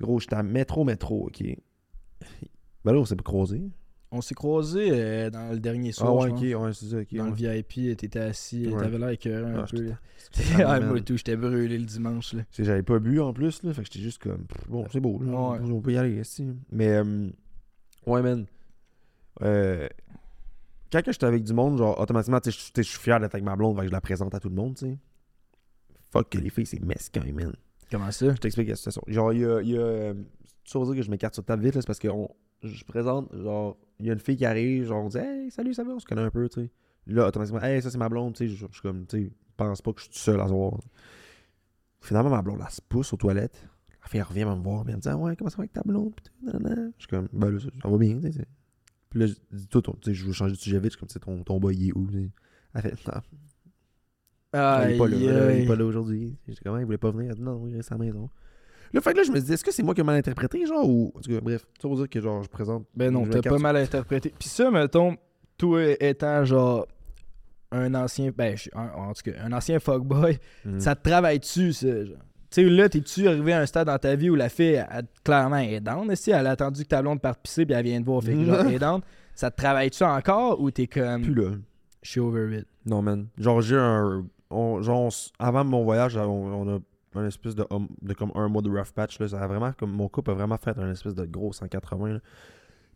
Gros, 0.00 0.18
j'étais 0.20 0.36
à 0.36 0.42
métro, 0.42 0.84
métro, 0.84 1.26
ok. 1.28 1.42
Ben 2.84 2.92
là, 2.92 2.98
on 3.00 3.04
s'est 3.04 3.16
pas 3.16 3.22
croisé. 3.22 3.62
On 4.10 4.20
s'est 4.20 4.34
croisés 4.34 4.90
euh, 4.92 5.30
dans 5.30 5.50
le 5.52 5.58
dernier 5.58 5.90
soir, 5.90 6.10
Ah 6.10 6.14
ouais, 6.14 6.30
ok, 6.30 6.62
ouais, 6.62 6.72
c'est 6.72 6.86
ça, 6.86 6.98
ok. 6.98 7.14
Dans 7.14 7.24
ouais. 7.24 7.30
le 7.30 7.34
VIP, 7.36 7.96
t'étais 7.96 8.18
assis, 8.20 8.68
Ouais. 8.68 8.80
t'avais 8.80 8.98
l'air 8.98 9.08
écœuré 9.08 9.50
un 9.50 9.60
Ah, 9.64 9.66
peu. 9.68 9.90
ah, 10.64 10.80
moi 10.86 11.00
tout, 11.00 11.16
j'étais 11.16 11.36
brûlé 11.36 11.78
le 11.78 11.84
dimanche. 11.84 12.32
Là. 12.34 12.42
J'avais 12.56 12.82
pas 12.84 12.98
bu 13.00 13.18
en 13.20 13.32
plus, 13.32 13.62
là. 13.64 13.72
Fait 13.72 13.82
que 13.82 13.86
j'étais 13.88 14.00
juste 14.04 14.22
comme, 14.22 14.46
bon, 14.68 14.86
c'est 14.92 15.00
beau, 15.00 15.20
là. 15.22 15.32
On 15.32 15.80
peut 15.80 15.92
y 15.92 15.96
aller, 15.96 16.20
ici. 16.20 16.46
Mais, 16.70 16.88
euh, 16.90 17.28
ouais, 18.06 18.22
man. 18.22 18.46
Euh, 19.42 19.88
quand 20.92 21.02
que 21.02 21.10
j'étais 21.10 21.26
avec 21.26 21.42
du 21.42 21.52
monde, 21.52 21.78
genre, 21.78 21.98
automatiquement, 21.98 22.38
tu 22.40 22.52
sais, 22.52 22.72
je 22.76 22.82
suis 22.82 22.98
fier 23.00 23.18
d'être 23.18 23.34
avec 23.34 23.44
ma 23.44 23.56
blonde, 23.56 23.74
fait 23.76 23.82
que 23.82 23.88
je 23.88 23.92
la 23.92 24.00
présente 24.00 24.32
à 24.34 24.38
tout 24.38 24.48
le 24.48 24.54
monde, 24.54 24.76
tu 24.76 24.86
sais. 24.86 24.96
Fuck 26.12 26.28
que 26.30 26.38
les 26.38 26.50
filles, 26.50 26.66
c'est 26.66 26.80
mesquin, 26.80 27.24
man. 27.32 27.52
Comment 27.90 28.10
ça? 28.10 28.34
Je 28.34 28.40
t'explique 28.40 28.68
la 28.68 28.76
situation. 28.76 29.02
Genre, 29.06 29.32
il 29.32 29.40
y 29.40 29.44
a. 29.46 29.62
Y 29.62 29.76
a 29.76 29.80
euh, 29.80 30.14
dire 30.14 30.94
que 30.94 31.02
je 31.02 31.10
m'écarte 31.10 31.34
sur 31.34 31.44
table 31.44 31.62
vite, 31.62 31.74
c'est 31.74 31.86
parce 31.86 31.98
que 31.98 32.08
on- 32.08 32.30
je 32.62 32.84
présente, 32.84 33.34
genre, 33.36 33.76
il 34.00 34.06
y 34.06 34.10
a 34.10 34.14
une 34.14 34.18
fille 34.18 34.36
qui 34.36 34.46
arrive, 34.46 34.86
genre, 34.86 35.04
on 35.04 35.08
dit, 35.08 35.18
hey, 35.18 35.50
salut, 35.50 35.74
ça 35.74 35.84
va, 35.84 35.92
on 35.92 35.98
se 35.98 36.06
connaît 36.06 36.22
un 36.22 36.30
peu, 36.30 36.48
tu 36.48 36.62
sais. 36.62 36.70
Là, 37.06 37.28
automatiquement, 37.28 37.60
hey, 37.62 37.82
ça 37.82 37.90
c'est 37.90 37.98
ma 37.98 38.08
blonde, 38.08 38.34
tu 38.34 38.48
sais. 38.48 38.54
Je 38.54 38.66
suis 38.72 38.80
comme, 38.82 39.06
tu 39.06 39.24
sais, 39.24 39.32
pense 39.56 39.82
pas 39.82 39.92
que 39.92 39.98
je 40.00 40.04
suis 40.04 40.12
tout 40.14 40.18
seul 40.18 40.40
à 40.40 40.48
soir. 40.48 40.78
Finalement, 42.00 42.30
ma 42.30 42.42
blonde, 42.42 42.60
elle 42.64 42.72
se 42.72 42.80
pousse 42.80 43.12
aux 43.12 43.16
toilettes, 43.16 43.68
La 44.02 44.08
fille, 44.08 44.20
elle 44.20 44.26
revient 44.26 44.44
me 44.44 44.54
voir, 44.62 44.82
puis 44.84 44.92
elle 44.92 44.96
me 44.96 45.02
dit, 45.02 45.08
ah 45.08 45.16
ouais, 45.16 45.36
comment 45.36 45.50
ça 45.50 45.56
va 45.56 45.62
avec 45.62 45.72
ta 45.72 45.82
blonde? 45.82 46.14
Puis 46.14 46.24
tout. 46.24 46.32
Je 46.52 46.92
suis 46.98 47.08
comme, 47.08 47.28
ben 47.32 47.50
là, 47.50 47.60
ça, 47.60 47.68
ça 47.82 47.88
va 47.88 47.98
bien, 47.98 48.18
tu 48.20 48.32
sais. 48.32 48.46
Puis 49.10 49.20
là, 49.20 49.26
je 49.26 49.34
dis, 49.56 49.66
toi, 49.68 49.82
tu 49.82 49.92
sais, 50.04 50.14
je 50.14 50.24
veux 50.26 50.32
changer 50.32 50.52
de 50.54 50.58
sujet 50.58 50.78
vite, 50.78 50.92
je 50.92 50.96
suis 50.96 50.98
comme, 51.00 51.08
tu 51.08 51.12
sais, 51.14 51.20
ton, 51.20 51.42
ton 51.44 51.58
boy, 51.60 51.88
est 51.88 51.92
où? 51.96 52.06
tu 52.10 52.22
sais. 52.24 52.30
Elle 52.74 52.82
fait, 52.82 53.10
Ah, 54.54 54.84
il 54.88 54.94
est 54.94 54.98
pas 54.98 55.08
là, 55.08 55.16
là, 55.46 55.52
il 55.52 55.62
est 55.62 55.66
pas 55.66 55.76
là 55.76 55.84
aujourd'hui. 55.84 56.36
J'étais 56.48 56.62
comme, 56.64 56.76
Ah, 56.76 56.80
il 56.80 56.84
voulait 56.86 56.98
pas 56.98 57.10
venir. 57.10 57.32
Elle 57.36 57.42
non, 57.42 57.66
il 57.68 57.76
reste 57.76 57.90
à 57.92 57.96
la 57.96 58.04
maison. 58.04 58.30
Là, 58.92 59.00
fait 59.00 59.12
que 59.12 59.18
là, 59.18 59.22
je 59.24 59.32
me 59.32 59.40
dis, 59.40 59.52
est-ce 59.52 59.64
que 59.64 59.72
c'est 59.72 59.82
moi 59.82 59.92
qui 59.94 60.00
ai 60.02 60.04
mal 60.04 60.16
interprété, 60.16 60.64
genre, 60.66 60.88
ou. 60.88 61.12
En 61.16 61.20
tout 61.20 61.30
cas, 61.30 61.40
bref, 61.40 61.66
ça 61.82 61.88
veut 61.88 61.96
dire 61.96 62.08
que, 62.08 62.20
genre, 62.20 62.42
je 62.44 62.48
présente. 62.48 62.86
Ben 62.94 63.12
non, 63.12 63.26
t'as 63.26 63.42
pas 63.42 63.58
mal 63.58 63.76
interprété. 63.76 64.32
Puis 64.38 64.48
ça, 64.48 64.70
mettons, 64.70 65.16
toi 65.58 65.82
étant 66.00 66.44
genre 66.44 66.86
un 67.72 67.92
ancien, 67.96 68.30
ben, 68.36 68.56
je- 68.56 68.70
un- 68.74 68.90
en 68.94 69.12
tout 69.12 69.22
cas, 69.30 69.32
un 69.44 69.52
ancien 69.52 69.80
fuckboy, 69.80 70.38
Mm. 70.64 70.78
ça 70.78 70.94
te 70.94 71.08
travaille 71.08 71.40
dessus, 71.40 71.72
ça, 71.72 72.04
genre? 72.04 72.16
Tu 72.50 72.62
sais, 72.62 72.70
là, 72.70 72.88
t'es-tu 72.88 73.26
arrivé 73.26 73.52
à 73.52 73.60
un 73.62 73.66
stade 73.66 73.88
dans 73.88 73.98
ta 73.98 74.14
vie 74.14 74.30
où 74.30 74.36
la 74.36 74.48
fille, 74.48 74.74
elle, 74.74 74.86
elle- 74.92 75.06
clairement, 75.24 75.56
elle 75.56 75.74
est 75.74 75.80
down, 75.80 76.14
si 76.14 76.30
elle 76.30 76.46
a 76.46 76.50
attendu 76.52 76.84
que 76.84 76.88
ta 76.88 77.02
blonde 77.02 77.20
parte 77.20 77.40
pisser 77.42 77.66
puis 77.66 77.74
elle 77.74 77.84
vient 77.84 78.00
te 78.00 78.06
voir, 78.06 78.22
fait 78.22 78.32
que 78.34 78.44
genre, 78.44 78.60
elle 78.60 78.74
est 78.74 78.78
down? 78.78 79.00
Ça 79.34 79.50
te 79.50 79.56
travaille-tu 79.56 80.04
encore 80.04 80.60
ou 80.60 80.70
t'es 80.70 80.86
comme, 80.86 81.22
Plus 81.22 81.34
là. 81.34 81.50
je 82.02 82.10
suis 82.10 82.20
over 82.20 82.56
it? 82.60 82.66
Non, 82.86 83.02
man. 83.02 83.26
Genre, 83.38 83.60
j'ai 83.60 83.76
un. 83.76 84.24
On- 84.54 84.82
genre, 84.82 85.12
avant 85.38 85.64
mon 85.64 85.84
voyage, 85.84 86.16
on, 86.16 86.22
on 86.68 86.76
a 86.76 86.78
un 87.16 87.26
espèce 87.26 87.54
de, 87.54 87.64
de 88.02 88.12
comme 88.14 88.32
un 88.34 88.48
mois 88.48 88.62
de 88.62 88.70
rough 88.70 88.92
patch. 88.94 89.18
Là. 89.20 89.28
Ça 89.28 89.40
a 89.40 89.46
vraiment, 89.46 89.72
comme 89.72 89.92
mon 89.92 90.08
couple 90.08 90.30
a 90.30 90.34
vraiment 90.34 90.56
fait 90.58 90.76
un 90.78 90.90
espèce 90.90 91.14
de 91.14 91.24
gros 91.26 91.52
180. 91.52 92.14
là. 92.14 92.20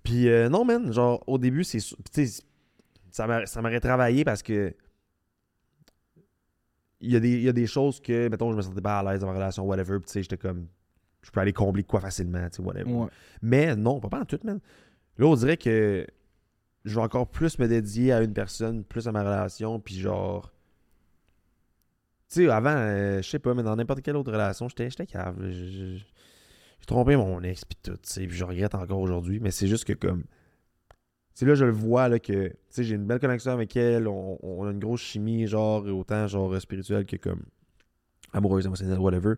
Puis, 0.03 0.29
euh, 0.29 0.49
non, 0.49 0.65
man. 0.65 0.93
Genre, 0.93 1.23
au 1.27 1.39
début, 1.39 1.65
c'est. 1.65 1.81
ça 3.11 3.27
m'a- 3.27 3.47
ça 3.47 3.61
m'aurait 3.63 3.81
travaillé 3.81 4.25
parce 4.25 4.43
que. 4.43 4.75
Il 7.01 7.13
y, 7.13 7.17
a 7.17 7.21
des, 7.21 7.31
il 7.35 7.43
y 7.43 7.49
a 7.49 7.53
des 7.53 7.69
choses 7.69 8.01
que, 8.01 8.29
mettons, 8.29 8.51
je 8.51 8.57
me 8.57 8.63
sentais 8.63 8.81
pas 8.81 8.99
à 8.99 9.03
l'aise 9.13 9.21
dans 9.21 9.29
ma 9.29 9.35
relation, 9.35 9.65
whatever. 9.65 9.99
Puis, 10.01 10.07
tu 10.07 10.13
sais, 10.15 10.23
j'étais 10.23 10.37
comme. 10.37 10.67
Je 11.23 11.31
peux 11.31 11.41
aller 11.41 11.53
combler 11.53 11.85
quoi 11.85 12.01
facilement, 12.01 12.49
tu 12.51 12.57
sais, 12.57 12.63
whatever. 12.63 12.91
Ouais. 12.93 13.07
Mais 13.43 13.77
non, 13.77 14.01
pas, 14.01 14.09
pas 14.09 14.21
en 14.21 14.25
tout, 14.25 14.39
man. 14.45 14.59
Là, 15.17 15.27
on 15.27 15.35
dirait 15.37 15.57
que 15.57 16.05
je 16.85 16.95
vais 16.95 17.01
encore 17.03 17.29
plus 17.29 17.59
me 17.61 17.69
dédier 17.69 18.13
à 18.13 18.23
une 18.23 18.33
personne, 18.33 18.83
plus 18.83 19.07
à 19.07 19.13
ma 19.13 19.21
relation, 19.23 19.79
puis 19.79 19.95
genre. 19.99 20.53
Tu 22.31 22.45
sais, 22.45 22.49
avant, 22.51 22.75
euh, 22.77 23.23
je 23.23 23.29
sais 23.29 23.39
pas, 23.39 23.55
mais 23.55 23.63
dans 23.63 23.75
n'importe 23.77 24.03
quelle 24.03 24.17
autre 24.17 24.31
relation, 24.33 24.69
j'étais 24.69 25.07
cave. 25.07 25.37
J'ai 25.51 26.05
trompé 26.87 27.17
mon 27.17 27.43
ex, 27.43 27.65
puis 27.65 27.79
tout, 27.83 27.93
tu 27.93 27.99
sais, 28.03 28.29
je 28.29 28.45
regrette 28.45 28.75
encore 28.75 29.01
aujourd'hui, 29.01 29.41
mais 29.41 29.51
c'est 29.51 29.67
juste 29.67 29.85
que 29.85 29.95
comme. 29.95 30.25
Tu 31.35 31.45
sais, 31.45 31.47
là, 31.47 31.55
je 31.55 31.65
le 31.65 31.73
vois, 31.73 32.09
là, 32.09 32.19
que. 32.19 32.49
Tu 32.49 32.57
sais, 32.69 32.85
j'ai 32.85 32.97
une 32.97 33.07
belle 33.07 33.21
connexion 33.21 33.53
avec 33.53 33.75
elle, 33.77 34.09
on, 34.09 34.39
on 34.43 34.67
a 34.67 34.71
une 34.71 34.79
grosse 34.79 35.01
chimie, 35.01 35.47
genre, 35.47 35.85
autant, 35.87 36.27
genre, 36.27 36.61
spirituelle 36.61 37.07
que 37.07 37.17
comme. 37.17 37.43
amoureuse, 38.33 38.67
émotionnelle, 38.67 38.99
whatever. 38.99 39.35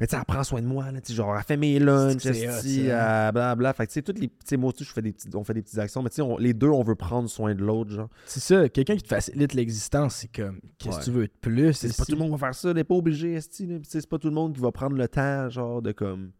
Mais 0.00 0.06
tu 0.06 0.12
sais, 0.12 0.16
elle 0.18 0.24
prend 0.24 0.42
soin 0.42 0.62
de 0.62 0.66
moi, 0.66 0.90
là, 0.90 0.98
genre, 1.10 1.36
elle 1.36 1.42
fait 1.44 1.58
mes 1.58 1.78
lunchs, 1.78 2.20
C'est 2.22 2.48
hot, 2.48 2.50
esti, 2.52 2.86
ça. 2.86 3.26
elle 3.28 3.32
blabla. 3.32 3.72
Fait 3.74 3.84
que, 3.86 3.90
tu 3.90 3.94
sais, 3.94 4.02
toutes 4.02 4.18
les. 4.18 4.56
Moi 4.56 4.72
aussi, 4.72 4.82
je 4.84 4.92
fais 4.92 5.02
des 5.02 5.14
on 5.34 5.44
fait 5.44 5.52
des 5.54 5.62
petites 5.62 5.78
actions, 5.78 6.02
mais 6.02 6.08
tu 6.10 6.22
sais, 6.22 6.28
les 6.38 6.54
deux, 6.54 6.68
on 6.68 6.82
veut 6.82 6.94
prendre 6.94 7.28
soin 7.28 7.54
de 7.54 7.62
l'autre, 7.62 7.90
genre. 7.90 8.08
C'est 8.24 8.40
ça, 8.40 8.68
quelqu'un 8.70 8.96
qui 8.96 9.02
te 9.02 9.08
facilite 9.08 9.52
l'existence, 9.52 10.14
c'est 10.16 10.34
comme, 10.34 10.58
qu'est-ce 10.78 10.96
que 10.96 11.00
Ouais. 11.00 11.04
tu 11.04 11.10
veux 11.10 11.26
de 11.26 11.32
plus? 11.40 11.72
C'est 11.74 11.94
pas 11.96 12.04
tout 12.06 12.12
le 12.12 12.18
monde 12.18 12.28
qui 12.34 12.40
va 12.40 12.46
faire 12.46 12.54
ça, 12.54 12.72
n'est 12.72 12.84
pas 12.84 12.94
obligé, 12.94 13.38
c'est 13.40 14.06
pas 14.08 14.18
tout 14.18 14.28
le 14.28 14.34
monde 14.34 14.54
qui 14.54 14.60
va 14.60 14.72
prendre 14.72 14.96
le 14.96 15.06
temps, 15.06 15.48
genre, 15.50 15.82
de 15.82 15.92
comme. 15.92 16.30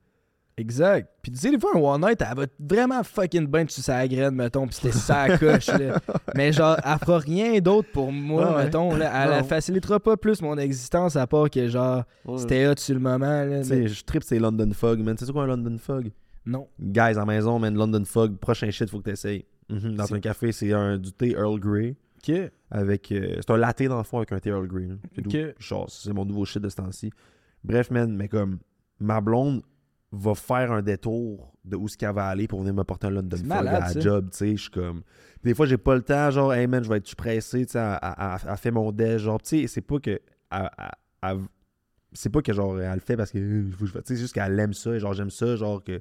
Exact. 0.60 1.08
Puis 1.22 1.32
tu 1.32 1.38
sais, 1.38 1.50
des 1.50 1.58
fois, 1.58 1.70
un 1.74 1.80
One 1.80 2.00
Night, 2.02 2.20
elle 2.28 2.36
va 2.36 2.46
vraiment 2.58 3.02
fucking 3.02 3.46
bien 3.46 3.64
sur 3.68 3.82
sa 3.82 4.06
graine, 4.06 4.34
mettons, 4.34 4.66
puis 4.66 4.74
c'était 4.76 4.92
sa 4.92 5.38
coche, 5.38 5.68
là. 5.68 5.98
Mais 6.34 6.52
genre, 6.52 6.76
elle 6.84 6.98
fera 6.98 7.18
rien 7.18 7.58
d'autre 7.60 7.88
pour 7.92 8.12
moi, 8.12 8.56
Ouais, 8.56 8.64
mettons, 8.64 8.94
là. 8.96 9.10
Elle, 9.26 9.32
elle 9.38 9.44
facilitera 9.44 9.98
pas 10.00 10.16
plus 10.16 10.42
mon 10.42 10.56
existence 10.58 11.16
à 11.16 11.26
part 11.26 11.48
que 11.50 11.66
genre, 11.68 12.04
c'était 12.36 12.66
hot 12.68 12.74
sur 12.76 12.94
le 12.94 13.00
moment, 13.00 13.44
là. 13.44 13.62
Tu 13.62 13.70
mais- 13.70 13.88
sais, 13.88 13.88
je 13.88 14.04
tripe, 14.04 14.22
c'est 14.22 14.38
London 14.38 14.70
Fog, 14.72 15.00
man. 15.00 15.16
Tu 15.16 15.24
sais 15.24 15.32
quoi 15.32 15.44
un 15.44 15.48
London 15.48 15.76
Fog? 15.78 16.10
Non. 16.46 16.68
Guys, 16.80 17.00
à 17.00 17.12
la 17.12 17.24
maison, 17.26 17.58
man, 17.58 17.74
London 17.74 18.02
Fog, 18.04 18.36
prochain 18.38 18.70
shit, 18.70 18.88
faut 18.90 18.98
que 18.98 19.04
t'essayes. 19.10 19.44
Mhm, 19.68 19.94
Dans 19.94 20.12
un 20.14 20.20
café, 20.20 20.52
c'est 20.52 20.72
un 20.72 20.98
du 20.98 21.12
thé 21.12 21.30
Earl 21.32 21.58
Grey. 21.60 21.96
Ok. 22.18 22.34
Avec. 22.70 23.12
euh, 23.12 23.36
c'est 23.38 23.50
un 23.50 23.56
latte 23.56 23.82
dans 23.84 23.98
le 23.98 24.02
fond 24.04 24.18
avec 24.18 24.32
un 24.32 24.38
thé 24.40 24.50
Earl 24.50 24.66
Grey. 24.66 24.88
C'est. 25.14 25.54
Genre, 25.58 25.88
c'est 25.88 26.12
mon 26.12 26.24
nouveau 26.24 26.44
shit 26.44 26.60
de 26.62 26.68
ce 26.68 26.76
temps-ci. 26.76 27.10
Bref, 27.64 27.90
man, 27.90 28.14
mais 28.14 28.28
comme. 28.28 28.58
Ma 28.98 29.20
blonde 29.22 29.62
va 30.12 30.34
faire 30.34 30.72
un 30.72 30.82
détour 30.82 31.52
de 31.64 31.76
où 31.76 31.86
ce 31.88 31.96
qu'elle 31.96 32.12
va 32.14 32.26
aller 32.26 32.48
pour 32.48 32.60
venir 32.60 32.74
me 32.74 32.82
porter 32.82 33.06
un 33.06 33.10
London 33.10 33.36
Fog 33.36 33.46
à 33.58 33.62
la 33.80 33.86
job, 34.00 34.28
tu 34.30 34.36
sais. 34.38 34.56
Je 34.56 34.62
suis 34.62 34.70
comme. 34.70 35.02
Des 35.44 35.54
fois, 35.54 35.66
j'ai 35.66 35.78
pas 35.78 35.94
le 35.94 36.02
temps, 36.02 36.30
genre, 36.30 36.52
hey 36.52 36.66
man, 36.66 36.82
je 36.82 36.88
vais 36.88 36.96
être 36.98 37.14
pressé, 37.14 37.64
tu 37.64 37.72
sais, 37.72 37.78
elle, 37.78 38.56
fait 38.56 38.70
mon 38.70 38.90
déj, 38.92 39.22
genre, 39.22 39.40
tu 39.40 39.60
sais, 39.62 39.66
c'est 39.68 39.80
pas 39.80 39.98
que. 40.00 40.20
c'est 42.12 42.28
pas 42.30 42.42
que, 42.42 42.52
genre, 42.52 42.80
elle 42.80 42.94
le 42.94 43.00
fait 43.00 43.16
parce 43.16 43.30
que. 43.30 43.38
euh, 43.38 43.70
Tu 43.78 43.86
sais, 43.86 44.00
c'est 44.04 44.16
juste 44.16 44.34
qu'elle 44.34 44.58
aime 44.58 44.72
ça, 44.74 44.90
et 44.94 45.00
genre, 45.00 45.14
j'aime 45.14 45.30
ça, 45.30 45.56
genre, 45.56 45.82
que, 45.82 46.00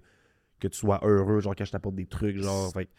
que 0.60 0.68
tu 0.68 0.78
sois 0.78 0.99
heureux, 1.03 1.39
genre, 1.39 1.55
quand 1.55 1.66
je 1.66 1.72
t'apporte 1.72 1.95
des 1.95 2.05
trucs, 2.07 2.38
genre, 2.38 2.72
fait 2.74 2.89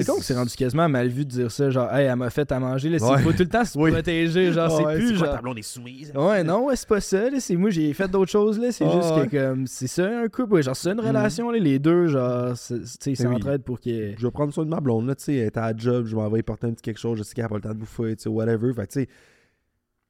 C'est 0.00 0.06
con 0.06 0.18
que 0.18 0.24
c'est 0.24 0.34
rendu 0.34 0.54
quasiment 0.54 0.88
mal 0.88 1.08
vu 1.08 1.24
de 1.24 1.30
dire 1.30 1.50
ça, 1.50 1.68
genre, 1.70 1.92
hey, 1.94 2.06
elle 2.06 2.16
m'a 2.16 2.30
fait 2.30 2.50
à 2.50 2.58
manger, 2.58 2.88
là. 2.88 2.98
Ouais. 2.98 3.16
Il 3.18 3.22
faut 3.22 3.32
tout 3.32 3.38
le 3.40 3.48
temps 3.48 3.64
se 3.64 3.78
Oui. 3.78 3.90
protéger, 3.92 4.52
genre, 4.52 4.70
c'est 4.70 4.94
plus 4.96 5.18
quoi, 5.18 5.40
genre. 5.42 5.58
est 5.58 5.62
soumise? 5.62 6.12
Ouais, 6.14 6.42
non, 6.42 6.64
ouais, 6.66 6.76
c'est 6.76 6.88
pas 6.88 7.00
ça, 7.00 7.28
là. 7.30 7.40
C'est 7.40 7.56
moi, 7.56 7.70
j'ai 7.70 7.92
fait 7.92 8.08
d'autres 8.08 8.30
choses, 8.30 8.58
là. 8.58 8.72
C'est 8.72 8.90
juste 8.90 9.14
ouais. 9.14 9.28
que, 9.28 9.48
comme, 9.50 9.66
c'est 9.66 9.86
ça, 9.86 10.06
un 10.22 10.28
couple, 10.28 10.54
ouais. 10.54 10.62
Genre, 10.62 10.74
c'est 10.76 10.90
une 10.90 11.00
Mhm. 11.00 11.06
relation, 11.08 11.50
là. 11.50 11.58
Les 11.58 11.78
deux, 11.78 12.06
genre, 12.08 12.56
c'est- 12.56 12.80
tu 12.80 12.86
sais, 12.86 13.12
ils 13.12 13.26
oui. 13.26 13.34
s'entraident 13.34 13.62
pour 13.64 13.78
qu'il 13.80 14.14
je 14.18 14.26
vais 14.26 14.30
prendre 14.30 14.52
soin 14.52 14.64
de 14.64 14.70
ma 14.70 14.80
blonde, 14.80 15.06
là, 15.06 15.14
tu 15.14 15.24
sais, 15.24 15.34
elle 15.36 15.46
est 15.46 15.56
à 15.56 15.72
la 15.72 15.76
job, 15.76 16.06
je 16.06 16.16
m'en 16.16 16.28
vais 16.30 16.42
porter 16.42 16.66
un 16.68 16.72
petit 16.72 16.82
quelque 16.82 16.98
chose, 17.00 17.18
je 17.18 17.22
sais 17.22 17.34
qu'elle 17.34 17.44
a 17.44 17.48
pas 17.48 17.56
le 17.56 17.62
temps 17.62 17.68
de 17.70 17.74
bouffer, 17.78 18.16
tu 18.16 18.22
sais, 18.24 18.28
whatever. 18.28 18.72
Fait 18.74 18.86
tu 18.86 19.00
sais, 19.00 19.08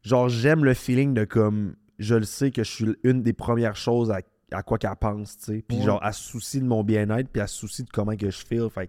genre, 0.02 0.28
j'aime 0.28 0.64
le 0.64 0.74
feeling 0.74 1.14
de 1.14 1.24
comme, 1.24 1.74
je 1.98 2.14
le 2.14 2.24
sais 2.24 2.50
que 2.50 2.64
je 2.64 2.70
suis 2.70 2.96
une 3.04 3.22
des 3.22 3.32
premières 3.32 3.76
choses 3.76 4.10
à, 4.10 4.20
à 4.52 4.62
quoi 4.62 4.78
qu'elle 4.78 4.90
pense, 5.00 5.36
tu 5.38 5.44
sais. 5.44 5.64
Puis, 5.66 5.82
genre, 5.82 6.00
elle 6.04 6.12
se 6.12 6.22
soucie 6.22 6.60
de 6.60 6.66
mon 6.66 6.84
bien-être, 6.84 7.28
puis 7.28 7.40
elle 7.40 7.48
se 7.48 7.56
soucie 7.56 7.82
de 7.84 7.90
comment 7.90 8.16
que 8.16 8.30
je 8.30 8.44
feel. 8.44 8.68
Fait 8.72 8.88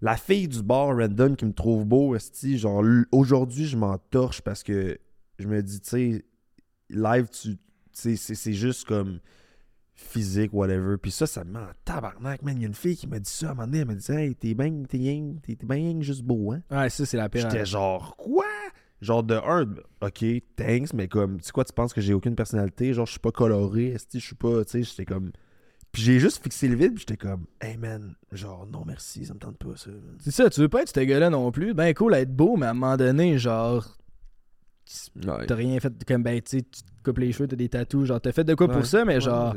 la 0.00 0.16
fille 0.16 0.48
du 0.48 0.62
bar 0.62 0.96
random 0.96 1.36
qui 1.36 1.44
me 1.44 1.52
trouve 1.52 1.84
beau, 1.84 2.14
esti, 2.14 2.58
genre, 2.58 2.84
aujourd'hui, 3.12 3.66
je 3.66 3.76
m'en 3.76 3.98
torche 3.98 4.40
parce 4.42 4.62
que 4.62 4.98
je 5.38 5.48
me 5.48 5.62
dis, 5.62 5.80
tu 5.80 5.88
sais, 5.88 6.24
live, 6.90 7.28
tu, 7.30 7.56
c'est 7.92 8.52
juste 8.52 8.86
comme 8.86 9.18
physique, 9.94 10.52
whatever. 10.52 10.96
Puis 10.96 11.10
ça, 11.10 11.26
ça 11.26 11.42
me 11.44 11.52
met 11.52 11.58
en 11.58 11.70
tabarnak, 11.84 12.42
man. 12.42 12.56
Il 12.56 12.62
y 12.62 12.64
a 12.64 12.68
une 12.68 12.74
fille 12.74 12.96
qui 12.96 13.08
m'a 13.08 13.18
dit 13.18 13.30
ça 13.30 13.48
à 13.48 13.50
un 13.50 13.54
moment 13.54 13.66
donné. 13.66 13.80
Elle 13.80 13.86
m'a 13.86 13.94
dit, 13.94 14.12
hey, 14.12 14.34
t'es 14.36 14.54
bien, 14.54 14.82
t'es 14.88 14.98
bien, 14.98 15.34
t'es 15.42 15.56
bien 15.60 16.00
juste 16.00 16.22
beau, 16.22 16.52
hein? 16.52 16.62
Ouais, 16.70 16.88
ça, 16.88 17.04
c'est 17.04 17.16
la 17.16 17.28
pire. 17.28 17.50
J'étais 17.50 17.66
genre, 17.66 18.16
quoi? 18.16 18.44
Genre 19.00 19.22
de 19.22 19.34
un, 19.34 19.74
ok, 20.00 20.24
thanks, 20.56 20.92
mais 20.92 21.08
comme, 21.08 21.38
tu 21.38 21.46
sais 21.46 21.52
quoi, 21.52 21.64
tu 21.64 21.72
penses 21.72 21.92
que 21.92 22.00
j'ai 22.00 22.14
aucune 22.14 22.36
personnalité? 22.36 22.92
Genre, 22.92 23.06
je 23.06 23.12
suis 23.12 23.20
pas 23.20 23.30
coloré, 23.32 23.88
esti, 23.88 24.20
je 24.20 24.26
suis 24.26 24.36
pas, 24.36 24.64
tu 24.64 24.70
sais, 24.70 24.82
j'étais 24.82 25.04
comme. 25.04 25.32
Puis 25.92 26.02
j'ai 26.02 26.18
juste 26.20 26.42
fixé 26.42 26.68
le 26.68 26.76
vide, 26.76 26.94
puis 26.94 27.00
j'étais 27.08 27.16
comme, 27.16 27.46
hey 27.60 27.76
man, 27.76 28.14
genre, 28.30 28.66
non 28.66 28.84
merci, 28.86 29.24
ça 29.24 29.34
me 29.34 29.38
tente 29.38 29.56
pas 29.56 29.74
ça. 29.76 29.90
C'est 30.20 30.30
ça, 30.30 30.50
tu 30.50 30.60
veux 30.60 30.68
pas 30.68 30.82
être 30.82 30.94
ce 30.94 31.00
gars-là 31.00 31.30
non 31.30 31.50
plus? 31.50 31.72
Ben 31.74 31.92
cool 31.94 32.12
à 32.14 32.20
être 32.20 32.34
beau, 32.34 32.56
mais 32.56 32.66
à 32.66 32.70
un 32.70 32.74
moment 32.74 32.96
donné, 32.96 33.38
genre, 33.38 33.96
Ouais. 35.26 35.44
t'as 35.46 35.54
rien 35.54 35.78
fait 35.80 35.92
comme, 36.06 36.22
ben, 36.22 36.40
tu 36.40 36.58
sais, 36.58 36.62
tu 36.62 36.82
te 36.82 37.02
coupes 37.04 37.18
les 37.18 37.30
cheveux, 37.32 37.46
t'as 37.46 37.56
des 37.56 37.68
tatous, 37.68 38.06
genre, 38.06 38.20
t'as 38.20 38.32
fait 38.32 38.44
de 38.44 38.54
quoi 38.54 38.68
pour 38.68 38.86
ça, 38.86 39.04
mais 39.04 39.20
genre, 39.20 39.54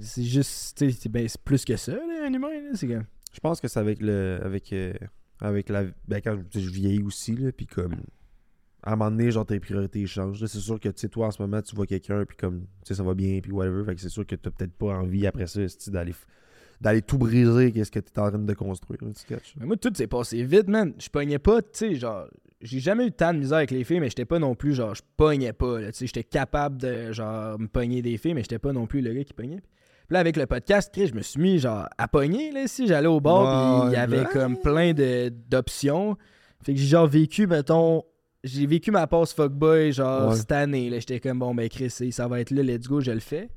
c'est- 0.00 0.22
juste, 0.22 0.78
tu 0.78 0.90
sais, 0.90 0.98
c'est 0.98 1.08
ben, 1.10 1.28
c'est 1.28 1.40
plus 1.42 1.64
que 1.64 1.76
ça, 1.76 1.92
là, 1.92 2.26
un 2.26 2.32
humain, 2.32 2.48
là. 2.48 2.70
C'est 2.74 2.88
comme. 2.88 3.04
Je 3.34 3.40
pense 3.40 3.60
que 3.60 3.68
c'est 3.68 3.78
avec 3.80 4.00
le. 4.00 4.38
avec 4.42 4.72
euh, 4.72 4.94
avec 5.40 5.68
la. 5.68 5.84
Ben 6.08 6.22
quand 6.22 6.38
je, 6.54 6.60
je 6.60 6.70
vieillis 6.70 7.02
aussi, 7.02 7.36
là, 7.36 7.52
puis 7.52 7.66
comme. 7.66 7.96
À 8.86 8.92
un 8.92 8.96
moment 8.96 9.10
donné, 9.10 9.30
genre 9.30 9.44
tes 9.44 9.60
priorités 9.60 10.06
changent. 10.06 10.38
C'est 10.46 10.58
sûr 10.58 10.80
que 10.80 10.88
tu 10.88 10.94
sais, 10.96 11.08
toi 11.08 11.26
en 11.26 11.30
ce 11.32 11.42
moment, 11.42 11.60
tu 11.60 11.74
vois 11.74 11.86
quelqu'un, 11.86 12.24
puis 12.24 12.36
comme 12.36 12.60
tu 12.60 12.66
sais, 12.84 12.94
ça 12.94 13.02
va 13.02 13.14
bien, 13.14 13.40
puis 13.40 13.52
whatever. 13.52 13.84
Fait 13.84 13.96
que 13.96 14.00
c'est 14.00 14.08
sûr 14.08 14.24
que 14.24 14.36
t'as 14.36 14.50
peut-être 14.50 14.72
pas 14.72 14.94
envie 14.94 15.26
après 15.26 15.46
ça, 15.46 15.60
d'aller 15.88 16.14
d'aller 16.80 17.02
tout 17.02 17.18
briser, 17.18 17.72
qu'est-ce 17.72 17.90
que 17.90 17.98
t'es 17.98 18.18
en 18.20 18.28
train 18.28 18.38
de 18.38 18.54
construire, 18.54 19.02
là, 19.02 19.10
tu 19.12 19.24
catches? 19.26 19.54
Mais 19.58 19.66
moi, 19.66 19.76
tout 19.76 19.92
s'est 19.94 20.06
passé 20.06 20.42
vite, 20.44 20.68
man. 20.68 20.92
Je 20.98 21.08
pognais 21.08 21.38
pas, 21.38 21.62
tu 21.62 21.68
sais, 21.72 21.94
genre, 21.94 22.26
j'ai 22.60 22.80
jamais 22.80 23.06
eu 23.06 23.12
tant 23.12 23.32
de 23.32 23.38
misère 23.38 23.58
avec 23.58 23.70
les 23.70 23.84
filles, 23.84 24.00
mais 24.00 24.08
j'étais 24.08 24.24
pas 24.24 24.38
non 24.38 24.54
plus, 24.54 24.74
genre, 24.74 24.94
je 24.94 25.02
pognais 25.16 25.52
pas, 25.52 25.78
tu 25.86 25.92
sais, 25.92 26.06
j'étais 26.06 26.24
capable 26.24 26.78
de, 26.78 27.12
genre, 27.12 27.58
me 27.58 27.66
pogner 27.66 28.02
des 28.02 28.18
filles, 28.18 28.34
mais 28.34 28.42
j'étais 28.42 28.58
pas 28.58 28.72
non 28.72 28.86
plus 28.86 29.00
le 29.00 29.12
gars 29.12 29.24
qui 29.24 29.32
pognait. 29.32 29.62
Puis 30.06 30.14
là, 30.14 30.20
avec 30.20 30.36
le 30.36 30.46
podcast, 30.46 30.92
je 30.94 31.14
me 31.14 31.22
suis 31.22 31.40
mis, 31.40 31.58
genre, 31.58 31.88
à 31.98 32.08
pogner, 32.08 32.52
là, 32.52 32.68
si 32.68 32.86
j'allais 32.86 33.08
au 33.08 33.20
bar, 33.20 33.80
puis 33.80 33.90
il 33.90 33.94
y 33.94 33.96
avait 33.96 34.20
ouais. 34.20 34.28
comme 34.32 34.56
plein 34.58 34.92
de- 34.92 35.32
d'options. 35.48 36.16
Fait 36.62 36.74
que 36.74 36.78
j'ai, 36.78 36.86
genre, 36.86 37.08
vécu, 37.08 37.46
mettons, 37.46 38.04
j'ai 38.46 38.66
vécu 38.66 38.90
ma 38.90 39.06
passe 39.06 39.32
fuckboy, 39.34 39.92
genre, 39.92 40.30
Ouais. 40.30 40.36
cette 40.36 40.52
année, 40.52 40.88
là, 40.90 40.98
j'étais 40.98 41.20
comme, 41.20 41.38
bon, 41.38 41.54
ben, 41.54 41.68
Chris, 41.68 41.90
ça 41.90 42.28
va 42.28 42.40
être 42.40 42.50
là, 42.50 42.62
let's 42.62 42.86
go, 42.88 43.00
je 43.00 43.10
le 43.12 43.20
fais. 43.20 43.48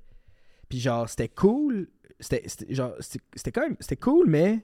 Puis 0.67 0.79
genre, 0.79 1.07
c'était 1.07 1.29
cool. 1.29 1.87
C'était, 2.19 2.43
genre, 2.69 2.93
c'était, 2.99 3.51
quand 3.51 3.61
même, 3.61 3.77
c'était 3.79 3.95
cool, 3.95 4.27
mais 4.29 4.59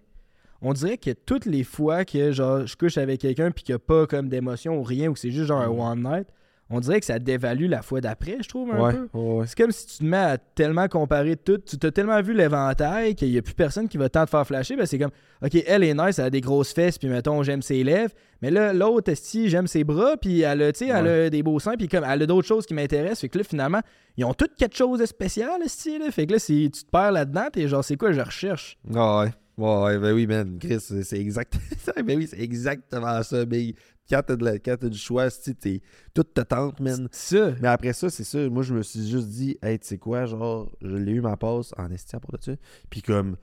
on 0.62 0.74
dirait 0.74 0.98
que 0.98 1.12
toutes 1.12 1.46
les 1.46 1.64
fois 1.64 2.04
que 2.06 2.32
genre 2.32 2.66
je 2.66 2.76
couche 2.76 2.98
avec 2.98 3.22
quelqu'un 3.22 3.52
puis 3.52 3.64
qu'il 3.64 3.74
n'y 3.74 3.78
a 3.78 3.80
pas 3.80 4.08
comme 4.08 4.28
d'émotion 4.30 4.78
ou 4.80 4.84
rien 4.84 5.10
ou 5.10 5.14
que 5.14 5.20
c'est 5.20 5.32
juste 5.32 5.48
genre 5.48 5.62
un 5.62 5.70
Mhm. 5.70 5.80
one 5.80 6.04
night, 6.04 6.28
on 6.70 6.80
dirait 6.80 7.00
que 7.00 7.06
ça 7.06 7.20
dévalue 7.20 7.68
la 7.70 7.82
fois 7.84 8.02
d'après, 8.02 8.38
je 8.42 8.50
trouve, 8.50 8.72
un 8.72 8.80
Ouais, 8.80 8.94
peu. 8.94 9.08
ouais, 9.14 9.36
ouais. 9.40 9.46
C'est 9.48 9.56
comme 9.58 9.72
si 9.72 9.86
tu 9.86 9.98
te 10.00 10.04
mets 10.04 10.18
à 10.18 10.38
tellement 10.38 10.88
comparer 10.88 11.36
tout. 11.36 11.60
Tu 11.60 11.78
t'as 11.78 11.92
tellement 11.92 12.20
vu 12.22 12.34
l'éventail 12.34 13.14
qu'il 13.16 13.30
n'y 13.30 13.38
a 13.38 13.42
plus 13.42 13.54
personne 13.54 13.88
qui 13.88 13.98
va 13.98 14.10
tant 14.10 14.26
te 14.26 14.30
faire 14.32 14.48
flasher. 14.48 14.76
Ben 14.76 14.86
c'est 14.86 14.98
comme, 14.98 15.12
OK, 15.44 15.56
elle 15.68 15.84
est 15.84 15.94
nice, 15.94 16.18
elle 16.20 16.26
a 16.26 16.30
des 16.30 16.42
grosses 16.42 16.74
fesses, 16.74 16.98
puis 16.98 17.08
mettons, 17.08 17.44
j'aime 17.44 17.62
ses 17.62 17.84
lèvres. 17.84 18.14
Mais 18.42 18.50
là, 18.52 18.74
l'autre, 18.74 19.12
esti, 19.12 19.50
j'aime 19.50 19.68
ses 19.68 19.84
bras, 19.84 20.18
puis 20.18 20.42
elle 20.42 20.62
a, 20.64 20.72
tu 20.72 20.86
sais, 20.86 20.92
elle 20.92 21.08
a 21.08 21.30
des 21.30 21.44
beaux 21.44 21.60
seins, 21.60 21.76
puis 21.78 21.88
comme, 21.88 22.04
elle 22.08 22.24
a 22.24 22.26
d'autres 22.26 22.48
choses 22.48 22.66
qui 22.66 22.74
m'intéressent. 22.74 23.22
Fait 23.22 23.30
que 23.30 23.38
là, 23.38 23.44
finalement, 23.44 23.82
ils 24.18 24.26
ont 24.26 24.34
toutes 24.34 24.56
quelque 24.56 24.76
chose 24.76 25.00
de 25.00 25.06
spécial, 25.06 25.62
esti, 25.64 26.00
là. 26.00 26.10
Fait 26.12 26.26
que 26.26 26.34
là, 26.34 26.40
si 26.40 26.70
tu 26.72 26.84
te 26.84 26.90
perds 26.90 27.12
là-dedans, 27.12 27.46
t'es 27.54 27.68
genre, 27.68 27.84
c'est 27.84 27.96
quoi, 27.98 28.12
je 28.12 28.22
recherche? 28.22 28.78
Ah 28.96 29.20
ouais. 29.22 29.32
Ouais, 29.58 29.84
ouais, 29.84 29.98
ben 30.00 30.12
oui, 30.14 30.28
man. 30.28 30.58
Chris, 30.60 30.80
c'est 30.82 31.18
exact. 31.18 31.58
ben 32.06 32.18
oui, 32.18 32.28
c'est 32.30 32.42
exactement 32.42 33.24
ça, 33.24 33.46
Big. 33.46 33.76
Quand 34.10 34.22
t'as 34.26 34.36
de 34.36 34.46
la- 34.46 34.60
quand 34.60 34.76
t'as 34.80 34.90
du 34.90 34.98
choix, 34.98 35.30
si 35.30 35.56
t'es. 35.56 35.82
Tout 36.14 36.24
te 36.24 36.42
tente, 36.42 36.80
man. 36.80 37.08
Ça. 37.12 37.52
Mais 37.62 37.68
après 37.68 37.94
ça, 37.94 38.10
c'est 38.10 38.24
ça. 38.24 38.38
Moi, 38.50 38.62
je 38.64 38.74
me 38.76 38.84
suis 38.84 39.08
juste 39.08 39.28
dit, 39.30 39.58
hey, 39.64 39.80
tu 39.80 39.88
sais 39.88 39.98
quoi, 39.98 40.26
genre, 40.26 40.72
je 40.82 40.96
l'ai 40.96 41.14
eu 41.14 41.22
ma 41.22 41.38
passe 41.38 41.74
en 41.78 41.90
esti 41.92 42.16
pour 42.22 42.36
ça. 42.40 42.52
Puis 42.90 43.02
comme, 43.02 43.36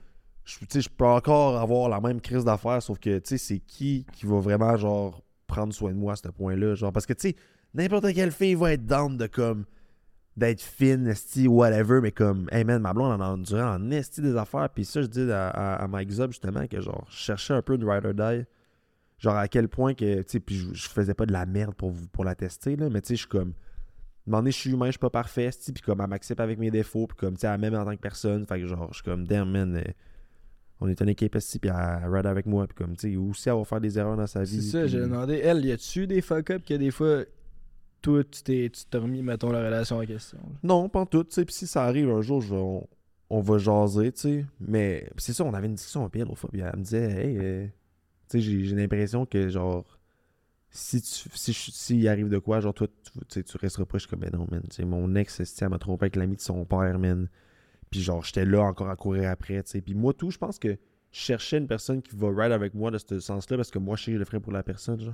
je- 0.45 0.59
tu 0.59 0.65
sais, 0.69 0.81
je 0.81 0.89
peux 0.89 1.05
encore 1.05 1.57
avoir 1.57 1.89
la 1.89 1.99
même 1.99 2.21
crise 2.21 2.45
d'affaires, 2.45 2.81
sauf 2.81 2.97
que, 2.99 3.17
tu 3.19 3.29
sais, 3.29 3.37
c'est 3.37 3.59
qui 3.59 4.05
qui 4.13 4.25
va 4.25 4.39
vraiment, 4.39 4.75
genre, 4.77 5.21
prendre 5.47 5.73
soin 5.73 5.91
de 5.91 5.97
moi 5.97 6.13
à 6.13 6.15
ce 6.15 6.29
point-là. 6.29 6.75
Genre, 6.75 6.93
parce 6.93 7.05
que, 7.05 7.13
tu 7.13 7.29
sais, 7.29 7.35
n'importe 7.73 8.13
quelle 8.13 8.31
fille 8.31 8.55
va 8.55 8.71
être 8.73 8.85
down 8.85 9.17
de 9.17 9.27
comme, 9.27 9.65
d'être 10.35 10.61
fine, 10.61 11.05
esti, 11.07 11.47
whatever, 11.47 11.99
mais 12.01 12.11
comme, 12.11 12.47
hey 12.51 12.63
man, 12.63 12.81
ma 12.81 12.93
blonde 12.93 13.11
en 13.11 13.23
a 13.23 13.27
enduré 13.29 13.61
en 13.61 13.91
esti 13.91 14.21
des 14.21 14.35
affaires. 14.35 14.69
Puis 14.73 14.85
ça, 14.85 15.01
je 15.01 15.07
dis 15.07 15.29
à, 15.31 15.49
à, 15.49 15.83
à 15.83 15.87
Mike 15.87 16.09
Zub, 16.09 16.31
justement, 16.31 16.65
que, 16.67 16.79
genre, 16.81 17.05
je 17.09 17.17
cherchais 17.17 17.53
un 17.53 17.61
peu 17.61 17.77
de 17.77 17.85
ride 17.85 18.05
or 18.05 18.13
die. 18.13 18.45
Genre, 19.23 19.35
à 19.37 19.47
quel 19.47 19.69
point 19.69 19.93
que, 19.93 20.17
tu 20.21 20.23
sais, 20.27 20.39
puis 20.41 20.55
je, 20.57 20.73
je 20.73 20.89
faisais 20.89 21.13
pas 21.13 21.25
de 21.25 21.31
la 21.31 21.45
merde 21.45 21.73
pour, 21.75 21.91
vous- 21.91 22.07
pour 22.09 22.25
la 22.25 22.35
tester, 22.35 22.75
là, 22.75 22.89
mais 22.89 22.99
tu 23.01 23.07
sais, 23.07 23.15
je 23.15 23.19
suis 23.21 23.29
comme, 23.29 23.53
donné, 24.27 24.51
je 24.51 24.57
suis 24.57 24.71
humain, 24.71 24.87
je 24.87 24.91
suis 24.91 24.99
pas 24.99 25.09
parfait, 25.09 25.49
puis 25.73 25.81
comme, 25.81 26.01
elle 26.01 26.07
m'accepte 26.07 26.41
avec 26.41 26.59
mes 26.59 26.69
défauts, 26.71 27.07
puis 27.07 27.15
comme, 27.17 27.35
tu 27.35 27.41
sais, 27.41 27.47
elle 27.47 27.59
m'aime 27.61 27.75
en 27.75 27.85
tant 27.85 27.95
que 27.95 28.01
personne. 28.01 28.45
Fait 28.45 28.59
que, 28.59 28.67
genre, 28.67 28.89
je 28.89 28.95
suis 28.95 29.03
comme, 29.03 29.25
damn, 29.25 29.49
man, 29.49 29.77
euh, 29.77 29.81
on 30.81 30.89
est 30.89 30.99
une 30.99 31.07
équipe, 31.07 31.35
esti, 31.35 31.57
puis 31.59 31.69
elle 31.73 32.09
ride 32.13 32.25
avec 32.25 32.45
moi, 32.45 32.67
puis 32.67 32.75
comme, 32.75 32.97
tu 32.97 33.11
sais, 33.11 33.15
aussi, 33.15 33.47
elle 33.47 33.55
va 33.55 33.63
faire 33.63 33.79
des 33.79 33.97
erreurs 33.97 34.17
dans 34.17 34.27
sa 34.27 34.45
C'est 34.45 34.57
vie. 34.57 34.69
ça, 34.69 34.81
puis- 34.81 34.89
j'ai 34.89 34.99
demandé, 34.99 35.35
elle, 35.41 35.63
y 35.65 35.71
a-tu 35.71 36.05
des 36.05 36.19
fuck-up 36.21 36.63
que 36.67 36.73
des 36.73 36.91
fois, 36.91 37.23
toi, 38.01 38.21
tu 38.25 38.43
t'es 38.43 38.69
tu 38.73 38.83
t'es 38.89 38.97
remis, 38.97 39.21
mettons, 39.21 39.51
la 39.51 39.63
relation 39.63 39.99
en 39.99 40.05
question? 40.05 40.37
là? 40.43 40.49
Non, 40.63 40.89
pas 40.89 40.99
en 40.99 41.05
tout, 41.05 41.23
tu 41.23 41.31
sais. 41.31 41.45
Puis 41.45 41.55
si 41.55 41.67
ça 41.67 41.85
arrive 41.85 42.09
un 42.09 42.19
jour, 42.21 42.41
je 42.41 42.53
on, 42.53 42.85
on 43.29 43.39
va 43.39 43.57
jaser, 43.57 44.11
tu 44.11 44.19
sais. 44.19 44.45
Mais 44.59 45.09
c'est 45.15 45.31
ça, 45.31 45.45
on 45.45 45.53
avait 45.53 45.67
une 45.67 45.75
discussion 45.75 46.09
pire 46.09 46.25
l'autre 46.25 46.39
fois. 46.39 46.49
Puis 46.51 46.59
elle 46.59 46.75
me 46.77 46.83
disait, 46.83 47.25
hey, 47.29 47.37
euh, 47.39 47.67
j'ai 48.31 48.63
j'ai 48.63 48.75
l'impression 48.75 49.25
que, 49.25 49.49
genre, 49.49 49.99
si 50.69 51.01
tu 51.01 51.53
si, 51.53 52.07
arrive 52.07 52.29
de 52.29 52.39
quoi, 52.39 52.59
genre, 52.59 52.73
toi, 52.73 52.87
tu, 53.29 53.43
tu 53.43 53.57
resteras 53.57 53.85
pas. 53.85 53.97
Je 53.97 54.03
suis 54.03 54.09
comme, 54.09 54.21
ben 54.21 54.31
non, 54.33 54.47
man. 54.49 54.63
Mon 54.87 55.15
ex, 55.15 55.39
elle 55.61 55.69
m'a 55.69 55.77
trompé 55.77 56.05
avec 56.05 56.15
l'ami 56.15 56.35
de 56.35 56.41
son 56.41 56.65
père, 56.65 56.97
man. 56.97 57.29
Puis 57.91 58.01
genre, 58.01 58.23
j'étais 58.23 58.45
là 58.45 58.61
encore 58.63 58.89
à 58.89 58.95
courir 58.95 59.29
après, 59.29 59.61
tu 59.61 59.69
sais. 59.69 59.81
Puis 59.81 59.93
moi, 59.93 60.13
tout, 60.13 60.31
je 60.31 60.39
pense 60.39 60.57
que 60.57 60.69
je 60.69 61.19
cherchais 61.19 61.59
une 61.59 61.67
personne 61.67 62.01
qui 62.01 62.15
va 62.15 62.29
ride 62.29 62.51
avec 62.51 62.73
moi 62.73 62.89
de 62.89 62.97
ce 62.97 63.19
sens-là 63.19 63.55
parce 63.55 63.69
que 63.69 63.77
moi, 63.77 63.95
je 63.95 64.05
sais 64.05 64.11
que 64.11 64.15
je 64.15 64.19
le 64.19 64.25
ferais 64.25 64.39
pour 64.39 64.51
la 64.51 64.63
personne, 64.63 64.99
genre. 64.99 65.13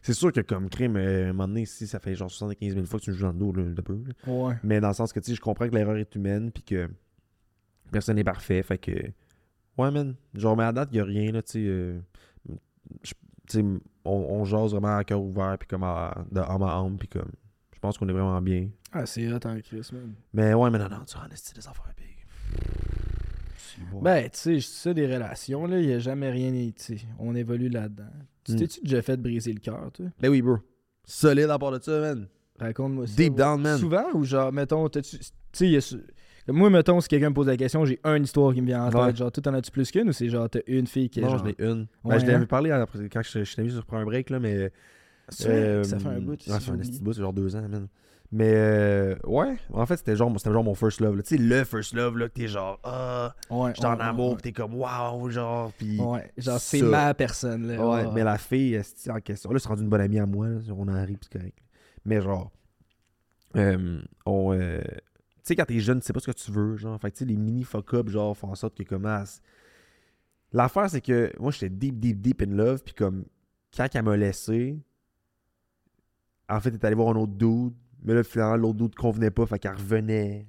C'est 0.00 0.14
sûr 0.14 0.32
que 0.32 0.40
comme 0.40 0.70
crime, 0.70 0.96
euh, 0.96 1.26
à 1.26 1.28
un 1.28 1.32
moment 1.34 1.48
donné, 1.48 1.66
si 1.66 1.86
ça 1.86 2.00
fait 2.00 2.14
genre 2.14 2.30
75 2.30 2.72
000 2.72 2.86
fois 2.86 2.98
que 2.98 3.04
tu 3.04 3.10
me 3.10 3.16
joues 3.16 3.24
dans 3.24 3.32
le 3.32 3.38
dos, 3.38 3.52
là, 3.52 3.62
de 3.64 3.80
peu, 3.82 4.02
là. 4.06 4.32
Ouais. 4.32 4.54
Mais 4.62 4.80
dans 4.80 4.88
le 4.88 4.94
sens 4.94 5.12
que, 5.12 5.20
tu 5.20 5.26
sais, 5.26 5.34
je 5.34 5.42
comprends 5.42 5.68
que 5.68 5.74
l'erreur 5.74 5.96
est 5.96 6.14
humaine, 6.14 6.50
puis 6.50 6.62
que 6.62 6.88
personne 7.92 8.16
n'est 8.16 8.24
parfait, 8.24 8.62
fait 8.62 8.78
que... 8.78 8.92
Ouais, 9.76 9.90
man. 9.90 10.14
Genre, 10.32 10.56
mais 10.56 10.64
à 10.64 10.72
date, 10.72 10.88
il 10.92 11.00
a 11.00 11.04
rien, 11.04 11.32
là, 11.32 11.42
tu 11.42 11.52
sais... 11.52 11.58
euh, 11.66 12.00
je- 13.02 13.12
tu 13.48 13.64
on, 14.04 14.10
on 14.10 14.44
jase 14.44 14.72
vraiment 14.72 14.96
à 14.96 15.04
cœur 15.04 15.20
ouvert, 15.22 15.56
puis 15.58 15.66
comme 15.68 15.82
à, 15.84 16.24
de 16.30 16.40
âme 16.40 16.62
à 16.62 16.72
âme, 16.74 16.96
puis 16.98 17.08
comme... 17.08 17.30
Je 17.74 17.78
pense 17.80 17.98
qu'on 17.98 18.08
est 18.08 18.12
vraiment 18.12 18.40
bien. 18.40 18.68
Ah, 18.92 19.04
c'est 19.04 19.30
hot 19.30 19.38
en 19.44 19.58
Chris, 19.60 19.86
man. 19.92 20.14
Mais 20.32 20.54
ouais, 20.54 20.70
mais 20.70 20.78
non, 20.78 20.88
non, 20.88 21.04
tu 21.06 21.16
en 21.18 21.26
esti 21.30 21.52
des 21.54 21.66
affaires, 21.68 21.92
big. 21.96 22.06
Ben, 24.02 24.24
tu 24.24 24.38
sais, 24.38 24.60
je 24.60 24.66
ça 24.66 24.94
des 24.94 25.06
relations, 25.12 25.66
là, 25.66 25.80
il 25.80 25.90
a 25.92 25.98
jamais 25.98 26.30
rien, 26.30 26.52
tu 26.52 26.72
sais, 26.76 26.98
on 27.18 27.34
évolue 27.34 27.68
là-dedans. 27.68 28.04
Tu 28.44 28.52
Mm. 28.52 28.56
t'es-tu 28.56 28.80
déjà 28.82 29.02
fait 29.02 29.16
briser 29.16 29.52
le 29.52 29.60
cœur, 29.60 29.90
toi? 29.92 30.06
Ben 30.20 30.28
oui, 30.30 30.42
bro. 30.42 30.58
Solide 31.04 31.50
à 31.50 31.58
part 31.58 31.72
de 31.72 31.82
ça, 31.82 31.98
man. 32.00 32.28
Raconte-moi 32.58 33.06
ça. 33.06 33.14
Deep 33.16 33.34
down, 33.34 33.60
man. 33.60 33.78
Souvent, 33.78 34.04
ou 34.14 34.22
genre, 34.24 34.52
mettons, 34.52 34.88
t'as-tu... 34.88 35.18
Tu 35.18 35.80
sais, 35.80 35.96
moi, 36.48 36.70
mettons, 36.70 37.00
si 37.00 37.08
quelqu'un 37.08 37.30
me 37.30 37.34
pose 37.34 37.46
la 37.46 37.56
question, 37.56 37.84
j'ai 37.84 37.98
une 38.04 38.24
histoire 38.24 38.52
qui 38.52 38.60
me 38.60 38.66
vient 38.66 38.84
en 38.84 38.90
tête. 38.90 39.00
Ouais. 39.00 39.14
Genre, 39.16 39.32
toi, 39.32 39.42
t'en 39.42 39.54
as-tu 39.54 39.70
plus 39.70 39.90
qu'une 39.90 40.08
ou 40.08 40.12
c'est 40.12 40.28
genre, 40.28 40.48
t'as 40.48 40.60
une 40.66 40.86
fille 40.86 41.08
qui 41.08 41.20
est 41.20 41.22
Non, 41.22 41.30
genre... 41.30 41.38
j'en 41.38 41.46
ai 41.46 41.54
une. 41.58 41.86
Ben, 42.04 42.10
Ouais, 42.10 42.20
je 42.20 42.26
l'avais 42.26 42.42
hein? 42.44 42.46
parlé 42.46 42.70
après, 42.70 43.08
quand 43.10 43.22
je, 43.22 43.44
je 43.44 43.54
t'ai 43.56 43.62
vu 43.62 43.70
sur 43.70 43.84
un 43.92 44.04
break, 44.04 44.30
là, 44.30 44.38
mais... 44.40 44.56
Vrai? 45.40 45.48
Euh, 45.48 45.84
ça 45.84 45.98
fait 45.98 46.08
un 46.08 46.20
bout. 46.20 46.40
ça 46.42 46.60
fait 46.60 46.70
un 46.72 46.76
petit 46.78 47.00
bout, 47.00 47.14
c'est 47.14 47.22
genre 47.22 47.32
deux 47.32 47.56
ans, 47.56 47.66
man. 47.68 47.88
Mais 48.32 48.52
euh, 48.54 49.14
ouais, 49.24 49.56
en 49.72 49.86
fait, 49.86 49.96
c'était 49.96 50.16
genre, 50.16 50.36
genre 50.36 50.64
mon 50.64 50.74
first 50.74 51.00
love. 51.00 51.16
là. 51.16 51.22
Tu 51.22 51.36
sais, 51.36 51.42
le 51.42 51.62
first 51.64 51.94
love, 51.94 52.18
là, 52.18 52.28
que 52.28 52.34
t'es 52.34 52.48
genre, 52.48 52.80
ah, 52.82 53.32
Ouais, 53.48 53.72
j'étais 53.74 53.86
en 53.86 53.94
ouais, 53.96 54.02
amour, 54.02 54.30
ouais, 54.30 54.36
pis 54.36 54.42
t'es 54.42 54.52
comme, 54.52 54.74
waouh, 54.74 55.30
genre, 55.30 55.72
pis. 55.78 55.98
Ouais, 56.00 56.30
genre, 56.36 56.58
c'est 56.58 56.82
ma 56.82 57.14
personne, 57.14 57.68
là. 57.68 57.86
Ouais, 57.88 58.04
mais 58.12 58.24
la 58.24 58.36
fille, 58.36 58.74
esti, 58.74 59.10
en 59.10 59.20
question, 59.20 59.50
là, 59.52 59.58
c'est 59.58 59.68
rendu 59.68 59.82
une 59.82 59.88
bonne 59.88 60.00
amie 60.00 60.18
à 60.18 60.26
moi, 60.26 60.48
là, 60.48 60.58
on 60.76 60.88
en 60.88 61.04
rit, 61.06 61.16
pis 61.16 61.28
c'est 61.30 61.38
correct. 61.38 61.58
Mais 62.04 62.20
genre, 62.20 62.50
euh, 63.56 64.00
on. 64.26 64.52
euh, 64.52 64.80
sais, 65.48 65.56
quand 65.56 65.64
t'es 65.66 65.80
jeune, 65.80 66.00
tu 66.00 66.06
sais 66.06 66.12
pas 66.12 66.20
ce 66.20 66.30
que 66.30 66.36
tu 66.36 66.50
veux, 66.50 66.76
genre. 66.76 66.98
Fait 67.00 67.10
que, 67.10 67.16
tu 67.16 67.18
sais, 67.20 67.24
les 67.30 67.36
mini 67.36 67.64
fuck-up, 67.64 68.08
genre, 68.08 68.36
font 68.36 68.48
en 68.50 68.54
sorte 68.54 68.76
que, 68.76 68.82
comme, 68.82 69.06
ah, 69.06 69.24
L'affaire, 70.52 70.88
c'est 70.88 71.00
que 71.00 71.32
moi, 71.40 71.50
j'étais 71.50 71.68
deep, 71.68 71.98
deep, 71.98 72.20
deep 72.20 72.42
in 72.42 72.54
love, 72.54 72.82
puis 72.84 72.94
comme, 72.94 73.24
quand 73.76 73.88
elle 73.92 74.02
m'a 74.04 74.16
laissé, 74.16 74.78
en 76.48 76.60
fait, 76.60 76.68
elle 76.68 76.76
est 76.76 76.84
allée 76.84 76.94
voir 76.94 77.08
un 77.08 77.16
autre 77.18 77.32
dude, 77.32 77.74
mais 78.04 78.14
là, 78.14 78.22
finalement, 78.22 78.56
l'autre 78.56 78.78
dude 78.78 78.94
convenait 78.94 79.30
pas, 79.30 79.46
fait 79.46 79.58
qu'elle 79.58 79.74
revenait. 79.74 80.46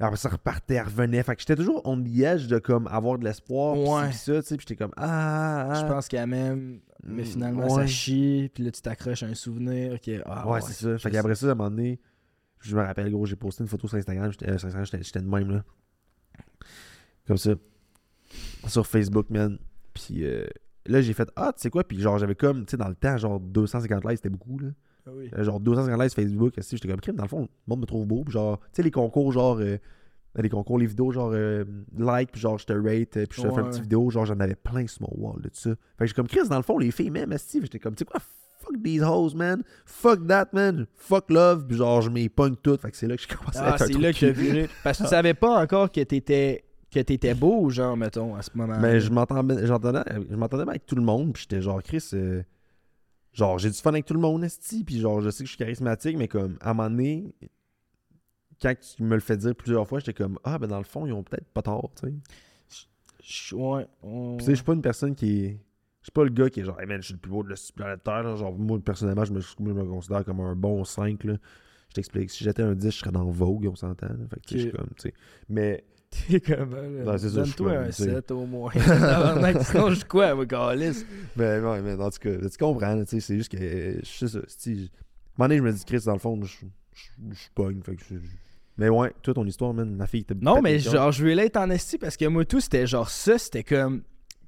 Après 0.00 0.16
ça, 0.16 0.28
repartait, 0.28 0.74
elle 0.74 0.84
revenait. 0.86 1.22
Fait 1.22 1.34
que 1.34 1.40
j'étais 1.40 1.54
toujours 1.56 1.80
on 1.84 2.02
edge 2.04 2.46
de, 2.48 2.58
comme, 2.58 2.86
avoir 2.88 3.18
de 3.18 3.24
l'espoir, 3.24 3.76
Ouais. 3.78 4.08
pis 4.10 4.16
ça, 4.16 4.40
tu 4.42 4.48
sais, 4.48 4.56
pis 4.56 4.64
j'étais 4.66 4.76
comme, 4.76 4.92
ah, 4.96 5.68
ah. 5.70 5.74
Je 5.74 5.86
pense 5.92 6.08
qu'elle 6.08 6.26
m'aime, 6.26 6.80
mais 7.04 7.22
Mm, 7.22 7.26
finalement, 7.26 7.62
ouais. 7.64 7.82
ça 7.82 7.86
chie, 7.86 8.50
puis 8.54 8.64
là, 8.64 8.70
tu 8.70 8.80
t'accroches 8.80 9.22
à 9.22 9.26
un 9.26 9.34
souvenir 9.34 10.00
qui. 10.00 10.16
Ah, 10.24 10.48
ouais, 10.48 10.60
c'est 10.62 10.72
ça. 10.72 10.98
Fait 10.98 11.10
qu'après 11.10 11.34
ça, 11.34 11.48
à 11.48 11.50
un 11.52 11.54
moment 11.54 11.70
donné, 11.70 12.00
je 12.64 12.76
me 12.76 12.82
rappelle, 12.82 13.10
gros, 13.10 13.26
j'ai 13.26 13.36
posté 13.36 13.62
une 13.62 13.68
photo 13.68 13.86
sur 13.88 13.96
Instagram. 13.98 14.30
J'étais 14.32 14.50
euh, 14.50 15.20
de 15.20 15.28
même, 15.28 15.50
là. 15.50 15.64
Comme 17.26 17.36
ça. 17.38 17.54
Sur 18.66 18.86
Facebook, 18.86 19.30
man. 19.30 19.58
Puis 19.92 20.24
euh, 20.24 20.46
là, 20.86 21.00
j'ai 21.00 21.12
fait, 21.12 21.28
ah, 21.36 21.52
tu 21.54 21.62
sais 21.62 21.70
quoi? 21.70 21.84
Puis 21.84 22.00
genre, 22.00 22.18
j'avais 22.18 22.34
comme, 22.34 22.64
tu 22.66 22.72
sais, 22.72 22.76
dans 22.76 22.88
le 22.88 22.94
temps, 22.94 23.16
genre 23.16 23.40
250 23.40 24.04
likes, 24.04 24.16
c'était 24.18 24.28
beaucoup, 24.30 24.58
là. 24.58 24.68
Ah 25.06 25.10
oui. 25.14 25.30
Euh, 25.36 25.44
Genre 25.44 25.60
250 25.60 26.00
likes 26.02 26.14
Facebook. 26.14 26.54
J'étais 26.56 26.88
comme, 26.88 27.00
crime, 27.00 27.16
dans 27.16 27.24
le 27.24 27.28
fond, 27.28 27.42
le 27.42 27.48
monde 27.66 27.80
me 27.80 27.86
trouve 27.86 28.06
beau. 28.06 28.24
Puis 28.24 28.32
genre, 28.32 28.58
tu 28.58 28.66
sais, 28.72 28.82
les 28.82 28.90
concours, 28.90 29.32
genre, 29.32 29.58
euh, 29.60 29.76
les 30.36 30.48
concours, 30.48 30.78
les 30.78 30.86
vidéos, 30.86 31.12
genre, 31.12 31.30
euh, 31.34 31.64
like, 31.98 32.32
puis 32.32 32.40
genre, 32.40 32.58
je 32.58 32.64
te 32.66 32.72
rate, 32.72 33.10
puis 33.28 33.42
je 33.42 33.42
te 33.42 33.48
fais 33.48 33.48
Ouais, 33.48 33.60
une 33.60 33.64
petite 33.66 33.74
ouais. 33.76 33.82
vidéo. 33.82 34.08
Genre, 34.10 34.24
j'en 34.24 34.40
avais 34.40 34.54
plein 34.54 34.86
sur 34.86 35.02
mon 35.02 35.12
wall 35.28 35.42
de 35.42 35.50
ça. 35.52 35.70
Fait 35.98 36.04
que 36.04 36.06
j'ai 36.06 36.14
comme, 36.14 36.26
Chris, 36.26 36.48
dans 36.48 36.56
le 36.56 36.62
fond, 36.62 36.78
les 36.78 36.90
filles, 36.90 37.10
même, 37.10 37.32
esti. 37.32 37.60
J'étais 37.60 37.78
comme, 37.78 37.94
tu 37.94 38.00
sais 38.00 38.04
quoi? 38.06 38.20
Fuck 38.64 38.82
these 38.82 39.02
hoes, 39.02 39.34
man. 39.34 39.62
Fuck 39.84 40.26
that, 40.26 40.48
man. 40.52 40.86
Fuck 40.96 41.30
love. 41.30 41.66
Puis 41.66 41.76
genre, 41.76 42.00
je 42.02 42.10
m'y 42.10 42.28
pogne 42.28 42.56
toutes. 42.56 42.80
Fait 42.80 42.90
que 42.90 42.96
c'est 42.96 43.06
là 43.06 43.16
que 43.16 43.22
j'ai 43.22 43.34
commencé 43.34 43.58
à 43.58 43.64
Ah, 43.72 43.74
être 43.74 43.82
un 43.82 43.86
c'est 43.86 43.92
là 43.98 44.12
que 44.12 44.26
viré. 44.26 44.68
Parce 44.82 44.98
que 44.98 45.04
tu 45.04 45.08
savais 45.10 45.34
pas 45.34 45.62
encore 45.62 45.90
que 45.92 46.00
t'étais 46.02 46.64
que 46.90 47.00
t'étais 47.00 47.34
beau, 47.34 47.68
genre, 47.70 47.96
mettons, 47.96 48.36
à 48.36 48.42
ce 48.42 48.50
moment 48.54 48.78
Mais 48.78 49.00
je 49.00 49.10
m'entendais, 49.10 49.66
j'entendais, 49.66 50.02
je 50.30 50.36
m'entendais 50.36 50.62
bien 50.64 50.70
avec 50.70 50.86
tout 50.86 50.94
le 50.94 51.02
monde. 51.02 51.32
Puis 51.32 51.42
j'étais 51.42 51.60
genre, 51.60 51.82
Chris, 51.82 52.08
euh, 52.14 52.42
genre, 53.32 53.58
j'ai 53.58 53.68
du 53.70 53.76
fun 53.76 53.90
avec 53.90 54.04
tout 54.06 54.14
le 54.14 54.20
monde, 54.20 54.44
esti. 54.44 54.84
Puis 54.84 55.00
genre, 55.00 55.20
je 55.20 55.30
sais 55.30 55.42
que 55.42 55.46
je 55.48 55.54
suis 55.54 55.58
charismatique, 55.58 56.16
mais 56.16 56.28
comme, 56.28 56.56
à 56.60 56.70
un 56.70 56.74
moment 56.74 56.88
donné, 56.90 57.34
quand 58.62 58.72
tu 58.78 59.02
me 59.02 59.14
le 59.14 59.20
fais 59.20 59.36
dire 59.36 59.54
plusieurs 59.56 59.86
fois, 59.88 59.98
j'étais 59.98 60.14
comme, 60.14 60.38
ah, 60.44 60.56
ben 60.58 60.68
dans 60.68 60.78
le 60.78 60.84
fond, 60.84 61.04
ils 61.06 61.12
ont 61.12 61.24
peut-être 61.24 61.46
pas 61.52 61.62
tort, 61.62 61.90
tu 62.00 62.06
sais. 62.08 62.14
Je- 63.22 63.54
Ouais. 63.56 63.86
on- 64.02 64.36
Puis 64.36 64.44
tu 64.44 64.44
sais, 64.44 64.50
je 64.52 64.56
suis 64.56 64.64
pas 64.64 64.74
une 64.74 64.82
personne 64.82 65.14
qui 65.14 65.44
est. 65.46 65.60
Je 66.04 66.08
suis 66.08 66.12
pas 66.12 66.24
le 66.24 66.28
gars 66.30 66.50
qui 66.50 66.60
est 66.60 66.64
genre, 66.64 66.78
hey 66.78 66.86
man, 66.86 67.00
je 67.00 67.06
suis 67.06 67.14
le 67.14 67.18
plus 67.18 67.30
beau 67.30 67.42
de 67.42 67.48
la 67.48 67.54
planète 67.74 68.02
Terre. 68.04 68.22
là. 68.22 68.36
Genre, 68.36 68.52
moi, 68.52 68.78
personnellement, 68.78 69.24
je 69.24 69.32
me, 69.32 69.40
je 69.40 69.54
me 69.58 69.84
considère 69.84 70.22
comme 70.22 70.38
un 70.40 70.54
bon 70.54 70.84
5. 70.84 71.24
Là. 71.24 71.34
Je 71.88 71.94
t'explique. 71.94 72.30
Si 72.30 72.44
j'étais 72.44 72.62
un 72.62 72.74
10, 72.74 72.90
je 72.90 72.98
serais 72.98 73.10
dans 73.10 73.24
Vogue, 73.24 73.66
on 73.72 73.74
s'entend. 73.74 74.08
Fait 74.28 74.40
que 74.40 74.46
tu 74.46 74.54
sais, 74.54 74.58
je 74.58 74.62
suis 74.68 74.70
comme, 74.72 74.86
tu 74.96 75.02
sais. 75.08 75.14
Mais 75.48 75.82
T'es 76.28 76.40
comment, 76.40 76.76
là? 76.76 77.04
Non, 77.04 77.18
c'est 77.18 77.30
ça, 77.30 77.44
suis 77.44 77.54
Donne-toi 77.56 77.72
comme, 77.72 77.82
un 77.82 77.86
tu 77.86 77.92
sais. 77.92 78.04
7 78.14 78.30
au 78.32 78.44
moins. 78.46 78.70
Sinon, 79.64 79.88
je 79.90 79.94
suis 79.94 80.04
quoi, 80.04 80.34
moi? 80.34 80.44
Mais 81.36 81.58
ouais, 81.58 81.82
mais 81.82 81.94
en 81.94 82.10
tout 82.10 82.18
cas, 82.20 82.36
tu 82.48 82.58
comprends, 82.58 82.98
tu 83.04 83.06
sais, 83.06 83.20
c'est 83.20 83.36
juste 83.36 83.50
que, 83.50 83.56
euh, 83.60 83.98
je 84.02 84.26
sais 84.26 84.28
ça, 84.28 84.38
à 84.38 84.40
un 84.42 84.74
moment 84.74 85.48
donné, 85.48 85.56
je 85.56 85.62
me 85.62 85.72
dis, 85.72 85.84
Chris, 85.84 86.02
dans 86.04 86.12
le 86.12 86.18
fond, 86.18 86.38
je, 86.42 86.66
je, 86.92 87.08
je 87.32 87.48
pogne, 87.54 87.80
fait 87.82 87.96
que 87.96 88.04
je- 88.04 88.16
je- 88.16 88.20
Mais 88.76 88.88
ouais, 88.90 89.12
toi, 89.22 89.34
ton 89.34 89.46
histoire, 89.46 89.72
man, 89.74 89.96
la 89.96 90.06
fille, 90.06 90.24
t'as 90.24 90.34
Non, 90.40 90.60
mais 90.62 90.78
genre, 90.78 91.10
je 91.12 91.22
voulais 91.26 91.46
être 91.46 91.56
en 91.56 91.70
esti 91.70 91.96
parce 91.98 92.16
que 92.16 92.26
moi, 92.26 92.44
tout, 92.44 92.60
c'était 92.60 92.86
genre 92.86 93.08
ça, 93.08 93.38
c'était 93.38 93.64
comme. 93.64 94.02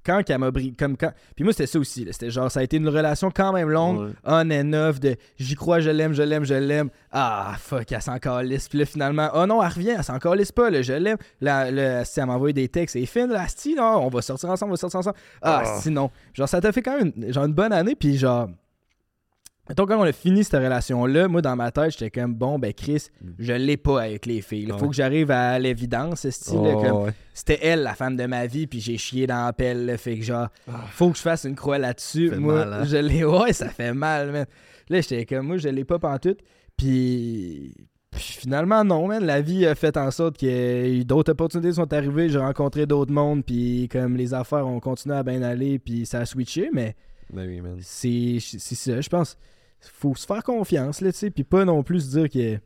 Quand 0.07 0.23
qu'elle 0.23 0.39
m'a 0.39 0.53
brisé. 0.53 0.73
Comme 0.79 0.97
quand. 0.97 1.11
Puis 1.35 1.43
moi, 1.43 1.53
c'était 1.53 1.67
ça 1.67 1.81
aussi. 1.81 2.07
C'était 2.13 2.31
genre, 2.31 2.49
ça 2.49 2.61
a 2.61 2.63
été 2.63 2.77
une 2.77 2.89
relation 2.89 3.31
quand 3.35 3.53
même 3.53 3.69
longue, 3.69 3.99
Ouais. 3.99 4.13
on 4.25 4.51
and 4.53 4.73
off, 4.73 5.01
de 5.01 5.17
j'y 5.37 5.57
crois, 5.57 5.81
je 5.81 5.91
l'aime, 5.91 6.13
je 6.15 6.23
l'aime, 6.23 6.45
je 6.45 6.55
l'aime. 6.55 6.91
Ah, 7.11 7.55
fuck, 7.59 7.91
elle 7.91 8.01
s'en 8.01 8.19
calisse. 8.19 8.69
Puis 8.69 8.79
là, 8.79 8.85
finalement, 8.87 9.29
oh 9.35 9.45
non, 9.47 9.61
elle 9.61 9.69
revient, 9.69 9.95
elle 9.99 10.05
s'en 10.05 10.19
calisse 10.21 10.53
pas, 10.53 10.71
là, 10.71 10.81
je 10.83 10.93
l'aime. 10.93 11.17
Là, 11.41 11.71
là, 11.73 12.05
si 12.05 12.21
elle 12.21 12.27
m'a 12.27 12.35
envoyé 12.35 12.53
des 12.53 12.69
textes, 12.69 12.93
c'est 12.99 13.07
fine, 13.07 13.27
là, 13.33 13.43
asti, 13.43 13.75
non, 13.75 14.05
on 14.07 14.09
va 14.09 14.23
sortir 14.23 14.49
ensemble, 14.49 14.71
on 14.71 14.75
va 14.75 14.79
sortir 14.79 15.01
ensemble. 15.01 15.17
Ah, 15.43 15.63
Ah. 15.65 15.79
sinon. 15.81 16.11
Genre, 16.35 16.49
ça 16.49 16.61
t'a 16.61 16.71
fait 16.71 16.83
quand 16.83 16.97
même 16.99 17.11
une, 17.17 17.33
genre 17.33 17.45
une 17.47 17.53
bonne 17.55 17.73
année, 17.73 17.97
puis 17.97 18.17
genre. 18.17 18.49
Mettons, 19.69 19.85
quand 19.87 19.99
on 19.99 20.03
a 20.05 20.13
fini 20.13 20.45
cette 20.45 20.55
relation-là, 20.63 21.27
moi, 21.29 21.43
dans 21.43 21.57
ma 21.57 21.71
tête, 21.73 21.91
j'étais 21.93 22.11
comme, 22.11 22.35
bon, 22.35 22.59
ben, 22.59 22.73
Chris, 22.73 23.09
je 23.39 23.53
l'ai 23.53 23.77
pas 23.77 24.03
avec 24.03 24.25
les 24.27 24.41
filles. 24.41 24.67
Il 24.69 24.73
faut 24.75 24.83
Ouais. 24.85 24.89
que 24.89 24.95
j'arrive 24.95 25.31
à 25.33 25.59
l'évidence, 25.59 26.27
Oh, 26.53 27.05
ouais. 27.05 27.13
c'était 27.35 27.59
elle, 27.63 27.83
la 27.83 27.95
femme 27.95 28.17
de 28.17 28.27
ma 28.27 28.47
vie, 28.47 28.67
puis 28.67 28.81
j'ai 28.81 28.97
chié 28.97 29.27
dans 29.27 29.45
la 29.45 29.53
pelle, 29.53 29.87
là, 29.87 29.97
fait 29.99 30.19
que 30.19 30.25
genre, 30.25 30.49
faut 30.91 31.11
que 31.11 31.17
je 31.17 31.23
fasse 31.23 31.45
une 31.45 31.57
croix 31.57 31.79
là-dessus. 31.79 32.31
Ah. 32.33 32.37
Moi, 32.39 32.65
mal, 32.65 32.73
hein? 32.73 32.85
je 32.85 32.97
l'ai, 32.97 33.25
ouais, 33.25 33.53
ça 33.53 33.69
fait 33.69 33.93
mal, 33.93 34.31
man. 34.31 34.47
Là, 34.89 35.01
j'étais 35.01 35.27
comme, 35.27 35.47
moi, 35.49 35.57
je 35.57 35.69
l'ai 35.69 35.85
pas 35.85 35.99
pantoute, 35.99 36.39
puis... 36.77 37.75
puis 38.13 38.23
finalement, 38.23 38.85
non, 38.85 39.09
man. 39.09 39.25
La 39.25 39.41
vie 39.41 39.67
a 39.67 39.75
fait 39.75 39.97
en 39.97 40.11
sorte 40.13 40.39
que 40.39 41.03
d'autres 41.03 41.33
opportunités 41.33 41.73
sont 41.73 41.93
arrivées, 41.93 42.29
j'ai 42.29 42.39
rencontré 42.39 42.87
d'autres 42.87 43.13
mondes, 43.13 43.45
puis 43.45 43.89
comme 43.91 44.17
les 44.17 44.33
affaires 44.33 44.67
ont 44.67 44.79
continué 44.81 45.17
à 45.17 45.23
bien 45.25 45.43
aller, 45.43 45.79
puis 45.81 46.07
ça 46.07 46.21
a 46.21 46.25
switché, 46.25 46.71
mais 46.73 46.95
Ben 47.33 47.49
oui, 47.49 47.61
man. 47.61 47.77
c'est 47.81 48.39
ça, 48.41 49.01
je 49.01 49.09
pense. 49.09 49.37
Faut 49.81 50.15
se 50.15 50.27
faire 50.27 50.43
confiance, 50.43 51.01
là, 51.01 51.13
tu 51.13 51.19
sais, 51.19 51.31
puis 51.31 51.45
pas 51.45 51.65
non 51.65 51.83
plus 51.83 52.01
se 52.01 52.19
dire 52.19 52.31
que. 52.31 52.61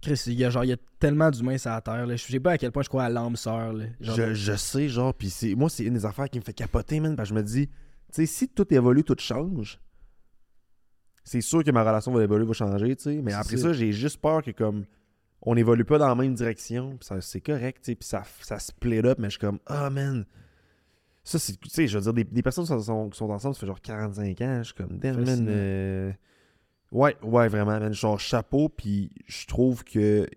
Chris, 0.00 0.22
il 0.26 0.34
y 0.34 0.44
a, 0.44 0.50
genre, 0.50 0.64
il 0.64 0.68
y 0.68 0.72
a 0.72 0.76
tellement 0.98 1.30
d'humains 1.30 1.56
sur 1.56 1.70
la 1.70 1.80
terre, 1.80 2.06
là. 2.06 2.14
Je 2.14 2.22
sais 2.22 2.40
pas 2.40 2.52
à 2.52 2.58
quel 2.58 2.70
point 2.72 2.82
je 2.82 2.88
crois 2.88 3.04
à 3.04 3.08
l'âme 3.08 3.36
sœur, 3.36 3.72
là. 3.72 3.86
Genre, 4.00 4.16
Je, 4.16 4.34
je 4.34 4.54
sais, 4.54 4.88
genre, 4.88 5.14
puis 5.14 5.30
c'est, 5.30 5.54
moi, 5.54 5.70
c'est 5.70 5.84
une 5.84 5.94
des 5.94 6.04
affaires 6.04 6.28
qui 6.28 6.38
me 6.38 6.44
fait 6.44 6.52
capoter, 6.52 7.00
man, 7.00 7.16
parce 7.16 7.30
que 7.30 7.34
je 7.34 7.40
me 7.40 7.44
dis, 7.44 7.68
tu 7.68 7.74
sais, 8.12 8.26
si 8.26 8.48
tout 8.48 8.72
évolue, 8.72 9.02
tout 9.02 9.16
change, 9.18 9.80
c'est 11.24 11.40
sûr 11.40 11.64
que 11.64 11.70
ma 11.70 11.82
relation 11.82 12.12
va 12.12 12.22
évoluer, 12.22 12.44
va 12.44 12.52
changer, 12.52 12.94
tu 12.96 13.02
sais, 13.04 13.22
mais 13.22 13.32
après 13.32 13.56
ça. 13.56 13.72
j'ai 13.72 13.92
juste 13.92 14.18
peur 14.18 14.42
que, 14.42 14.50
comme, 14.50 14.84
on 15.40 15.56
évolue 15.56 15.84
pas 15.84 15.98
dans 15.98 16.08
la 16.08 16.14
même 16.14 16.34
direction, 16.34 16.98
ça, 17.00 17.20
c'est 17.22 17.40
correct, 17.40 17.78
tu 17.82 17.92
sais, 17.92 17.94
puis 17.94 18.06
ça, 18.06 18.24
ça 18.42 18.58
split 18.58 18.98
up, 18.98 19.18
mais 19.18 19.28
je 19.28 19.38
suis 19.38 19.40
comme, 19.40 19.58
ah, 19.66 19.88
man, 19.88 20.26
ça, 21.24 21.38
c'est, 21.38 21.58
tu 21.58 21.68
sais, 21.70 21.86
je 21.86 21.96
veux 21.98 22.02
dire, 22.04 22.12
des, 22.12 22.24
des 22.24 22.42
personnes 22.42 22.64
qui 22.64 22.68
sont, 22.68 22.80
sont- 22.80 23.08
qui 23.10 23.16
sont 23.18 23.30
ensemble, 23.30 23.54
ça 23.54 23.60
fait 23.62 23.66
genre 23.66 23.80
45 23.80 24.40
ans, 24.42 24.58
je 24.58 24.64
suis 24.64 24.74
comme, 24.74 24.98
damn, 24.98 25.16
man, 25.24 25.46
euh, 25.48 26.12
ouais, 26.92 27.16
ouais, 27.22 27.48
vraiment, 27.48 27.80
man, 27.80 27.92
genre, 27.94 28.20
chapeau, 28.20 28.68
puis 28.68 29.10
je 29.26 29.46
trouve 29.46 29.84
que 29.84 30.28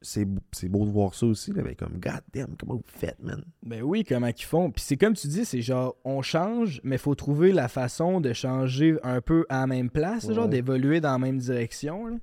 c'est, 0.00 0.24
beau- 0.24 0.40
c'est 0.52 0.68
beau 0.68 0.84
de 0.84 0.90
voir 0.90 1.14
ça 1.14 1.26
aussi, 1.26 1.52
là, 1.52 1.62
mais 1.64 1.74
comme, 1.74 1.98
god 1.98 2.20
damn, 2.32 2.56
comment 2.56 2.74
vous 2.74 2.82
faites, 2.86 3.20
man? 3.20 3.44
Ben 3.64 3.82
oui, 3.82 4.04
comment 4.04 4.30
qu'ils 4.32 4.46
font. 4.46 4.70
Puis 4.70 4.84
c'est 4.86 4.96
comme 4.96 5.14
tu 5.14 5.26
dis, 5.26 5.44
c'est 5.44 5.60
genre, 5.60 5.96
on 6.04 6.22
change, 6.22 6.80
mais 6.84 6.98
faut 6.98 7.14
trouver 7.16 7.50
la 7.52 7.66
façon 7.68 8.20
de 8.20 8.32
changer 8.32 8.96
un 9.02 9.20
peu 9.20 9.44
à 9.48 9.60
la 9.60 9.66
même 9.66 9.90
place, 9.90 10.26
genre, 10.34 10.46
d'évoluer 10.48 11.00
dans 11.00 11.12
la 11.12 11.18
même 11.18 11.38
direction, 11.38 12.06
là. 12.06 12.16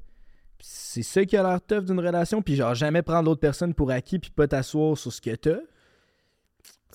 C'est 0.60 1.04
ça 1.04 1.26
qui 1.26 1.36
a 1.36 1.44
l'air 1.44 1.62
tough 1.62 1.84
d'une 1.86 2.00
relation, 2.00 2.42
puis 2.42 2.56
genre, 2.56 2.74
jamais 2.74 3.02
prendre 3.02 3.26
l'autre 3.30 3.42
personne 3.42 3.74
pour 3.74 3.92
acquis, 3.92 4.20
puis 4.20 4.32
pas 4.32 4.48
t'asseoir 4.48 4.98
sur 4.98 5.12
ce 5.12 5.20
que 5.22 5.36
t'as. 5.36 5.60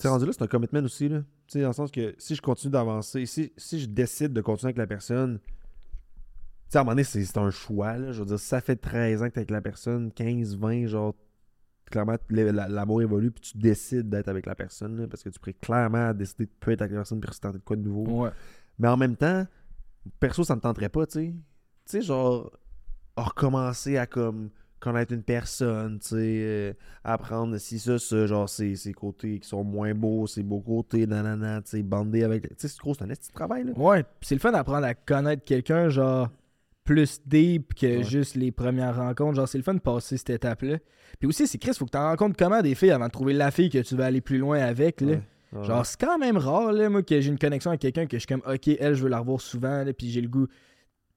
Tu 0.01 0.07
rendu 0.07 0.25
là, 0.25 0.31
c'est 0.33 0.41
un 0.41 0.47
commitment 0.47 0.81
aussi, 0.81 1.09
là. 1.09 1.19
Tu 1.19 1.53
sais, 1.53 1.61
dans 1.61 1.67
le 1.67 1.73
sens 1.73 1.91
que 1.91 2.15
si 2.17 2.33
je 2.33 2.41
continue 2.41 2.71
d'avancer, 2.71 3.27
si, 3.27 3.53
si 3.55 3.79
je 3.79 3.85
décide 3.85 4.33
de 4.33 4.41
continuer 4.41 4.69
avec 4.69 4.77
la 4.77 4.87
personne, 4.87 5.39
tu 5.39 5.49
sais, 6.69 6.79
à 6.79 6.81
un 6.81 6.83
moment 6.83 6.93
donné, 6.93 7.03
c'est 7.03 7.37
un 7.37 7.51
choix, 7.51 7.97
là. 7.97 8.11
Je 8.11 8.19
veux 8.19 8.25
dire, 8.25 8.39
ça 8.39 8.61
fait 8.61 8.75
13 8.75 9.21
ans 9.21 9.27
que 9.27 9.33
t'es 9.33 9.39
avec 9.41 9.51
la 9.51 9.61
personne, 9.61 10.11
15, 10.11 10.57
20, 10.57 10.87
genre, 10.87 11.13
clairement, 11.85 12.15
l'amour 12.29 13.03
évolue, 13.03 13.29
puis 13.29 13.51
tu 13.51 13.57
décides 13.59 14.09
d'être 14.09 14.27
avec 14.27 14.47
la 14.47 14.55
personne, 14.55 14.97
là, 15.01 15.07
parce 15.07 15.21
que 15.21 15.29
tu 15.29 15.39
pourrais 15.39 15.53
clairement 15.53 16.13
décider 16.15 16.45
de 16.45 16.51
plus 16.59 16.73
être 16.73 16.81
avec 16.81 16.93
la 16.93 16.99
personne, 16.99 17.19
puis 17.19 17.29
tenter 17.39 17.59
de 17.59 17.63
quoi 17.63 17.75
de 17.75 17.83
nouveau. 17.83 18.23
Ouais. 18.23 18.31
Mais 18.79 18.87
en 18.87 18.97
même 18.97 19.15
temps, 19.15 19.45
perso, 20.19 20.43
ça 20.43 20.55
me 20.55 20.61
tenterait 20.61 20.89
pas, 20.89 21.05
tu 21.05 21.13
sais. 21.13 21.27
Tu 21.27 21.41
sais, 21.85 22.01
genre, 22.01 22.51
recommencer 23.15 23.97
à 23.97 24.07
comme 24.07 24.49
connaître 24.81 25.13
une 25.13 25.23
personne, 25.23 25.99
tu 25.99 26.09
sais, 26.09 26.15
euh, 26.17 26.73
apprendre 27.05 27.57
si 27.57 27.79
ça, 27.79 27.97
ça, 27.97 28.25
genre, 28.25 28.49
ses, 28.49 28.75
ses 28.75 28.91
côtés 28.93 29.39
qui 29.39 29.47
sont 29.47 29.63
moins 29.63 29.93
beaux, 29.93 30.27
ses 30.27 30.43
beaux 30.43 30.59
côtés, 30.59 31.07
nanana, 31.07 31.61
tu 31.61 31.69
sais, 31.69 31.83
bander 31.83 32.23
avec. 32.23 32.49
Tu 32.49 32.55
sais, 32.57 32.67
c'est 32.67 32.79
gros, 32.79 32.93
c'est 32.93 33.03
un 33.03 33.07
petit 33.07 33.31
travail, 33.31 33.63
là. 33.63 33.71
Ouais, 33.77 34.03
pis 34.03 34.09
c'est 34.27 34.35
le 34.35 34.41
fun 34.41 34.51
d'apprendre 34.51 34.85
à 34.85 34.93
connaître 34.93 35.43
quelqu'un, 35.45 35.87
genre, 35.89 36.29
plus 36.83 37.21
deep 37.25 37.73
que 37.75 37.97
Ouais. 37.99 38.03
juste 38.03 38.35
les 38.35 38.51
premières 38.51 38.95
rencontres. 38.97 39.35
Genre, 39.35 39.47
c'est 39.47 39.59
le 39.59 39.63
fun 39.63 39.75
de 39.75 39.79
passer 39.79 40.17
cette 40.17 40.31
étape-là. 40.31 40.77
Puis 41.19 41.27
aussi, 41.27 41.45
c'est 41.45 41.59
Chris, 41.59 41.73
faut 41.77 41.85
que 41.85 41.91
tu 41.91 41.97
rencontres 41.97 42.35
comment 42.37 42.61
des 42.61 42.73
filles 42.75 42.91
avant 42.91 43.05
de 43.05 43.11
trouver 43.11 43.33
la 43.33 43.51
fille 43.51 43.69
que 43.69 43.77
tu 43.77 43.95
vas 43.95 44.05
aller 44.05 44.19
plus 44.21 44.39
loin 44.39 44.59
avec, 44.59 44.99
là. 45.01 45.07
Ouais. 45.07 45.21
Ouais. 45.53 45.63
Genre, 45.65 45.85
c'est 45.85 45.99
quand 45.99 46.17
même 46.17 46.37
rare, 46.37 46.71
là, 46.71 46.89
moi, 46.89 47.03
que 47.03 47.19
j'ai 47.21 47.29
une 47.29 47.37
connexion 47.37 47.71
avec 47.71 47.81
quelqu'un 47.81 48.05
que 48.07 48.15
je 48.17 48.21
suis 48.21 48.27
comme, 48.27 48.41
OK, 48.51 48.67
elle, 48.79 48.95
je 48.95 49.03
veux 49.03 49.09
la 49.09 49.19
revoir 49.19 49.41
souvent, 49.41 49.83
là, 49.83 49.93
puis 49.93 50.09
j'ai 50.09 50.21
le 50.21 50.29
goût. 50.29 50.47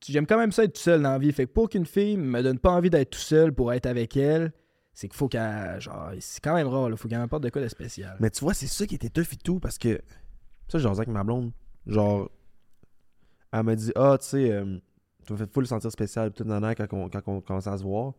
J'aime 0.06 0.26
quand 0.26 0.38
même 0.38 0.52
ça 0.52 0.64
être 0.64 0.74
tout 0.74 0.80
seul 0.80 1.02
dans 1.02 1.10
la 1.10 1.18
vie. 1.18 1.32
Fait 1.32 1.46
que 1.46 1.52
pour 1.52 1.68
qu'une 1.68 1.86
fille 1.86 2.16
me 2.16 2.42
donne 2.42 2.58
pas 2.58 2.70
envie 2.70 2.90
d'être 2.90 3.10
tout 3.10 3.18
seul 3.18 3.52
pour 3.52 3.72
être 3.72 3.86
avec 3.86 4.16
elle, 4.16 4.52
c'est 4.92 5.08
qu'il 5.08 5.16
faut 5.16 5.28
qu'elle. 5.28 5.80
Genre, 5.80 6.12
c'est 6.20 6.42
quand 6.42 6.54
même 6.54 6.68
rare, 6.68 6.90
là. 6.90 6.96
Faut 6.96 7.08
qu'elle 7.08 7.18
m'apporte 7.18 7.42
de 7.42 7.50
quoi 7.50 7.62
de 7.62 7.68
spécial. 7.68 8.16
Mais 8.20 8.30
tu 8.30 8.40
vois, 8.40 8.54
c'est 8.54 8.66
ça 8.66 8.86
qui 8.86 8.94
était 8.94 9.08
tough 9.08 9.32
et 9.32 9.36
tout, 9.36 9.60
parce 9.60 9.78
que. 9.78 10.00
Ça, 10.68 10.78
jasé 10.78 11.00
avec 11.00 11.08
ma 11.08 11.24
blonde. 11.24 11.52
Genre. 11.86 12.30
Elle 13.52 13.62
m'a 13.62 13.76
dit, 13.76 13.92
ah, 13.94 14.16
tu 14.20 14.26
sais, 14.26 14.50
euh, 14.50 14.78
tu 15.24 15.32
m'as 15.32 15.38
fait 15.38 15.52
full 15.52 15.66
sentir 15.66 15.90
spécial, 15.90 16.32
tout, 16.32 16.44
nana, 16.44 16.74
quand 16.74 16.88
quand 16.88 17.22
on 17.26 17.40
commençait 17.40 17.70
à 17.70 17.78
se 17.78 17.84
voir. 17.84 18.14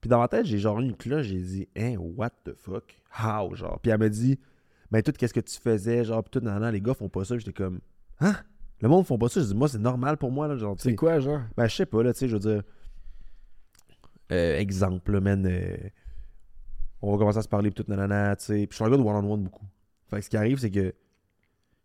Puis 0.00 0.08
dans 0.08 0.18
ma 0.18 0.28
tête, 0.28 0.46
j'ai 0.46 0.58
genre 0.58 0.80
une 0.80 0.96
cloche, 0.96 1.26
j'ai 1.26 1.40
dit, 1.40 1.68
hein, 1.76 1.96
what 1.98 2.30
the 2.44 2.54
fuck? 2.54 3.00
How? 3.22 3.54
Genre. 3.54 3.78
Puis 3.80 3.90
elle 3.90 3.98
m'a 3.98 4.08
dit, 4.08 4.38
ben, 4.90 5.02
tout, 5.02 5.12
qu'est-ce 5.12 5.34
que 5.34 5.40
tu 5.40 5.58
faisais? 5.58 6.04
Genre, 6.04 6.22
pis 6.24 6.30
tout, 6.30 6.40
nana, 6.40 6.70
les 6.70 6.80
gars 6.80 6.94
font 6.94 7.08
pas 7.08 7.24
ça. 7.24 7.38
J'étais 7.38 7.52
comme, 7.52 7.80
hein? 8.18 8.34
Le 8.80 8.88
monde 8.88 9.06
font 9.06 9.18
pas 9.18 9.28
ça. 9.28 9.40
Je 9.40 9.46
dis, 9.46 9.54
moi, 9.54 9.68
c'est 9.68 9.78
normal 9.78 10.16
pour 10.16 10.30
moi, 10.30 10.48
là. 10.48 10.56
Genre. 10.56 10.74
C'est 10.78 10.94
quoi, 10.94 11.20
genre? 11.20 11.40
Ben, 11.56 11.66
je 11.66 11.76
sais 11.76 11.86
pas, 11.86 12.02
là, 12.02 12.12
tu 12.12 12.20
sais, 12.20 12.28
je 12.28 12.34
veux 12.34 12.40
dire. 12.40 12.62
Euh, 14.32 14.58
exemple, 14.58 15.12
là, 15.12 15.20
man. 15.20 15.46
euh, 15.46 15.76
on 17.02 17.12
va 17.12 17.18
commencer 17.18 17.38
à 17.38 17.42
se 17.42 17.48
parler, 17.48 17.70
pis 17.70 17.82
tout, 17.82 17.90
nanana, 17.90 18.36
tu 18.36 18.44
sais. 18.44 18.54
Puis 18.66 18.68
je 18.70 18.74
suis 18.76 18.84
un 18.84 18.90
gars 18.90 18.96
de 18.96 19.02
one-on-one 19.02 19.42
beaucoup. 19.42 19.66
Fait 20.08 20.18
que 20.18 20.24
ce 20.24 20.30
qui 20.30 20.36
arrive, 20.36 20.58
c'est 20.58 20.70
que 20.70 20.94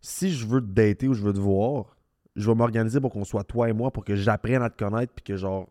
si 0.00 0.30
je 0.30 0.46
veux 0.46 0.60
te 0.60 0.66
dater 0.66 1.08
ou 1.08 1.14
je 1.14 1.22
veux 1.22 1.32
te 1.32 1.40
voir, 1.40 1.96
je 2.34 2.48
vais 2.48 2.54
m'organiser 2.54 3.00
pour 3.00 3.12
qu'on 3.12 3.24
soit 3.24 3.44
toi 3.44 3.68
et 3.68 3.72
moi, 3.72 3.90
pour 3.90 4.04
que 4.04 4.14
j'apprenne 4.14 4.62
à 4.62 4.70
te 4.70 4.76
connaître, 4.76 5.12
puis 5.14 5.24
que 5.24 5.36
genre. 5.36 5.68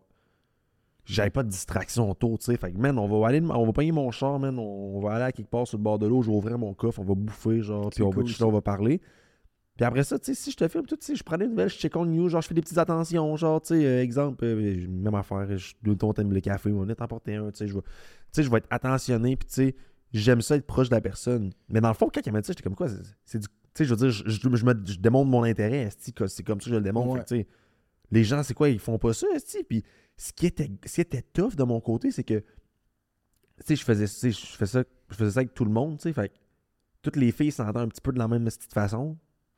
J'avais 1.08 1.30
pas 1.30 1.44
de 1.44 1.48
distraction 1.48 2.10
autour, 2.10 2.36
tu 2.36 2.46
sais. 2.46 2.56
Fait 2.56 2.72
que, 2.72 2.78
man, 2.78 2.98
on 2.98 3.06
va 3.06 3.28
aller, 3.28 3.40
on 3.40 3.64
va 3.64 3.72
payer 3.72 3.92
mon 3.92 4.10
char, 4.10 4.40
man. 4.40 4.58
On, 4.58 4.96
on 4.96 5.00
va 5.00 5.12
aller 5.12 5.24
à 5.26 5.30
quelque 5.30 5.48
part 5.48 5.64
sur 5.64 5.78
le 5.78 5.84
bord 5.84 6.00
de 6.00 6.06
l'eau, 6.08 6.20
je 6.20 6.28
vais 6.28 6.36
ouvrir 6.36 6.58
mon 6.58 6.74
coffre, 6.74 6.98
on 6.98 7.04
va 7.04 7.14
bouffer, 7.14 7.62
genre, 7.62 7.90
puis 7.90 8.02
on 8.02 8.10
cool, 8.10 8.26
va 8.26 8.46
on 8.46 8.50
va 8.50 8.60
parler. 8.60 9.00
Puis 9.76 9.84
après 9.84 10.04
ça, 10.04 10.18
tu 10.18 10.26
sais, 10.26 10.34
si 10.34 10.50
je 10.50 10.56
te 10.56 10.66
filme, 10.68 10.86
tout, 10.86 10.96
tu 10.96 11.04
sais, 11.04 11.14
je 11.16 11.22
prends 11.22 11.36
des 11.36 11.46
nouvelles, 11.46 11.68
je 11.68 11.76
check 11.76 11.94
on 11.96 12.06
news, 12.06 12.28
genre, 12.30 12.40
je 12.40 12.48
fais 12.48 12.54
des 12.54 12.62
petites 12.62 12.78
attentions, 12.78 13.36
genre, 13.36 13.60
tu 13.60 13.68
sais, 13.74 13.84
euh, 13.86 14.02
exemple, 14.02 14.44
euh, 14.44 14.86
même 14.88 15.14
affaire, 15.14 15.58
je 15.58 15.74
donne 15.82 15.98
ton 15.98 16.12
thème 16.14 16.32
le 16.32 16.40
café, 16.40 16.70
on 16.72 16.88
est 16.88 17.00
emporté 17.02 17.34
un, 17.34 17.50
tu 17.50 17.58
sais, 17.58 17.68
je 17.68 17.74
vais, 17.74 17.82
tu 17.82 17.88
sais, 18.32 18.42
je 18.42 18.50
vais 18.50 18.56
être 18.58 18.66
attentionné, 18.70 19.36
puis 19.36 19.46
tu 19.48 19.54
sais, 19.54 19.74
j'aime 20.14 20.40
ça 20.40 20.56
être 20.56 20.66
proche 20.66 20.88
de 20.88 20.94
la 20.94 21.00
personne. 21.02 21.52
Mais 21.68 21.82
dans 21.82 21.88
le 21.88 21.94
fond, 21.94 22.08
quand 22.12 22.20
elle 22.26 22.32
m'a 22.32 22.40
dit 22.40 22.46
ça, 22.46 22.52
j'étais 22.52 22.62
comme 22.62 22.74
quoi, 22.74 22.88
c'est- 22.88 23.02
c'est 23.24 23.38
du, 23.38 23.46
tu 23.48 23.52
sais, 23.74 23.84
je 23.84 23.90
veux 23.90 23.96
dire, 23.96 24.10
je, 24.10 24.22
je, 24.30 24.38
je 24.56 24.64
me, 24.64 24.72
je 24.86 24.98
démontre 24.98 25.30
mon 25.30 25.42
intérêt, 25.42 25.90
c'est 25.98 26.12
comme 26.14 26.28
ça 26.28 26.42
que 26.42 26.70
je 26.70 26.74
le 26.74 26.80
démontre, 26.80 27.12
Ouais. 27.12 27.24
tu 27.24 27.36
sais, 27.36 27.46
les 28.10 28.24
gens, 28.24 28.42
c'est 28.42 28.54
quoi, 28.54 28.70
ils 28.70 28.78
font 28.78 28.98
pas 28.98 29.12
ça, 29.12 29.26
esti, 29.34 29.62
puis 29.62 29.82
ce 30.16 30.32
qui 30.32 30.46
était, 30.46 30.70
ce 30.86 30.94
qui 30.94 31.00
était 31.02 31.20
tough 31.22 31.54
de 31.54 31.64
mon 31.64 31.80
côté, 31.82 32.10
c'est 32.12 32.24
que, 32.24 32.38
tu 32.38 32.44
sais, 33.66 33.76
je 33.76 33.84
faisais, 33.84 34.06
tu 34.06 34.12
sais, 34.12 34.30
je 34.30 34.46
faisais 34.56 34.72
ça, 34.82 34.84
je 35.10 35.14
faisais 35.16 35.30
ça 35.32 35.40
avec 35.40 35.52
tout 35.52 35.64
le 35.66 35.70
monde, 35.70 35.98
tu 35.98 36.04
sais, 36.04 36.12
fait 36.14 36.32
toutes 37.02 37.16
les 37.16 37.30
filles 37.30 37.52
s'entendent 37.52 37.76
un 37.76 37.88
petit 37.88 38.00
peu 38.00 38.10
de 38.12 38.18
la 38.18 38.26
même 38.26 38.44
petite 38.46 38.72
façon. 38.72 39.16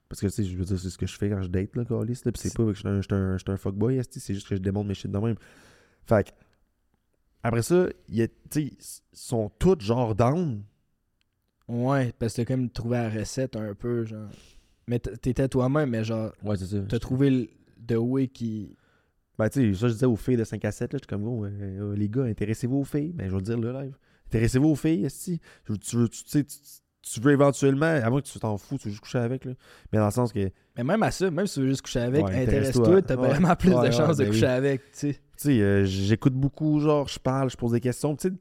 Parce 0.08 0.20
que, 0.22 0.26
tu 0.26 0.32
sais, 0.32 0.44
je 0.44 0.56
veux 0.56 0.64
dire, 0.64 0.78
c'est 0.78 0.88
ce 0.90 0.96
que 0.98 1.06
je 1.06 1.16
fais 1.16 1.28
quand 1.28 1.42
je 1.42 1.48
date, 1.48 1.76
là, 1.76 1.84
Calis, 1.84 2.20
là. 2.24 2.32
Pis 2.32 2.40
c'est 2.40 2.54
pas 2.56 2.64
que 2.64 2.72
je 2.72 2.78
suis 2.78 2.88
un, 2.88 2.96
je 3.00 3.02
suis 3.02 3.14
un, 3.14 3.36
un 3.54 3.56
fuckboy, 3.56 4.00
c'est 4.10 4.32
juste 4.34 4.48
que 4.48 4.56
je 4.56 4.60
démonte 4.60 4.86
mes 4.86 4.94
shit 4.94 5.10
de 5.10 5.18
même. 5.18 5.36
Fait 6.06 6.24
que, 6.24 6.30
après 7.42 7.62
ça, 7.62 7.86
ils 8.08 8.28
sont 9.12 9.50
toutes 9.58 9.82
genre 9.82 10.14
down. 10.14 10.62
Ouais, 11.68 12.12
parce 12.18 12.32
que 12.34 12.42
t'as 12.42 12.44
comme 12.46 12.70
trouvé 12.70 12.96
la 12.96 13.10
recette 13.10 13.56
un 13.56 13.74
peu, 13.74 14.04
genre. 14.04 14.30
Mais 14.86 14.98
t'étais 14.98 15.48
toi-même, 15.48 15.90
mais 15.90 16.02
genre, 16.04 16.32
Ouais, 16.42 16.56
c'est 16.56 16.66
ça. 16.66 16.78
t'as 16.88 16.98
trouvé 16.98 17.30
le 17.30 17.48
the 17.86 17.98
way 17.98 18.28
qui. 18.28 18.74
Ben, 19.38 19.48
tu 19.50 19.72
sais, 19.74 19.78
ça, 19.80 19.88
je 19.88 19.92
disais 19.92 20.06
aux 20.06 20.16
filles 20.16 20.38
de 20.38 20.44
5 20.44 20.64
à 20.64 20.72
7, 20.72 20.92
là, 20.94 20.98
je 20.98 21.04
suis 21.04 21.06
comme, 21.06 21.22
gros, 21.22 21.44
euh, 21.44 21.94
les 21.94 22.08
gars, 22.08 22.24
intéressez-vous 22.24 22.78
aux 22.78 22.84
filles? 22.84 23.12
Ben, 23.12 23.26
je 23.26 23.30
vais 23.32 23.36
le 23.36 23.42
dire, 23.42 23.58
là, 23.58 23.82
live. 23.84 23.96
Intéressez-vous 24.28 24.68
aux 24.68 24.74
filles, 24.74 25.04
esti? 25.04 25.40
Tu, 25.64 25.72
veux- 25.72 25.78
tu, 25.78 25.96
veux- 25.96 26.08
tu, 26.08 26.22
sais, 26.26 26.44
tu, 27.08 27.14
tu 27.14 27.20
veux 27.20 27.32
éventuellement, 27.32 27.86
à 27.86 28.10
moins 28.10 28.20
que 28.20 28.26
tu 28.26 28.38
t'en 28.38 28.56
fous, 28.58 28.78
tu 28.78 28.84
veux 28.88 28.90
juste 28.90 29.02
coucher 29.02 29.18
avec, 29.18 29.44
là. 29.44 29.52
Mais 29.92 29.98
dans 29.98 30.06
le 30.06 30.10
sens 30.10 30.32
que, 30.32 30.50
Mais 30.76 30.84
même 30.84 31.02
à 31.02 31.10
ça, 31.10 31.30
même 31.30 31.46
si 31.46 31.54
tu 31.54 31.60
veux 31.60 31.68
juste 31.68 31.82
coucher 31.82 32.00
avec, 32.00 32.24
Ouais, 32.24 32.42
intéresse-toi, 32.42 33.02
t'as 33.02 33.16
Ouais. 33.16 33.28
vraiment 33.28 33.54
plus 33.56 33.72
Ouais, 33.74 33.88
de 33.88 33.92
chances 33.94 34.16
de 34.16 34.24
ben 34.24 34.30
coucher 34.30 34.46
oui. 34.46 34.52
avec, 34.52 34.82
tu 34.92 34.98
sais. 34.98 35.20
tu 35.36 35.48
euh, 35.62 35.84
j'écoute 35.84 36.34
beaucoup, 36.34 36.80
genre, 36.80 37.08
je 37.08 37.18
parle, 37.18 37.50
je 37.50 37.56
pose 37.56 37.72
des 37.72 37.80
questions, 37.80 38.14
tu 38.16 38.28
sais, 38.28 38.34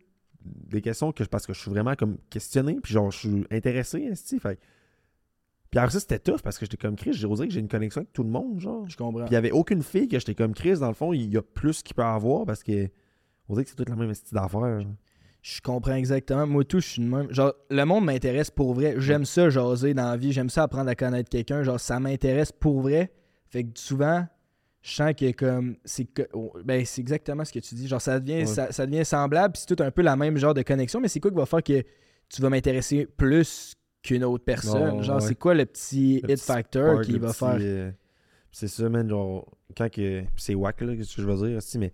des 0.44 0.82
questions 0.82 1.12
que, 1.12 1.24
parce 1.26 1.46
que 1.46 1.54
je 1.54 1.60
suis 1.60 1.72
vraiment 1.72 1.96
comme 1.96 2.18
questionné, 2.30 2.78
puis 2.82 2.94
genre, 2.94 3.12
je 3.12 3.18
suis 3.18 3.46
intéressé, 3.52 4.00
esti. 4.00 4.40
Fait 4.40 4.60
Puis 5.72 5.80
après 5.80 5.92
ça, 5.92 6.00
c'était 6.00 6.20
tough 6.20 6.42
parce 6.42 6.58
que 6.58 6.66
j'étais 6.66 6.78
comme 6.78 6.96
Chris, 6.96 7.14
j'ai 7.14 7.28
osé 7.28 7.48
que 7.48 7.54
j'ai 7.54 7.60
une 7.60 7.68
connexion 7.68 8.00
avec 8.02 8.14
tout 8.14 8.24
le 8.24 8.30
monde, 8.30 8.60
genre. 8.60 8.88
Je 8.88 8.96
comprends. 8.96 9.22
Puis 9.26 9.32
il 9.32 9.34
y 9.34 9.38
avait 9.38 9.52
aucune 9.52 9.84
fille 9.84 10.08
que 10.08 10.18
j'étais 10.20 10.36
comme 10.36 10.54
Chris, 10.54 10.78
dans 10.80 10.88
le 10.88 10.94
fond, 10.94 11.12
il 11.14 11.32
y 11.34 11.38
a 11.38 11.42
plus 11.42 11.82
qu'il 11.84 11.96
peut 11.96 12.04
avoir 12.04 12.46
parce 12.46 12.64
que. 12.64 12.88
On 13.50 13.54
dirait 13.54 13.64
que 13.64 13.70
c'est 13.70 13.78
toute 13.78 13.88
la 13.90 13.96
même 13.96 14.14
style 14.14 14.36
d'affaires. 14.36 14.80
Je 15.42 15.62
comprends 15.62 15.94
exactement. 15.96 16.46
Moi, 16.46 16.64
tout, 16.66 16.80
je 16.80 16.88
suis 16.88 17.02
de 17.02 17.08
même. 17.08 17.32
Genre, 17.34 17.54
le 17.70 17.84
monde 17.86 18.06
m'intéresse 18.06 18.52
pour 18.52 18.74
vrai. 18.74 18.96
J'aime 18.98 19.24
ça 19.24 19.50
jaser 19.50 19.94
dans 19.94 20.10
la 20.10 20.18
vie. 20.18 20.34
J'aime 20.34 20.50
ça 20.50 20.64
apprendre 20.64 20.90
à 20.90 20.96
connaître 20.96 21.30
quelqu'un. 21.30 21.64
Genre, 21.64 21.80
ça 21.80 22.00
m'intéresse 22.00 22.52
pour 22.52 22.82
vrai. 22.82 23.12
Fait 23.46 23.64
que 23.64 23.70
souvent, 23.80 24.26
je 24.82 24.92
sens 24.92 25.14
que 25.18 25.32
comme. 25.32 25.78
C'est 25.86 26.04
que, 26.06 26.24
oh, 26.34 26.52
ben, 26.66 26.84
c'est 26.86 27.00
exactement 27.02 27.46
ce 27.46 27.54
que 27.54 27.60
tu 27.60 27.76
dis. 27.76 27.88
Genre, 27.88 28.02
ça 28.02 28.20
devient, 28.20 28.40
Ouais. 28.40 28.46
ça, 28.46 28.72
ça 28.74 28.86
devient 28.86 29.06
semblable. 29.06 29.54
Puis 29.54 29.64
c'est 29.66 29.74
tout 29.76 29.82
un 29.82 29.92
peu 29.92 30.02
la 30.02 30.18
même 30.18 30.38
genre 30.38 30.54
de 30.54 30.64
connexion. 30.64 31.00
Mais 31.00 31.08
c'est 31.08 31.20
quoi 31.22 31.32
qui 31.32 31.38
va 31.38 31.46
faire 31.46 31.64
que 31.64 31.82
tu 32.30 32.42
vas 32.42 32.50
m'intéresser 32.50 33.06
plus 33.06 33.74
qu'une 34.04 34.26
autre 34.26 34.44
personne? 34.44 34.96
Oh, 34.98 35.02
genre, 35.02 35.22
ouais. 35.22 35.28
c'est 35.28 35.36
quoi 35.36 35.54
le 35.54 35.66
petit 35.66 36.20
Le 36.24 36.32
hit 36.32 36.36
petit 36.40 36.46
factor 36.46 36.92
Spark, 37.04 37.06
qui 37.06 37.20
va 37.20 37.28
petit, 37.30 37.38
faire? 37.40 37.58
euh, 37.62 37.92
C'est 38.52 38.68
ça, 38.68 38.90
man, 38.90 39.08
genre, 39.08 39.50
quand 39.78 39.90
que. 39.90 40.24
c'est 40.36 40.56
whack, 40.56 40.82
là, 40.82 40.94
qu'est-ce 40.98 41.16
que 41.16 41.22
je 41.22 41.28
veux 41.28 41.48
dire, 41.48 41.58
aussi, 41.58 41.78
mais. 41.80 41.94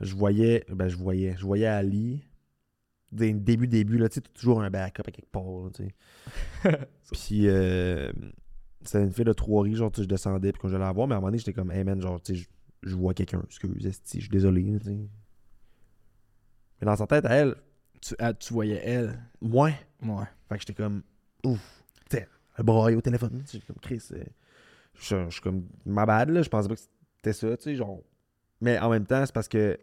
Je 0.00 0.14
voyais. 0.14 0.64
Ben, 0.68 0.88
je 0.88 0.96
voyais. 0.96 1.36
Je 1.36 1.44
voyais 1.44 1.66
Ali. 1.66 2.22
Début, 3.12 3.68
début, 3.68 3.96
là, 3.98 4.08
tu 4.08 4.14
sais, 4.16 4.20
toujours 4.22 4.60
un 4.62 4.70
backup 4.70 5.02
à 5.06 5.12
quelque 5.12 5.30
part, 5.30 5.44
là, 5.44 5.70
tu 5.72 5.84
sais. 5.84 6.78
Puis, 7.12 7.46
euh, 7.46 8.10
c'était 8.82 9.02
une 9.04 9.12
fille 9.12 9.24
de 9.24 9.32
Trois-Rives, 9.32 9.76
genre, 9.76 9.92
tu 9.92 9.98
sais, 9.98 10.02
je 10.02 10.08
descendais, 10.08 10.50
puis 10.50 10.60
quand 10.60 10.68
j'allais 10.68 10.82
la 10.84 10.90
voir, 10.90 11.06
mais 11.06 11.14
à 11.14 11.18
un 11.18 11.20
moment 11.20 11.28
donné, 11.28 11.38
j'étais 11.38 11.52
comme, 11.52 11.70
hey, 11.70 11.84
man, 11.84 12.00
genre, 12.02 12.20
tu 12.20 12.34
sais, 12.34 12.40
je- 12.42 12.88
je 12.90 12.96
vois 12.96 13.14
quelqu'un, 13.14 13.40
excuse, 13.44 13.70
je 13.80 14.18
suis 14.18 14.28
désolé, 14.28 14.64
tu 14.80 14.86
sais. 14.86 14.96
Mais 16.80 16.86
dans 16.86 16.96
sa 16.96 17.06
tête, 17.06 17.24
à 17.26 17.34
elle, 17.34 17.54
Tu, 18.00 18.14
ah, 18.18 18.34
tu 18.34 18.52
voyais 18.52 18.82
elle? 18.84 19.18
ouais. 19.40 19.74
Ouais. 20.02 20.24
Fait 20.48 20.56
que 20.56 20.60
j'étais 20.60 20.74
comme, 20.74 21.02
ouf, 21.44 21.84
tu 22.10 22.16
sais, 22.16 22.28
le 22.58 22.64
braille 22.64 22.96
au 22.96 23.00
téléphone. 23.00 23.42
tu 23.48 23.58
sais, 23.58 23.64
comme, 23.66 23.76
Chris, 23.80 24.02
euh, 24.12 24.24
je 24.94 25.24
je 25.26 25.30
suis 25.30 25.40
comme, 25.40 25.66
ma 25.86 26.04
bad, 26.04 26.30
là, 26.30 26.42
je 26.42 26.48
pensais 26.48 26.68
pas 26.68 26.74
que 26.74 26.80
c'était 27.16 27.32
ça, 27.32 27.56
tu 27.56 27.62
sais, 27.62 27.76
genre. 27.76 28.02
Mais 28.60 28.78
en 28.78 28.90
même 28.90 29.04
temps, 29.06 29.24
c'est 29.26 29.34
parce 29.34 29.48
que 29.48 29.76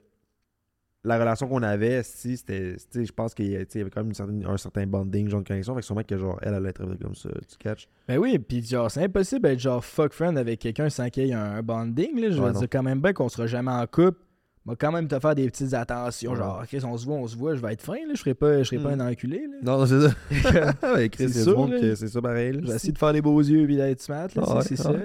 la 1.03 1.17
relation 1.17 1.47
qu'on 1.47 1.63
avait, 1.63 2.03
si, 2.03 2.37
c'était, 2.37 2.75
tu 2.91 3.03
je 3.05 3.11
pense 3.11 3.33
qu'il 3.33 3.51
y 3.51 3.65
tu 3.65 3.81
avait 3.81 3.89
quand 3.89 4.01
même 4.01 4.09
une 4.09 4.13
certaine- 4.13 4.45
un 4.45 4.57
certain 4.57 4.85
bonding, 4.85 5.27
genre 5.29 5.41
de 5.41 5.47
connexion. 5.47 5.73
Fait 5.73 5.79
que 5.81 5.85
sûrement 5.85 6.03
que, 6.03 6.15
genre, 6.17 6.37
elle 6.43 6.53
allait 6.53 6.69
être 6.69 6.83
comme 7.01 7.15
ça, 7.15 7.29
tu 7.49 7.57
catches? 7.57 7.87
Ben 8.07 8.17
oui, 8.19 8.37
pis 8.37 8.63
genre, 8.63 8.89
c'est 8.91 9.03
impossible 9.03 9.41
d'être 9.41 9.59
genre 9.59 9.83
fuck 9.83 10.13
friend 10.13 10.37
avec 10.37 10.59
quelqu'un 10.59 10.89
sans 10.89 11.09
qu'il 11.09 11.25
y 11.27 11.29
ait 11.31 11.33
un, 11.33 11.63
bonding, 11.63 12.19
là. 12.19 12.29
Je 12.29 12.39
veux 12.39 12.47
Ouais, 12.47 12.51
dire 12.53 12.67
quand 12.71 12.83
même 12.83 13.01
bien 13.01 13.13
qu'on 13.13 13.29
sera 13.29 13.47
jamais 13.47 13.71
en 13.71 13.85
couple. 13.87 14.19
Va 14.63 14.75
quand 14.75 14.91
même 14.91 15.07
te 15.07 15.19
faire 15.19 15.33
des 15.33 15.49
petites 15.49 15.73
attentions, 15.73 16.31
Ouais. 16.33 16.37
genre, 16.37 16.61
Chris, 16.67 16.81
on 16.85 16.95
se 16.95 17.03
voit, 17.07 17.15
on 17.15 17.25
se 17.25 17.35
voit, 17.35 17.55
je 17.55 17.61
vais 17.61 17.73
être 17.73 17.81
fin, 17.81 17.95
là. 17.95 18.13
Je 18.13 18.19
serai 18.19 18.35
pas, 18.35 18.59
je 18.59 18.65
serai 18.65 18.77
pas 18.77 18.95
Mm. 18.95 19.01
un 19.01 19.09
enculé, 19.11 19.39
là. 19.47 19.57
Non, 19.63 19.79
non, 19.79 19.85
c'est 19.87 20.01
ça. 20.01 20.13
ouais, 20.93 21.09
Chris, 21.09 21.29
C'est 21.31 21.41
sûr, 21.43 21.67
c'est 21.95 22.07
ça 22.09 22.21
pareil. 22.21 22.51
là, 22.51 22.59
Je 22.59 22.65
vais 22.65 22.69
c'est- 22.69 22.75
essayer 22.75 22.93
de 22.93 22.97
faire 22.99 23.11
des 23.13 23.23
beaux 23.23 23.41
yeux 23.41 23.67
et 23.67 23.75
d'être 23.75 24.01
smart, 24.03 24.27
là. 24.35 24.43
Ah 24.47 24.61
c'est 24.61 24.79
ah 24.79 24.83
ça, 24.83 24.91
là. 24.91 24.99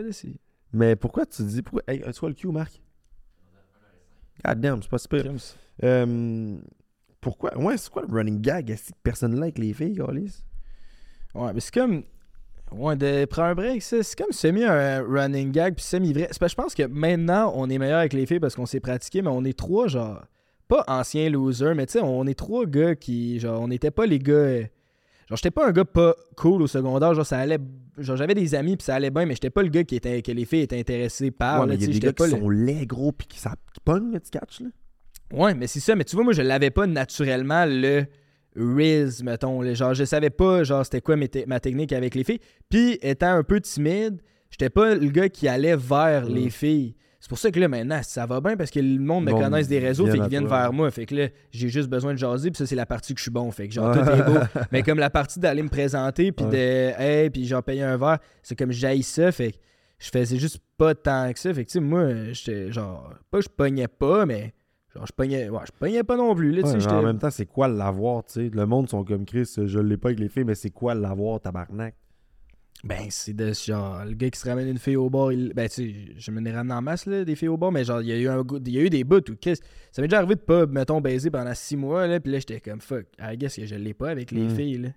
Mais 0.75 0.95
pourquoi 0.95 1.25
tu 1.25 1.43
dis, 1.43 1.63
pourquoi, 1.63 1.81
hey, 1.89 2.03
as-tu 2.03 2.21
vois 2.21 2.29
le 2.29 2.35
cul, 2.35 2.49
Marc? 2.49 2.83
God 4.45 4.61
damn, 4.61 4.83
c'est 4.83 4.91
pas 4.91 4.99
super. 4.99 5.25
Euh, 5.83 6.57
pourquoi, 7.21 7.57
ouais, 7.59 7.77
c'est 7.77 7.91
quoi 7.91 8.03
le 8.07 8.15
running 8.15 8.41
gag? 8.41 8.71
Est-ce 8.71 8.91
que 8.93 8.99
personne 9.03 9.41
avec 9.41 9.59
les 9.59 9.73
filles, 9.73 9.95
Galis? 9.95 10.45
Ouais, 11.35 11.53
mais 11.53 11.61
c'est 11.61 11.75
comme. 11.75 12.05
Ouais, 12.73 12.97
de 12.97 13.25
prendre 13.27 13.49
un 13.49 13.55
break, 13.55 13.83
c'est 13.83 14.03
comme 14.17 14.33
semi 14.33 14.65
un 14.65 15.01
running 15.03 15.53
gag 15.53 15.75
puis 15.77 15.85
semi 15.85 16.13
vrai. 16.13 16.29
C'est 16.33 16.39
parce 16.41 16.55
que 16.55 16.61
je 16.61 16.63
pense 16.63 16.75
que 16.75 16.83
maintenant, 16.83 17.53
on 17.55 17.71
est 17.71 17.79
meilleur 17.79 18.01
avec 18.01 18.13
les 18.13 18.27
filles 18.27 18.41
parce 18.41 18.57
qu'on 18.57 18.67
s'est 18.67 18.81
pratiqué, 18.81 19.23
mais 19.23 19.31
on 19.31 19.45
est 19.45 19.57
trois, 19.57 19.87
genre. 19.89 20.23
Pas 20.69 20.83
anciens 20.89 21.31
losers, 21.31 21.77
mais 21.77 21.87
tu 21.87 21.93
sais, 21.93 22.01
on 22.03 22.27
est 22.27 22.35
trois 22.35 22.67
gars 22.67 22.97
qui. 22.97 23.39
Genre, 23.39 23.61
on 23.61 23.69
n'était 23.69 23.93
pas 23.93 24.07
les 24.07 24.19
gars. 24.19 24.67
Genre, 25.29 25.37
j'étais 25.37 25.51
pas 25.51 25.67
un 25.69 25.73
gars 25.73 25.85
pas 25.85 26.15
cool 26.37 26.63
au 26.63 26.67
secondaire. 26.67 27.13
Genre, 27.15 27.27
ça 27.27 27.39
allait. 27.39 27.59
Genre, 27.99 28.17
j'avais 28.17 28.35
des 28.35 28.55
amis 28.55 28.77
puis 28.77 28.85
ça 28.85 28.95
allait 28.95 29.11
bien, 29.11 29.27
mais 29.27 29.35
j'étais 29.35 29.51
pas 29.51 29.63
le 29.63 29.69
gars 29.71 29.83
qui 29.85 29.97
était, 29.97 30.23
que 30.23 30.31
les 30.33 30.45
filles 30.45 30.61
étaient 30.63 30.79
intéressées 30.79 31.31
par. 31.31 31.61
ouais, 31.63 31.67
là, 31.67 31.73
mais 31.73 31.75
il 31.77 31.81
y 31.83 31.85
a 31.91 31.93
des 31.95 31.99
gars 32.01 32.09
qui 32.11 32.15
pas 32.15 32.27
le- 32.27 32.31
sont 32.33 32.49
laids, 32.49 32.87
gros, 32.87 33.13
pis 33.13 33.27
qui, 33.27 33.39
ça, 33.41 33.55
qui 33.73 33.81
pognent, 33.81 34.13
là, 34.13 34.21
tu 34.21 34.31
catches, 34.31 34.61
là? 34.61 34.69
Ouais, 35.33 35.55
mais 35.55 35.67
c'est 35.67 35.81
ça. 35.81 35.97
Mais 35.97 36.05
tu 36.05 36.15
vois, 36.15 36.25
moi, 36.25 36.33
je 36.33 36.43
l'avais 36.43 36.71
pas 36.71 36.87
naturellement 36.87 37.65
le 37.67 38.05
Riz, 38.55 39.23
mettons. 39.25 39.61
là. 39.63 39.75
Genre, 39.75 39.93
je 39.95 40.05
savais 40.05 40.31
pas, 40.31 40.63
genre, 40.65 40.85
c'était 40.85 41.01
quoi 41.01 41.17
ma 41.17 41.61
technique 41.61 41.93
avec 41.93 42.15
les 42.15 42.25
filles. 42.25 42.41
Puis, 42.69 42.99
étant 43.03 43.33
un 43.35 43.43
peu 43.43 43.61
timide, 43.61 44.21
j'étais 44.51 44.71
pas 44.71 44.95
le 44.95 45.09
gars 45.09 45.29
qui 45.29 45.49
allait 45.49 45.77
vers 45.77 46.27
Mm. 46.31 46.35
les 46.35 46.51
filles. 46.51 46.95
C'est 47.19 47.29
pour 47.29 47.39
ça 47.39 47.51
que 47.51 47.59
là, 47.59 47.67
maintenant, 47.69 48.01
ça 48.03 48.27
va 48.27 48.41
bien 48.41 48.57
parce 48.57 48.71
que 48.71 48.79
le 48.79 48.99
monde 49.01 49.25
me 49.25 49.33
monde 49.33 49.43
connaisse 49.43 49.69
des 49.69 49.79
réseaux, 49.79 50.07
fait 50.07 50.19
qu'ils 50.19 50.29
viennent 50.29 50.47
toi. 50.47 50.61
vers 50.63 50.73
moi. 50.73 50.91
Fait 50.91 51.07
que 51.07 51.15
là, 51.15 51.29
j'ai 51.51 51.69
juste 51.69 51.89
besoin 51.89 52.13
de 52.13 52.19
jaser, 52.19 52.51
puis 52.51 52.59
ça, 52.59 52.67
c'est 52.67 52.77
la 52.77 52.87
partie 52.87 53.15
que 53.15 53.19
je 53.19 53.23
suis 53.23 53.31
bon. 53.31 53.51
Fait 53.51 53.69
que 53.69 53.75
genre, 53.75 53.93
tout 53.93 54.01
est 54.01 54.23
beau. 54.23 54.39
Mais 54.73 54.83
comme 54.83 54.99
la 54.99 55.11
partie 55.11 55.41
d'aller 55.41 55.63
me 55.63 55.69
présenter, 55.69 56.31
puis 56.31 56.45
de, 56.47 56.57
hey, 57.01 57.31
puis 57.31 57.47
genre 57.47 57.63
payer 57.63 57.83
un 57.83 57.97
verre, 57.97 58.19
c'est 58.43 58.57
comme 58.57 58.71
j'aille 58.71 59.03
ça. 59.03 59.33
Fait 59.33 59.53
que 59.53 59.57
je 59.99 60.11
faisais 60.11 60.37
juste 60.37 60.61
pas 60.77 60.95
tant 60.95 61.33
que 61.33 61.39
ça. 61.39 61.53
Fait 61.55 61.65
que, 61.65 61.71
tu 61.71 61.75
sais, 61.75 61.81
moi, 61.81 62.07
j'étais 62.33 62.71
genre, 62.71 63.13
pas 63.31 63.39
que 63.39 63.45
je 63.45 63.49
pognais 63.49 63.89
pas, 63.89 64.27
mais 64.27 64.53
genre, 64.95 65.07
je 65.07 65.13
pognais, 65.13 65.49
ouais, 65.49 65.61
je 65.65 65.73
pognais 65.79 66.05
pas 66.05 66.17
non 66.17 66.35
plus. 66.35 66.53
Là, 66.53 66.63
Ouais, 66.63 66.87
en 66.93 67.03
même 67.03 67.19
temps, 67.19 67.31
c'est 67.31 67.47
quoi 67.47 67.67
l'avoir, 67.67 68.25
tu 68.25 68.33
sais? 68.35 68.51
Le 68.53 68.67
monde 68.67 68.89
sont 68.91 69.03
comme 69.05 69.25
Chris, 69.25 69.51
je 69.65 69.79
l'ai 69.79 69.97
pas 69.97 70.09
avec 70.09 70.21
les 70.21 70.29
filles, 70.29 70.45
mais 70.45 70.55
c'est 70.55 70.71
quoi 70.71 70.95
l'avoir, 70.95 71.41
tabarnak? 71.41 71.95
Ben, 72.85 73.07
c'est 73.11 73.33
de 73.33 73.53
genre, 73.53 74.05
le 74.05 74.13
gars 74.13 74.31
qui 74.31 74.39
se 74.39 74.49
ramène 74.49 74.69
une 74.69 74.79
fille 74.79 74.97
au 74.97 75.11
bar, 75.11 75.33
il... 75.33 75.53
ben, 75.55 75.69
tu 75.69 75.75
sais, 75.93 75.95
je 76.17 76.31
me 76.31 76.41
l'ai 76.41 76.53
ramené 76.53 76.75
en 76.75 76.83
masse, 76.83 77.07
là, 77.07 77.25
des 77.25 77.35
filles 77.35 77.49
au 77.49 77.57
bar, 77.57 77.73
mais 77.73 77.85
genre, 77.85 78.01
il 78.03 78.09
y 78.09 78.13
a 78.13 78.17
eu, 78.17 78.29
un... 78.29 78.45
il 78.65 78.73
y 78.73 78.79
a 78.79 78.83
eu 78.83 78.91
des 78.91 79.03
bouts 79.03 79.29
où, 79.31 79.35
Chris, 79.41 79.57
ça 79.91 80.03
m'est 80.03 80.09
déjà 80.09 80.19
arrivé 80.19 80.35
de 80.37 80.41
pas, 80.41 80.67
mettons, 80.67 81.01
baiser 81.01 81.31
pendant 81.31 81.55
six 81.55 81.77
mois, 81.77 82.07
là, 82.07 82.21
puis 82.21 82.31
là, 82.33 82.39
j'étais 82.39 82.61
comme, 82.61 82.81
fuck, 82.81 83.07
I 83.19 83.37
guess 83.37 83.57
que 83.57 83.67
je 83.67 83.75
l'ai 83.75 83.95
pas 83.95 84.11
avec 84.11 84.31
les 84.31 84.43
Mm. 84.45 84.51
filles, 84.51 84.79
là. 84.79 84.89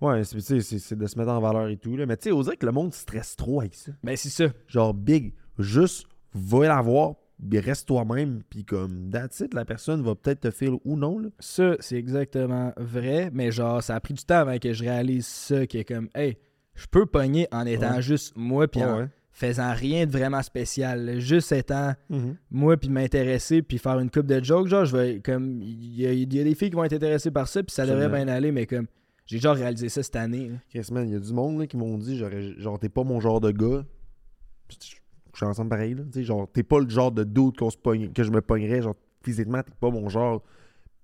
Ouais, 0.00 0.24
c'est, 0.24 0.36
tu 0.36 0.60
sais, 0.60 0.78
c'est, 0.78 0.96
de 0.98 1.06
se 1.06 1.16
mettre 1.16 1.30
en 1.30 1.40
valeur 1.40 1.68
et 1.68 1.76
tout, 1.76 1.96
là. 1.96 2.04
Mais 2.04 2.16
tu 2.16 2.24
sais, 2.24 2.32
on 2.32 2.42
dirait 2.42 2.56
que 2.56 2.66
le 2.66 2.72
monde 2.72 2.92
stresse 2.92 3.36
trop 3.36 3.60
avec 3.60 3.74
ça. 3.74 3.92
Ben, 4.02 4.16
c'est 4.16 4.30
ça. 4.30 4.52
Genre, 4.66 4.92
big, 4.92 5.32
juste, 5.60 6.08
va 6.34 6.66
l'avoir, 6.66 7.14
puis 7.48 7.60
reste 7.60 7.86
toi-même, 7.86 8.42
puis 8.50 8.64
comme, 8.64 9.08
that's 9.10 9.40
it, 9.40 9.54
la 9.54 9.64
personne 9.64 10.02
va 10.02 10.14
peut-être 10.16 10.40
te 10.40 10.50
faire 10.50 10.72
ou 10.84 10.96
non, 10.96 11.20
là. 11.20 11.28
Ça, 11.38 11.76
c'est 11.78 11.96
exactement 11.96 12.72
vrai, 12.76 13.30
mais 13.32 13.52
genre, 13.52 13.82
ça 13.82 13.94
a 13.94 14.00
pris 14.00 14.14
du 14.14 14.24
temps 14.24 14.38
avant 14.40 14.58
que 14.58 14.72
je 14.72 14.82
réalise 14.82 15.26
ça, 15.26 15.66
qui 15.66 15.78
est 15.78 15.84
comme, 15.84 16.08
hey, 16.16 16.36
je 16.74 16.86
peux 16.86 17.06
pogner 17.06 17.46
en 17.52 17.66
étant 17.66 17.96
Ouais. 17.96 18.02
juste 18.02 18.32
moi, 18.36 18.66
puis 18.68 18.82
en 18.82 18.98
ouais. 18.98 19.08
faisant 19.30 19.72
rien 19.72 20.06
de 20.06 20.10
vraiment 20.12 20.42
spécial, 20.42 21.18
juste 21.20 21.52
étant 21.52 21.94
Mhm. 22.10 22.36
moi, 22.50 22.76
puis 22.76 22.88
m'intéresser, 22.90 23.62
puis 23.62 23.78
faire 23.78 23.98
une 23.98 24.10
coupe 24.10 24.26
de 24.26 24.42
jokes, 24.44 24.68
genre, 24.68 24.84
je 24.84 24.96
vais, 24.96 25.20
comme, 25.20 25.60
il 25.62 26.00
y, 26.00 26.02
y 26.02 26.40
a 26.40 26.44
des 26.44 26.54
filles 26.54 26.70
qui 26.70 26.76
vont 26.76 26.84
être 26.84 26.92
intéressées 26.92 27.30
par 27.30 27.48
ça, 27.48 27.62
puis 27.62 27.74
ça 27.74 27.86
devrait 27.86 28.08
bien 28.08 28.28
aller, 28.28 28.52
mais 28.52 28.66
comme, 28.66 28.86
j'ai 29.26 29.36
déjà 29.36 29.52
réalisé 29.52 29.88
ça 29.88 30.02
cette 30.02 30.16
année, 30.16 30.48
là. 30.48 30.56
Chris, 30.68 30.86
man, 30.92 31.08
il 31.08 31.12
y 31.12 31.16
a 31.16 31.20
du 31.20 31.32
monde 31.32 31.60
là, 31.60 31.66
qui 31.66 31.76
m'ont 31.76 31.96
dit, 31.98 32.18
genre, 32.58 32.78
t'es 32.78 32.88
pas 32.88 33.04
mon 33.04 33.20
genre 33.20 33.40
de 33.40 33.50
gars. 33.52 33.84
Je 34.70 34.76
suis 35.38 35.46
ensemble 35.46 35.70
pareil, 35.70 35.94
là. 35.94 36.02
Genre, 36.22 36.46
t'es 36.52 36.62
pas 36.62 36.78
le 36.80 36.88
genre 36.88 37.10
de 37.12 37.24
doute 37.24 37.58
qu'on 37.58 37.70
se 37.70 37.76
pogne, 37.76 38.12
que 38.12 38.22
je 38.22 38.30
me 38.30 38.40
pognerais. 38.42 38.82
Genre, 38.82 38.94
physiquement, 39.24 39.62
t'es 39.62 39.72
pas 39.80 39.90
mon 39.90 40.08
genre. 40.08 40.42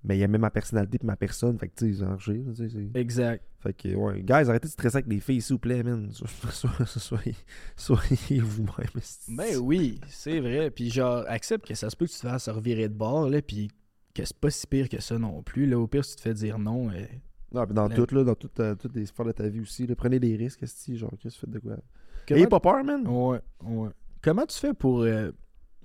Mais 0.04 0.16
il 0.16 0.20
y 0.20 0.24
a 0.24 0.28
même 0.28 0.40
ma 0.40 0.50
personnalité 0.50 0.98
et 1.02 1.06
ma 1.06 1.16
personne. 1.16 1.58
Fait 1.58 1.68
que, 1.68 1.74
tu 1.74 1.92
sais, 1.94 2.68
c'est- 2.68 2.98
Exact. 2.98 3.42
Fait 3.60 3.72
que, 3.72 3.94
ouais. 3.96 4.22
Guys, 4.22 4.32
arrêtez 4.48 4.68
de 4.68 4.72
stresser 4.72 4.98
avec 4.98 5.08
les 5.08 5.18
filles, 5.20 5.42
s'il 5.42 5.54
vous 5.54 5.58
plaît, 5.58 5.82
man. 5.82 6.08
So- 6.12 6.26
so- 6.26 6.68
so- 6.86 6.98
Soyez, 7.00 7.34
soyez 7.76 8.40
vous-même. 8.40 8.86
esti. 8.96 9.34
Ben 9.34 9.56
oui, 9.56 10.00
c'est 10.08 10.40
vrai. 10.40 10.70
Puis 10.70 10.90
genre, 10.90 11.24
accepte 11.26 11.66
que 11.66 11.74
ça 11.74 11.90
se 11.90 11.96
peut 11.96 12.06
que 12.06 12.10
tu 12.12 12.16
te 12.18 12.22
fasses 12.28 12.48
revirer 12.48 12.88
de 12.88 12.94
bord, 12.94 13.28
là, 13.28 13.42
puis 13.42 13.68
que 14.14 14.24
c'est 14.24 14.36
pas 14.36 14.50
si 14.50 14.66
pire 14.66 14.88
que 14.88 15.00
ça 15.00 15.18
non 15.18 15.42
plus. 15.42 15.66
Là, 15.66 15.78
au 15.78 15.86
pire, 15.86 16.04
si 16.04 16.12
tu 16.12 16.16
te 16.16 16.22
fais 16.22 16.34
dire 16.34 16.58
non, 16.58 16.90
euh, 16.90 17.04
Non, 17.52 17.64
puis 17.66 17.74
dans 17.74 17.88
tout, 17.88 18.14
là, 18.14 18.24
dans 18.24 18.34
tout, 18.34 18.50
euh, 18.60 18.74
toutes 18.74 18.94
les 18.94 19.06
sphères 19.06 19.26
de 19.26 19.32
ta 19.32 19.48
vie 19.48 19.60
aussi, 19.60 19.86
là, 19.86 19.96
prenez 19.96 20.20
des 20.20 20.36
risques, 20.36 20.62
esti, 20.62 20.96
genre, 20.96 21.10
qu'est-ce 21.20 21.34
que 21.40 21.46
tu 21.46 21.52
fais 21.52 21.52
de 21.52 21.58
quoi? 21.58 21.76
comment- 22.26 22.38
Ayez 22.38 22.46
pas 22.46 22.60
peur, 22.60 22.84
man. 22.84 23.06
Ouais, 23.06 23.40
ouais. 23.64 23.88
Comment 24.22 24.46
tu 24.46 24.58
fais 24.58 24.74
pour 24.74 25.02
euh, 25.02 25.30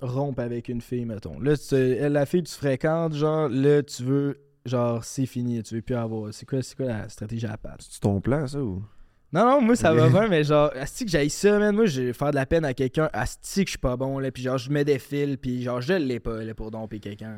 rompre 0.02 0.42
avec 0.42 0.68
une 0.70 0.82
fille, 0.82 1.06
mettons? 1.06 1.40
Là, 1.40 1.56
tu- 1.58 1.76
elle, 1.76 2.14
la 2.14 2.26
fille 2.26 2.44
que 2.44 2.50
tu 2.50 2.56
fréquentes, 2.56 3.14
genre, 3.14 3.48
là, 3.50 3.82
tu 3.84 4.04
veux, 4.04 4.38
genre, 4.66 5.04
c'est 5.04 5.26
fini, 5.26 5.62
tu 5.64 5.76
veux 5.76 5.82
plus 5.82 5.96
avoir. 5.96 6.34
C'est 6.34 6.46
quoi, 6.46 6.62
c'est 6.62 6.76
quoi 6.76 6.86
la 6.88 7.10
stratégie 7.10 7.46
à 7.46 7.52
la 7.52 7.58
patte? 7.58 7.82
C'est 7.90 8.00
ton 8.02 8.20
plan, 8.22 8.48
ça, 8.48 8.62
ou? 8.62 8.84
Non, 9.32 9.46
non, 9.46 9.62
moi, 9.62 9.76
ça 9.76 9.94
va 9.94 10.10
bien, 10.20 10.28
mais 10.28 10.44
genre, 10.44 10.72
asti 10.76 11.06
que 11.06 11.12
j'aille 11.12 11.30
ça, 11.30 11.58
man. 11.58 11.76
Moi, 11.76 11.86
je 11.86 12.02
vais 12.02 12.14
faire 12.14 12.32
de 12.32 12.36
la 12.36 12.46
peine 12.46 12.66
à 12.66 12.74
quelqu'un, 12.74 13.10
asti 13.14 13.64
que 13.64 13.70
je 13.70 13.72
suis 13.72 13.80
pas 13.80 13.96
bon, 13.98 14.20
là, 14.20 14.32
puis 14.32 14.44
genre, 14.44 14.58
je 14.58 14.70
mets 14.70 14.86
des 14.86 15.00
fils, 15.00 15.38
puis 15.38 15.64
genre, 15.64 15.82
je 15.82 15.94
l'ai 15.94 16.20
pas, 16.20 16.44
là, 16.44 16.54
pour 16.54 16.70
domper 16.70 17.00
quelqu'un. 17.00 17.38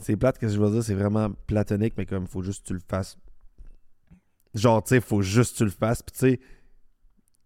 C'est 0.00 0.16
plate, 0.16 0.38
que 0.38 0.48
je 0.48 0.58
veux 0.58 0.70
dire, 0.70 0.82
c'est 0.82 0.94
vraiment 0.94 1.30
platonique, 1.46 1.94
mais 1.96 2.04
comme, 2.06 2.26
faut 2.26 2.42
juste 2.42 2.62
que 2.62 2.68
tu 2.68 2.74
le 2.74 2.80
fasses. 2.86 3.16
Genre, 4.54 4.82
tu 4.84 4.90
sais, 4.90 5.00
faut 5.00 5.22
juste 5.22 5.52
que 5.54 5.58
tu 5.58 5.64
le 5.64 5.70
fasses, 5.70 6.02
puis 6.02 6.12
tu 6.12 6.18
sais, 6.18 6.40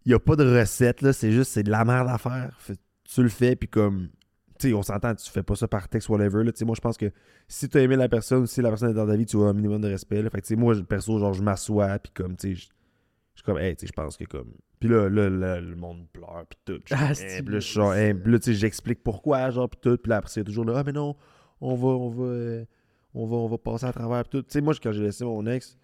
y 0.05 0.13
a 0.15 0.19
pas 0.19 0.37
de 0.37 0.45
recette, 0.59 1.01
là, 1.03 1.13
c'est 1.13 1.33
juste, 1.33 1.53
c'est 1.53 1.63
de 1.63 1.71
la 1.71 1.85
merde 1.85 2.09
à 2.09 2.19
faire. 2.19 2.57
Fait- 2.61 2.79
tu 3.13 3.23
le 3.23 3.29
fais, 3.29 3.57
puis 3.57 3.69
comme, 3.69 4.09
tu 4.59 4.69
sais, 4.69 4.75
on 4.75 4.83
s'entend, 4.83 5.15
tu 5.15 5.31
fais 5.31 5.43
pas 5.43 5.57
ça 5.57 5.69
par 5.69 5.89
texte, 5.89 6.09
whatever, 6.09 6.45
là, 6.45 6.53
tu 6.53 6.59
sais, 6.59 6.65
moi, 6.65 6.75
je 6.77 6.81
pense 6.81 6.97
que 6.97 7.11
si 7.47 7.69
tu 7.69 7.79
as 7.79 7.83
aimé 7.83 7.97
la 7.97 8.09
personne, 8.09 8.47
si 8.47 8.61
la 8.61 8.69
personne 8.69 8.91
est 8.91 8.95
dans 8.95 9.07
ta 9.07 9.17
vie, 9.17 9.27
tu 9.27 9.37
as 9.39 9.47
un 9.47 9.53
minimum 9.53 9.81
de 9.81 9.89
respect, 9.89 10.23
là, 10.23 10.31
fait 10.31 10.41
que, 10.41 10.47
tu 10.47 10.55
sais, 10.55 10.57
moi, 10.57 10.75
perso, 10.89 11.19
genre, 11.19 11.33
je 11.33 11.43
m'assois, 11.43 11.99
puis 11.99 12.13
comme, 12.13 12.37
tu 12.37 12.55
sais, 12.55 12.55
je 12.55 12.69
je 13.39 13.43
suis 13.43 13.47
comme, 13.47 13.59
hey, 13.59 13.77
tu 13.77 13.83
sais, 13.83 13.87
je 13.87 13.93
pense 13.93 14.17
que 14.17 14.25
comme. 14.25 14.53
Puis 14.81 14.89
là, 14.89 15.09
là, 15.09 15.31
là, 15.31 15.61
le 15.61 15.77
monde 15.77 16.09
pleure, 16.13 16.45
puis 16.51 16.59
tout. 16.65 16.83
Ah, 16.91 17.13
hey, 17.13 17.41
puis 17.41 17.55
là, 17.55 17.61
je 17.61 17.67
suis 17.67 17.75
genre, 17.75 17.95
hey, 17.95 18.13
là, 18.13 18.39
tu 18.41 18.47
sais, 18.47 18.55
j'explique 18.55 19.05
pourquoi, 19.05 19.49
genre, 19.51 19.71
puis 19.71 19.79
tout. 19.81 19.97
Puis 19.97 20.11
là, 20.11 20.17
après, 20.17 20.29
c'est 20.33 20.43
toujours 20.43 20.65
là, 20.65 20.79
ah, 20.79 20.83
mais 20.85 20.91
non, 20.91 21.15
on 21.61 21.77
va, 21.77 21.87
on 21.87 22.09
va, 22.09 22.25
euh, 22.25 22.65
on 23.15 23.27
va, 23.27 23.37
on 23.37 23.47
va 23.47 23.57
passer 23.57 23.87
à 23.87 23.93
travers, 23.93 24.25
puis 24.25 24.41
tout. 24.41 24.43
Tu 24.43 24.55
sais, 24.55 24.61
moi, 24.61 24.75
quand 24.83 24.91
j'ai 24.91 25.05
laissé 25.05 25.25
mon 25.25 25.47
ex, 25.47 25.79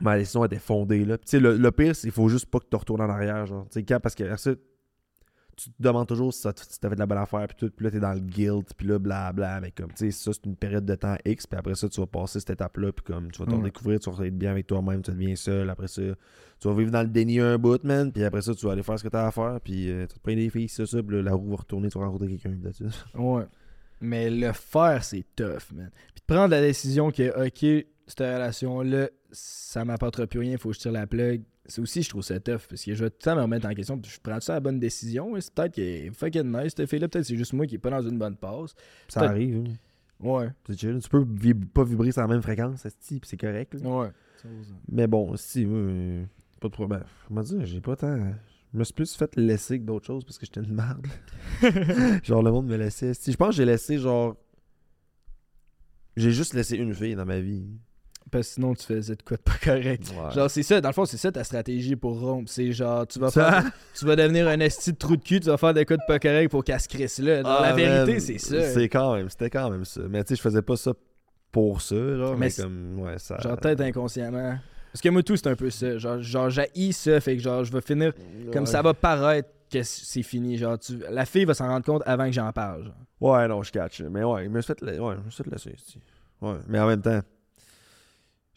ma 0.00 0.16
décision 0.16 0.46
était 0.46 0.58
fondée, 0.58 1.04
là. 1.04 1.18
Puis, 1.18 1.26
tu 1.26 1.30
sais, 1.32 1.40
le, 1.40 1.58
le 1.58 1.72
pire, 1.72 1.94
c'est 1.94 2.08
qu'il 2.08 2.12
faut 2.12 2.30
juste 2.30 2.46
pas 2.46 2.60
que 2.60 2.68
tu 2.70 2.76
retournes 2.76 3.02
en 3.02 3.10
arrière, 3.10 3.44
genre. 3.44 3.66
Tu 3.68 3.74
sais, 3.74 3.82
quand, 3.82 4.00
parce 4.00 4.14
que, 4.14 4.34
ça, 4.36 4.52
tu 5.60 5.70
te 5.70 5.82
demandes 5.82 6.06
toujours 6.06 6.32
si, 6.32 6.40
ça 6.40 6.52
t- 6.52 6.62
si 6.68 6.78
t'as 6.78 6.88
fait 6.88 6.94
de 6.94 7.00
la 7.00 7.06
bonne 7.06 7.18
affaire, 7.18 7.46
puis 7.48 7.56
tout. 7.58 7.70
Puis 7.74 7.84
là, 7.84 7.90
t'es 7.90 7.98
dans 7.98 8.12
le 8.12 8.20
guilt, 8.20 8.72
puis 8.76 8.86
là, 8.86 8.98
blabla. 9.00 9.60
Mais 9.60 9.72
comme, 9.72 9.88
tu 9.88 9.96
sais, 10.06 10.10
ça, 10.12 10.30
c'est 10.32 10.46
une 10.46 10.54
période 10.54 10.84
de 10.86 10.94
temps 10.94 11.16
X, 11.24 11.46
puis 11.48 11.58
après 11.58 11.74
ça, 11.74 11.88
tu 11.88 12.00
vas 12.00 12.06
passer 12.06 12.38
cette 12.38 12.50
étape-là, 12.50 12.92
puis 12.92 13.04
comme, 13.04 13.30
tu 13.32 13.40
vas 13.42 13.46
t'en 13.50 13.56
Ouais. 13.58 13.64
découvrir, 13.64 13.98
tu 13.98 14.08
vas 14.10 14.24
être 14.26 14.38
bien 14.38 14.52
avec 14.52 14.66
toi-même, 14.68 15.02
tu 15.02 15.10
deviens 15.10 15.34
seul. 15.34 15.68
Après 15.68 15.88
ça, 15.88 16.00
tu 16.60 16.68
vas 16.68 16.74
vivre 16.74 16.90
dans 16.92 17.02
le 17.02 17.08
déni 17.08 17.40
un 17.40 17.58
bout, 17.58 17.82
man. 17.84 18.12
Puis 18.12 18.22
après 18.22 18.42
ça, 18.42 18.54
tu 18.54 18.64
vas 18.66 18.72
aller 18.72 18.82
faire 18.84 18.98
ce 18.98 19.02
que 19.04 19.08
t'as 19.08 19.26
à 19.26 19.30
faire. 19.32 19.60
Puis 19.60 19.90
euh, 19.90 20.06
tu 20.06 20.14
vas 20.14 20.18
te 20.18 20.20
prendre 20.20 20.38
des 20.38 20.50
filles, 20.50 20.68
ça, 20.68 20.86
ça. 20.86 21.02
Puis 21.02 21.16
là, 21.16 21.22
la 21.22 21.32
roue 21.34 21.50
va 21.50 21.56
retourner, 21.56 21.88
tu 21.88 21.98
vas 21.98 22.04
rencontrer 22.06 22.28
quelqu'un. 22.36 22.56
it. 22.68 22.82
Ouais. 23.14 23.44
Mais 24.00 24.30
le 24.30 24.52
faire, 24.52 25.02
c'est 25.02 25.24
tough, 25.34 25.72
man. 25.74 25.90
Puis 26.14 26.22
de 26.28 26.32
prendre 26.34 26.50
la 26.52 26.60
décision 26.60 27.10
que, 27.10 27.46
OK, 27.46 27.84
cette 28.06 28.20
relation-là, 28.20 29.08
ça 29.32 29.84
m'apportera 29.84 30.26
plus 30.26 30.38
rien, 30.40 30.56
faut 30.56 30.68
que 30.70 30.76
je 30.76 30.80
tire 30.80 30.92
la 30.92 31.06
plug, 31.06 31.42
c'est 31.68 31.80
aussi, 31.80 32.02
je 32.02 32.08
trouve 32.08 32.22
ça 32.22 32.40
tough. 32.40 32.62
Parce 32.68 32.82
que 32.84 32.94
je 32.94 33.04
vais 33.04 33.10
tout 33.10 33.16
le 33.20 33.24
temps 33.24 33.36
me 33.36 33.42
remettre 33.42 33.66
en 33.68 33.74
question. 33.74 34.00
Je 34.04 34.18
prends 34.22 34.40
ça 34.40 34.54
la 34.54 34.60
bonne 34.60 34.80
décision. 34.80 35.32
C'est 35.40 35.52
peut-être 35.54 35.74
qu'elle 35.74 35.84
est 35.84 36.10
fucking 36.10 36.44
nice, 36.50 36.72
cette 36.76 36.88
fille-là. 36.88 37.08
Peut-être 37.08 37.22
que 37.24 37.28
c'est 37.28 37.36
juste 37.36 37.52
moi 37.52 37.66
qui 37.66 37.74
est 37.76 37.78
pas 37.78 37.90
dans 37.90 38.02
une 38.02 38.18
bonne 38.18 38.36
passe. 38.36 38.74
Ça 39.08 39.20
arrive. 39.22 39.64
hein. 39.68 39.72
Ouais. 40.20 40.48
C'est 40.66 40.78
chill. 40.78 40.98
Tu 41.00 41.08
peux 41.08 41.22
vib- 41.22 41.66
pas 41.66 41.84
vibrer 41.84 42.10
sur 42.10 42.22
la 42.22 42.26
même 42.28 42.42
fréquence, 42.42 42.84
puis 43.06 43.20
c'est 43.22 43.36
correct. 43.36 43.74
là. 43.74 43.88
Ouais. 43.88 44.08
Mais 44.90 45.06
bon, 45.06 45.36
si, 45.36 45.64
euh, 45.68 46.24
pas 46.60 46.68
de 46.68 46.72
problème. 46.72 47.04
Comment 47.28 47.42
dire, 47.42 47.64
j'ai 47.66 47.80
pas 47.80 47.94
tant. 47.96 48.16
Je 48.72 48.78
me 48.78 48.84
suis 48.84 48.94
plus 48.94 49.14
fait 49.14 49.34
laisser 49.36 49.78
que 49.78 49.84
d'autres 49.84 50.06
choses 50.06 50.24
parce 50.24 50.38
que 50.38 50.44
j'étais 50.46 50.60
une 50.60 50.74
merde. 50.74 51.06
genre, 52.24 52.42
le 52.42 52.50
monde 52.50 52.66
me 52.66 52.76
laissait. 52.76 53.12
Je 53.14 53.36
pense 53.36 53.50
que 53.50 53.54
j'ai 53.56 53.64
laissé, 53.64 53.98
genre. 53.98 54.36
J'ai 56.16 56.32
juste 56.32 56.54
laissé 56.54 56.76
une 56.76 56.94
fille 56.94 57.14
dans 57.14 57.24
ma 57.26 57.40
vie. 57.40 57.64
Parce 58.30 58.48
que 58.48 58.54
sinon, 58.54 58.74
tu 58.74 58.84
faisais 58.84 59.14
de 59.16 59.22
quoi 59.22 59.36
de 59.36 59.42
pas 59.42 59.56
correct. 59.62 60.10
Ouais. 60.10 60.34
Genre, 60.34 60.50
c'est 60.50 60.62
ça, 60.62 60.80
dans 60.80 60.88
le 60.90 60.92
fond, 60.94 61.04
c'est 61.04 61.16
ça 61.16 61.32
ta 61.32 61.44
stratégie 61.44 61.96
pour 61.96 62.20
rompre. 62.20 62.50
C'est 62.50 62.72
genre, 62.72 63.06
tu 63.06 63.18
vas, 63.18 63.30
faire, 63.30 63.64
tu 63.94 64.04
vas 64.04 64.16
devenir 64.16 64.48
un 64.48 64.60
esti 64.60 64.92
de 64.92 64.98
trou 64.98 65.16
de 65.16 65.22
cul, 65.22 65.40
tu 65.40 65.46
vas 65.48 65.56
faire 65.56 65.72
des 65.74 65.84
coups 65.84 65.98
de 66.00 66.04
pas 66.06 66.18
correct 66.18 66.50
pour 66.50 66.62
qu'elle 66.64 66.80
se 66.80 66.88
crisse 66.88 67.18
là. 67.18 67.42
La 67.42 67.60
Ah, 67.62 67.72
vérité, 67.74 68.20
c'est 68.20 68.38
ça. 68.38 68.62
C'est 68.72 68.88
quand 68.88 69.14
même, 69.14 69.28
c'était 69.30 69.50
quand 69.50 69.70
même 69.70 69.84
ça. 69.84 70.00
Mais 70.08 70.22
tu 70.24 70.28
sais, 70.30 70.36
je 70.36 70.42
faisais 70.42 70.62
pas 70.62 70.76
ça 70.76 70.92
pour 71.52 71.80
ça, 71.80 71.96
genre. 72.16 72.36
Mais 72.36 72.50
comme, 72.50 73.00
ouais, 73.00 73.18
ça. 73.18 73.38
Genre, 73.38 73.56
peut-être 73.56 73.80
inconsciemment. 73.80 74.58
Parce 74.92 75.02
que 75.02 75.08
moi, 75.10 75.22
tout, 75.22 75.36
c'est 75.36 75.48
un 75.48 75.54
peu 75.56 75.70
ça. 75.70 75.98
Genre, 75.98 76.20
genre 76.22 76.50
j'haïs 76.50 76.92
ça, 76.92 77.20
fait 77.20 77.36
que 77.36 77.42
genre, 77.42 77.62
je 77.64 77.72
vais 77.72 77.80
finir 77.80 78.12
comme 78.52 78.66
ça 78.66 78.82
va 78.82 78.94
paraître 78.94 79.48
que 79.70 79.82
c'est 79.82 80.22
fini. 80.22 80.56
Genre, 80.56 80.78
tu... 80.78 80.98
la 81.10 81.26
fille 81.26 81.44
va 81.44 81.54
s'en 81.54 81.68
rendre 81.68 81.84
compte 81.84 82.02
avant 82.06 82.24
que 82.26 82.32
j'en 82.32 82.50
parle. 82.52 82.84
Genre. 82.84 82.94
Ouais, 83.20 83.46
non, 83.48 83.62
je 83.62 83.70
catch. 83.70 84.00
Mais 84.02 84.24
ouais, 84.24 84.44
je 84.44 84.48
me 84.48 84.60
suis 84.60 84.66
fait, 84.74 84.80
la- 84.82 85.02
ouais, 85.02 85.14
je 85.20 85.24
me 85.24 85.30
suis 85.30 85.44
fait 85.44 85.50
laisser. 85.50 85.76
Ouais, 86.40 86.54
mais 86.68 86.78
en 86.80 86.86
même 86.86 87.02
temps, 87.02 87.20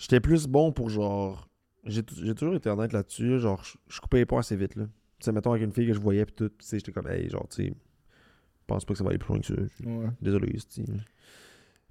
j'étais 0.01 0.19
plus 0.19 0.47
bon 0.47 0.71
pour 0.71 0.89
genre. 0.89 1.47
J'ai 1.85 2.03
tou- 2.03 2.15
j'ai 2.23 2.35
toujours 2.35 2.55
été 2.55 2.69
honnête 2.69 2.91
là-dessus. 2.93 3.39
Genre, 3.39 3.63
je- 3.87 3.99
coupais 4.01 4.17
les 4.17 4.25
ponts 4.25 4.37
assez 4.37 4.55
vite, 4.55 4.75
là. 4.75 4.85
Tu 4.85 5.25
sais, 5.25 5.31
mettons 5.31 5.51
avec 5.51 5.63
une 5.63 5.71
fille 5.71 5.87
que 5.87 5.93
je 5.93 5.99
voyais, 5.99 6.25
pis 6.25 6.33
tout, 6.33 6.49
tu 6.49 6.55
sais, 6.65 6.77
j'étais 6.79 6.91
comme, 6.91 7.07
hey, 7.07 7.29
genre, 7.29 7.47
tu 7.49 7.63
sais, 7.63 7.69
je 7.69 8.65
pense 8.67 8.85
pas 8.85 8.93
que 8.93 8.97
ça 8.97 9.03
va 9.03 9.11
aller 9.11 9.19
plus 9.19 9.29
loin 9.33 9.39
que 9.39 9.47
ça. 9.47 9.53
Ouais. 9.85 10.07
Désolé, 10.21 10.51
esti. 10.55 10.83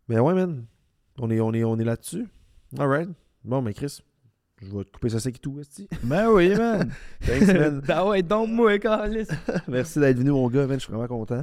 Mais 0.08 0.18
ouais, 0.18 0.34
man, 0.34 0.64
on 1.18 1.30
est, 1.30 1.40
on 1.40 1.52
est, 1.52 1.62
on 1.64 1.78
est 1.78 1.84
là-dessus. 1.84 2.26
Alright. 2.78 3.08
Bon, 3.44 3.62
mais 3.62 3.72
Chris, 3.74 4.00
je 4.62 4.66
vais 4.76 4.84
te 4.84 4.90
couper 4.90 5.08
ça 5.10 5.20
sec 5.20 5.36
et 5.36 5.38
tout, 5.38 5.58
esti. 5.60 5.88
Ben 6.04 6.28
oui, 6.30 6.54
man. 6.56 6.90
Thanks, 7.26 7.46
man. 7.46 7.82
ah 7.88 8.06
ouais, 8.08 8.22
donc 8.22 8.48
moi, 8.50 8.78
Carlis. 8.78 9.26
Merci 9.68 9.98
d'être 10.00 10.18
venu, 10.18 10.30
mon 10.30 10.48
gars, 10.48 10.66
man. 10.66 10.78
Je 10.78 10.84
suis 10.84 10.92
vraiment 10.92 11.08
content. 11.08 11.42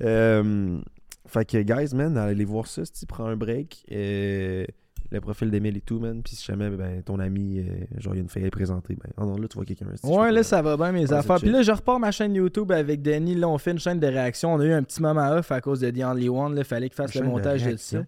Euh, 0.00 0.80
fait 1.26 1.44
que, 1.48 1.58
guys, 1.62 1.94
man, 1.94 2.16
allez 2.18 2.44
voir 2.44 2.66
ça. 2.66 2.82
Tu 2.84 3.06
prends 3.06 3.26
un 3.26 3.36
break, 3.36 3.84
euh, 3.92 4.64
le 5.10 5.20
profil 5.20 5.50
d'Emile 5.50 5.76
et 5.76 5.80
tout, 5.80 5.98
man. 5.98 6.22
Puis 6.22 6.36
si 6.36 6.44
jamais 6.44 6.70
ben, 6.70 7.02
ton 7.02 7.18
ami, 7.18 7.58
euh, 7.58 7.64
genre, 7.98 8.14
il 8.14 8.18
y 8.18 8.20
a 8.20 8.22
une 8.22 8.28
fille 8.28 8.46
à 8.46 8.50
présenter, 8.50 8.94
ben, 8.94 9.10
oh 9.16 9.24
non, 9.24 9.36
là, 9.36 9.48
tu 9.48 9.56
vois 9.56 9.64
quelqu'un. 9.64 9.86
Ouais, 10.04 10.30
là, 10.30 10.40
pas. 10.40 10.42
ça 10.42 10.62
va 10.62 10.76
bien, 10.76 10.92
mes 10.92 11.12
affaires. 11.12 11.36
Puis 11.36 11.50
là, 11.50 11.62
je 11.62 11.72
repars 11.72 11.98
ma 11.98 12.10
chaîne 12.10 12.34
YouTube 12.34 12.72
avec 12.72 13.02
Denis. 13.02 13.34
Là, 13.34 13.48
on 13.48 13.58
fait 13.58 13.72
une 13.72 13.78
chaîne 13.78 14.00
de 14.00 14.06
réaction. 14.06 14.54
On 14.54 14.60
a 14.60 14.64
eu 14.64 14.72
un 14.72 14.82
petit 14.82 15.02
moment 15.02 15.30
off 15.32 15.50
à 15.52 15.60
cause 15.60 15.80
de 15.80 15.90
The 15.90 16.04
Only 16.04 16.28
One. 16.28 16.54
Il 16.56 16.64
fallait 16.64 16.88
qu'il 16.88 16.96
fasse 16.96 17.14
Une 17.14 17.22
le 17.22 17.26
de 17.26 17.32
montage 17.32 17.60
de, 17.62 17.66
réaction? 17.66 18.06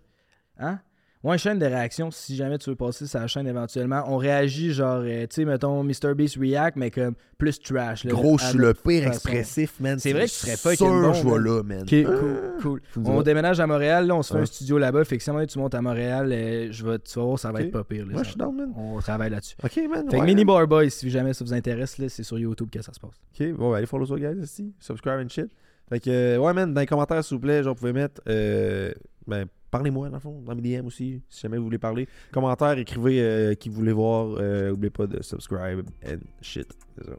ça. 0.59 0.67
Hein? 0.67 0.81
Ouais, 1.25 1.33
une 1.37 1.39
chaîne 1.39 1.59
de 1.59 1.65
réaction. 1.65 2.11
Si 2.11 2.37
jamais 2.37 2.59
tu 2.59 2.69
veux 2.69 2.77
passer 2.77 3.07
la 3.15 3.27
chaîne 3.27 3.47
éventuellement, 3.47 4.05
on 4.09 4.19
réagit 4.19 4.73
genre, 4.73 5.01
euh, 5.05 5.23
tu 5.23 5.37
sais, 5.37 5.45
mettons 5.47 5.83
MrBeast 5.83 6.37
React, 6.39 6.77
mais 6.77 6.91
comme 6.91 7.15
plus 7.39 7.59
trash. 7.59 8.05
là, 8.05 8.11
Gros, 8.13 8.37
je 8.39 8.45
suis 8.45 8.59
le 8.59 8.75
pire 8.75 9.05
façon. 9.05 9.15
expressif, 9.15 9.81
man. 9.81 9.99
C'est 9.99 10.13
vrai 10.13 10.27
que 10.27 10.31
tu 10.31 10.35
serais 10.35 10.57
pas 10.63 10.77
sûr, 10.77 10.87
bon, 10.87 11.13
je 11.15 11.25
man. 11.25 11.39
là, 11.45 11.63
man. 11.63 11.83
Ok, 11.83 12.61
cool, 12.63 12.81
On 13.07 13.23
déménage 13.23 13.59
à 13.59 13.67
Montréal, 13.67 14.07
là, 14.07 14.15
on 14.17 14.23
se 14.23 14.29
fait 14.29 14.35
Ouais. 14.37 14.43
un 14.43 14.47
studio 14.47 14.77
là-bas. 14.79 15.05
Fait 15.05 15.17
que 15.17 15.23
si 15.25 15.31
tu 15.49 15.59
montes 15.59 15.75
à 15.75 15.81
Montréal, 15.81 16.31
euh, 16.31 16.69
je 16.71 16.85
vais, 16.87 16.99
tu 16.99 17.19
vas 17.19 17.25
voir, 17.25 17.39
ça 17.39 17.51
va 17.53 17.63
être 17.63 17.71
pas 17.71 17.85
pire. 17.85 18.07
là, 18.07 18.17
Ouais, 18.17 18.23
je 18.25 18.29
suis 18.29 18.37
down, 18.39 18.55
man. 18.55 18.73
On 18.77 18.99
travaille 19.01 19.31
là-dessus. 19.31 19.57
Ok, 19.65 19.81
man. 19.91 20.05
Fait 20.11 20.19
que 20.19 20.25
Mini. 20.25 20.45
Bar 20.45 20.67
Boys, 20.69 20.91
si 20.91 21.09
jamais 21.11 21.33
ça 21.33 21.43
vous 21.43 21.55
intéresse, 21.55 21.97
là, 21.97 22.09
c'est 22.11 22.23
sur 22.23 22.39
YouTube 22.39 22.69
que 22.71 22.83
ça 22.83 22.93
se 22.93 23.01
passe. 23.01 23.13
Ok, 23.41 23.53
bon, 23.55 23.71
ben, 23.71 23.79
allez 23.79 23.87
follow 23.87 24.05
ça, 24.05 24.17
guys, 24.17 24.43
ici. 24.43 24.75
Subscribe 24.79 25.21
and 25.25 25.31
shit. 25.31 25.47
Fait 25.89 26.01
que, 26.01 26.11
euh, 26.11 26.37
ouais, 26.39 26.53
man, 26.53 26.73
dans 26.75 26.81
les 26.83 26.87
commentaires, 26.87 27.25
s'il 27.25 27.37
vous 27.37 27.41
plaît, 27.41 27.63
genre, 27.63 27.75
vous 27.75 27.81
pouvez 27.81 27.93
mettre, 27.95 28.21
euh, 28.29 28.93
ben, 29.27 29.47
parlez-moi, 29.75 30.09
dans 30.09 30.17
le 30.17 30.21
fond, 30.21 30.41
dans 30.41 30.55
mes 30.55 30.63
DM 30.63 30.87
aussi, 30.87 31.21
si 31.29 31.41
jamais 31.41 31.59
vous 31.59 31.65
voulez 31.65 31.79
parler. 31.79 32.09
Commentaires, 32.31 32.79
écrivez 32.79 33.21
euh, 33.21 33.55
qui 33.55 33.69
vous 33.69 33.75
voulez 33.75 33.93
voir. 33.93 34.37
Euh, 34.39 34.71
N'oubliez 34.71 34.91
pas 34.91 35.09
de 35.09 35.21
subscribe 35.21 35.85
and 36.07 36.19
shit. 36.41 36.73
C'est 36.97 37.05
ça. 37.05 37.17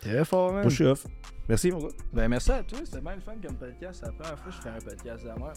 Très 0.00 0.24
fort, 0.24 0.54
man. 0.54 0.62
Moi, 0.62 0.70
suis 0.70 0.86
off. 0.86 1.06
Merci, 1.50 1.70
mon 1.70 1.80
gars. 1.80 1.88
Ben, 2.14 2.28
merci 2.28 2.50
à 2.50 2.62
toi. 2.62 2.78
C'était 2.82 3.02
bien 3.02 3.14
le 3.16 3.20
fun 3.20 3.34
comme 3.46 3.56
podcast. 3.56 4.00
C'est 4.00 4.06
la 4.06 4.12
première 4.12 4.38
fois 4.38 4.50
que 4.50 4.56
je 4.56 4.62
fais 4.62 4.68
un 4.70 4.78
podcast 4.78 5.24
de 5.24 5.38
moi. 5.38 5.52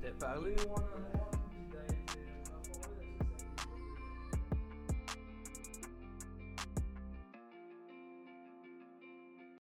T'as 0.00 0.26
parlé, 0.26 0.50
ouais. 0.52 1.25